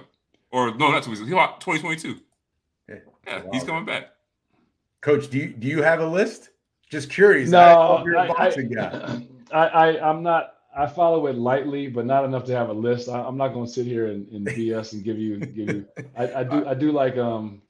or 0.52 0.74
no, 0.76 0.92
not 0.92 1.04
two 1.04 1.10
weeks. 1.12 1.20
ago. 1.22 1.28
He 1.28 1.34
fought 1.34 1.62
2022. 1.62 2.20
Yeah, 2.90 2.96
Yeah, 3.28 3.44
Wow. 3.44 3.50
he's 3.54 3.64
coming 3.64 3.86
back. 3.86 4.08
Coach, 5.02 5.30
do 5.30 5.38
you 5.38 5.48
do 5.50 5.68
you 5.68 5.82
have 5.84 6.00
a 6.00 6.06
list? 6.08 6.50
Just 6.94 7.10
curious. 7.10 7.50
No, 7.50 7.98
know 7.98 8.06
you're 8.06 8.18
a 8.18 8.22
I, 8.22 8.28
boxing 8.28 8.70
guy. 8.70 9.26
I, 9.52 9.66
I, 9.68 10.10
I'm 10.10 10.22
not. 10.22 10.54
I 10.78 10.86
follow 10.86 11.26
it 11.26 11.36
lightly, 11.36 11.88
but 11.88 12.06
not 12.06 12.24
enough 12.24 12.46
to 12.46 12.56
have 12.56 12.70
a 12.70 12.74
list. 12.74 13.10
I, 13.10 13.20
I'm 13.20 13.36
not 13.36 13.48
going 13.48 13.66
to 13.66 13.72
sit 13.72 13.88
here 13.88 14.12
and, 14.12 14.30
and 14.30 14.46
BS 14.46 14.94
and 14.94 15.04
give 15.04 15.18
you 15.18 15.40
give 15.40 15.70
you. 15.74 15.88
I, 16.16 16.42
I 16.42 16.44
do 16.44 16.68
I 16.68 16.76
do 16.76 16.92
like 16.92 17.18
um, 17.18 17.64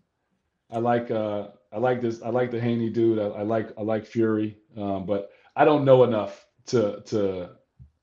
I 0.69 0.79
like 0.79 1.09
uh 1.09 1.47
I 1.71 1.77
like 1.77 2.01
this 2.01 2.21
I 2.21 2.31
like 2.31 2.51
the 2.51 2.59
Haney 2.59 2.89
dude. 2.89 3.17
I, 3.17 3.27
I 3.27 3.41
like 3.43 3.69
I 3.77 3.81
like 3.81 4.05
Fury, 4.05 4.57
um, 4.75 5.05
but 5.05 5.31
I 5.55 5.63
don't 5.63 5.85
know 5.85 6.03
enough 6.03 6.45
to 6.67 7.01
to. 7.05 7.51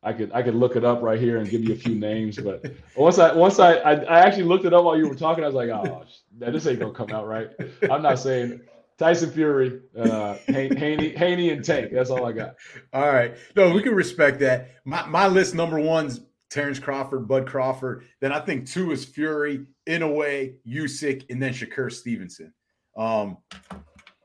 I 0.03 0.15
could 0.15 0.33
I 0.33 0.41
could 0.41 0.55
look 0.55 0.75
it 0.75 0.85
up 0.87 1.03
right 1.03 1.21
here 1.21 1.37
and 1.37 1.51
give 1.51 1.63
you 1.63 1.75
a 1.75 1.77
few 1.77 1.97
names, 1.97 2.39
but 2.39 2.65
once 2.97 3.19
I 3.19 3.35
once 3.35 3.59
I, 3.59 3.75
I 3.75 3.93
I 3.93 4.21
actually 4.21 4.45
looked 4.45 4.65
it 4.65 4.73
up 4.73 4.85
while 4.85 4.97
you 4.97 5.07
were 5.07 5.15
talking, 5.15 5.45
I 5.45 5.49
was 5.49 5.55
like, 5.55 5.69
oh, 5.69 6.05
this 6.39 6.67
ain't 6.67 6.81
gonna 6.81 6.95
come 6.95 7.11
out 7.11 7.27
right. 7.27 7.51
I'm 7.91 8.01
not 8.01 8.19
saying 8.19 8.63
Tyson 9.01 9.31
Fury, 9.31 9.81
uh, 9.99 10.37
Han- 10.51 10.77
Haney, 10.77 11.09
Haney, 11.17 11.49
and 11.51 11.65
Tank. 11.65 11.91
That's 11.91 12.11
all 12.11 12.27
I 12.27 12.33
got. 12.33 12.57
All 12.93 13.11
right. 13.11 13.35
No, 13.57 13.73
we 13.75 13.83
can 13.83 13.95
respect 13.95 14.39
that. 14.41 14.73
My 14.85 15.07
my 15.07 15.27
list 15.27 15.55
number 15.55 15.81
one's 15.81 16.21
Terrence 16.51 16.79
Crawford, 16.79 17.27
Bud 17.27 17.47
Crawford. 17.47 18.05
Then 18.21 18.31
I 18.31 18.41
think 18.41 18.69
two 18.69 18.93
is 18.93 19.07
Fury, 19.07 19.65
Inoue, 19.89 20.55
Usyk, 20.69 21.25
and 21.31 21.43
then 21.43 21.55
Shakur 21.55 21.91
Stevenson. 21.91 22.53
Um, 22.95 23.39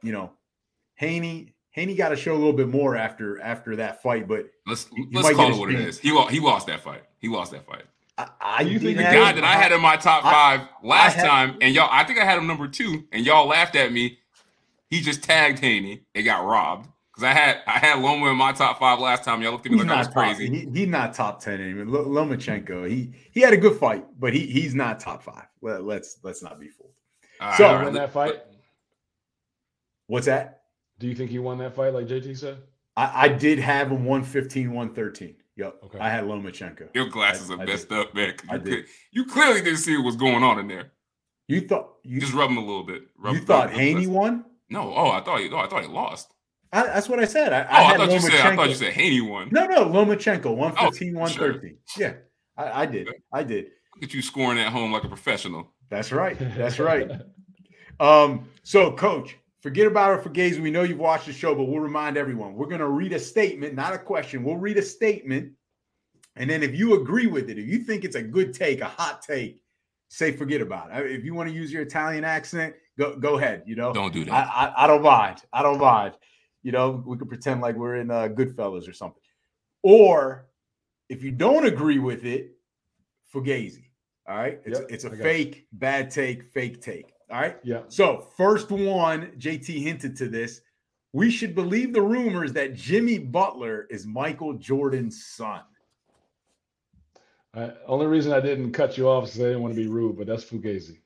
you 0.04 0.12
know, 0.12 0.32
Haney 0.96 1.54
Haney 1.72 1.96
got 1.96 2.10
to 2.10 2.18
show 2.18 2.34
a 2.34 2.38
little 2.38 2.52
bit 2.52 2.68
more 2.68 2.98
after 2.98 3.40
after 3.42 3.78
that 3.78 4.02
fight, 4.04 4.28
but 4.28 4.48
Let's 4.68 4.88
You 4.94 5.08
let's 5.14 5.34
call 5.38 5.54
it 5.54 5.58
what 5.58 5.72
it 5.74 5.94
spin. 5.94 6.10
He 6.12 6.16
lost. 6.16 6.32
He 6.32 6.40
lost 6.42 6.68
that 6.68 6.82
fight. 6.82 7.04
He 7.20 7.30
lost 7.30 7.54
that 7.54 7.66
fight. 7.66 7.84
I, 8.18 8.28
I 8.42 8.62
You 8.64 8.78
think 8.80 8.98
the 8.98 9.04
The 9.04 9.10
guy 9.10 9.32
that 9.32 9.44
I 9.46 9.54
had 9.54 9.72
in 9.72 9.80
my 9.82 9.96
top 9.96 10.26
I- 10.26 10.32
five 10.58 10.68
last 10.84 11.16
had- 11.16 11.26
time, 11.28 11.58
and 11.62 11.74
y'all, 11.74 11.88
I 11.90 12.04
think 12.04 12.20
I 12.20 12.26
had 12.26 12.38
him 12.38 12.48
number 12.48 12.68
two, 12.68 13.06
and 13.14 13.26
y'all 13.26 13.48
laughed 13.48 13.78
at 13.78 13.92
me. 13.94 14.20
He 14.96 15.02
just 15.02 15.24
tagged 15.24 15.60
Haney. 15.60 16.02
It 16.14 16.24
got 16.24 16.46
robbed 16.46 16.88
because 17.14 17.24
I 17.26 17.34
had 17.34 17.58
I 17.68 17.80
had 17.80 18.00
Loma 18.02 18.30
in 18.32 18.38
my 18.38 18.52
top 18.54 18.80
five 18.80 19.00
last 19.00 19.24
time. 19.24 19.42
Y'all 19.42 19.52
looked 19.52 19.66
at 19.66 19.72
me 19.72 19.78
He's 19.80 19.86
like 19.88 19.96
I 19.96 20.00
was 20.00 20.08
not 20.08 20.14
top, 20.14 20.36
crazy. 20.38 20.50
he, 20.50 20.70
he's 20.80 20.88
not 20.88 21.14
top 21.14 21.42
ten 21.42 21.60
anymore. 21.62 21.86
Lo- 21.86 22.06
Lomachenko, 22.26 22.90
he 22.90 23.14
he 23.32 23.42
had 23.42 23.54
a 23.54 23.58
good 23.58 23.78
fight, 23.78 24.06
but 24.20 24.34
he 24.34 24.46
he's 24.46 24.74
not 24.76 25.00
top 25.00 25.24
five. 25.24 25.46
Let, 25.62 25.84
let's 25.84 26.18
let's 26.24 26.42
not 26.44 26.60
be 26.60 26.70
fooled. 26.70 26.92
All 27.42 27.48
right, 27.50 27.58
So- 27.58 27.66
all 27.68 27.76
right, 27.76 27.84
won 27.86 27.94
let- 27.94 28.00
that 28.02 28.12
fight. 28.14 28.36
What's 30.08 30.28
that? 30.28 30.62
Do 31.00 31.08
you 31.08 31.16
think 31.16 31.32
he 31.32 31.40
won 31.40 31.58
that 31.58 31.76
fight, 31.76 31.94
like 31.94 32.08
JT 32.08 32.38
said? 32.38 32.58
I, 32.96 33.26
I 33.26 33.28
did 33.28 33.60
have 33.60 33.88
him 33.92 34.06
115, 34.06 34.72
113. 34.72 35.36
Yep. 35.58 35.76
Okay. 35.86 36.00
I 36.00 36.10
had 36.10 36.24
Lomachenko. 36.26 36.90
Your 36.94 37.08
glasses 37.10 37.50
I- 37.52 37.56
are 37.56 37.62
I 37.62 37.66
messed 37.66 37.90
did. 37.90 37.98
up, 38.00 38.14
man. 38.16 38.34
I 38.50 38.56
You, 38.56 38.60
did. 38.62 38.70
could- 38.86 38.86
you 39.12 39.26
clearly 39.26 39.62
didn't 39.62 39.80
see 39.80 39.96
what 39.98 40.06
was 40.06 40.16
going 40.16 40.44
on 40.44 40.60
in 40.60 40.68
there. 40.68 40.92
You 41.48 41.62
thought 41.62 41.96
you, 42.04 42.20
Just 42.20 42.34
rub 42.34 42.50
him 42.50 42.58
a 42.58 42.62
little 42.62 42.84
bit. 42.84 43.04
Rub, 43.18 43.36
you 43.36 43.42
thought 43.42 43.68
rub- 43.68 43.76
Haney 43.78 44.08
won? 44.08 44.46
No, 44.70 44.94
oh, 44.96 45.12
I 45.12 45.22
thought 45.22 45.40
he. 45.40 45.50
Oh, 45.50 45.58
I 45.58 45.68
thought 45.68 45.84
he 45.84 45.88
lost. 45.88 46.32
I, 46.74 46.84
that's 46.84 47.08
what 47.08 47.20
I 47.20 47.26
said. 47.26 47.54
I, 47.54 47.64
Oh, 47.64 47.68
I, 47.70 47.84
had 47.84 47.98
thought 47.98 48.12
you 48.12 48.20
said. 48.20 48.34
I 48.34 48.56
thought 48.56 48.70
you 48.70 48.76
said 48.76 48.94
Haney 48.94 49.22
won. 49.22 49.50
No, 49.52 49.66
no, 49.66 49.86
Lomachenko, 49.86 50.56
115, 50.56 51.16
Oh, 51.16 51.20
113. 51.20 51.78
Yeah, 51.98 52.14
I, 52.58 52.82
I 52.82 52.86
did. 52.86 53.08
I 53.32 53.44
did. 53.44 53.66
Look 53.96 54.04
at 54.04 54.14
you 54.14 54.22
scoring 54.22 54.60
at 54.60 54.72
home 54.72 54.92
like 54.92 55.04
a 55.04 55.08
professional. 55.08 55.72
That's 55.90 56.12
right. 56.12 56.38
That's 56.58 56.80
right. 56.80 57.12
Um, 58.00 58.50
so, 58.64 58.92
coach, 58.92 59.38
forget 59.62 59.88
about 59.88 60.20
it 60.20 60.26
fugazi. 60.26 60.60
We 60.60 60.72
know 60.72 60.84
you've 60.84 61.00
watched 61.00 61.28
the 61.28 61.34
show, 61.34 61.56
but 61.56 61.66
we'll 61.66 61.80
remind 61.80 62.18
everyone 62.18 62.56
we're 62.56 62.68
going 62.68 62.82
to 62.82 62.90
read 62.90 63.14
a 63.14 63.20
statement, 63.20 63.74
not 63.74 63.94
a 63.94 63.98
question. 63.98 64.44
We'll 64.44 64.58
read 64.58 64.78
a 64.78 64.82
statement. 64.82 65.54
And 66.36 66.50
then 66.50 66.64
if 66.64 66.76
you 66.76 67.02
agree 67.02 67.28
with 67.28 67.50
it, 67.50 67.58
if 67.58 67.66
you 67.66 67.80
think 67.80 68.04
it's 68.04 68.18
a 68.18 68.22
good 68.22 68.54
take, 68.54 68.82
a 68.82 68.86
hot 68.86 69.22
take, 69.22 69.62
say 70.10 70.34
forget 70.34 70.60
about 70.60 70.94
it. 70.94 71.10
If 71.10 71.24
you 71.24 71.34
want 71.34 71.50
to 71.50 71.56
use 71.56 71.72
your 71.72 71.84
Italian 71.84 72.26
accent, 72.26 72.76
go 72.98 73.16
go 73.18 73.38
ahead. 73.38 73.64
You 73.66 73.76
know, 73.76 73.94
Don't 73.94 74.14
do 74.14 74.26
that. 74.26 74.34
I, 74.34 74.66
I, 74.68 74.84
I 74.84 74.88
don't 74.88 75.02
mind. 75.04 75.42
I 75.54 75.62
don't 75.64 75.80
mind. 75.80 76.16
You 76.64 76.72
know, 76.72 77.04
we 77.06 77.18
could 77.18 77.30
pretend 77.30 77.62
like 77.62 77.76
we're 77.76 77.98
in 77.98 78.10
uh, 78.10 78.28
Goodfellas 78.28 78.90
or 78.90 78.94
something. 78.94 79.22
Or 79.84 80.48
if 81.10 81.22
you 81.22 81.32
don't 81.32 81.66
agree 81.66 82.00
with 82.00 82.26
it, 82.26 82.56
fugazi. 83.34 83.84
All 84.28 84.36
right. 84.36 84.60
It's, 84.66 84.80
Yep, 84.80 84.88
it's 84.90 85.04
a 85.04 85.08
I 85.08 85.10
got 85.12 85.18
you. 85.18 85.24
fake, 85.24 85.68
bad 85.74 86.10
take, 86.10 86.44
fake 86.46 86.82
take. 86.82 87.14
All 87.30 87.40
right. 87.40 87.58
Yeah. 87.64 87.82
So, 87.88 88.28
first 88.36 88.72
one, 88.72 89.32
JT 89.38 89.82
hinted 89.82 90.16
to 90.18 90.28
this. 90.28 90.62
We 91.14 91.30
should 91.30 91.56
believe 91.56 91.94
the 91.94 92.02
rumors 92.02 92.52
that 92.54 92.74
Jimmy 92.74 93.20
Butler 93.20 93.88
is 93.90 94.06
Michael 94.06 94.54
Jordan's 94.56 95.26
son. 95.26 95.62
I, 97.54 97.72
only 97.88 98.06
reason 98.08 98.34
I 98.34 98.42
didn't 98.42 98.74
cut 98.74 98.98
you 98.98 99.08
off 99.08 99.30
is 99.30 99.40
I 99.40 99.44
didn't 99.44 99.62
want 99.62 99.74
to 99.74 99.80
be 99.80 99.88
rude, 99.88 100.18
but 100.18 100.28
that's 100.28 100.44
Fugazi. 100.44 101.00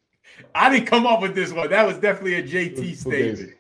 I 0.55 0.69
didn't 0.71 0.87
come 0.87 1.05
up 1.05 1.21
with 1.21 1.35
this 1.35 1.51
one. 1.51 1.69
That 1.69 1.85
was 1.85 1.97
definitely 1.97 2.35
a 2.35 2.43
JT 2.43 2.95
statement. 2.95 3.53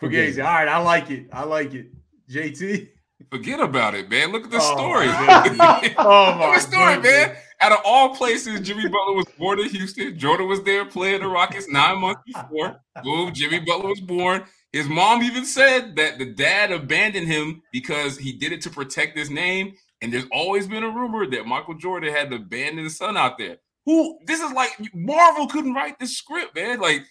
Fugazi. 0.00 0.38
All 0.44 0.52
right. 0.52 0.68
I 0.68 0.78
like 0.78 1.10
it. 1.10 1.26
I 1.32 1.44
like 1.44 1.74
it. 1.74 1.86
JT. 2.30 2.88
Forget 3.30 3.60
about 3.60 3.94
it, 3.94 4.10
man. 4.10 4.32
Look 4.32 4.44
at 4.44 4.50
the 4.50 4.58
Oh, 4.60 4.76
story. 4.76 5.06
my 5.06 5.94
Oh, 5.98 6.36
Look 6.38 6.48
at 6.50 6.54
the 6.54 6.60
story, 6.60 6.94
goodness. 6.96 7.12
man. 7.28 7.36
Out 7.60 7.72
of 7.72 7.78
all 7.84 8.14
places, 8.14 8.60
Jimmy 8.60 8.82
Butler 8.88 9.14
was 9.14 9.26
born 9.38 9.60
in 9.60 9.68
Houston. 9.70 10.18
Jordan 10.18 10.48
was 10.48 10.62
there 10.64 10.84
playing 10.84 11.20
the 11.22 11.28
Rockets 11.28 11.68
nine 11.68 11.98
months 12.00 12.20
before. 12.26 12.76
Boom, 13.02 13.32
Jimmy 13.32 13.60
Butler 13.60 13.88
was 13.88 14.00
born. 14.00 14.44
His 14.72 14.88
mom 14.88 15.22
even 15.22 15.44
said 15.44 15.94
that 15.96 16.18
the 16.18 16.26
dad 16.34 16.72
abandoned 16.72 17.28
him 17.28 17.62
because 17.72 18.18
he 18.18 18.32
did 18.32 18.52
it 18.52 18.60
to 18.62 18.70
protect 18.70 19.16
his 19.16 19.30
name. 19.30 19.74
And 20.02 20.12
there's 20.12 20.26
always 20.32 20.66
been 20.66 20.82
a 20.82 20.90
rumor 20.90 21.26
that 21.30 21.46
Michael 21.46 21.74
Jordan 21.74 22.12
had 22.12 22.30
to 22.30 22.36
abandon 22.36 22.84
his 22.84 22.96
son 22.98 23.16
out 23.16 23.38
there. 23.38 23.56
Who 23.86 24.18
this 24.26 24.40
is 24.40 24.52
like 24.52 24.70
Marvel 24.94 25.46
couldn't 25.46 25.74
write 25.74 25.98
this 25.98 26.16
script, 26.16 26.54
man. 26.54 26.80
Like 26.80 27.02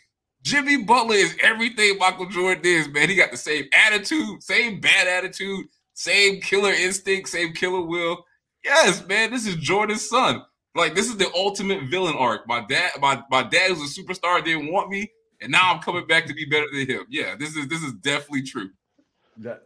Jimmy 0.41 0.83
Butler 0.83 1.15
is 1.15 1.35
everything 1.41 1.97
Michael 1.99 2.27
Jordan 2.27 2.65
is, 2.65 2.89
man. 2.89 3.09
He 3.09 3.15
got 3.15 3.31
the 3.31 3.37
same 3.37 3.65
attitude, 3.73 4.41
same 4.41 4.79
bad 4.79 5.07
attitude, 5.07 5.67
same 5.93 6.41
killer 6.41 6.71
instinct, 6.71 7.29
same 7.29 7.53
killer 7.53 7.81
will. 7.81 8.25
Yes, 8.63 9.05
man, 9.07 9.31
this 9.31 9.45
is 9.45 9.55
Jordan's 9.55 10.07
son. 10.07 10.43
Like 10.75 10.95
this 10.95 11.07
is 11.07 11.17
the 11.17 11.31
ultimate 11.35 11.83
villain 11.89 12.15
arc. 12.15 12.47
My 12.47 12.65
dad, 12.67 12.91
my 12.99 13.21
my 13.29 13.43
dad 13.43 13.71
was 13.71 13.81
a 13.81 14.01
superstar, 14.01 14.43
didn't 14.43 14.71
want 14.71 14.89
me, 14.89 15.11
and 15.41 15.51
now 15.51 15.71
I'm 15.71 15.81
coming 15.81 16.07
back 16.07 16.25
to 16.25 16.33
be 16.33 16.45
better 16.45 16.65
than 16.73 16.87
him. 16.87 17.05
Yeah, 17.09 17.35
this 17.37 17.55
is 17.55 17.67
this 17.67 17.83
is 17.83 17.93
definitely 17.93 18.43
true. 18.43 18.69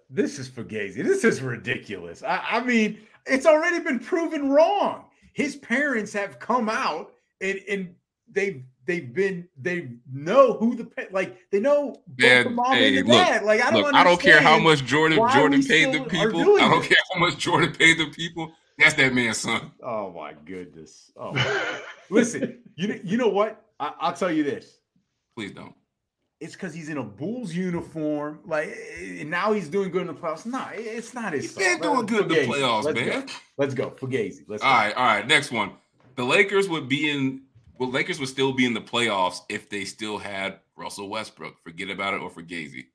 This 0.09 0.39
is 0.39 0.49
fugazi. 0.49 1.03
This 1.03 1.23
is 1.23 1.41
ridiculous. 1.41 2.23
I, 2.23 2.41
I 2.51 2.63
mean, 2.63 2.99
it's 3.25 3.45
already 3.45 3.79
been 3.79 3.99
proven 3.99 4.49
wrong. 4.49 5.05
His 5.37 5.55
parents 5.55 6.13
have 6.13 6.39
come 6.39 6.67
out 6.67 7.13
and 7.41 7.59
and 7.69 7.93
they've 8.27 8.63
they've 8.87 9.13
been 9.13 9.47
they 9.55 9.89
know 10.11 10.53
who 10.53 10.73
the 10.75 10.89
like 11.11 11.37
they 11.51 11.59
know 11.59 11.91
both 12.07 12.17
Man, 12.17 12.43
the 12.45 12.49
mom 12.49 12.73
hey, 12.73 12.97
and 12.97 13.07
the 13.07 13.11
look, 13.13 13.27
dad. 13.27 13.43
Like 13.43 13.63
I 13.63 13.69
don't 13.69 13.83
Look, 13.83 13.93
I 13.93 14.03
don't 14.03 14.19
care 14.19 14.41
how 14.41 14.57
much 14.57 14.83
Jordan 14.83 15.19
Jordan 15.35 15.61
paid 15.63 15.93
the 15.93 16.05
people. 16.05 16.41
I 16.55 16.67
don't 16.67 16.79
this. 16.79 16.87
care 16.87 16.97
how 17.13 17.19
much 17.19 17.37
Jordan 17.37 17.71
paid 17.71 17.99
the 17.99 18.07
people. 18.07 18.51
That's 18.79 18.95
that 18.95 19.13
man's 19.13 19.37
son. 19.37 19.73
Oh 19.83 20.11
my 20.11 20.33
goodness. 20.33 21.11
Oh, 21.15 21.33
my- 21.33 21.81
listen. 22.09 22.63
You 22.75 22.87
know- 22.87 22.99
you 23.03 23.17
know 23.17 23.29
what? 23.29 23.63
I, 23.79 23.93
I'll 23.99 24.13
tell 24.13 24.31
you 24.31 24.43
this. 24.43 24.79
Please 25.35 25.51
don't. 25.51 25.75
It's 26.39 26.53
because 26.53 26.73
he's 26.73 26.89
in 26.89 26.97
a 26.97 27.03
Bulls 27.03 27.53
uniform. 27.53 28.39
Like 28.45 28.75
and 28.99 29.29
now 29.29 29.53
he's 29.53 29.67
doing 29.69 29.89
good 29.89 30.01
in 30.01 30.07
the 30.07 30.13
playoffs. 30.13 30.45
Nah, 30.45 30.67
it's 30.73 31.13
not 31.13 31.33
his. 31.33 31.43
He's 31.43 31.53
son. 31.53 31.79
been 31.79 31.81
doing 31.81 32.05
good 32.05 32.21
in 32.23 32.27
the 32.27 32.53
playoffs, 32.53 32.83
Let's 32.83 32.99
man. 32.99 33.25
Go. 33.25 33.33
Let's 33.57 33.73
go. 33.73 33.89
Fugazi. 33.91 34.43
Let's 34.47 34.61
go. 34.61 34.69
All 34.69 34.75
right, 34.75 34.95
all 34.95 35.05
right. 35.05 35.27
Next 35.27 35.51
one. 35.51 35.71
The 36.15 36.23
Lakers 36.23 36.69
would 36.69 36.87
be 36.87 37.09
in. 37.09 37.41
Well, 37.79 37.91
Lakers 37.91 38.19
would 38.19 38.29
still 38.29 38.53
be 38.53 38.65
in 38.65 38.73
the 38.73 38.81
playoffs 38.81 39.41
if 39.49 39.69
they 39.69 39.85
still 39.85 40.17
had 40.17 40.59
Russell 40.75 41.09
Westbrook. 41.09 41.61
Forget 41.63 41.89
about 41.89 42.13
it, 42.13 42.21
or 42.21 42.29
fugazi. 42.29 42.85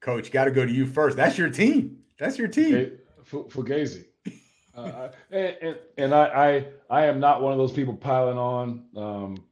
Coach, 0.00 0.30
got 0.30 0.44
to 0.44 0.50
go 0.50 0.64
to 0.64 0.72
you 0.72 0.86
first. 0.86 1.16
That's 1.16 1.38
your 1.38 1.50
team. 1.50 1.98
That's 2.18 2.38
your 2.38 2.48
team. 2.48 2.72
Hey, 2.72 2.92
Fu- 3.24 3.44
Fugazi. 3.44 4.04
Uh, 4.76 5.08
and 5.30 5.56
and, 5.62 5.76
and 5.96 6.14
I, 6.14 6.66
I 6.90 7.00
I 7.02 7.06
am 7.06 7.18
not 7.18 7.40
one 7.40 7.52
of 7.52 7.58
those 7.58 7.72
people 7.72 7.94
piling 7.94 8.36
on 8.36 8.84
um, 8.94 9.44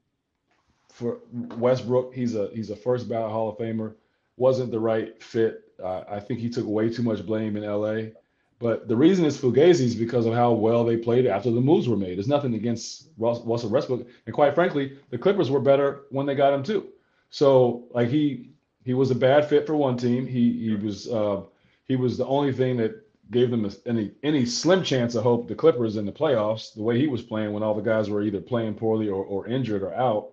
for 0.95 1.19
Westbrook. 1.33 2.15
He's 2.15 2.35
a 2.35 2.49
he's 2.55 2.71
a 2.71 2.77
first 2.77 3.09
ballot 3.09 3.33
Hall 3.33 3.51
of 3.51 3.59
Famer. 3.59 3.95
Wasn't 4.37 4.71
the 4.71 4.81
right 4.81 5.23
fit 5.23 5.65
uh, 5.83 6.05
I 6.09 6.21
think 6.21 6.41
he 6.41 6.49
took 6.49 6.67
way 6.67 6.89
too 6.91 7.03
much 7.03 7.25
blame 7.25 7.57
in 7.57 7.65
LA. 7.65 8.11
But 8.59 8.89
the 8.89 8.97
reason 8.97 9.25
it's 9.25 9.37
Fugazi 9.37 9.85
is 9.85 9.95
because 9.95 10.27
of 10.27 10.35
how 10.35 10.53
well 10.53 10.85
they 10.85 10.97
played 10.97 11.27
after 11.27 11.51
the 11.51 11.61
moves 11.61 11.89
were 11.89 11.97
made. 11.97 12.17
There's 12.17 12.29
nothing 12.29 12.55
against 12.55 13.09
Russell 13.19 13.71
Westbrook, 13.71 14.07
and 14.27 14.35
quite 14.35 14.55
frankly, 14.55 14.97
the 15.11 15.19
Clippers 15.19 15.51
were 15.51 15.61
better 15.61 16.03
when 16.11 16.27
they 16.27 16.35
got 16.35 16.55
him 16.55 16.63
too. 16.63 16.89
So 17.31 17.89
like 17.93 18.09
he 18.09 18.51
he 18.85 18.95
was 18.95 19.11
a 19.11 19.15
bad 19.15 19.49
fit 19.49 19.67
for 19.67 19.75
one 19.75 19.97
team. 19.97 20.27
He 20.27 20.53
he 20.69 20.75
was 20.77 21.09
uh, 21.09 21.43
he 21.87 21.97
was 21.97 22.17
the 22.17 22.27
only 22.27 22.53
thing 22.53 22.77
that 22.77 23.03
gave 23.31 23.51
them 23.51 23.69
any 23.87 24.13
any 24.23 24.47
slim 24.47 24.85
chance 24.85 25.17
of 25.17 25.25
hope. 25.25 25.49
The 25.49 25.55
Clippers 25.55 25.97
in 25.97 26.07
the 26.07 26.13
playoffs, 26.13 26.75
the 26.75 26.83
way 26.83 26.99
he 26.99 27.09
was 27.09 27.23
playing 27.23 27.53
when 27.53 27.65
all 27.65 27.75
the 27.75 27.83
guys 27.83 28.09
were 28.09 28.23
either 28.23 28.41
playing 28.41 28.75
poorly 28.75 29.09
or, 29.09 29.25
or 29.25 29.49
injured 29.49 29.83
or 29.83 29.93
out. 29.95 30.31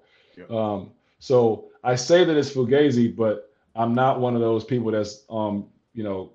Um, 0.50 0.92
so 1.20 1.66
I 1.84 1.96
say 1.96 2.24
that 2.24 2.36
it's 2.38 2.52
Fugazi, 2.52 3.16
but 3.16 3.52
I'm 3.76 3.94
not 3.94 4.20
one 4.20 4.36
of 4.36 4.42
those 4.42 4.64
people 4.64 4.92
that's 4.92 5.24
um 5.30 5.68
you 5.94 6.04
know 6.04 6.32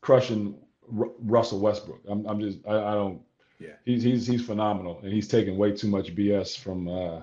crushing 0.00 0.56
R- 0.98 1.10
Russell 1.20 1.60
Westbrook. 1.60 2.00
I'm 2.08 2.26
I'm 2.26 2.40
just 2.40 2.58
I, 2.66 2.76
I 2.76 2.94
don't. 2.94 3.20
Yeah. 3.60 3.70
He's 3.84 4.02
he's 4.02 4.26
he's 4.26 4.44
phenomenal, 4.44 5.00
and 5.02 5.12
he's 5.12 5.28
taken 5.28 5.56
way 5.56 5.72
too 5.72 5.88
much 5.88 6.14
BS 6.14 6.56
from 6.58 6.88
uh, 6.88 7.22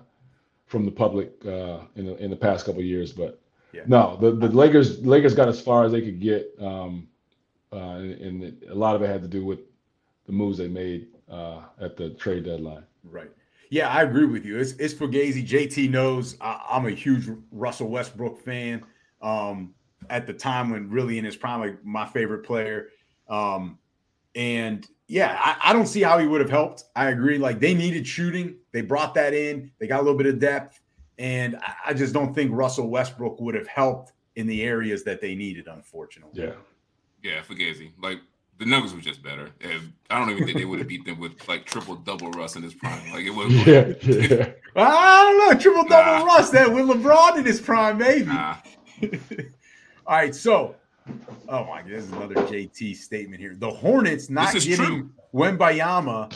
from 0.67 0.85
the 0.85 0.91
public 0.91 1.31
uh, 1.45 1.79
in 1.95 2.05
the 2.05 2.15
in 2.17 2.29
the 2.29 2.35
past 2.35 2.65
couple 2.65 2.81
years. 2.81 3.13
But 3.13 3.39
Yeah. 3.73 3.83
no, 3.87 4.17
the 4.19 4.31
the 4.31 4.49
Lakers 4.49 5.05
Lakers 5.05 5.33
got 5.33 5.47
as 5.47 5.61
far 5.61 5.85
as 5.85 5.91
they 5.91 6.01
could 6.01 6.19
get, 6.19 6.53
um, 6.59 7.07
uh, 7.71 7.77
and, 7.99 8.43
and 8.43 8.63
a 8.69 8.75
lot 8.75 8.95
of 8.95 9.01
it 9.01 9.07
had 9.09 9.21
to 9.21 9.27
do 9.29 9.45
with 9.45 9.59
the 10.25 10.33
moves 10.33 10.57
they 10.57 10.67
made 10.67 11.07
uh, 11.29 11.61
at 11.79 11.95
the 11.95 12.09
trade 12.11 12.43
deadline. 12.45 12.83
Right. 13.03 13.31
Yeah, 13.69 13.89
I 13.89 14.03
agree 14.03 14.25
with 14.25 14.45
you. 14.45 14.57
It's 14.57 14.73
it's 14.73 14.93
Fugazi. 14.93 15.45
JT 15.45 15.89
knows 15.89 16.37
I, 16.41 16.61
I'm 16.69 16.85
a 16.85 16.91
huge 16.91 17.29
Russell 17.51 17.89
Westbrook 17.89 18.39
fan. 18.39 18.83
Um, 19.21 19.73
at 20.09 20.27
the 20.27 20.33
time 20.33 20.69
when 20.69 20.89
really 20.89 21.17
in 21.17 21.25
his 21.25 21.35
prime, 21.35 21.59
like 21.59 21.83
my 21.83 22.05
favorite 22.05 22.45
player. 22.45 22.89
Um, 23.27 23.79
and 24.35 24.87
yeah, 25.07 25.39
I, 25.39 25.69
I 25.69 25.73
don't 25.73 25.87
see 25.87 26.01
how 26.01 26.17
he 26.17 26.27
would 26.27 26.41
have 26.41 26.49
helped. 26.49 26.85
I 26.95 27.09
agree. 27.09 27.37
Like 27.37 27.59
they 27.59 27.73
needed 27.73 28.07
shooting. 28.07 28.57
They 28.71 28.81
brought 28.81 29.13
that 29.15 29.33
in. 29.33 29.71
They 29.79 29.87
got 29.87 29.99
a 29.99 30.03
little 30.03 30.17
bit 30.17 30.27
of 30.27 30.39
depth. 30.39 30.79
And 31.17 31.55
I, 31.57 31.75
I 31.87 31.93
just 31.93 32.13
don't 32.13 32.33
think 32.33 32.51
Russell 32.53 32.89
Westbrook 32.89 33.39
would 33.39 33.55
have 33.55 33.67
helped 33.67 34.13
in 34.35 34.47
the 34.47 34.63
areas 34.63 35.03
that 35.03 35.21
they 35.21 35.33
needed, 35.33 35.67
unfortunately. 35.67 36.43
Yeah, 36.43 36.53
Yeah, 37.23 37.41
Fugazi. 37.41 37.91
Like 38.01 38.19
the 38.57 38.65
Nuggets 38.65 38.93
were 38.93 39.01
just 39.01 39.21
better. 39.21 39.51
And 39.61 39.93
I 40.09 40.19
don't 40.19 40.29
even 40.31 40.45
think 40.45 40.57
they 40.57 40.65
would 40.65 40.79
have 40.79 40.87
beat 40.87 41.05
them 41.05 41.19
with 41.19 41.47
like 41.47 41.65
triple 41.65 41.95
double 41.95 42.31
Russ 42.31 42.55
in 42.55 42.63
his 42.63 42.73
prime. 42.73 43.11
Like 43.11 43.25
it 43.25 43.31
was. 43.31 43.53
yeah, 43.65 43.93
yeah. 44.01 44.51
I 44.75 45.23
don't 45.23 45.55
know. 45.55 45.59
Triple 45.59 45.83
double 45.85 46.25
Nah. 46.25 46.25
Russ 46.25 46.49
that 46.51 46.71
with 46.71 46.85
LeBron 46.85 47.37
in 47.37 47.45
his 47.45 47.59
prime, 47.59 47.97
maybe. 47.97 48.25
Nah. 48.25 48.57
All 50.07 50.17
right, 50.17 50.35
so 50.35 50.75
oh 51.49 51.65
my 51.65 51.81
god, 51.81 51.89
this 51.89 52.05
is 52.05 52.11
another 52.11 52.35
JT 52.35 52.95
statement 52.95 53.41
here. 53.41 53.55
The 53.57 53.69
Hornets 53.69 54.29
not 54.29 54.53
getting. 54.53 55.11
Wembanyama 55.33 56.33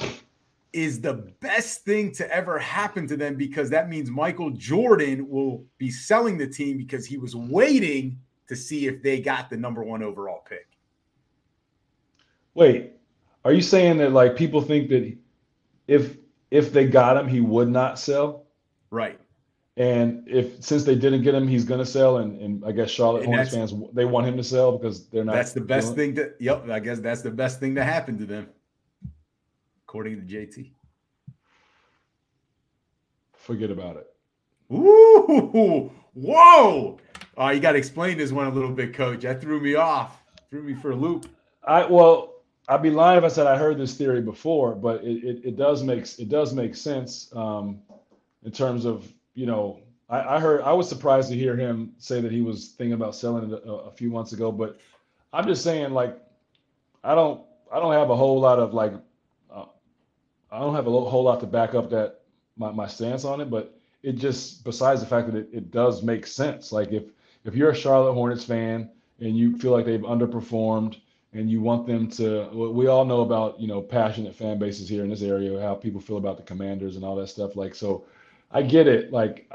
is 0.73 0.99
the 1.01 1.13
best 1.39 1.83
thing 1.85 2.11
to 2.11 2.29
ever 2.31 2.59
happen 2.59 3.07
to 3.07 3.17
them 3.17 3.35
because 3.35 3.69
that 3.69 3.89
means 3.89 4.09
Michael 4.09 4.51
Jordan 4.51 5.27
will 5.29 5.63
be 5.77 5.89
selling 5.89 6.37
the 6.37 6.47
team 6.47 6.77
because 6.77 7.05
he 7.05 7.17
was 7.17 7.35
waiting 7.35 8.19
to 8.47 8.55
see 8.55 8.87
if 8.87 9.01
they 9.01 9.19
got 9.19 9.49
the 9.49 9.57
number 9.57 9.83
one 9.83 10.03
overall 10.03 10.43
pick. 10.47 10.67
Wait, 12.53 12.93
are 13.45 13.53
you 13.53 13.61
saying 13.61 13.97
that 13.97 14.11
like 14.11 14.35
people 14.35 14.61
think 14.61 14.89
that 14.89 15.15
if 15.87 16.17
if 16.51 16.71
they 16.73 16.85
got 16.85 17.17
him, 17.17 17.27
he 17.27 17.41
would 17.41 17.69
not 17.69 17.99
sell? 17.99 18.47
Right. 18.91 19.19
And 19.77 20.27
if 20.27 20.61
since 20.61 20.83
they 20.83 20.95
didn't 20.95 21.23
get 21.23 21.33
him, 21.33 21.47
he's 21.47 21.63
going 21.63 21.79
to 21.79 21.85
sell, 21.85 22.17
and, 22.17 22.39
and 22.41 22.65
I 22.65 22.73
guess 22.73 22.89
Charlotte 22.89 23.23
And 23.23 23.27
Hornets 23.27 23.53
fans 23.53 23.73
they 23.93 24.03
want 24.03 24.27
him 24.27 24.35
to 24.35 24.43
sell 24.43 24.77
because 24.77 25.07
they're 25.07 25.23
not. 25.23 25.35
That's 25.35 25.53
the 25.53 25.61
best 25.61 25.95
thing 25.95 26.15
to 26.15 26.33
yep, 26.39 26.69
I 26.69 26.79
guess 26.79 26.99
that's 26.99 27.21
the 27.21 27.31
best 27.31 27.59
thing 27.59 27.75
to 27.75 27.83
happen 27.83 28.17
to 28.17 28.25
them. 28.25 28.49
According 29.87 30.17
to 30.17 30.35
JT. 30.35 30.71
Forget 33.33 33.71
about 33.71 33.95
it. 33.95 34.07
Ooh, 34.71 35.91
whoa. 36.13 36.99
Oh, 37.37 37.49
you 37.49 37.59
got 37.59 37.71
to 37.71 37.77
explain 37.77 38.17
this 38.17 38.31
one 38.31 38.47
a 38.47 38.51
little 38.51 38.71
bit, 38.71 38.93
coach. 38.93 39.21
That 39.21 39.41
threw 39.41 39.61
me 39.61 39.75
off, 39.75 40.21
threw 40.49 40.61
me 40.61 40.73
for 40.73 40.91
a 40.91 40.95
loop. 40.95 41.25
I 41.63 41.85
well, 41.85 42.38
I'd 42.69 42.83
be 42.83 42.91
lying 42.91 43.17
if 43.17 43.23
I 43.23 43.29
said 43.29 43.47
I 43.47 43.57
heard 43.57 43.79
this 43.79 43.95
theory 43.95 44.21
before, 44.21 44.75
but 44.75 45.03
it, 45.03 45.23
it, 45.23 45.41
it 45.43 45.57
does 45.57 45.81
make 45.81 46.05
it 46.19 46.29
does 46.29 46.53
make 46.53 46.75
sense 46.75 47.29
um, 47.35 47.79
in 48.45 48.51
terms 48.51 48.85
of 48.85 49.11
you 49.33 49.47
know 49.47 49.79
I, 50.07 50.35
I 50.35 50.39
heard 50.39 50.61
I 50.61 50.71
was 50.73 50.87
surprised 50.87 51.29
to 51.29 51.35
hear 51.35 51.57
him 51.57 51.93
say 51.97 52.21
that 52.21 52.31
he 52.31 52.41
was 52.41 52.69
thinking 52.77 52.93
about 52.93 53.15
selling 53.15 53.51
it 53.51 53.63
a, 53.65 53.71
a 53.71 53.91
few 53.91 54.11
months 54.11 54.33
ago, 54.33 54.51
but 54.51 54.79
I'm 55.33 55.47
just 55.47 55.63
saying 55.63 55.93
like 55.93 56.21
I 57.03 57.15
don't 57.15 57.41
I 57.73 57.79
don't 57.79 57.93
have 57.93 58.11
a 58.11 58.15
whole 58.15 58.39
lot 58.39 58.59
of 58.59 58.75
like 58.75 58.93
uh, 59.51 59.65
I 60.51 60.59
don't 60.59 60.75
have 60.75 60.85
a 60.85 60.91
whole 60.91 61.23
lot 61.23 61.39
to 61.39 61.47
back 61.47 61.73
up 61.73 61.89
that 61.89 62.21
my, 62.55 62.71
my 62.71 62.85
stance 62.87 63.25
on 63.25 63.41
it, 63.41 63.49
but 63.49 63.79
it 64.03 64.13
just 64.13 64.63
besides 64.63 65.01
the 65.01 65.07
fact 65.07 65.31
that 65.31 65.35
it, 65.35 65.49
it 65.51 65.71
does 65.71 66.03
make 66.03 66.27
sense. 66.27 66.71
Like 66.71 66.91
if 66.91 67.05
if 67.45 67.55
you're 67.55 67.71
a 67.71 67.75
Charlotte 67.75 68.13
Hornets 68.13 68.43
fan 68.43 68.91
and 69.19 69.35
you 69.35 69.57
feel 69.57 69.71
like 69.71 69.85
they've 69.85 69.99
underperformed 70.01 70.97
and 71.33 71.49
you 71.49 71.61
want 71.61 71.85
them 71.85 72.07
to 72.09 72.49
we 72.73 72.87
all 72.87 73.05
know 73.05 73.21
about 73.21 73.59
you 73.59 73.67
know 73.67 73.81
passionate 73.81 74.35
fan 74.35 74.57
bases 74.57 74.89
here 74.89 75.03
in 75.03 75.09
this 75.09 75.21
area 75.21 75.59
how 75.61 75.75
people 75.75 76.01
feel 76.01 76.17
about 76.17 76.37
the 76.37 76.43
commanders 76.43 76.95
and 76.95 77.05
all 77.05 77.15
that 77.15 77.27
stuff 77.27 77.55
like 77.55 77.75
so 77.75 78.05
i 78.51 78.61
get 78.61 78.87
it 78.87 79.11
like 79.11 79.49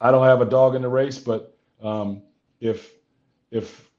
i 0.00 0.10
don't 0.10 0.24
have 0.24 0.40
a 0.40 0.46
dog 0.46 0.74
in 0.74 0.82
the 0.82 0.88
race 0.88 1.18
but 1.18 1.56
um 1.82 2.22
if 2.60 2.94
if 3.50 3.90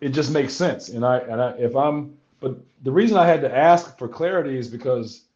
it, 0.00 0.10
just 0.10 0.32
makes 0.32 0.52
sense 0.52 0.88
and 0.88 1.04
i 1.04 1.18
and 1.18 1.40
i 1.40 1.50
if 1.52 1.76
i'm 1.76 2.16
but 2.40 2.56
the 2.82 2.90
reason 2.90 3.16
i 3.16 3.26
had 3.26 3.40
to 3.40 3.56
ask 3.56 3.96
for 3.96 4.08
clarity 4.08 4.58
is 4.58 4.68
because 4.68 5.26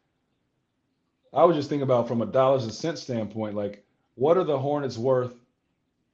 i 1.33 1.45
was 1.45 1.57
just 1.57 1.69
thinking 1.69 1.85
about 1.85 2.09
from 2.09 2.21
a 2.23 2.27
dollars 2.27 2.65
and 2.65 2.73
cents 2.73 3.01
standpoint 3.03 3.55
like 3.55 3.85
what 4.17 4.37
are 4.37 4.45
the 4.45 4.59
hornets 4.59 4.99
worth 4.99 5.35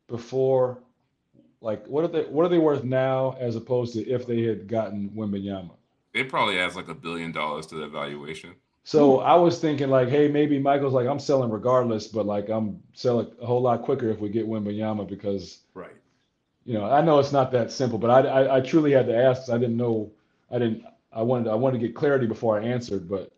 before 0.06 0.78
like 1.62 1.86
what 1.86 2.04
are 2.04 2.08
they 2.08 2.24
what 2.24 2.44
are 2.46 2.48
they 2.50 2.58
worth 2.58 2.84
now 2.84 3.36
as 3.40 3.56
opposed 3.56 3.94
to 3.94 4.06
if 4.08 4.26
they 4.26 4.42
had 4.42 4.68
gotten 4.68 5.10
Wembanyama? 5.10 5.72
It 6.14 6.28
probably 6.30 6.58
adds 6.58 6.76
like 6.76 6.88
a 6.88 6.94
billion 6.94 7.32
dollars 7.32 7.66
to 7.68 7.74
the 7.76 7.88
valuation. 7.88 8.54
So 8.84 9.20
I 9.20 9.36
was 9.36 9.60
thinking 9.60 9.90
like, 9.90 10.08
hey, 10.08 10.28
maybe 10.28 10.58
Michael's 10.58 10.92
like, 10.94 11.06
I'm 11.06 11.18
selling 11.20 11.50
regardless, 11.50 12.08
but 12.08 12.26
like 12.26 12.48
I'm 12.48 12.82
selling 12.94 13.32
a 13.40 13.46
whole 13.46 13.62
lot 13.62 13.82
quicker 13.82 14.08
if 14.10 14.20
we 14.20 14.28
get 14.28 14.46
Wembanyama 14.48 15.08
because 15.08 15.60
Right. 15.74 15.94
you 16.64 16.74
know 16.74 16.84
I 16.84 17.00
know 17.02 17.18
it's 17.18 17.32
not 17.32 17.52
that 17.52 17.72
simple, 17.72 17.98
but 17.98 18.10
I 18.10 18.20
I, 18.28 18.56
I 18.56 18.60
truly 18.60 18.92
had 18.92 19.06
to 19.06 19.16
ask. 19.16 19.50
I 19.50 19.58
didn't 19.58 19.76
know 19.76 20.12
I 20.50 20.58
didn't 20.58 20.84
I 21.12 21.22
wanted 21.22 21.48
I 21.50 21.54
wanted 21.54 21.80
to 21.80 21.86
get 21.86 21.94
clarity 21.96 22.26
before 22.26 22.60
I 22.60 22.64
answered, 22.64 23.08
but 23.08 23.32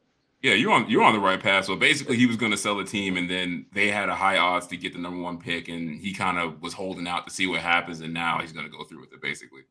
Yeah, 0.45 0.53
you're 0.53 0.73
on 0.73 0.91
you're 0.91 1.03
on 1.03 1.15
the 1.15 1.21
right 1.21 1.43
path. 1.43 1.65
So 1.65 1.75
basically, 1.75 2.19
he 2.19 2.27
was 2.27 2.37
going 2.37 2.53
to 2.53 2.59
sell 2.59 2.77
the 2.77 2.85
team, 2.85 3.17
and 3.17 3.31
then 3.31 3.65
they 3.73 3.89
had 3.89 4.11
a 4.11 4.15
high 4.15 4.37
odds 4.37 4.67
to 4.67 4.77
get 4.77 4.93
the 4.93 4.99
number 4.99 5.19
one 5.19 5.39
pick, 5.39 5.69
and 5.69 5.99
he 5.99 6.13
kind 6.13 6.39
of 6.39 6.61
was 6.61 6.75
holding 6.75 7.09
out 7.09 7.27
to 7.27 7.33
see 7.33 7.47
what 7.47 7.61
happens, 7.61 8.03
and 8.03 8.13
now 8.13 8.39
he's 8.41 8.53
going 8.53 8.67
to 8.67 8.71
go 8.71 8.85
through 8.85 9.01
with 9.01 9.11
it. 9.15 9.23
Basically, 9.23 9.63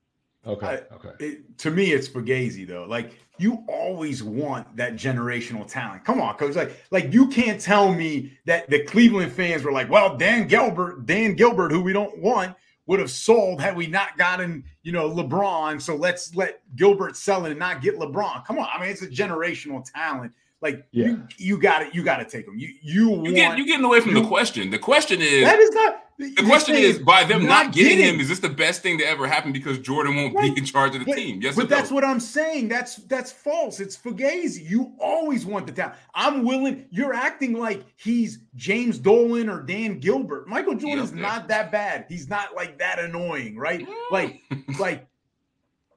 okay, 0.47 0.81
okay. 0.91 1.11
It, 1.19 1.59
to 1.59 1.69
me, 1.69 1.91
it's 1.91 2.09
Fugazi 2.09 2.67
though. 2.67 2.85
Like 2.85 3.11
you 3.37 3.63
always 3.67 4.23
want 4.23 4.75
that 4.75 4.95
generational 4.95 5.71
talent. 5.71 6.05
Come 6.05 6.19
on, 6.19 6.35
coach. 6.37 6.55
Like, 6.55 6.75
like 6.89 7.13
you 7.13 7.27
can't 7.27 7.61
tell 7.61 7.93
me 7.93 8.35
that 8.45 8.67
the 8.67 8.83
Cleveland 8.83 9.31
fans 9.31 9.61
were 9.61 9.71
like, 9.71 9.91
"Well, 9.91 10.17
Dan 10.17 10.47
Gilbert, 10.47 11.05
Dan 11.05 11.35
Gilbert, 11.35 11.71
who 11.71 11.83
we 11.83 11.93
don't 11.93 12.17
want, 12.17 12.55
would 12.87 12.99
have 12.99 13.11
sold 13.11 13.61
had 13.61 13.75
we 13.75 13.85
not 13.85 14.17
gotten, 14.17 14.63
you 14.81 14.91
know, 14.91 15.07
LeBron. 15.07 15.79
So 15.79 15.95
let's 15.95 16.35
let 16.35 16.61
Gilbert 16.75 17.15
sell 17.15 17.45
it 17.45 17.51
and 17.51 17.59
not 17.59 17.83
get 17.83 17.99
LeBron. 17.99 18.43
Come 18.45 18.57
on, 18.57 18.67
I 18.73 18.81
mean, 18.81 18.89
it's 18.89 19.03
a 19.03 19.07
generational 19.07 19.85
talent. 19.93 20.33
Like 20.63 20.87
Yeah. 20.91 21.07
you, 21.07 21.27
you 21.37 21.57
got 21.59 21.83
it. 21.83 21.93
You 21.93 22.01
got 22.03 22.17
to 22.17 22.25
take 22.25 22.47
him. 22.47 22.57
You, 22.57 22.69
you, 22.81 23.09
you 23.09 23.09
want. 23.09 23.35
get 23.35 23.57
you 23.57 23.65
getting 23.67 23.85
away 23.85 23.99
from 23.99 24.15
you- 24.15 24.21
the 24.21 24.27
question. 24.27 24.71
The 24.71 24.79
question 24.79 25.21
is 25.21 25.43
that 25.43 25.59
is 25.59 25.69
not. 25.71 25.99
the 26.17 26.43
question 26.45 26.75
is 26.75 26.99
by 26.99 27.23
them 27.25 27.45
not 27.45 27.73
getting 27.73 27.97
him, 27.97 28.19
is 28.21 28.29
this 28.29 28.39
the 28.39 28.47
best 28.49 28.81
thing 28.81 28.97
to 28.99 29.03
ever 29.05 29.27
happen 29.27 29.51
because 29.51 29.77
Jordan 29.79 30.15
won't 30.15 30.33
Right. 30.35 30.53
be 30.55 30.59
in 30.61 30.65
charge 30.65 30.93
of 30.95 30.99
the 31.01 31.05
But, 31.05 31.15
team? 31.17 31.41
Yes, 31.41 31.55
but 31.55 31.65
or 31.65 31.69
no? 31.69 31.75
that's 31.75 31.91
what 31.91 32.05
I'm 32.05 32.19
saying. 32.21 32.69
That's 32.69 32.95
that's 32.95 33.31
false. 33.31 33.79
It's 33.79 33.97
Fugazi. 33.97 34.67
You 34.67 34.93
always 34.99 35.45
want 35.45 35.67
the 35.67 35.73
talent. 35.73 35.95
I'm 36.15 36.43
willing. 36.45 36.85
You're 36.91 37.13
acting 37.13 37.53
like 37.53 37.83
he's 37.97 38.39
James 38.55 38.97
Dolan 38.99 39.49
or 39.49 39.61
Dan 39.61 39.99
Gilbert. 39.99 40.47
Michael 40.47 40.75
Jordan's 40.75 41.11
okay. 41.11 41.19
not 41.21 41.47
that 41.49 41.71
bad. 41.71 42.05
He's 42.07 42.29
not 42.29 42.55
like 42.55 42.77
that 42.79 42.99
annoying, 42.99 43.57
right? 43.57 43.85
Mm. 43.85 43.93
Like, 44.11 44.41
like 44.79 45.07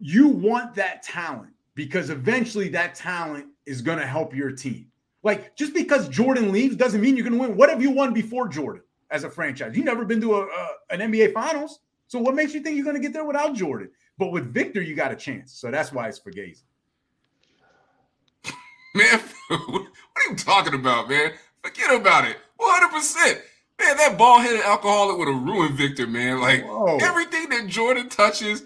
you 0.00 0.28
want 0.28 0.74
that 0.74 1.02
talent 1.02 1.52
because 1.74 2.10
eventually 2.10 2.68
that 2.70 2.94
talent 2.94 3.46
is 3.66 3.82
going 3.82 3.98
to 3.98 4.06
help 4.06 4.34
your 4.34 4.52
team. 4.52 4.86
Like 5.22 5.56
just 5.56 5.74
because 5.74 6.08
Jordan 6.08 6.52
leaves 6.52 6.76
doesn't 6.76 7.00
mean 7.00 7.16
you're 7.16 7.28
going 7.28 7.38
to 7.38 7.48
win. 7.48 7.56
What 7.56 7.68
have 7.68 7.82
you 7.82 7.90
won 7.90 8.14
before 8.14 8.48
Jordan 8.48 8.82
as 9.10 9.24
a 9.24 9.30
franchise? 9.30 9.76
You've 9.76 9.84
never 9.84 10.04
been 10.04 10.20
to 10.20 10.36
a, 10.36 10.46
a 10.46 10.68
an 10.90 11.00
NBA 11.00 11.32
Finals. 11.32 11.80
So 12.06 12.20
what 12.20 12.34
makes 12.34 12.54
you 12.54 12.60
think 12.60 12.76
you're 12.76 12.84
going 12.84 12.96
to 12.96 13.02
get 13.02 13.12
there 13.12 13.24
without 13.24 13.54
Jordan? 13.54 13.90
But 14.18 14.30
with 14.30 14.52
Victor, 14.54 14.80
you 14.80 14.94
got 14.94 15.12
a 15.12 15.16
chance. 15.16 15.52
So 15.52 15.70
that's 15.70 15.92
why 15.92 16.08
it's 16.08 16.20
Fugazi. 16.20 16.62
man. 18.94 19.20
what 19.48 19.82
are 19.82 20.30
you 20.30 20.36
talking 20.36 20.74
about, 20.74 21.08
man? 21.08 21.32
Forget 21.62 21.94
about 21.94 22.28
it. 22.28 22.36
One 22.56 22.70
hundred 22.72 22.94
percent, 22.94 23.40
man. 23.80 23.96
That 23.96 24.16
ball 24.16 24.38
headed 24.38 24.60
alcoholic 24.60 25.18
would 25.18 25.28
have 25.28 25.42
ruined 25.42 25.74
Victor, 25.74 26.06
man. 26.06 26.40
Like 26.40 26.64
Whoa. 26.64 26.98
everything 26.98 27.48
that 27.48 27.66
Jordan 27.66 28.08
touches, 28.08 28.62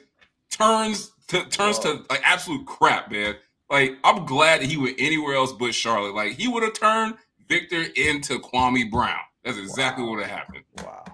turns 0.51 1.13
to 1.29 1.45
turns 1.49 1.79
to 1.81 2.05
like 2.11 2.21
absolute 2.23 2.67
crap, 2.67 3.11
man. 3.11 3.35
Like 3.71 3.97
I'm 4.05 4.25
glad 4.27 4.61
that 4.63 4.67
he 4.69 4.77
went 4.77 4.97
anywhere 4.99 5.35
else 5.35 5.53
but 5.53 5.75
Charlotte. 5.75 6.15
Like 6.15 6.33
he 6.33 6.49
would 6.49 6.63
have 6.63 6.73
turned 6.75 7.15
Victor 7.49 7.83
into 7.97 8.39
Kwame 8.41 8.91
Brown. 8.91 9.21
That's 9.45 9.59
exactly 9.59 10.03
Wow. 10.05 10.11
what 10.11 10.17
would 10.19 10.27
have 10.27 10.39
happened. 10.39 10.65
Wow. 10.85 11.05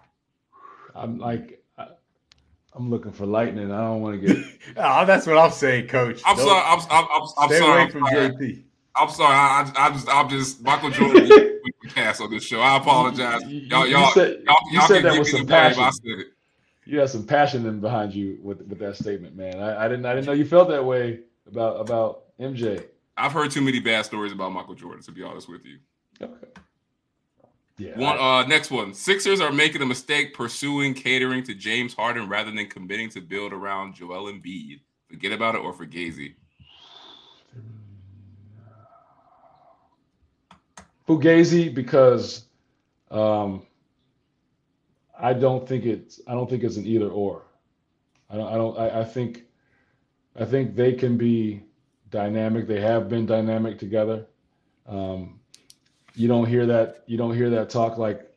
I'm 0.94 1.18
like, 1.18 1.62
I, 1.78 1.88
I'm 2.74 2.88
looking 2.90 3.12
for 3.12 3.26
lightning. 3.26 3.70
I 3.70 3.80
don't 3.82 4.00
want 4.00 4.20
to 4.20 4.26
get. 4.26 4.36
oh, 4.78 5.04
that's 5.04 5.26
what 5.26 5.36
I'm 5.38 5.50
saying, 5.50 5.88
Coach. 5.88 6.22
I'm 6.24 6.36
Don't- 6.36 6.46
sorry. 6.48 6.62
I'm, 6.66 6.80
I'm, 6.90 7.08
I'm, 7.12 7.28
I'm 7.38 7.48
Stay 7.48 7.58
sorry. 7.58 7.72
away 7.72 7.82
I'm 7.82 7.90
from 7.90 8.06
sorry. 8.06 8.28
JP. 8.30 8.62
I'm 8.98 9.10
sorry. 9.10 9.34
I, 9.34 9.72
I, 9.76 9.86
I'm 9.86 9.92
just, 9.92 10.08
I'm 10.08 10.28
just 10.30 10.62
Michael 10.62 10.90
Jordan 10.90 11.24
we 11.64 11.72
can 11.82 11.90
cast 11.90 12.20
on 12.22 12.30
this 12.30 12.42
show. 12.42 12.60
I 12.60 12.78
apologize. 12.78 13.42
You- 13.42 13.48
you- 13.60 13.66
Y'all, 13.68 13.86
you 13.86 13.92
y'all, 13.98 14.10
said- 14.12 14.40
y'all, 14.46 14.56
you 14.70 14.78
y'all 14.78 14.88
said 14.88 14.94
can 14.94 15.02
that 15.04 15.10
give 15.10 15.18
with 15.18 15.26
me 15.28 15.32
the 15.32 15.38
some 15.38 15.46
blame. 15.46 15.78
I 15.78 15.90
said 15.90 16.18
it. 16.20 16.26
You 16.88 17.00
had 17.00 17.10
some 17.10 17.26
passion 17.26 17.66
in 17.66 17.80
behind 17.80 18.14
you 18.14 18.38
with 18.42 18.62
with 18.62 18.78
that 18.78 18.96
statement, 18.96 19.36
man. 19.36 19.58
I, 19.60 19.84
I 19.84 19.88
didn't 19.88 20.06
I 20.06 20.14
didn't 20.14 20.26
know 20.26 20.32
you 20.32 20.44
felt 20.46 20.68
that 20.68 20.84
way 20.84 21.20
about 21.48 21.80
about 21.80 22.22
MJ. 22.40 22.86
I've 23.16 23.32
heard 23.32 23.50
too 23.50 23.62
many 23.62 23.80
bad 23.80 24.04
stories 24.04 24.32
about 24.32 24.52
Michael 24.52 24.74
Jordan. 24.74 25.02
To 25.02 25.12
be 25.12 25.22
honest 25.22 25.48
with 25.48 25.64
you. 25.64 25.78
Okay. 26.20 26.46
Yeah. 27.78 27.98
One 27.98 28.18
uh 28.18 28.46
next 28.46 28.70
one. 28.70 28.94
Sixers 28.94 29.40
are 29.40 29.52
making 29.52 29.82
a 29.82 29.86
mistake 29.86 30.34
pursuing 30.34 30.94
catering 30.94 31.42
to 31.44 31.54
James 31.54 31.92
Harden 31.94 32.28
rather 32.28 32.50
than 32.50 32.66
committing 32.68 33.10
to 33.10 33.20
build 33.20 33.52
around 33.52 33.94
Joel 33.94 34.32
Embiid. 34.32 34.80
Forget 35.08 35.32
about 35.32 35.54
it 35.54 35.58
or 35.58 35.72
for 35.72 35.86
Gazy. 35.86 36.34
Fugazi 41.06 41.72
because 41.72 42.46
um, 43.10 43.62
I 45.18 45.32
don't 45.32 45.68
think 45.68 45.84
it's 45.84 46.20
I 46.26 46.32
don't 46.32 46.48
think 46.48 46.64
it's 46.64 46.76
an 46.76 46.86
either 46.86 47.08
or. 47.08 47.42
I 48.30 48.36
don't 48.36 48.52
I 48.52 48.56
don't 48.56 48.78
I, 48.78 49.00
I 49.00 49.04
think 49.04 49.44
I 50.34 50.44
think 50.44 50.74
they 50.74 50.94
can 50.94 51.16
be 51.16 51.62
dynamic. 52.10 52.66
They 52.66 52.80
have 52.80 53.08
been 53.08 53.26
dynamic 53.26 53.78
together. 53.78 54.26
Um, 54.86 55.40
you 56.14 56.28
don't 56.28 56.46
hear 56.46 56.66
that 56.66 57.02
you 57.06 57.16
don't 57.16 57.34
hear 57.34 57.50
that 57.50 57.70
talk 57.70 57.98
like 57.98 58.30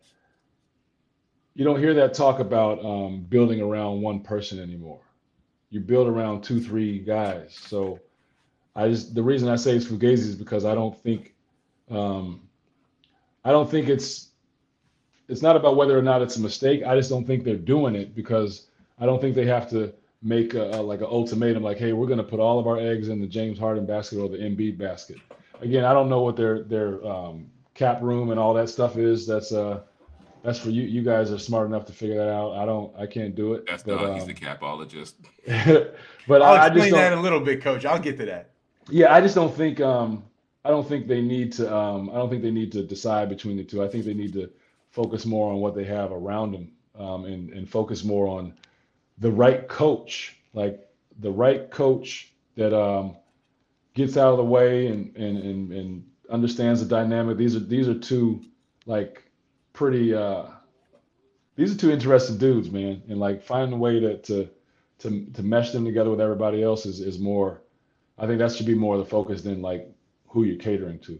you 1.53 1.65
don't 1.65 1.79
hear 1.79 1.93
that 1.95 2.13
talk 2.13 2.39
about 2.39 2.83
um, 2.83 3.21
building 3.21 3.61
around 3.61 4.01
one 4.01 4.21
person 4.21 4.59
anymore. 4.59 5.01
You 5.69 5.79
build 5.81 6.07
around 6.07 6.43
two, 6.43 6.61
three 6.61 6.99
guys. 6.99 7.57
So 7.67 7.99
I 8.75 8.87
just 8.89 9.13
the 9.15 9.23
reason 9.23 9.49
I 9.49 9.55
say 9.55 9.75
it's 9.75 9.85
Fugazi 9.85 10.29
is 10.29 10.35
because 10.35 10.65
I 10.65 10.73
don't 10.73 10.97
think 10.97 11.33
um, 11.89 12.47
I 13.43 13.51
don't 13.51 13.69
think 13.69 13.89
it's 13.89 14.29
it's 15.27 15.41
not 15.41 15.55
about 15.55 15.75
whether 15.75 15.97
or 15.97 16.01
not 16.01 16.21
it's 16.21 16.37
a 16.37 16.41
mistake. 16.41 16.83
I 16.83 16.95
just 16.95 17.09
don't 17.09 17.25
think 17.25 17.43
they're 17.43 17.55
doing 17.55 17.95
it 17.95 18.15
because 18.15 18.67
I 18.99 19.05
don't 19.05 19.21
think 19.21 19.35
they 19.35 19.45
have 19.45 19.69
to 19.69 19.93
make 20.21 20.53
a, 20.53 20.71
a- 20.71 20.81
like 20.81 20.99
an 20.99 21.07
ultimatum 21.07 21.63
like, 21.63 21.77
hey, 21.77 21.93
we're 21.93 22.07
going 22.07 22.17
to 22.17 22.23
put 22.23 22.39
all 22.39 22.59
of 22.59 22.67
our 22.67 22.77
eggs 22.79 23.09
in 23.09 23.19
the 23.21 23.27
James 23.27 23.57
Harden 23.57 23.85
basket 23.85 24.19
or 24.19 24.29
the 24.29 24.37
Embiid 24.37 24.77
basket. 24.77 25.17
Again, 25.61 25.85
I 25.85 25.93
don't 25.93 26.09
know 26.09 26.21
what 26.21 26.35
their 26.35 26.63
their 26.63 27.05
um, 27.05 27.49
cap 27.73 28.01
room 28.01 28.31
and 28.31 28.39
all 28.39 28.53
that 28.53 28.69
stuff 28.69 28.97
is. 28.97 29.25
That's 29.27 29.51
uh 29.51 29.81
that's 30.41 30.57
for 30.59 30.69
you. 30.69 30.83
You 30.83 31.01
guys 31.03 31.31
are 31.31 31.39
smart 31.39 31.67
enough 31.67 31.85
to 31.87 31.93
figure 31.93 32.15
that 32.15 32.29
out. 32.29 32.53
I 32.53 32.65
don't. 32.65 32.95
I 32.97 33.05
can't 33.05 33.35
do 33.35 33.53
it. 33.55 33.65
That's 33.67 33.83
but 33.83 33.97
the 33.97 34.13
he's 34.13 34.23
um, 34.23 34.27
the 34.29 34.33
capologist. 34.33 35.13
but 36.27 36.41
I'll 36.41 36.53
I, 36.53 36.65
I 36.65 36.69
just 36.69 36.77
explain 36.77 36.91
don't. 36.91 36.99
that 37.01 37.13
in 37.13 37.19
a 37.19 37.21
little 37.21 37.41
bit, 37.41 37.61
Coach. 37.61 37.85
I'll 37.85 37.99
get 37.99 38.17
to 38.17 38.25
that. 38.27 38.51
Yeah, 38.89 39.13
I 39.13 39.19
just 39.21 39.35
don't 39.35 39.53
think 39.53 39.81
um 39.81 40.23
I 40.63 40.69
don't 40.69 40.87
think 40.87 41.07
they 41.07 41.21
need 41.21 41.51
to 41.53 41.73
um 41.75 42.09
I 42.09 42.13
don't 42.13 42.29
think 42.29 42.41
they 42.41 42.51
need 42.51 42.71
to 42.73 42.83
decide 42.83 43.27
between 43.29 43.57
the 43.57 43.63
two. 43.65 43.83
I 43.83 43.87
think 43.89 44.05
they 44.05 44.13
need 44.13 44.33
to 44.33 44.49
focus 44.91 45.25
more 45.25 45.51
on 45.51 45.59
what 45.59 45.75
they 45.75 45.83
have 45.83 46.11
around 46.11 46.53
them 46.53 46.71
um 46.97 47.25
and 47.25 47.49
and 47.51 47.69
focus 47.69 48.03
more 48.03 48.27
on 48.27 48.53
the 49.19 49.31
right 49.31 49.67
coach, 49.67 50.37
like 50.53 50.79
the 51.19 51.31
right 51.31 51.69
coach 51.69 52.33
that 52.55 52.73
um 52.73 53.17
gets 53.93 54.17
out 54.17 54.31
of 54.31 54.37
the 54.37 54.43
way 54.43 54.87
and 54.87 55.15
and 55.15 55.37
and, 55.37 55.71
and 55.71 56.05
understands 56.29 56.79
the 56.79 56.87
dynamic. 56.87 57.37
These 57.37 57.55
are 57.55 57.59
these 57.59 57.87
are 57.87 57.97
two 57.97 58.41
like 58.85 59.23
pretty 59.73 60.13
uh 60.13 60.45
these 61.55 61.73
are 61.73 61.77
two 61.77 61.91
interesting 61.91 62.37
dudes, 62.37 62.71
man. 62.71 63.01
And 63.09 63.19
like 63.19 63.43
finding 63.43 63.73
a 63.73 63.77
way 63.77 63.99
to 63.99 64.17
to 64.17 64.49
to, 64.99 65.25
to 65.33 65.43
mesh 65.43 65.71
them 65.71 65.85
together 65.85 66.09
with 66.09 66.21
everybody 66.21 66.61
else 66.63 66.85
is, 66.85 66.99
is 66.99 67.19
more 67.19 67.61
I 68.17 68.27
think 68.27 68.39
that 68.39 68.51
should 68.51 68.65
be 68.65 68.75
more 68.75 68.97
the 68.97 69.05
focus 69.05 69.41
than 69.41 69.61
like 69.61 69.89
who 70.27 70.43
you're 70.43 70.57
catering 70.57 70.99
to. 70.99 71.19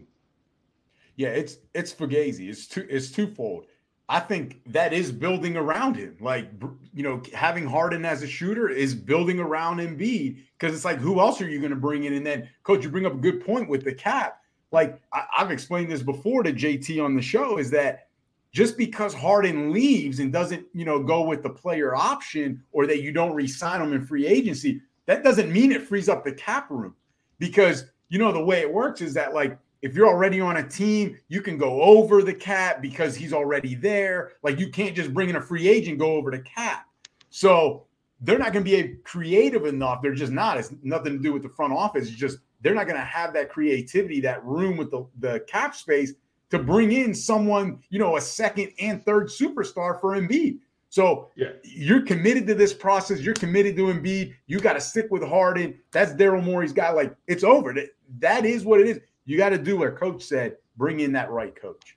Yeah, 1.16 1.28
it's 1.28 1.58
it's 1.74 1.92
Fugazi. 1.92 2.48
It's 2.48 2.66
two 2.66 2.86
it's 2.88 3.10
twofold. 3.10 3.66
I 4.10 4.18
think 4.18 4.60
that 4.66 4.92
is 4.92 5.12
building 5.12 5.56
around 5.56 5.94
him. 5.94 6.16
Like 6.20 6.50
you 6.92 7.04
know, 7.04 7.22
having 7.32 7.64
Harden 7.64 8.04
as 8.04 8.24
a 8.24 8.26
shooter 8.26 8.68
is 8.68 8.92
building 8.92 9.38
around 9.38 9.78
Embiid 9.78 10.42
because 10.58 10.74
it's 10.74 10.84
like 10.84 10.98
who 10.98 11.20
else 11.20 11.40
are 11.40 11.48
you 11.48 11.60
going 11.60 11.70
to 11.70 11.76
bring 11.76 12.02
in? 12.02 12.14
And 12.14 12.26
then, 12.26 12.48
coach, 12.64 12.82
you 12.82 12.90
bring 12.90 13.06
up 13.06 13.14
a 13.14 13.18
good 13.18 13.46
point 13.46 13.68
with 13.68 13.84
the 13.84 13.94
cap. 13.94 14.42
Like 14.72 15.00
I, 15.12 15.22
I've 15.38 15.52
explained 15.52 15.92
this 15.92 16.02
before 16.02 16.42
to 16.42 16.52
JT 16.52 17.02
on 17.02 17.14
the 17.14 17.22
show, 17.22 17.58
is 17.58 17.70
that 17.70 18.08
just 18.52 18.76
because 18.76 19.14
Harden 19.14 19.72
leaves 19.72 20.18
and 20.18 20.32
doesn't 20.32 20.66
you 20.74 20.84
know 20.84 21.00
go 21.00 21.22
with 21.22 21.44
the 21.44 21.50
player 21.50 21.94
option 21.94 22.64
or 22.72 22.88
that 22.88 23.02
you 23.02 23.12
don't 23.12 23.32
re-sign 23.32 23.80
him 23.80 23.92
in 23.92 24.04
free 24.04 24.26
agency, 24.26 24.82
that 25.06 25.22
doesn't 25.22 25.52
mean 25.52 25.70
it 25.70 25.82
frees 25.82 26.08
up 26.08 26.24
the 26.24 26.32
cap 26.32 26.68
room 26.68 26.96
because 27.38 27.84
you 28.08 28.18
know 28.18 28.32
the 28.32 28.44
way 28.44 28.58
it 28.58 28.72
works 28.72 29.02
is 29.02 29.14
that 29.14 29.34
like 29.34 29.56
if 29.82 29.94
you're 29.94 30.08
already 30.08 30.40
on 30.40 30.58
a 30.58 30.68
team, 30.68 31.18
you 31.28 31.40
can 31.40 31.56
go 31.56 31.80
over 31.82 32.22
the 32.22 32.34
cap 32.34 32.82
because 32.82 33.16
he's 33.16 33.32
already 33.32 33.74
there. 33.74 34.32
Like 34.42 34.58
you 34.58 34.68
can't 34.70 34.94
just 34.94 35.14
bring 35.14 35.30
in 35.30 35.36
a 35.36 35.40
free 35.40 35.68
agent 35.68 35.98
go 35.98 36.12
over 36.16 36.30
the 36.30 36.40
cap. 36.40 36.86
So 37.30 37.86
they're 38.20 38.38
not 38.38 38.52
going 38.52 38.64
to 38.64 38.70
be 38.70 38.96
creative 39.04 39.64
enough. 39.64 40.02
They're 40.02 40.14
just 40.14 40.32
not. 40.32 40.58
It's 40.58 40.72
nothing 40.82 41.14
to 41.14 41.18
do 41.22 41.32
with 41.32 41.42
the 41.42 41.48
front 41.48 41.72
office. 41.72 42.08
It's 42.08 42.16
just 42.16 42.38
they're 42.60 42.74
not 42.74 42.86
going 42.86 42.98
to 42.98 43.04
have 43.06 43.32
that 43.32 43.48
creativity, 43.50 44.20
that 44.20 44.44
room 44.44 44.76
with 44.76 44.90
the, 44.90 45.06
the 45.20 45.40
cap 45.48 45.74
space 45.74 46.12
to 46.50 46.58
bring 46.58 46.92
in 46.92 47.14
someone, 47.14 47.78
you 47.88 47.98
know, 47.98 48.16
a 48.16 48.20
second 48.20 48.72
and 48.80 49.02
third 49.04 49.28
superstar 49.28 49.98
for 50.00 50.16
Embiid. 50.20 50.58
So 50.90 51.28
Yeah. 51.36 51.52
you're 51.62 52.02
committed 52.02 52.46
to 52.48 52.54
this 52.54 52.74
process. 52.74 53.20
You're 53.20 53.34
committed 53.34 53.76
to 53.76 53.84
Embiid. 53.84 54.34
You 54.48 54.58
got 54.58 54.72
to 54.72 54.80
stick 54.80 55.06
with 55.10 55.22
Harden. 55.22 55.78
That's 55.92 56.12
Daryl 56.12 56.42
Morey's 56.42 56.72
guy. 56.72 56.90
Like 56.90 57.14
it's 57.28 57.44
over. 57.44 57.72
That, 57.72 57.90
that 58.18 58.44
is 58.44 58.64
what 58.64 58.80
it 58.80 58.88
is. 58.88 59.00
You 59.30 59.36
got 59.36 59.50
to 59.50 59.58
do 59.58 59.76
what 59.76 59.94
coach 59.94 60.24
said. 60.24 60.56
Bring 60.76 60.98
in 60.98 61.12
that 61.12 61.30
right 61.30 61.54
coach. 61.54 61.96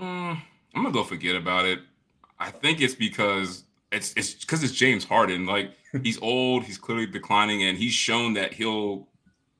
Mm, 0.00 0.40
I'm 0.74 0.82
gonna 0.82 0.90
go 0.90 1.04
forget 1.04 1.36
about 1.36 1.66
it. 1.66 1.80
I 2.38 2.50
think 2.50 2.80
it's 2.80 2.94
because 2.94 3.64
it's 3.92 4.14
it's 4.16 4.34
because 4.34 4.64
it's 4.64 4.72
James 4.72 5.04
Harden. 5.04 5.44
Like 5.44 5.72
he's 6.02 6.18
old, 6.22 6.64
he's 6.64 6.78
clearly 6.78 7.04
declining, 7.04 7.64
and 7.64 7.76
he's 7.76 7.92
shown 7.92 8.32
that 8.34 8.54
he'll. 8.54 9.08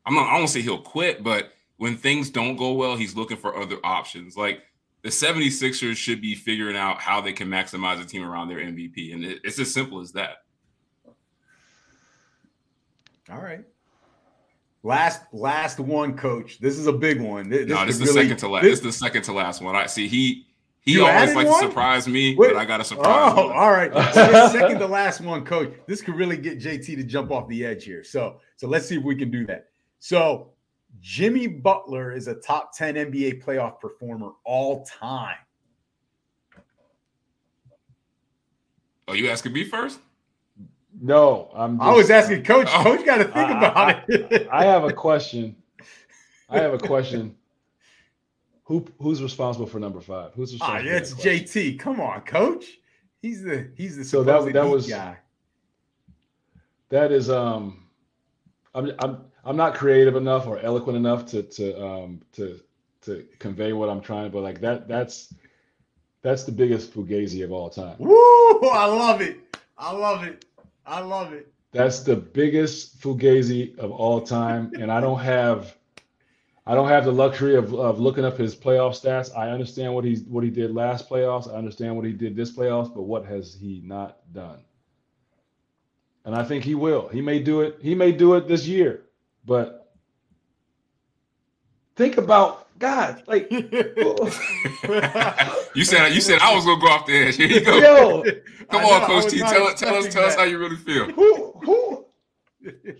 I'm 0.06 0.14
not. 0.14 0.32
I 0.32 0.38
won't 0.38 0.48
say 0.48 0.62
he'll 0.62 0.80
quit, 0.80 1.22
but 1.22 1.52
when 1.76 1.98
things 1.98 2.30
don't 2.30 2.56
go 2.56 2.72
well, 2.72 2.96
he's 2.96 3.14
looking 3.14 3.36
for 3.36 3.54
other 3.54 3.76
options. 3.84 4.34
Like 4.34 4.62
the 5.02 5.10
76ers 5.10 5.96
should 5.96 6.22
be 6.22 6.34
figuring 6.34 6.78
out 6.78 6.98
how 6.98 7.20
they 7.20 7.34
can 7.34 7.48
maximize 7.48 7.98
the 7.98 8.06
team 8.06 8.24
around 8.24 8.48
their 8.48 8.60
MVP, 8.60 9.12
and 9.12 9.22
it, 9.22 9.40
it's 9.44 9.58
as 9.58 9.70
simple 9.70 10.00
as 10.00 10.12
that. 10.12 10.38
All 13.30 13.42
right. 13.42 13.66
Last 14.84 15.22
last 15.32 15.80
one, 15.80 16.14
coach. 16.16 16.58
This 16.60 16.78
is 16.78 16.86
a 16.86 16.92
big 16.92 17.18
one. 17.20 17.48
This, 17.48 17.66
no, 17.66 17.84
this 17.86 17.94
is 17.94 18.00
the 18.00 18.04
really- 18.06 18.22
second 18.28 18.36
to 18.38 18.48
last. 18.48 18.62
this- 18.62 18.80
This 18.80 18.94
is 18.94 19.00
the 19.00 19.04
second 19.06 19.22
to 19.22 19.32
last 19.32 19.62
one. 19.62 19.74
I 19.74 19.86
see. 19.86 20.06
He 20.06 20.46
he 20.80 20.92
You 20.92 21.06
always 21.06 21.14
added 21.30 21.34
likes 21.36 21.48
one? 21.50 21.62
to 21.62 21.68
surprise 21.68 22.06
me, 22.06 22.36
Wait. 22.36 22.52
but 22.52 22.58
I 22.58 22.66
got 22.66 22.82
a 22.82 22.84
surprise. 22.84 23.32
Oh, 23.34 23.46
one. 23.48 23.56
all 23.56 23.70
right. 23.72 23.90
So 24.14 24.48
second 24.52 24.78
to 24.80 24.86
last 24.86 25.22
one, 25.22 25.42
coach. 25.44 25.72
This 25.86 26.02
could 26.02 26.14
really 26.16 26.36
get 26.36 26.58
JT 26.60 26.84
to 26.96 27.02
jump 27.02 27.30
off 27.30 27.48
the 27.48 27.64
edge 27.64 27.84
here. 27.84 28.04
So, 28.04 28.40
so 28.56 28.68
let's 28.68 28.86
see 28.86 28.98
if 28.98 29.02
we 29.02 29.16
can 29.16 29.30
do 29.30 29.46
that. 29.46 29.70
So, 30.00 30.50
Jimmy 31.00 31.46
Butler 31.46 32.12
is 32.12 32.28
a 32.28 32.34
top 32.34 32.76
10 32.76 32.96
NBA 32.96 33.42
playoff 33.42 33.80
performer 33.80 34.32
all 34.44 34.84
time. 34.84 35.36
Oh, 39.08 39.14
you 39.14 39.30
asking 39.30 39.54
me 39.54 39.64
first? 39.64 40.00
No, 41.00 41.50
I'm. 41.54 41.80
I 41.80 41.92
was 41.92 42.10
asking 42.10 42.44
coach. 42.44 42.68
Oh. 42.70 42.82
Coach 42.82 43.04
got 43.04 43.18
to 43.18 43.24
think 43.24 43.36
I- 43.36 43.68
about 43.68 44.04
it. 44.08 44.48
I 44.50 44.64
have 44.64 44.84
a 44.84 44.92
question. 44.92 45.56
I 46.48 46.58
have 46.60 46.72
a 46.74 46.78
question. 46.92 47.34
Who 48.64 48.86
who's 48.98 49.22
responsible 49.22 49.66
for 49.66 49.78
number 49.78 50.00
five? 50.00 50.32
Who's 50.34 50.52
Ah, 50.60 50.76
responsible? 50.76 50.90
yeah, 50.90 50.96
it's? 50.96 51.14
JT. 51.14 51.78
Come 51.78 52.00
on, 52.00 52.20
coach. 52.22 52.64
He's 53.20 53.42
the 53.42 53.70
he's 53.76 53.96
the 53.96 54.04
So 54.04 54.22
that- 54.22 54.38
supposed 54.40 54.54
that 54.54 54.64
heat 54.64 54.70
was- 54.70 54.86
guy. 54.88 55.18
That 56.90 57.10
is 57.12 57.28
um, 57.28 57.84
I'm 58.74 58.92
I'm 59.00 59.24
I'm 59.44 59.56
not 59.56 59.74
creative 59.74 60.16
enough 60.16 60.46
or 60.46 60.58
eloquent 60.60 60.96
enough 60.96 61.26
to 61.26 61.42
to 61.42 61.84
um 61.84 62.20
to 62.34 62.60
to 63.02 63.26
convey 63.38 63.72
what 63.72 63.88
I'm 63.88 64.00
trying, 64.00 64.30
but 64.30 64.42
like 64.42 64.60
that 64.60 64.86
that's 64.88 65.34
that's 66.22 66.44
the 66.44 66.52
biggest 66.52 66.94
fugazi 66.94 67.42
of 67.44 67.52
all 67.52 67.68
time. 67.68 67.96
Woo! 67.98 68.14
I 68.70 68.86
love 68.86 69.20
it. 69.20 69.38
I 69.76 69.92
love 69.92 70.22
it. 70.24 70.44
I 70.86 71.00
love 71.00 71.32
it. 71.32 71.52
That's 71.72 72.00
the 72.00 72.16
biggest 72.16 73.00
fugazi 73.00 73.76
of 73.78 73.90
all 73.90 74.20
time, 74.20 74.72
and 74.78 74.92
I 74.92 75.00
don't 75.00 75.18
have, 75.18 75.76
I 76.66 76.74
don't 76.74 76.88
have 76.88 77.04
the 77.04 77.12
luxury 77.12 77.56
of, 77.56 77.74
of 77.74 77.98
looking 77.98 78.24
up 78.24 78.38
his 78.38 78.54
playoff 78.54 78.92
stats. 78.92 79.36
I 79.36 79.50
understand 79.50 79.92
what 79.94 80.04
he's 80.04 80.22
what 80.22 80.44
he 80.44 80.50
did 80.50 80.72
last 80.74 81.08
playoffs. 81.08 81.52
I 81.52 81.56
understand 81.56 81.96
what 81.96 82.04
he 82.04 82.12
did 82.12 82.36
this 82.36 82.52
playoffs, 82.54 82.94
but 82.94 83.02
what 83.02 83.24
has 83.26 83.54
he 83.54 83.82
not 83.84 84.18
done? 84.32 84.60
and 86.24 86.34
I 86.34 86.42
think 86.42 86.64
he 86.64 86.74
will. 86.74 87.08
He 87.08 87.20
may 87.20 87.38
do 87.38 87.60
it. 87.60 87.78
He 87.80 87.94
may 87.94 88.12
do 88.12 88.34
it 88.34 88.48
this 88.48 88.66
year, 88.66 89.02
but 89.44 89.92
think 91.96 92.16
about 92.16 92.63
God, 92.78 93.22
like 93.26 93.50
you 95.74 95.84
said 95.84 96.12
you 96.14 96.20
said 96.20 96.40
I 96.40 96.54
was 96.54 96.64
gonna 96.64 96.80
go 96.80 96.88
off 96.88 97.06
the 97.06 97.16
edge. 97.16 97.36
Here 97.36 97.46
you 97.48 97.60
go. 97.64 97.78
yo, 97.78 98.22
Come 98.70 98.80
I 98.80 98.84
on, 98.84 99.00
know, 99.02 99.06
Coach 99.20 99.30
T. 99.30 99.38
not 99.38 99.50
Tell, 99.52 99.74
tell 99.74 99.94
us 99.94 100.06
expecting 100.06 100.10
tell 100.12 100.24
us 100.24 100.34
how 100.34 100.42
you 100.44 100.58
really 100.58 100.76
feel. 100.76 101.10
who 101.12 101.52
who 101.64 102.04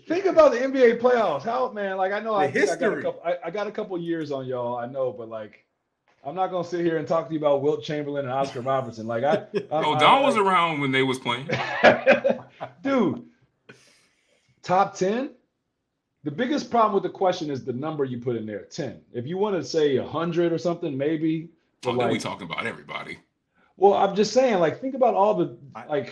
think 0.07 0.25
about 0.25 0.51
the 0.53 0.59
NBA 0.59 0.99
playoffs. 0.99 1.43
How 1.43 1.71
man, 1.71 1.97
like 1.97 2.13
I 2.13 2.19
know 2.19 2.33
I, 2.35 2.47
The 2.47 2.61
I 2.61 2.65
got 2.65 2.69
a 2.69 2.71
history. 2.71 3.03
couple 3.03 3.21
I, 3.25 3.37
I 3.45 3.51
got 3.51 3.67
a 3.67 3.71
couple 3.71 3.97
years 3.97 4.31
on 4.31 4.45
y'all, 4.45 4.77
I 4.77 4.85
know, 4.87 5.11
but 5.11 5.27
like 5.29 5.65
I'm 6.23 6.35
not 6.35 6.47
gonna 6.47 6.63
sit 6.67 6.79
here 6.85 6.97
and 6.97 7.07
talk 7.07 7.27
to 7.27 7.33
you 7.33 7.39
about 7.39 7.61
Wilt 7.61 7.83
Chamberlain 7.83 8.25
and 8.25 8.33
Oscar 8.33 8.61
Robertson. 8.61 9.05
Like 9.07 9.23
I, 9.23 9.33
I 9.55 9.61
Oh, 9.71 9.93
I- 9.93 9.99
Don 9.99 10.23
was 10.23 10.35
like- 10.35 10.45
around 10.45 10.79
when 10.81 10.91
they 10.91 11.03
was 11.03 11.19
playing. 11.19 11.49
dude. 12.81 13.23
Top 14.63 14.95
10. 14.95 15.31
The 16.25 16.31
biggest 16.31 16.71
problem 16.71 16.93
with 16.95 17.03
the 17.03 17.09
question 17.17 17.51
is 17.51 17.63
the 17.63 17.71
number 17.73 18.03
you 18.03 18.17
put 18.17 18.35
in 18.35 18.47
there 18.47 18.63
10. 18.63 18.99
If 19.13 19.27
you 19.27 19.37
want 19.37 19.55
to 19.55 19.63
say 19.63 19.97
100 19.99 20.51
or 20.51 20.57
something, 20.57 20.97
maybe. 20.97 21.49
But 21.83 21.91
Oh, 21.91 21.97
then 21.99 22.09
we 22.09 22.17
talking 22.17 22.47
about 22.51 22.65
everybody. 22.65 23.19
well, 23.77 23.93
I'm 23.93 24.15
just 24.15 24.33
saying, 24.33 24.59
like, 24.59 24.81
think 24.81 24.95
about 24.95 25.13
all 25.13 25.35
the, 25.35 25.55
like, 25.87 26.07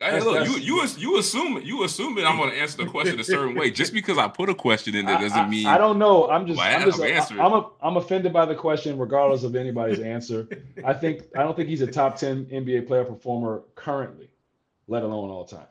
Hey, 0.00 0.06
That's- 0.10 0.24
look, 0.24 0.34
that's- 0.34 0.66
you 0.66 0.76
you 0.82 0.86
you 0.98 1.18
assume 1.18 1.62
you 1.62 1.84
assuming 1.84 2.26
I'm 2.26 2.36
going 2.36 2.50
to 2.50 2.56
answer 2.56 2.76
the 2.84 2.90
question 2.90 3.18
a 3.18 3.24
certain 3.24 3.54
way. 3.54 3.70
Just 3.70 3.94
because 3.94 4.18
I 4.18 4.26
put 4.28 4.50
a 4.50 4.54
question 4.54 4.94
in 4.96 5.06
there 5.06 5.16
doesn't 5.18 5.38
I- 5.38 5.48
mean 5.48 5.66
I 5.66 5.78
don't 5.78 5.98
know. 5.98 6.28
I'm 6.28 6.46
just, 6.46 6.58
Well, 6.58 6.66
I 6.66 6.74
I'm 6.74 6.84
just, 6.84 7.00
answer. 7.00 7.40
I'm, 7.40 7.52
a, 7.52 7.70
I'm 7.80 7.96
offended 7.96 8.32
by 8.32 8.44
the 8.44 8.56
question, 8.56 8.98
regardless 8.98 9.44
of 9.44 9.54
anybody's 9.56 10.00
answer. 10.00 10.46
I 10.84 10.92
think, 10.92 11.22
I 11.36 11.42
don't 11.44 11.56
think 11.56 11.68
he's 11.70 11.80
a 11.80 11.86
top 11.86 12.16
10 12.18 12.46
NBA 12.46 12.86
player 12.88 13.04
performer 13.04 13.62
currently, 13.76 14.28
let 14.88 15.04
alone 15.04 15.30
all 15.30 15.44
time. 15.46 15.68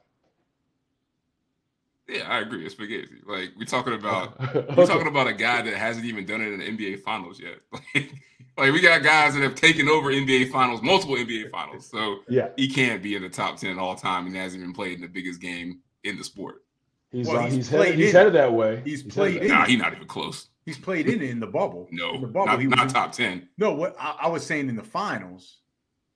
Yeah, 2.13 2.27
I 2.29 2.39
agree. 2.39 2.65
It's 2.65 2.75
spaghetti. 2.75 3.07
Like 3.25 3.51
we're 3.57 3.65
talking 3.65 3.93
about 3.93 4.39
Okay. 4.55 4.73
we're 4.75 4.85
talking 4.85 5.07
about 5.07 5.27
a 5.27 5.33
guy 5.33 5.61
that 5.61 5.73
hasn't 5.73 6.05
even 6.05 6.25
done 6.25 6.41
it 6.41 6.53
in 6.53 6.59
the 6.59 6.65
NBA 6.87 7.01
finals 7.01 7.39
yet. 7.39 7.57
Like, 7.71 8.11
like 8.57 8.71
we 8.71 8.81
got 8.81 9.01
guys 9.03 9.33
that 9.33 9.41
have 9.43 9.55
taken 9.55 9.89
over 9.89 10.11
NBA 10.11 10.51
finals, 10.51 10.81
multiple 10.81 11.15
NBA 11.15 11.49
finals. 11.49 11.89
So 11.89 12.19
Yeah, 12.29 12.49
he 12.55 12.67
can't 12.67 13.01
be 13.01 13.15
in 13.15 13.23
the 13.23 13.29
top 13.29 13.57
10 13.57 13.79
all 13.79 13.95
time 13.95 14.27
and 14.27 14.35
hasn't 14.35 14.61
even 14.61 14.73
played 14.73 14.93
in 14.95 15.01
the 15.01 15.07
biggest 15.07 15.41
game 15.41 15.79
in 16.03 16.17
the 16.17 16.23
sport. 16.23 16.63
he's, 17.11 17.27
Well, 17.27 17.37
uh, 17.37 17.43
he's 17.45 17.53
he's, 17.55 17.69
played 17.69 17.85
headed, 17.91 17.99
he's 17.99 18.11
headed 18.11 18.33
that 18.33 18.53
way. 18.53 18.81
he's 18.85 18.99
headed 19.01 19.13
played 19.13 19.41
in- 19.43 19.47
Nah, 19.47 19.65
he's 19.65 19.79
not 19.79 19.93
even 19.93 20.07
close. 20.07 20.49
He's 20.65 20.77
played 20.77 21.09
in 21.09 21.21
in 21.21 21.39
the 21.39 21.47
bubble. 21.47 21.87
No, 21.91 22.13
in 22.15 22.21
the 22.21 22.27
bubble, 22.27 22.45
not, 22.47 22.59
he 22.61 22.67
was 22.67 22.75
not 22.77 22.87
in- 22.87 22.93
top 22.93 23.11
10. 23.11 23.49
No, 23.57 23.73
what 23.73 23.95
I, 23.99 24.17
I 24.23 24.27
was 24.29 24.45
saying 24.45 24.69
in 24.69 24.75
the 24.75 24.83
finals. 24.83 25.59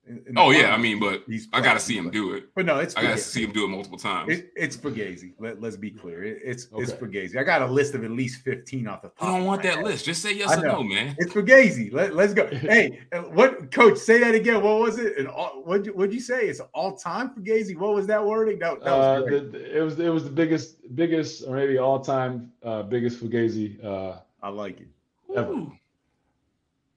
In- 0.08 0.22
in 0.28 0.38
Oh, 0.38 0.50
yeah. 0.50 0.74
I 0.74 0.78
mean, 0.78 0.98
but 0.98 1.22
he's 1.26 1.48
I 1.52 1.60
got 1.60 1.74
to 1.74 1.80
see 1.80 1.96
him 1.96 2.10
do 2.10 2.32
it. 2.34 2.44
But 2.54 2.64
no, 2.66 2.78
it's 2.78 2.96
I 2.96 3.02
got 3.02 3.12
to 3.12 3.18
see 3.18 3.42
him 3.44 3.52
do 3.52 3.64
it 3.64 3.68
multiple 3.68 3.98
times. 3.98 4.32
It, 4.32 4.52
it's 4.56 4.76
Fugazi. 4.76 5.34
Let, 5.38 5.60
let's 5.60 5.76
be 5.76 5.90
clear. 5.90 6.24
It, 6.24 6.40
it's 6.44 6.68
it's 6.76 6.92
Okay. 6.92 7.06
Fugazi. 7.06 7.36
I 7.36 7.42
got 7.44 7.62
a 7.62 7.66
list 7.66 7.94
of 7.94 8.04
at 8.04 8.10
least 8.10 8.42
15 8.42 8.86
off 8.88 9.02
the 9.02 9.08
top. 9.08 9.16
I 9.22 9.36
don't 9.36 9.44
want 9.46 9.62
that 9.62 9.76
head. 9.76 9.84
list. 9.84 10.04
Just 10.04 10.22
say 10.22 10.34
yes 10.34 10.56
or 10.56 10.62
no, 10.62 10.82
man. 10.82 11.14
It's 11.18 11.32
Fugazi. 11.32 11.92
Let, 11.92 12.14
let's 12.14 12.34
go. 12.34 12.46
Hey, 12.52 13.00
uh, 13.12 13.22
what 13.22 13.70
coach? 13.70 13.98
Say 13.98 14.18
that 14.20 14.34
again. 14.34 14.62
What 14.62 14.80
was 14.80 14.98
it? 14.98 15.16
An 15.18 15.26
all, 15.26 15.62
what'd 15.64 15.86
you 15.86 15.92
what'd 15.92 16.12
you 16.14 16.20
say? 16.20 16.48
It's 16.48 16.60
all 16.74 16.96
time 16.96 17.30
Fugazi. 17.30 17.76
What 17.76 17.94
was 17.94 18.06
that 18.08 18.24
wording? 18.24 18.58
That, 18.58 18.82
that 18.84 18.90
was 18.96 19.22
Uh, 19.22 19.26
the, 19.52 19.78
it 19.78 19.80
was 19.82 19.98
it 20.00 20.08
was 20.08 20.24
the 20.24 20.30
biggest 20.30 20.76
biggest 20.94 21.44
or 21.46 21.54
maybe 21.56 21.78
all 21.78 22.00
time 22.00 22.50
uh, 22.64 22.82
biggest 22.82 23.20
Fugazi. 23.22 23.82
Uh, 23.84 24.18
I 24.42 24.48
like 24.50 24.80
it. 24.80 24.88
ever. 25.36 25.52
Ooh. 25.52 25.72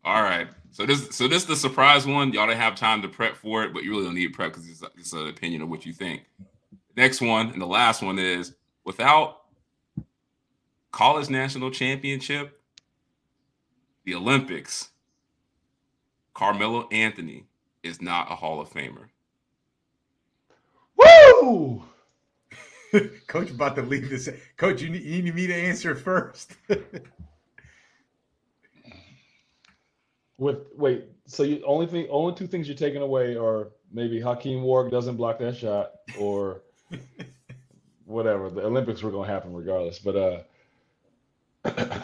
All 0.04 0.24
right. 0.24 0.48
So 0.72 0.86
this 0.86 1.10
so 1.16 1.28
this 1.28 1.44
is 1.44 1.48
the 1.48 1.56
surprise 1.56 2.08
one. 2.08 2.32
Y'all 2.34 2.48
didn't 2.48 2.62
have 2.62 2.76
time 2.76 3.02
to 3.02 3.08
prep 3.08 3.36
for 3.36 3.64
it, 3.64 3.74
but 3.74 3.84
you 3.84 3.92
really 3.92 4.06
don't 4.06 4.16
need 4.16 4.34
prep 4.34 4.54
because 4.54 4.68
it's, 4.68 4.84
it's 4.98 5.14
an 5.14 5.28
opinion 5.28 5.62
of 5.62 5.70
what 5.70 5.86
you 5.86 5.94
think. 5.94 6.24
Next 6.96 7.22
one 7.22 7.52
and 7.52 7.62
the 7.62 7.68
last 7.68 8.02
one 8.02 8.18
is 8.18 8.54
without 8.84 9.42
college 10.92 11.30
national 11.30 11.72
championship, 11.72 12.60
the 14.06 14.16
Olympics, 14.16 14.90
Carmelo 16.34 16.88
Anthony 16.92 17.46
is 17.84 18.02
not 18.02 18.32
a 18.32 18.36
Hall 18.36 18.62
of 18.62 18.70
Famer. 18.70 19.10
Woo! 20.96 21.84
Coach 23.28 23.52
about 23.52 23.76
to 23.76 23.82
leave 23.82 24.10
this. 24.10 24.30
Coach, 24.58 24.82
you 24.82 24.90
need, 24.90 25.04
you 25.04 25.22
need 25.22 25.36
me 25.36 25.48
to 25.48 25.56
answer 25.56 25.96
first. 25.96 26.56
With 30.42 30.58
wait, 30.76 31.06
so 31.28 31.44
you 31.44 31.62
only 31.68 31.86
thing 31.86 32.08
only 32.10 32.34
two 32.34 32.48
things 32.48 32.68
you're 32.68 32.76
taking 32.76 33.04
away 33.04 33.38
are 33.38 33.68
maybe 33.92 34.20
Hakeem 34.20 34.64
Warrick 34.64 34.92
doesn't 34.92 35.16
block 35.16 35.38
that 35.38 35.56
shot 35.56 35.92
or 36.20 36.64
whatever. 38.06 38.50
The 38.50 38.66
Olympics 38.66 39.04
were 39.04 39.12
gonna 39.12 39.28
happen 39.32 39.54
regardless, 39.54 40.00
but 40.00 40.16
uh 40.16 40.40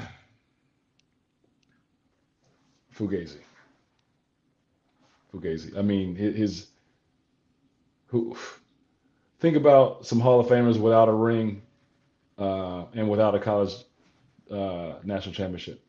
Fugazi. 2.96 3.40
Fugazi. 5.34 5.76
I 5.76 5.82
mean 5.82 6.16
hi- 6.16 6.38
his 6.38 6.68
who 8.06 8.38
think 9.40 9.58
about 9.58 10.06
some 10.06 10.20
Hall 10.20 10.40
of 10.40 10.46
Famers 10.46 10.80
without 10.80 11.10
a 11.10 11.14
ring 11.14 11.64
uh, 12.38 12.86
and 12.94 13.10
without 13.10 13.34
a 13.34 13.40
college 13.40 13.74
uh, 14.52 14.94
national 15.04 15.34
championship. 15.34 15.84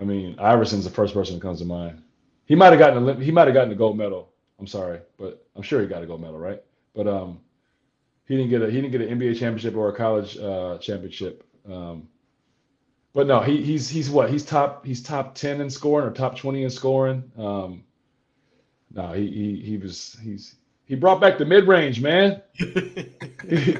I 0.00 0.04
mean, 0.04 0.36
Iverson's 0.38 0.84
the 0.84 0.90
first 0.90 1.14
person 1.14 1.36
that 1.36 1.42
comes 1.42 1.60
to 1.60 1.64
mind. 1.66 2.02
He 2.46 2.54
might 2.54 2.72
have 2.72 2.78
gotten 2.78 3.08
a 3.08 3.14
he 3.22 3.30
might 3.32 3.46
have 3.48 3.54
gotten 3.54 3.72
a 3.72 3.76
gold 3.76 3.96
medal. 3.96 4.30
I'm 4.58 4.66
sorry, 4.66 5.00
but 5.18 5.44
I'm 5.56 5.62
sure 5.62 5.80
he 5.80 5.86
got 5.86 6.02
a 6.02 6.06
gold 6.06 6.20
medal, 6.20 6.38
right? 6.38 6.62
But 6.94 7.08
um, 7.08 7.40
he 8.26 8.36
didn't 8.36 8.50
get 8.50 8.62
a 8.62 8.70
he 8.70 8.80
didn't 8.80 8.92
get 8.92 9.02
an 9.02 9.18
NBA 9.18 9.38
championship 9.38 9.76
or 9.76 9.88
a 9.90 9.96
college 9.96 10.36
uh, 10.38 10.78
championship. 10.78 11.44
Um, 11.70 12.08
but 13.14 13.26
no, 13.26 13.40
he 13.40 13.62
he's 13.62 13.88
he's 13.88 14.10
what 14.10 14.30
he's 14.30 14.44
top 14.44 14.84
he's 14.86 15.02
top 15.02 15.34
ten 15.34 15.60
in 15.60 15.70
scoring 15.70 16.06
or 16.08 16.12
top 16.12 16.36
twenty 16.36 16.64
in 16.64 16.70
scoring. 16.70 17.30
Um, 17.38 17.84
no, 18.92 19.12
he 19.12 19.28
he 19.30 19.60
he 19.62 19.76
was 19.78 20.16
he's 20.22 20.56
he 20.86 20.94
brought 20.94 21.20
back 21.20 21.38
the 21.38 21.44
mid 21.46 21.66
range, 21.68 22.00
man. 22.00 22.42
He- 23.48 23.78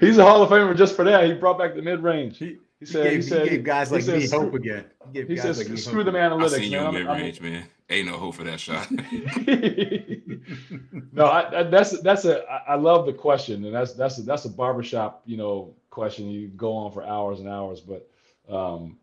he's 0.00 0.18
a 0.18 0.24
Hall 0.24 0.42
of 0.42 0.50
Famer 0.50 0.76
just 0.76 0.96
for 0.96 1.04
that. 1.04 1.24
He 1.26 1.34
brought 1.34 1.58
back 1.58 1.74
the 1.74 1.82
mid 1.82 2.02
range. 2.02 2.38
He, 2.38 2.58
he 2.80 2.86
He 2.86 2.86
said 2.86 3.02
gave, 3.04 3.10
he 3.12 3.16
he 3.16 3.22
said 3.22 3.48
gave 3.48 3.64
guys 3.64 3.88
he 3.88 3.94
like 3.94 4.04
said, 4.04 4.18
me 4.18 4.26
screw- 4.26 4.40
hope 4.40 4.54
again. 4.54 4.84
He, 5.06 5.12
gave 5.12 5.28
He 5.28 5.36
says 5.36 5.58
like 5.58 5.78
screw 5.78 5.96
hope 5.98 6.04
them 6.04 6.16
again. 6.16 6.32
I 6.32 6.34
analytics, 6.34 6.50
seen 6.50 6.72
you 6.72 6.78
man. 6.78 6.80
in 6.80 6.84
I'm- 6.86 6.94
mid 6.94 7.06
I'm- 7.06 7.22
range, 7.22 7.40
man. 7.40 7.64
Ain't 7.88 8.08
no 8.08 8.16
hope 8.16 8.34
for 8.34 8.42
that 8.44 8.58
shot. 8.58 8.90
no, 11.12 11.26
I, 11.26 11.60
I, 11.60 11.62
that's 11.64 12.00
that's 12.00 12.24
a 12.24 12.44
I 12.50 12.72
I 12.72 12.74
love 12.74 13.06
the 13.06 13.12
question, 13.12 13.64
and 13.64 13.74
that's 13.74 13.92
that's 13.94 14.18
a, 14.18 14.22
that's 14.22 14.44
a 14.44 14.50
barbershop 14.50 15.22
you 15.24 15.36
know 15.36 15.74
question. 15.90 16.28
You 16.28 16.48
go 16.48 16.72
on 16.74 16.92
for 16.92 17.04
hours 17.04 17.40
and 17.40 17.48
hours, 17.48 17.80
but 17.80 18.08
um, 18.48 18.98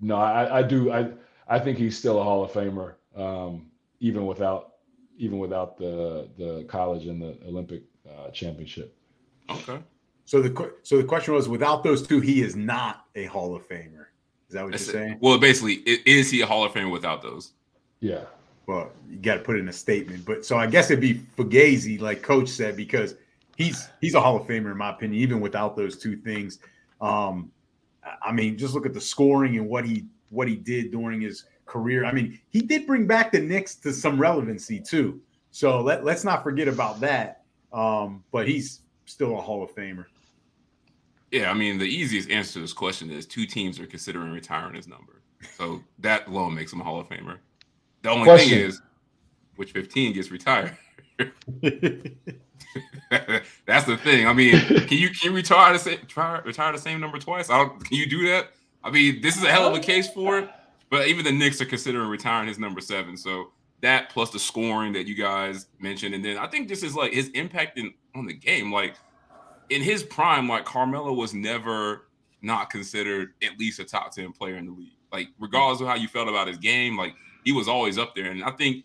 no, 0.00 0.16
I, 0.16 0.60
I 0.60 0.62
do 0.62 0.92
I 0.92 1.10
I 1.48 1.58
think 1.58 1.78
he's 1.78 1.96
still 1.98 2.20
a 2.20 2.24
Hall 2.24 2.44
of 2.44 2.52
Famer, 2.52 2.94
um, 3.16 3.66
even 4.00 4.26
without 4.26 4.74
even 5.18 5.38
without 5.38 5.76
the 5.76 6.28
the 6.38 6.64
college 6.68 7.06
and 7.06 7.20
the 7.20 7.36
Olympic 7.46 7.82
uh, 8.08 8.30
championship. 8.30 8.96
okay. 9.50 9.78
So 10.26 10.42
the 10.42 10.72
so 10.82 10.98
the 10.98 11.04
question 11.04 11.32
was, 11.34 11.48
without 11.48 11.82
those 11.84 12.06
two, 12.06 12.20
he 12.20 12.42
is 12.42 12.54
not 12.56 13.04
a 13.14 13.24
Hall 13.26 13.54
of 13.54 13.66
Famer. 13.68 14.06
Is 14.48 14.54
that 14.54 14.62
what 14.64 14.72
That's 14.72 14.86
you're 14.92 14.96
it. 14.96 15.06
saying? 15.06 15.18
Well, 15.20 15.38
basically, 15.38 15.74
is 16.04 16.30
he 16.30 16.40
a 16.42 16.46
Hall 16.46 16.64
of 16.64 16.72
Famer 16.72 16.90
without 16.90 17.22
those? 17.22 17.52
Yeah, 18.00 18.20
Well, 18.66 18.90
you 19.08 19.16
got 19.16 19.34
to 19.36 19.40
put 19.40 19.56
it 19.56 19.60
in 19.60 19.68
a 19.68 19.72
statement. 19.72 20.24
But 20.26 20.44
so 20.44 20.56
I 20.58 20.66
guess 20.66 20.90
it'd 20.90 21.00
be 21.00 21.14
Fugazi, 21.36 21.98
like 22.00 22.22
Coach 22.22 22.48
said, 22.48 22.76
because 22.76 23.14
he's 23.56 23.88
he's 24.00 24.14
a 24.14 24.20
Hall 24.20 24.36
of 24.36 24.46
Famer 24.46 24.70
in 24.72 24.76
my 24.76 24.90
opinion, 24.90 25.20
even 25.22 25.40
without 25.40 25.76
those 25.76 25.96
two 25.96 26.16
things. 26.16 26.58
Um, 27.00 27.50
I- 28.04 28.28
I 28.28 28.32
mean, 28.32 28.58
just 28.58 28.74
look 28.74 28.84
at 28.86 28.94
the 28.94 29.00
scoring 29.00 29.56
and 29.56 29.68
what 29.68 29.84
he 29.86 30.04
what 30.30 30.48
he 30.48 30.56
did 30.56 30.90
during 30.90 31.20
his 31.20 31.44
career. 31.66 32.04
I 32.04 32.12
mean, 32.12 32.38
he 32.50 32.60
did 32.60 32.86
bring 32.86 33.06
back 33.06 33.30
the 33.32 33.40
Knicks 33.40 33.76
to 33.76 33.92
some 33.92 34.20
relevancy 34.20 34.80
too. 34.80 35.20
So 35.52 35.80
let, 35.80 36.04
let's 36.04 36.22
not 36.24 36.42
forget 36.42 36.66
about 36.68 37.00
that. 37.00 37.42
Um, 37.72 38.22
but 38.32 38.46
he's 38.48 38.82
still 39.06 39.38
a 39.38 39.40
Hall 39.40 39.62
of 39.62 39.70
Famer. 39.74 40.04
Yeah, 41.30 41.50
I 41.50 41.54
mean, 41.54 41.78
the 41.78 41.84
easiest 41.84 42.30
answer 42.30 42.54
to 42.54 42.60
this 42.60 42.72
question 42.72 43.10
is 43.10 43.26
two 43.26 43.46
teams 43.46 43.80
are 43.80 43.86
considering 43.86 44.32
retiring 44.32 44.74
his 44.74 44.86
number. 44.86 45.22
So 45.56 45.82
that 45.98 46.28
alone 46.28 46.54
makes 46.54 46.72
him 46.72 46.80
a 46.80 46.84
Hall 46.84 47.00
of 47.00 47.08
Famer. 47.08 47.38
The 48.02 48.10
only 48.10 48.24
Question. 48.24 48.50
thing 48.50 48.58
is, 48.60 48.82
which 49.56 49.72
15 49.72 50.12
gets 50.12 50.30
retired? 50.30 50.76
That's 53.66 53.86
the 53.86 53.96
thing. 53.96 54.26
I 54.26 54.32
mean, 54.32 54.60
can 54.60 54.98
you 54.98 55.10
can 55.10 55.30
you 55.30 55.32
retire 55.32 55.72
the 55.72 55.78
same 55.78 55.98
try, 56.06 56.38
retire 56.40 56.72
the 56.72 56.78
same 56.78 57.00
number 57.00 57.18
twice? 57.18 57.50
I 57.50 57.58
don't, 57.58 57.84
can 57.84 57.96
you 57.96 58.08
do 58.08 58.28
that? 58.28 58.50
I 58.84 58.90
mean, 58.90 59.20
this 59.20 59.36
is 59.36 59.42
a 59.42 59.50
hell 59.50 59.66
of 59.68 59.74
a 59.74 59.80
case 59.80 60.08
for 60.08 60.38
it. 60.38 60.50
But 60.90 61.08
even 61.08 61.24
the 61.24 61.32
Knicks 61.32 61.60
are 61.60 61.66
considering 61.66 62.08
retiring 62.08 62.48
his 62.48 62.58
number 62.58 62.80
seven. 62.80 63.16
So 63.16 63.50
that 63.80 64.10
plus 64.10 64.30
the 64.30 64.38
scoring 64.38 64.92
that 64.92 65.06
you 65.06 65.14
guys 65.14 65.66
mentioned, 65.80 66.14
and 66.14 66.24
then 66.24 66.38
I 66.38 66.46
think 66.46 66.68
this 66.68 66.82
is 66.82 66.94
like 66.94 67.12
his 67.12 67.28
impact 67.30 67.78
in 67.78 67.92
on 68.14 68.26
the 68.26 68.34
game. 68.34 68.72
Like 68.72 68.94
in 69.70 69.82
his 69.82 70.02
prime, 70.02 70.48
like 70.48 70.64
Carmelo 70.64 71.12
was 71.12 71.34
never 71.34 72.08
not 72.42 72.70
considered 72.70 73.34
at 73.42 73.58
least 73.58 73.80
a 73.80 73.84
top 73.84 74.12
10 74.12 74.32
player 74.32 74.56
in 74.56 74.66
the 74.66 74.72
league. 74.72 74.92
Like, 75.12 75.28
regardless 75.38 75.80
of 75.80 75.86
how 75.88 75.94
you 75.94 76.08
felt 76.08 76.28
about 76.28 76.48
his 76.48 76.58
game, 76.58 76.96
like 76.96 77.14
he 77.44 77.52
was 77.52 77.68
always 77.68 77.98
up 77.98 78.14
there. 78.14 78.30
And 78.30 78.42
I 78.44 78.50
think 78.52 78.84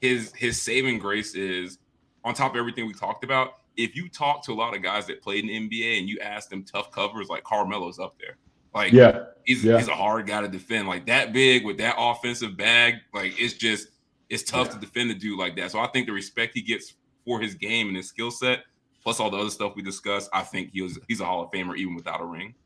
his 0.00 0.32
his 0.34 0.60
saving 0.60 0.98
grace 0.98 1.34
is 1.34 1.78
on 2.24 2.34
top 2.34 2.52
of 2.52 2.58
everything 2.58 2.86
we 2.86 2.92
talked 2.92 3.24
about, 3.24 3.58
if 3.76 3.94
you 3.96 4.08
talk 4.08 4.44
to 4.44 4.52
a 4.52 4.54
lot 4.54 4.74
of 4.76 4.82
guys 4.82 5.06
that 5.06 5.22
played 5.22 5.44
in 5.44 5.68
the 5.68 5.80
NBA 5.80 5.98
and 6.00 6.08
you 6.08 6.18
ask 6.20 6.48
them 6.48 6.64
tough 6.64 6.90
covers, 6.90 7.28
like 7.28 7.44
Carmelo's 7.44 7.98
up 7.98 8.16
there. 8.18 8.36
Like, 8.74 8.92
Yeah, 8.92 9.24
he's, 9.44 9.64
yeah. 9.64 9.78
he's 9.78 9.88
a 9.88 9.94
hard 9.94 10.26
guy 10.26 10.42
to 10.42 10.48
defend. 10.48 10.88
Like 10.88 11.06
that 11.06 11.32
big 11.32 11.64
with 11.64 11.78
that 11.78 11.94
offensive 11.98 12.56
bag, 12.56 12.94
like 13.14 13.32
it's 13.40 13.54
just 13.54 13.88
it's 14.28 14.42
tough 14.42 14.66
Yeah. 14.68 14.74
to 14.74 14.80
defend 14.80 15.10
a 15.12 15.14
dude 15.14 15.38
like 15.38 15.56
that. 15.56 15.70
So 15.70 15.78
I 15.78 15.86
think 15.88 16.06
the 16.06 16.12
respect 16.12 16.52
he 16.54 16.62
gets 16.62 16.94
for 17.24 17.40
his 17.40 17.54
game 17.54 17.88
and 17.88 17.96
his 17.96 18.08
skill 18.08 18.30
set, 18.30 18.60
plus 19.06 19.20
all 19.20 19.30
the 19.30 19.36
other 19.36 19.50
stuff 19.50 19.76
we 19.76 19.82
discussed, 19.82 20.28
I 20.32 20.42
think 20.42 20.70
he 20.72 20.82
was 20.82 20.98
he's 21.06 21.20
a 21.20 21.24
Hall 21.24 21.44
of 21.44 21.52
Famer 21.52 21.76
even 21.76 21.94
without 21.94 22.20
a 22.20 22.24
ring. 22.24 22.56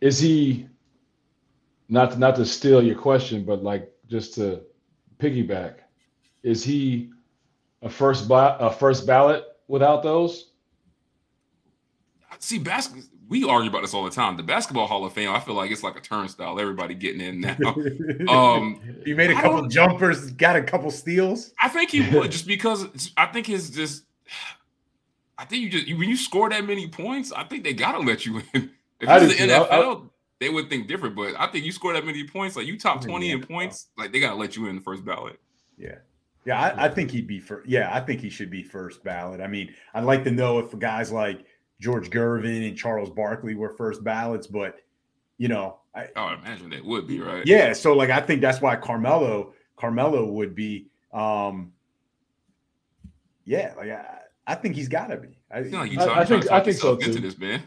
is 0.00 0.18
he 0.18 0.66
not 1.88 2.10
to, 2.12 2.18
not 2.18 2.34
to 2.34 2.44
steal 2.44 2.82
your 2.82 2.96
question, 2.96 3.44
but 3.44 3.62
like 3.62 3.92
just 4.08 4.34
to 4.34 4.62
piggyback, 5.20 5.74
is 6.42 6.64
he 6.64 7.12
a 7.82 7.88
first 7.88 8.26
ba- 8.26 8.56
a 8.58 8.72
first 8.72 9.06
ballot 9.06 9.44
without 9.68 10.02
those? 10.02 10.50
See, 12.40 12.58
basketball. 12.58 13.04
We 13.28 13.48
argue 13.48 13.70
about 13.70 13.82
this 13.82 13.94
all 13.94 14.04
the 14.04 14.10
time. 14.10 14.36
The 14.36 14.42
basketball 14.42 14.88
Hall 14.88 15.04
of 15.04 15.12
Fame, 15.12 15.30
I 15.30 15.38
feel 15.38 15.54
like 15.54 15.70
it's 15.70 15.84
like 15.84 15.96
a 15.96 16.00
turnstile. 16.00 16.58
Everybody 16.58 16.94
getting 16.94 17.20
in 17.20 17.40
now. 17.40 17.74
Um, 18.28 18.80
he 19.04 19.14
made 19.14 19.30
a 19.30 19.36
I 19.36 19.42
couple 19.42 19.68
jumpers, 19.68 20.32
got 20.32 20.56
a 20.56 20.62
couple 20.62 20.90
steals. 20.90 21.52
I 21.62 21.68
think 21.68 21.90
he 21.90 22.00
would 22.10 22.32
just 22.32 22.48
because 22.48 23.12
I 23.16 23.26
think 23.26 23.46
his 23.46 23.70
just. 23.70 24.04
I 25.38 25.44
think 25.44 25.62
you 25.62 25.70
just 25.70 25.86
when 25.86 26.08
you 26.08 26.16
score 26.16 26.48
that 26.50 26.64
many 26.64 26.88
points, 26.88 27.32
I 27.32 27.44
think 27.44 27.64
they 27.64 27.72
gotta 27.72 27.98
let 27.98 28.26
you 28.26 28.42
in. 28.52 28.70
If 29.00 29.08
I 29.08 29.18
it's 29.18 29.36
the 29.36 29.46
too. 29.46 29.52
I- 29.52 29.58
NFL, 29.58 30.10
they 30.40 30.48
would 30.48 30.70
think 30.70 30.86
different. 30.86 31.16
But 31.16 31.34
I 31.38 31.48
think 31.48 31.64
you 31.64 31.72
score 31.72 31.92
that 31.92 32.06
many 32.06 32.26
points, 32.26 32.56
like 32.56 32.66
you 32.66 32.78
top 32.78 33.02
twenty 33.02 33.32
in 33.32 33.42
points, 33.42 33.88
like 33.98 34.12
they 34.12 34.20
gotta 34.20 34.36
let 34.36 34.56
you 34.56 34.66
in 34.66 34.76
the 34.76 34.82
first 34.82 35.04
ballot. 35.04 35.40
Yeah. 35.76 35.96
Yeah, 36.44 36.60
I, 36.60 36.84
I 36.84 36.88
think 36.88 37.10
he'd 37.10 37.26
be 37.26 37.40
for 37.40 37.64
yeah, 37.66 37.90
I 37.92 38.00
think 38.00 38.20
he 38.20 38.28
should 38.30 38.50
be 38.50 38.62
first 38.62 39.02
ballot. 39.02 39.40
I 39.40 39.46
mean, 39.46 39.74
I'd 39.94 40.04
like 40.04 40.24
to 40.24 40.30
know 40.30 40.58
if 40.58 40.78
guys 40.78 41.10
like 41.10 41.44
George 41.80 42.10
Gervin 42.10 42.68
and 42.68 42.76
Charles 42.76 43.10
Barkley 43.10 43.54
were 43.54 43.70
first 43.70 44.04
ballots, 44.04 44.46
but 44.46 44.76
you 45.38 45.48
know, 45.48 45.78
I, 45.94 46.08
I 46.14 46.34
imagine 46.34 46.70
they 46.70 46.80
would 46.82 47.06
be 47.06 47.20
right. 47.20 47.46
yeah, 47.46 47.72
so 47.72 47.94
like 47.94 48.10
I 48.10 48.20
think 48.20 48.40
that's 48.42 48.60
why 48.60 48.76
Carmelo 48.76 49.54
Carmelo 49.76 50.26
would 50.26 50.54
be 50.54 50.86
um 51.12 51.72
yeah, 53.44 53.72
like 53.76 53.90
I, 53.90 54.18
I 54.46 54.54
think 54.54 54.74
he's 54.76 54.88
got 54.88 55.06
to 55.08 55.16
be. 55.16 55.38
I, 55.50 55.58
I 55.58 55.62
feel 55.64 55.78
like 55.80 55.92
you 55.92 56.00
I- 56.00 56.20
I 56.20 56.24
think- 56.24 56.50
I 56.50 56.60
think 56.60 56.76
so, 56.76 56.92
into 56.94 57.14
too. 57.14 57.20
this, 57.20 57.38
man. 57.38 57.62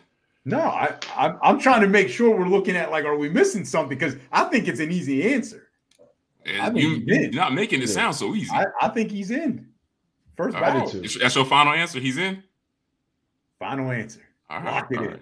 no, 0.45 0.59
I 0.59 0.95
I'm, 1.15 1.37
I'm 1.41 1.59
trying 1.59 1.81
to 1.81 1.87
make 1.87 2.09
sure 2.09 2.35
we're 2.37 2.47
looking 2.47 2.75
at 2.75 2.91
like 2.91 3.05
are 3.05 3.17
we 3.17 3.29
missing 3.29 3.65
something 3.65 3.97
because 3.97 4.15
I 4.31 4.43
think 4.45 4.67
it's 4.67 4.79
an 4.79 4.91
easy 4.91 5.33
answer. 5.33 5.63
I 6.61 6.69
think 6.69 6.79
you, 6.79 7.03
you're 7.05 7.31
not 7.31 7.53
making 7.53 7.81
it 7.81 7.89
Yeah. 7.89 7.95
sound 7.95 8.15
so 8.15 8.33
easy. 8.33 8.51
I, 8.53 8.65
I 8.81 8.87
think 8.89 9.11
he's 9.11 9.31
in. 9.31 9.67
First 10.37 10.55
All 10.55 10.63
I 10.63 10.69
ballot. 10.71 10.91
do 10.93 10.99
too. 10.99 11.03
Is- 11.05 11.17
That's 11.19 11.35
your 11.35 11.45
final 11.45 11.73
answer. 11.73 11.99
He's 11.99 12.17
in. 12.17 12.41
Final 13.59 13.91
answer. 13.91 14.21
All 14.49 14.57
right. 14.61 14.65
Lock 14.73 14.91
it 14.91 14.97
all 14.99 15.03
in. 15.05 15.19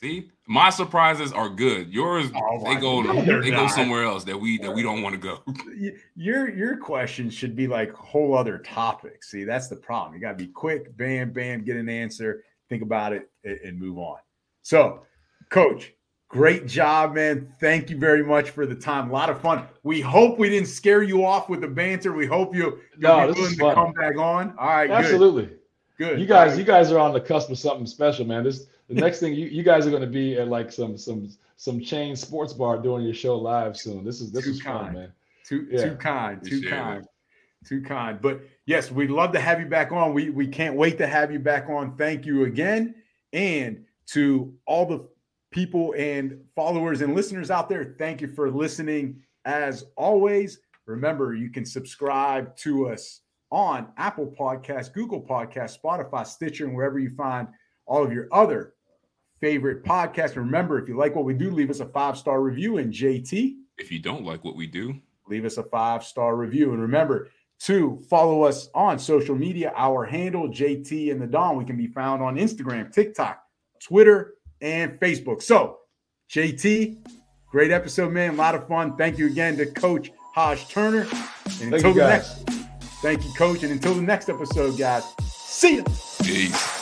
See, 0.00 0.30
my 0.48 0.70
surprises 0.70 1.32
are 1.32 1.48
good. 1.50 1.92
Yours, 1.92 2.30
Oh, 2.34 2.40
oh 2.60 2.64
they 2.64 2.80
go, 2.80 3.02
No, 3.02 3.22
they're 3.22 3.42
they 3.42 3.50
go 3.50 3.68
somewhere 3.68 4.02
else 4.04 4.24
that 4.24 4.36
we 4.36 4.58
that 4.58 4.72
we 4.74 4.82
don't 4.82 5.02
want 5.02 5.14
to 5.14 5.20
go. 5.20 5.42
Your 6.16 6.48
your 6.48 6.76
questions 6.78 7.34
should 7.34 7.54
be 7.54 7.66
like 7.68 7.92
whole 7.92 8.34
other 8.36 8.58
topics. 8.58 9.30
See, 9.30 9.44
that's 9.44 9.68
the 9.68 9.76
problem. 9.76 10.14
You 10.14 10.20
got 10.20 10.38
to 10.38 10.44
be 10.44 10.48
quick, 10.50 10.96
bam, 10.96 11.32
bam, 11.32 11.62
get 11.64 11.76
an 11.76 11.88
answer, 11.88 12.42
think 12.68 12.82
about 12.82 13.12
it, 13.12 13.30
and, 13.44 13.58
and 13.60 13.78
move 13.78 13.98
on. 13.98 14.16
So, 14.62 15.02
coach, 15.50 15.92
great 16.28 16.66
job, 16.66 17.14
man. 17.14 17.46
Thank 17.60 17.90
you 17.90 17.98
very 17.98 18.24
much 18.24 18.50
for 18.50 18.64
the 18.66 18.74
time. 18.74 19.10
A 19.10 19.12
lot 19.12 19.28
of 19.30 19.40
fun. 19.40 19.64
We 19.82 20.00
hope 20.00 20.38
we 20.38 20.48
didn't 20.48 20.68
scare 20.68 21.02
you 21.02 21.24
off 21.24 21.48
with 21.50 21.60
the 21.60 21.68
banter. 21.68 22.12
We 22.12 22.26
hope 22.26 22.54
you 22.54 22.80
you'll 22.98 23.16
No, 23.16 23.20
be 23.20 23.26
this 23.28 23.36
willing 23.36 23.50
is 23.52 23.58
to 23.58 23.64
fun. 23.64 23.74
come 23.74 23.92
back 23.92 24.16
on. 24.16 24.54
All 24.58 24.66
right, 24.68 24.90
Absolutely. 24.90 25.44
good, 25.46 25.58
good. 25.98 26.20
You 26.20 26.26
guys, 26.26 26.52
All 26.52 26.58
you 26.58 26.64
guys 26.64 26.90
are 26.90 26.98
on 26.98 27.12
the 27.12 27.20
cusp 27.20 27.50
of 27.50 27.58
something 27.58 27.86
special, 27.86 28.24
man. 28.26 28.44
This 28.44 28.66
the 28.88 28.94
next 28.94 29.20
thing 29.20 29.34
you, 29.34 29.46
you 29.46 29.62
guys 29.62 29.86
are 29.86 29.90
going 29.90 30.02
to 30.02 30.08
be 30.08 30.36
at 30.38 30.48
like 30.48 30.72
some 30.72 30.96
some 30.96 31.30
some 31.56 31.80
chain 31.80 32.14
sports 32.16 32.52
bar 32.52 32.78
doing 32.78 33.04
your 33.04 33.14
show 33.14 33.36
live 33.36 33.76
soon. 33.76 34.04
This 34.04 34.20
is 34.20 34.30
this 34.32 34.44
Too 34.44 34.50
is 34.50 34.60
fun, 34.62 34.84
kind. 34.84 34.94
man. 34.94 35.12
Too 35.46 35.66
Yeah. 35.70 35.84
too 35.90 35.96
kind, 35.96 36.42
too 36.42 36.56
Appreciate 36.58 36.68
it. 36.68 36.70
kind, 36.70 37.06
too 37.66 37.82
kind. 37.82 38.20
But 38.20 38.40
yes, 38.66 38.90
we'd 38.90 39.10
love 39.10 39.32
to 39.32 39.40
have 39.40 39.60
you 39.60 39.66
back 39.66 39.92
on. 39.92 40.14
We 40.14 40.30
we 40.30 40.46
can't 40.46 40.74
wait 40.76 40.98
to 40.98 41.06
have 41.06 41.32
you 41.32 41.38
back 41.38 41.68
on. 41.68 41.96
Thank 41.96 42.26
you 42.26 42.44
again, 42.44 42.94
and 43.32 43.84
to 44.08 44.54
all 44.66 44.86
the 44.86 45.08
people 45.50 45.94
and 45.96 46.40
followers 46.54 47.00
and 47.00 47.14
listeners 47.14 47.50
out 47.50 47.68
there, 47.68 47.94
thank 47.98 48.20
you 48.20 48.28
for 48.28 48.50
listening. 48.50 49.22
As 49.44 49.84
always, 49.96 50.60
remember 50.86 51.34
you 51.34 51.50
can 51.50 51.64
subscribe 51.64 52.54
to 52.58 52.88
us 52.88 53.20
on 53.50 53.88
Apple 53.96 54.34
Podcasts, 54.38 54.92
Google 54.92 55.22
Podcasts, 55.22 55.78
Spotify, 55.82 56.26
Stitcher, 56.26 56.66
and 56.66 56.74
wherever 56.76 56.98
you 56.98 57.08
find 57.08 57.48
all 57.86 58.04
of 58.04 58.12
your 58.12 58.28
other 58.30 58.74
favorite 59.40 59.84
podcasts. 59.84 60.36
Remember, 60.36 60.78
if 60.78 60.88
you 60.88 60.96
like 60.96 61.14
what 61.14 61.24
we 61.24 61.34
do, 61.34 61.50
leave 61.50 61.70
us 61.70 61.80
a 61.80 61.86
five 61.86 62.16
star 62.16 62.40
review. 62.40 62.78
And 62.78 62.92
JT, 62.92 63.54
If 63.78 63.90
you 63.92 63.98
don't 63.98 64.24
like 64.24 64.44
what 64.44 64.56
we 64.56 64.66
do, 64.66 64.94
leave 65.28 65.44
us 65.44 65.56
a 65.58 65.62
five 65.62 66.04
star 66.04 66.36
review. 66.36 66.72
And 66.72 66.80
remember 66.82 67.28
to 67.60 68.00
follow 68.08 68.42
us 68.44 68.68
on 68.74 68.98
social 68.98 69.34
media. 69.34 69.72
Our 69.76 70.04
handle, 70.04 70.48
JT 70.48 71.10
and 71.10 71.20
the 71.20 71.26
Don, 71.26 71.56
we 71.56 71.64
can 71.64 71.76
be 71.76 71.88
found 71.88 72.22
on 72.22 72.36
Instagram, 72.36 72.92
TikTok, 72.92 73.42
Twitter, 73.82 74.34
and 74.60 74.98
Facebook. 75.00 75.42
So, 75.42 75.78
JT, 76.30 76.98
great 77.50 77.70
episode, 77.70 78.12
man. 78.12 78.34
A 78.34 78.36
lot 78.36 78.54
of 78.54 78.68
fun. 78.68 78.96
Thank 78.96 79.18
you 79.18 79.26
again 79.26 79.56
to 79.56 79.66
Coach 79.66 80.12
Hajj 80.34 80.68
Turner. 80.68 81.00
And 81.00 81.10
Thank 81.10 81.72
until 81.74 81.90
you 81.90 82.00
the 82.00 82.08
next, 82.08 82.48
thank 83.02 83.24
you, 83.24 83.32
Coach. 83.32 83.62
And 83.62 83.72
until 83.72 83.94
the 83.94 84.02
next 84.02 84.28
episode, 84.28 84.78
guys, 84.78 85.04
see 85.26 85.78
ya. 85.78 85.84
peace. 86.22 86.77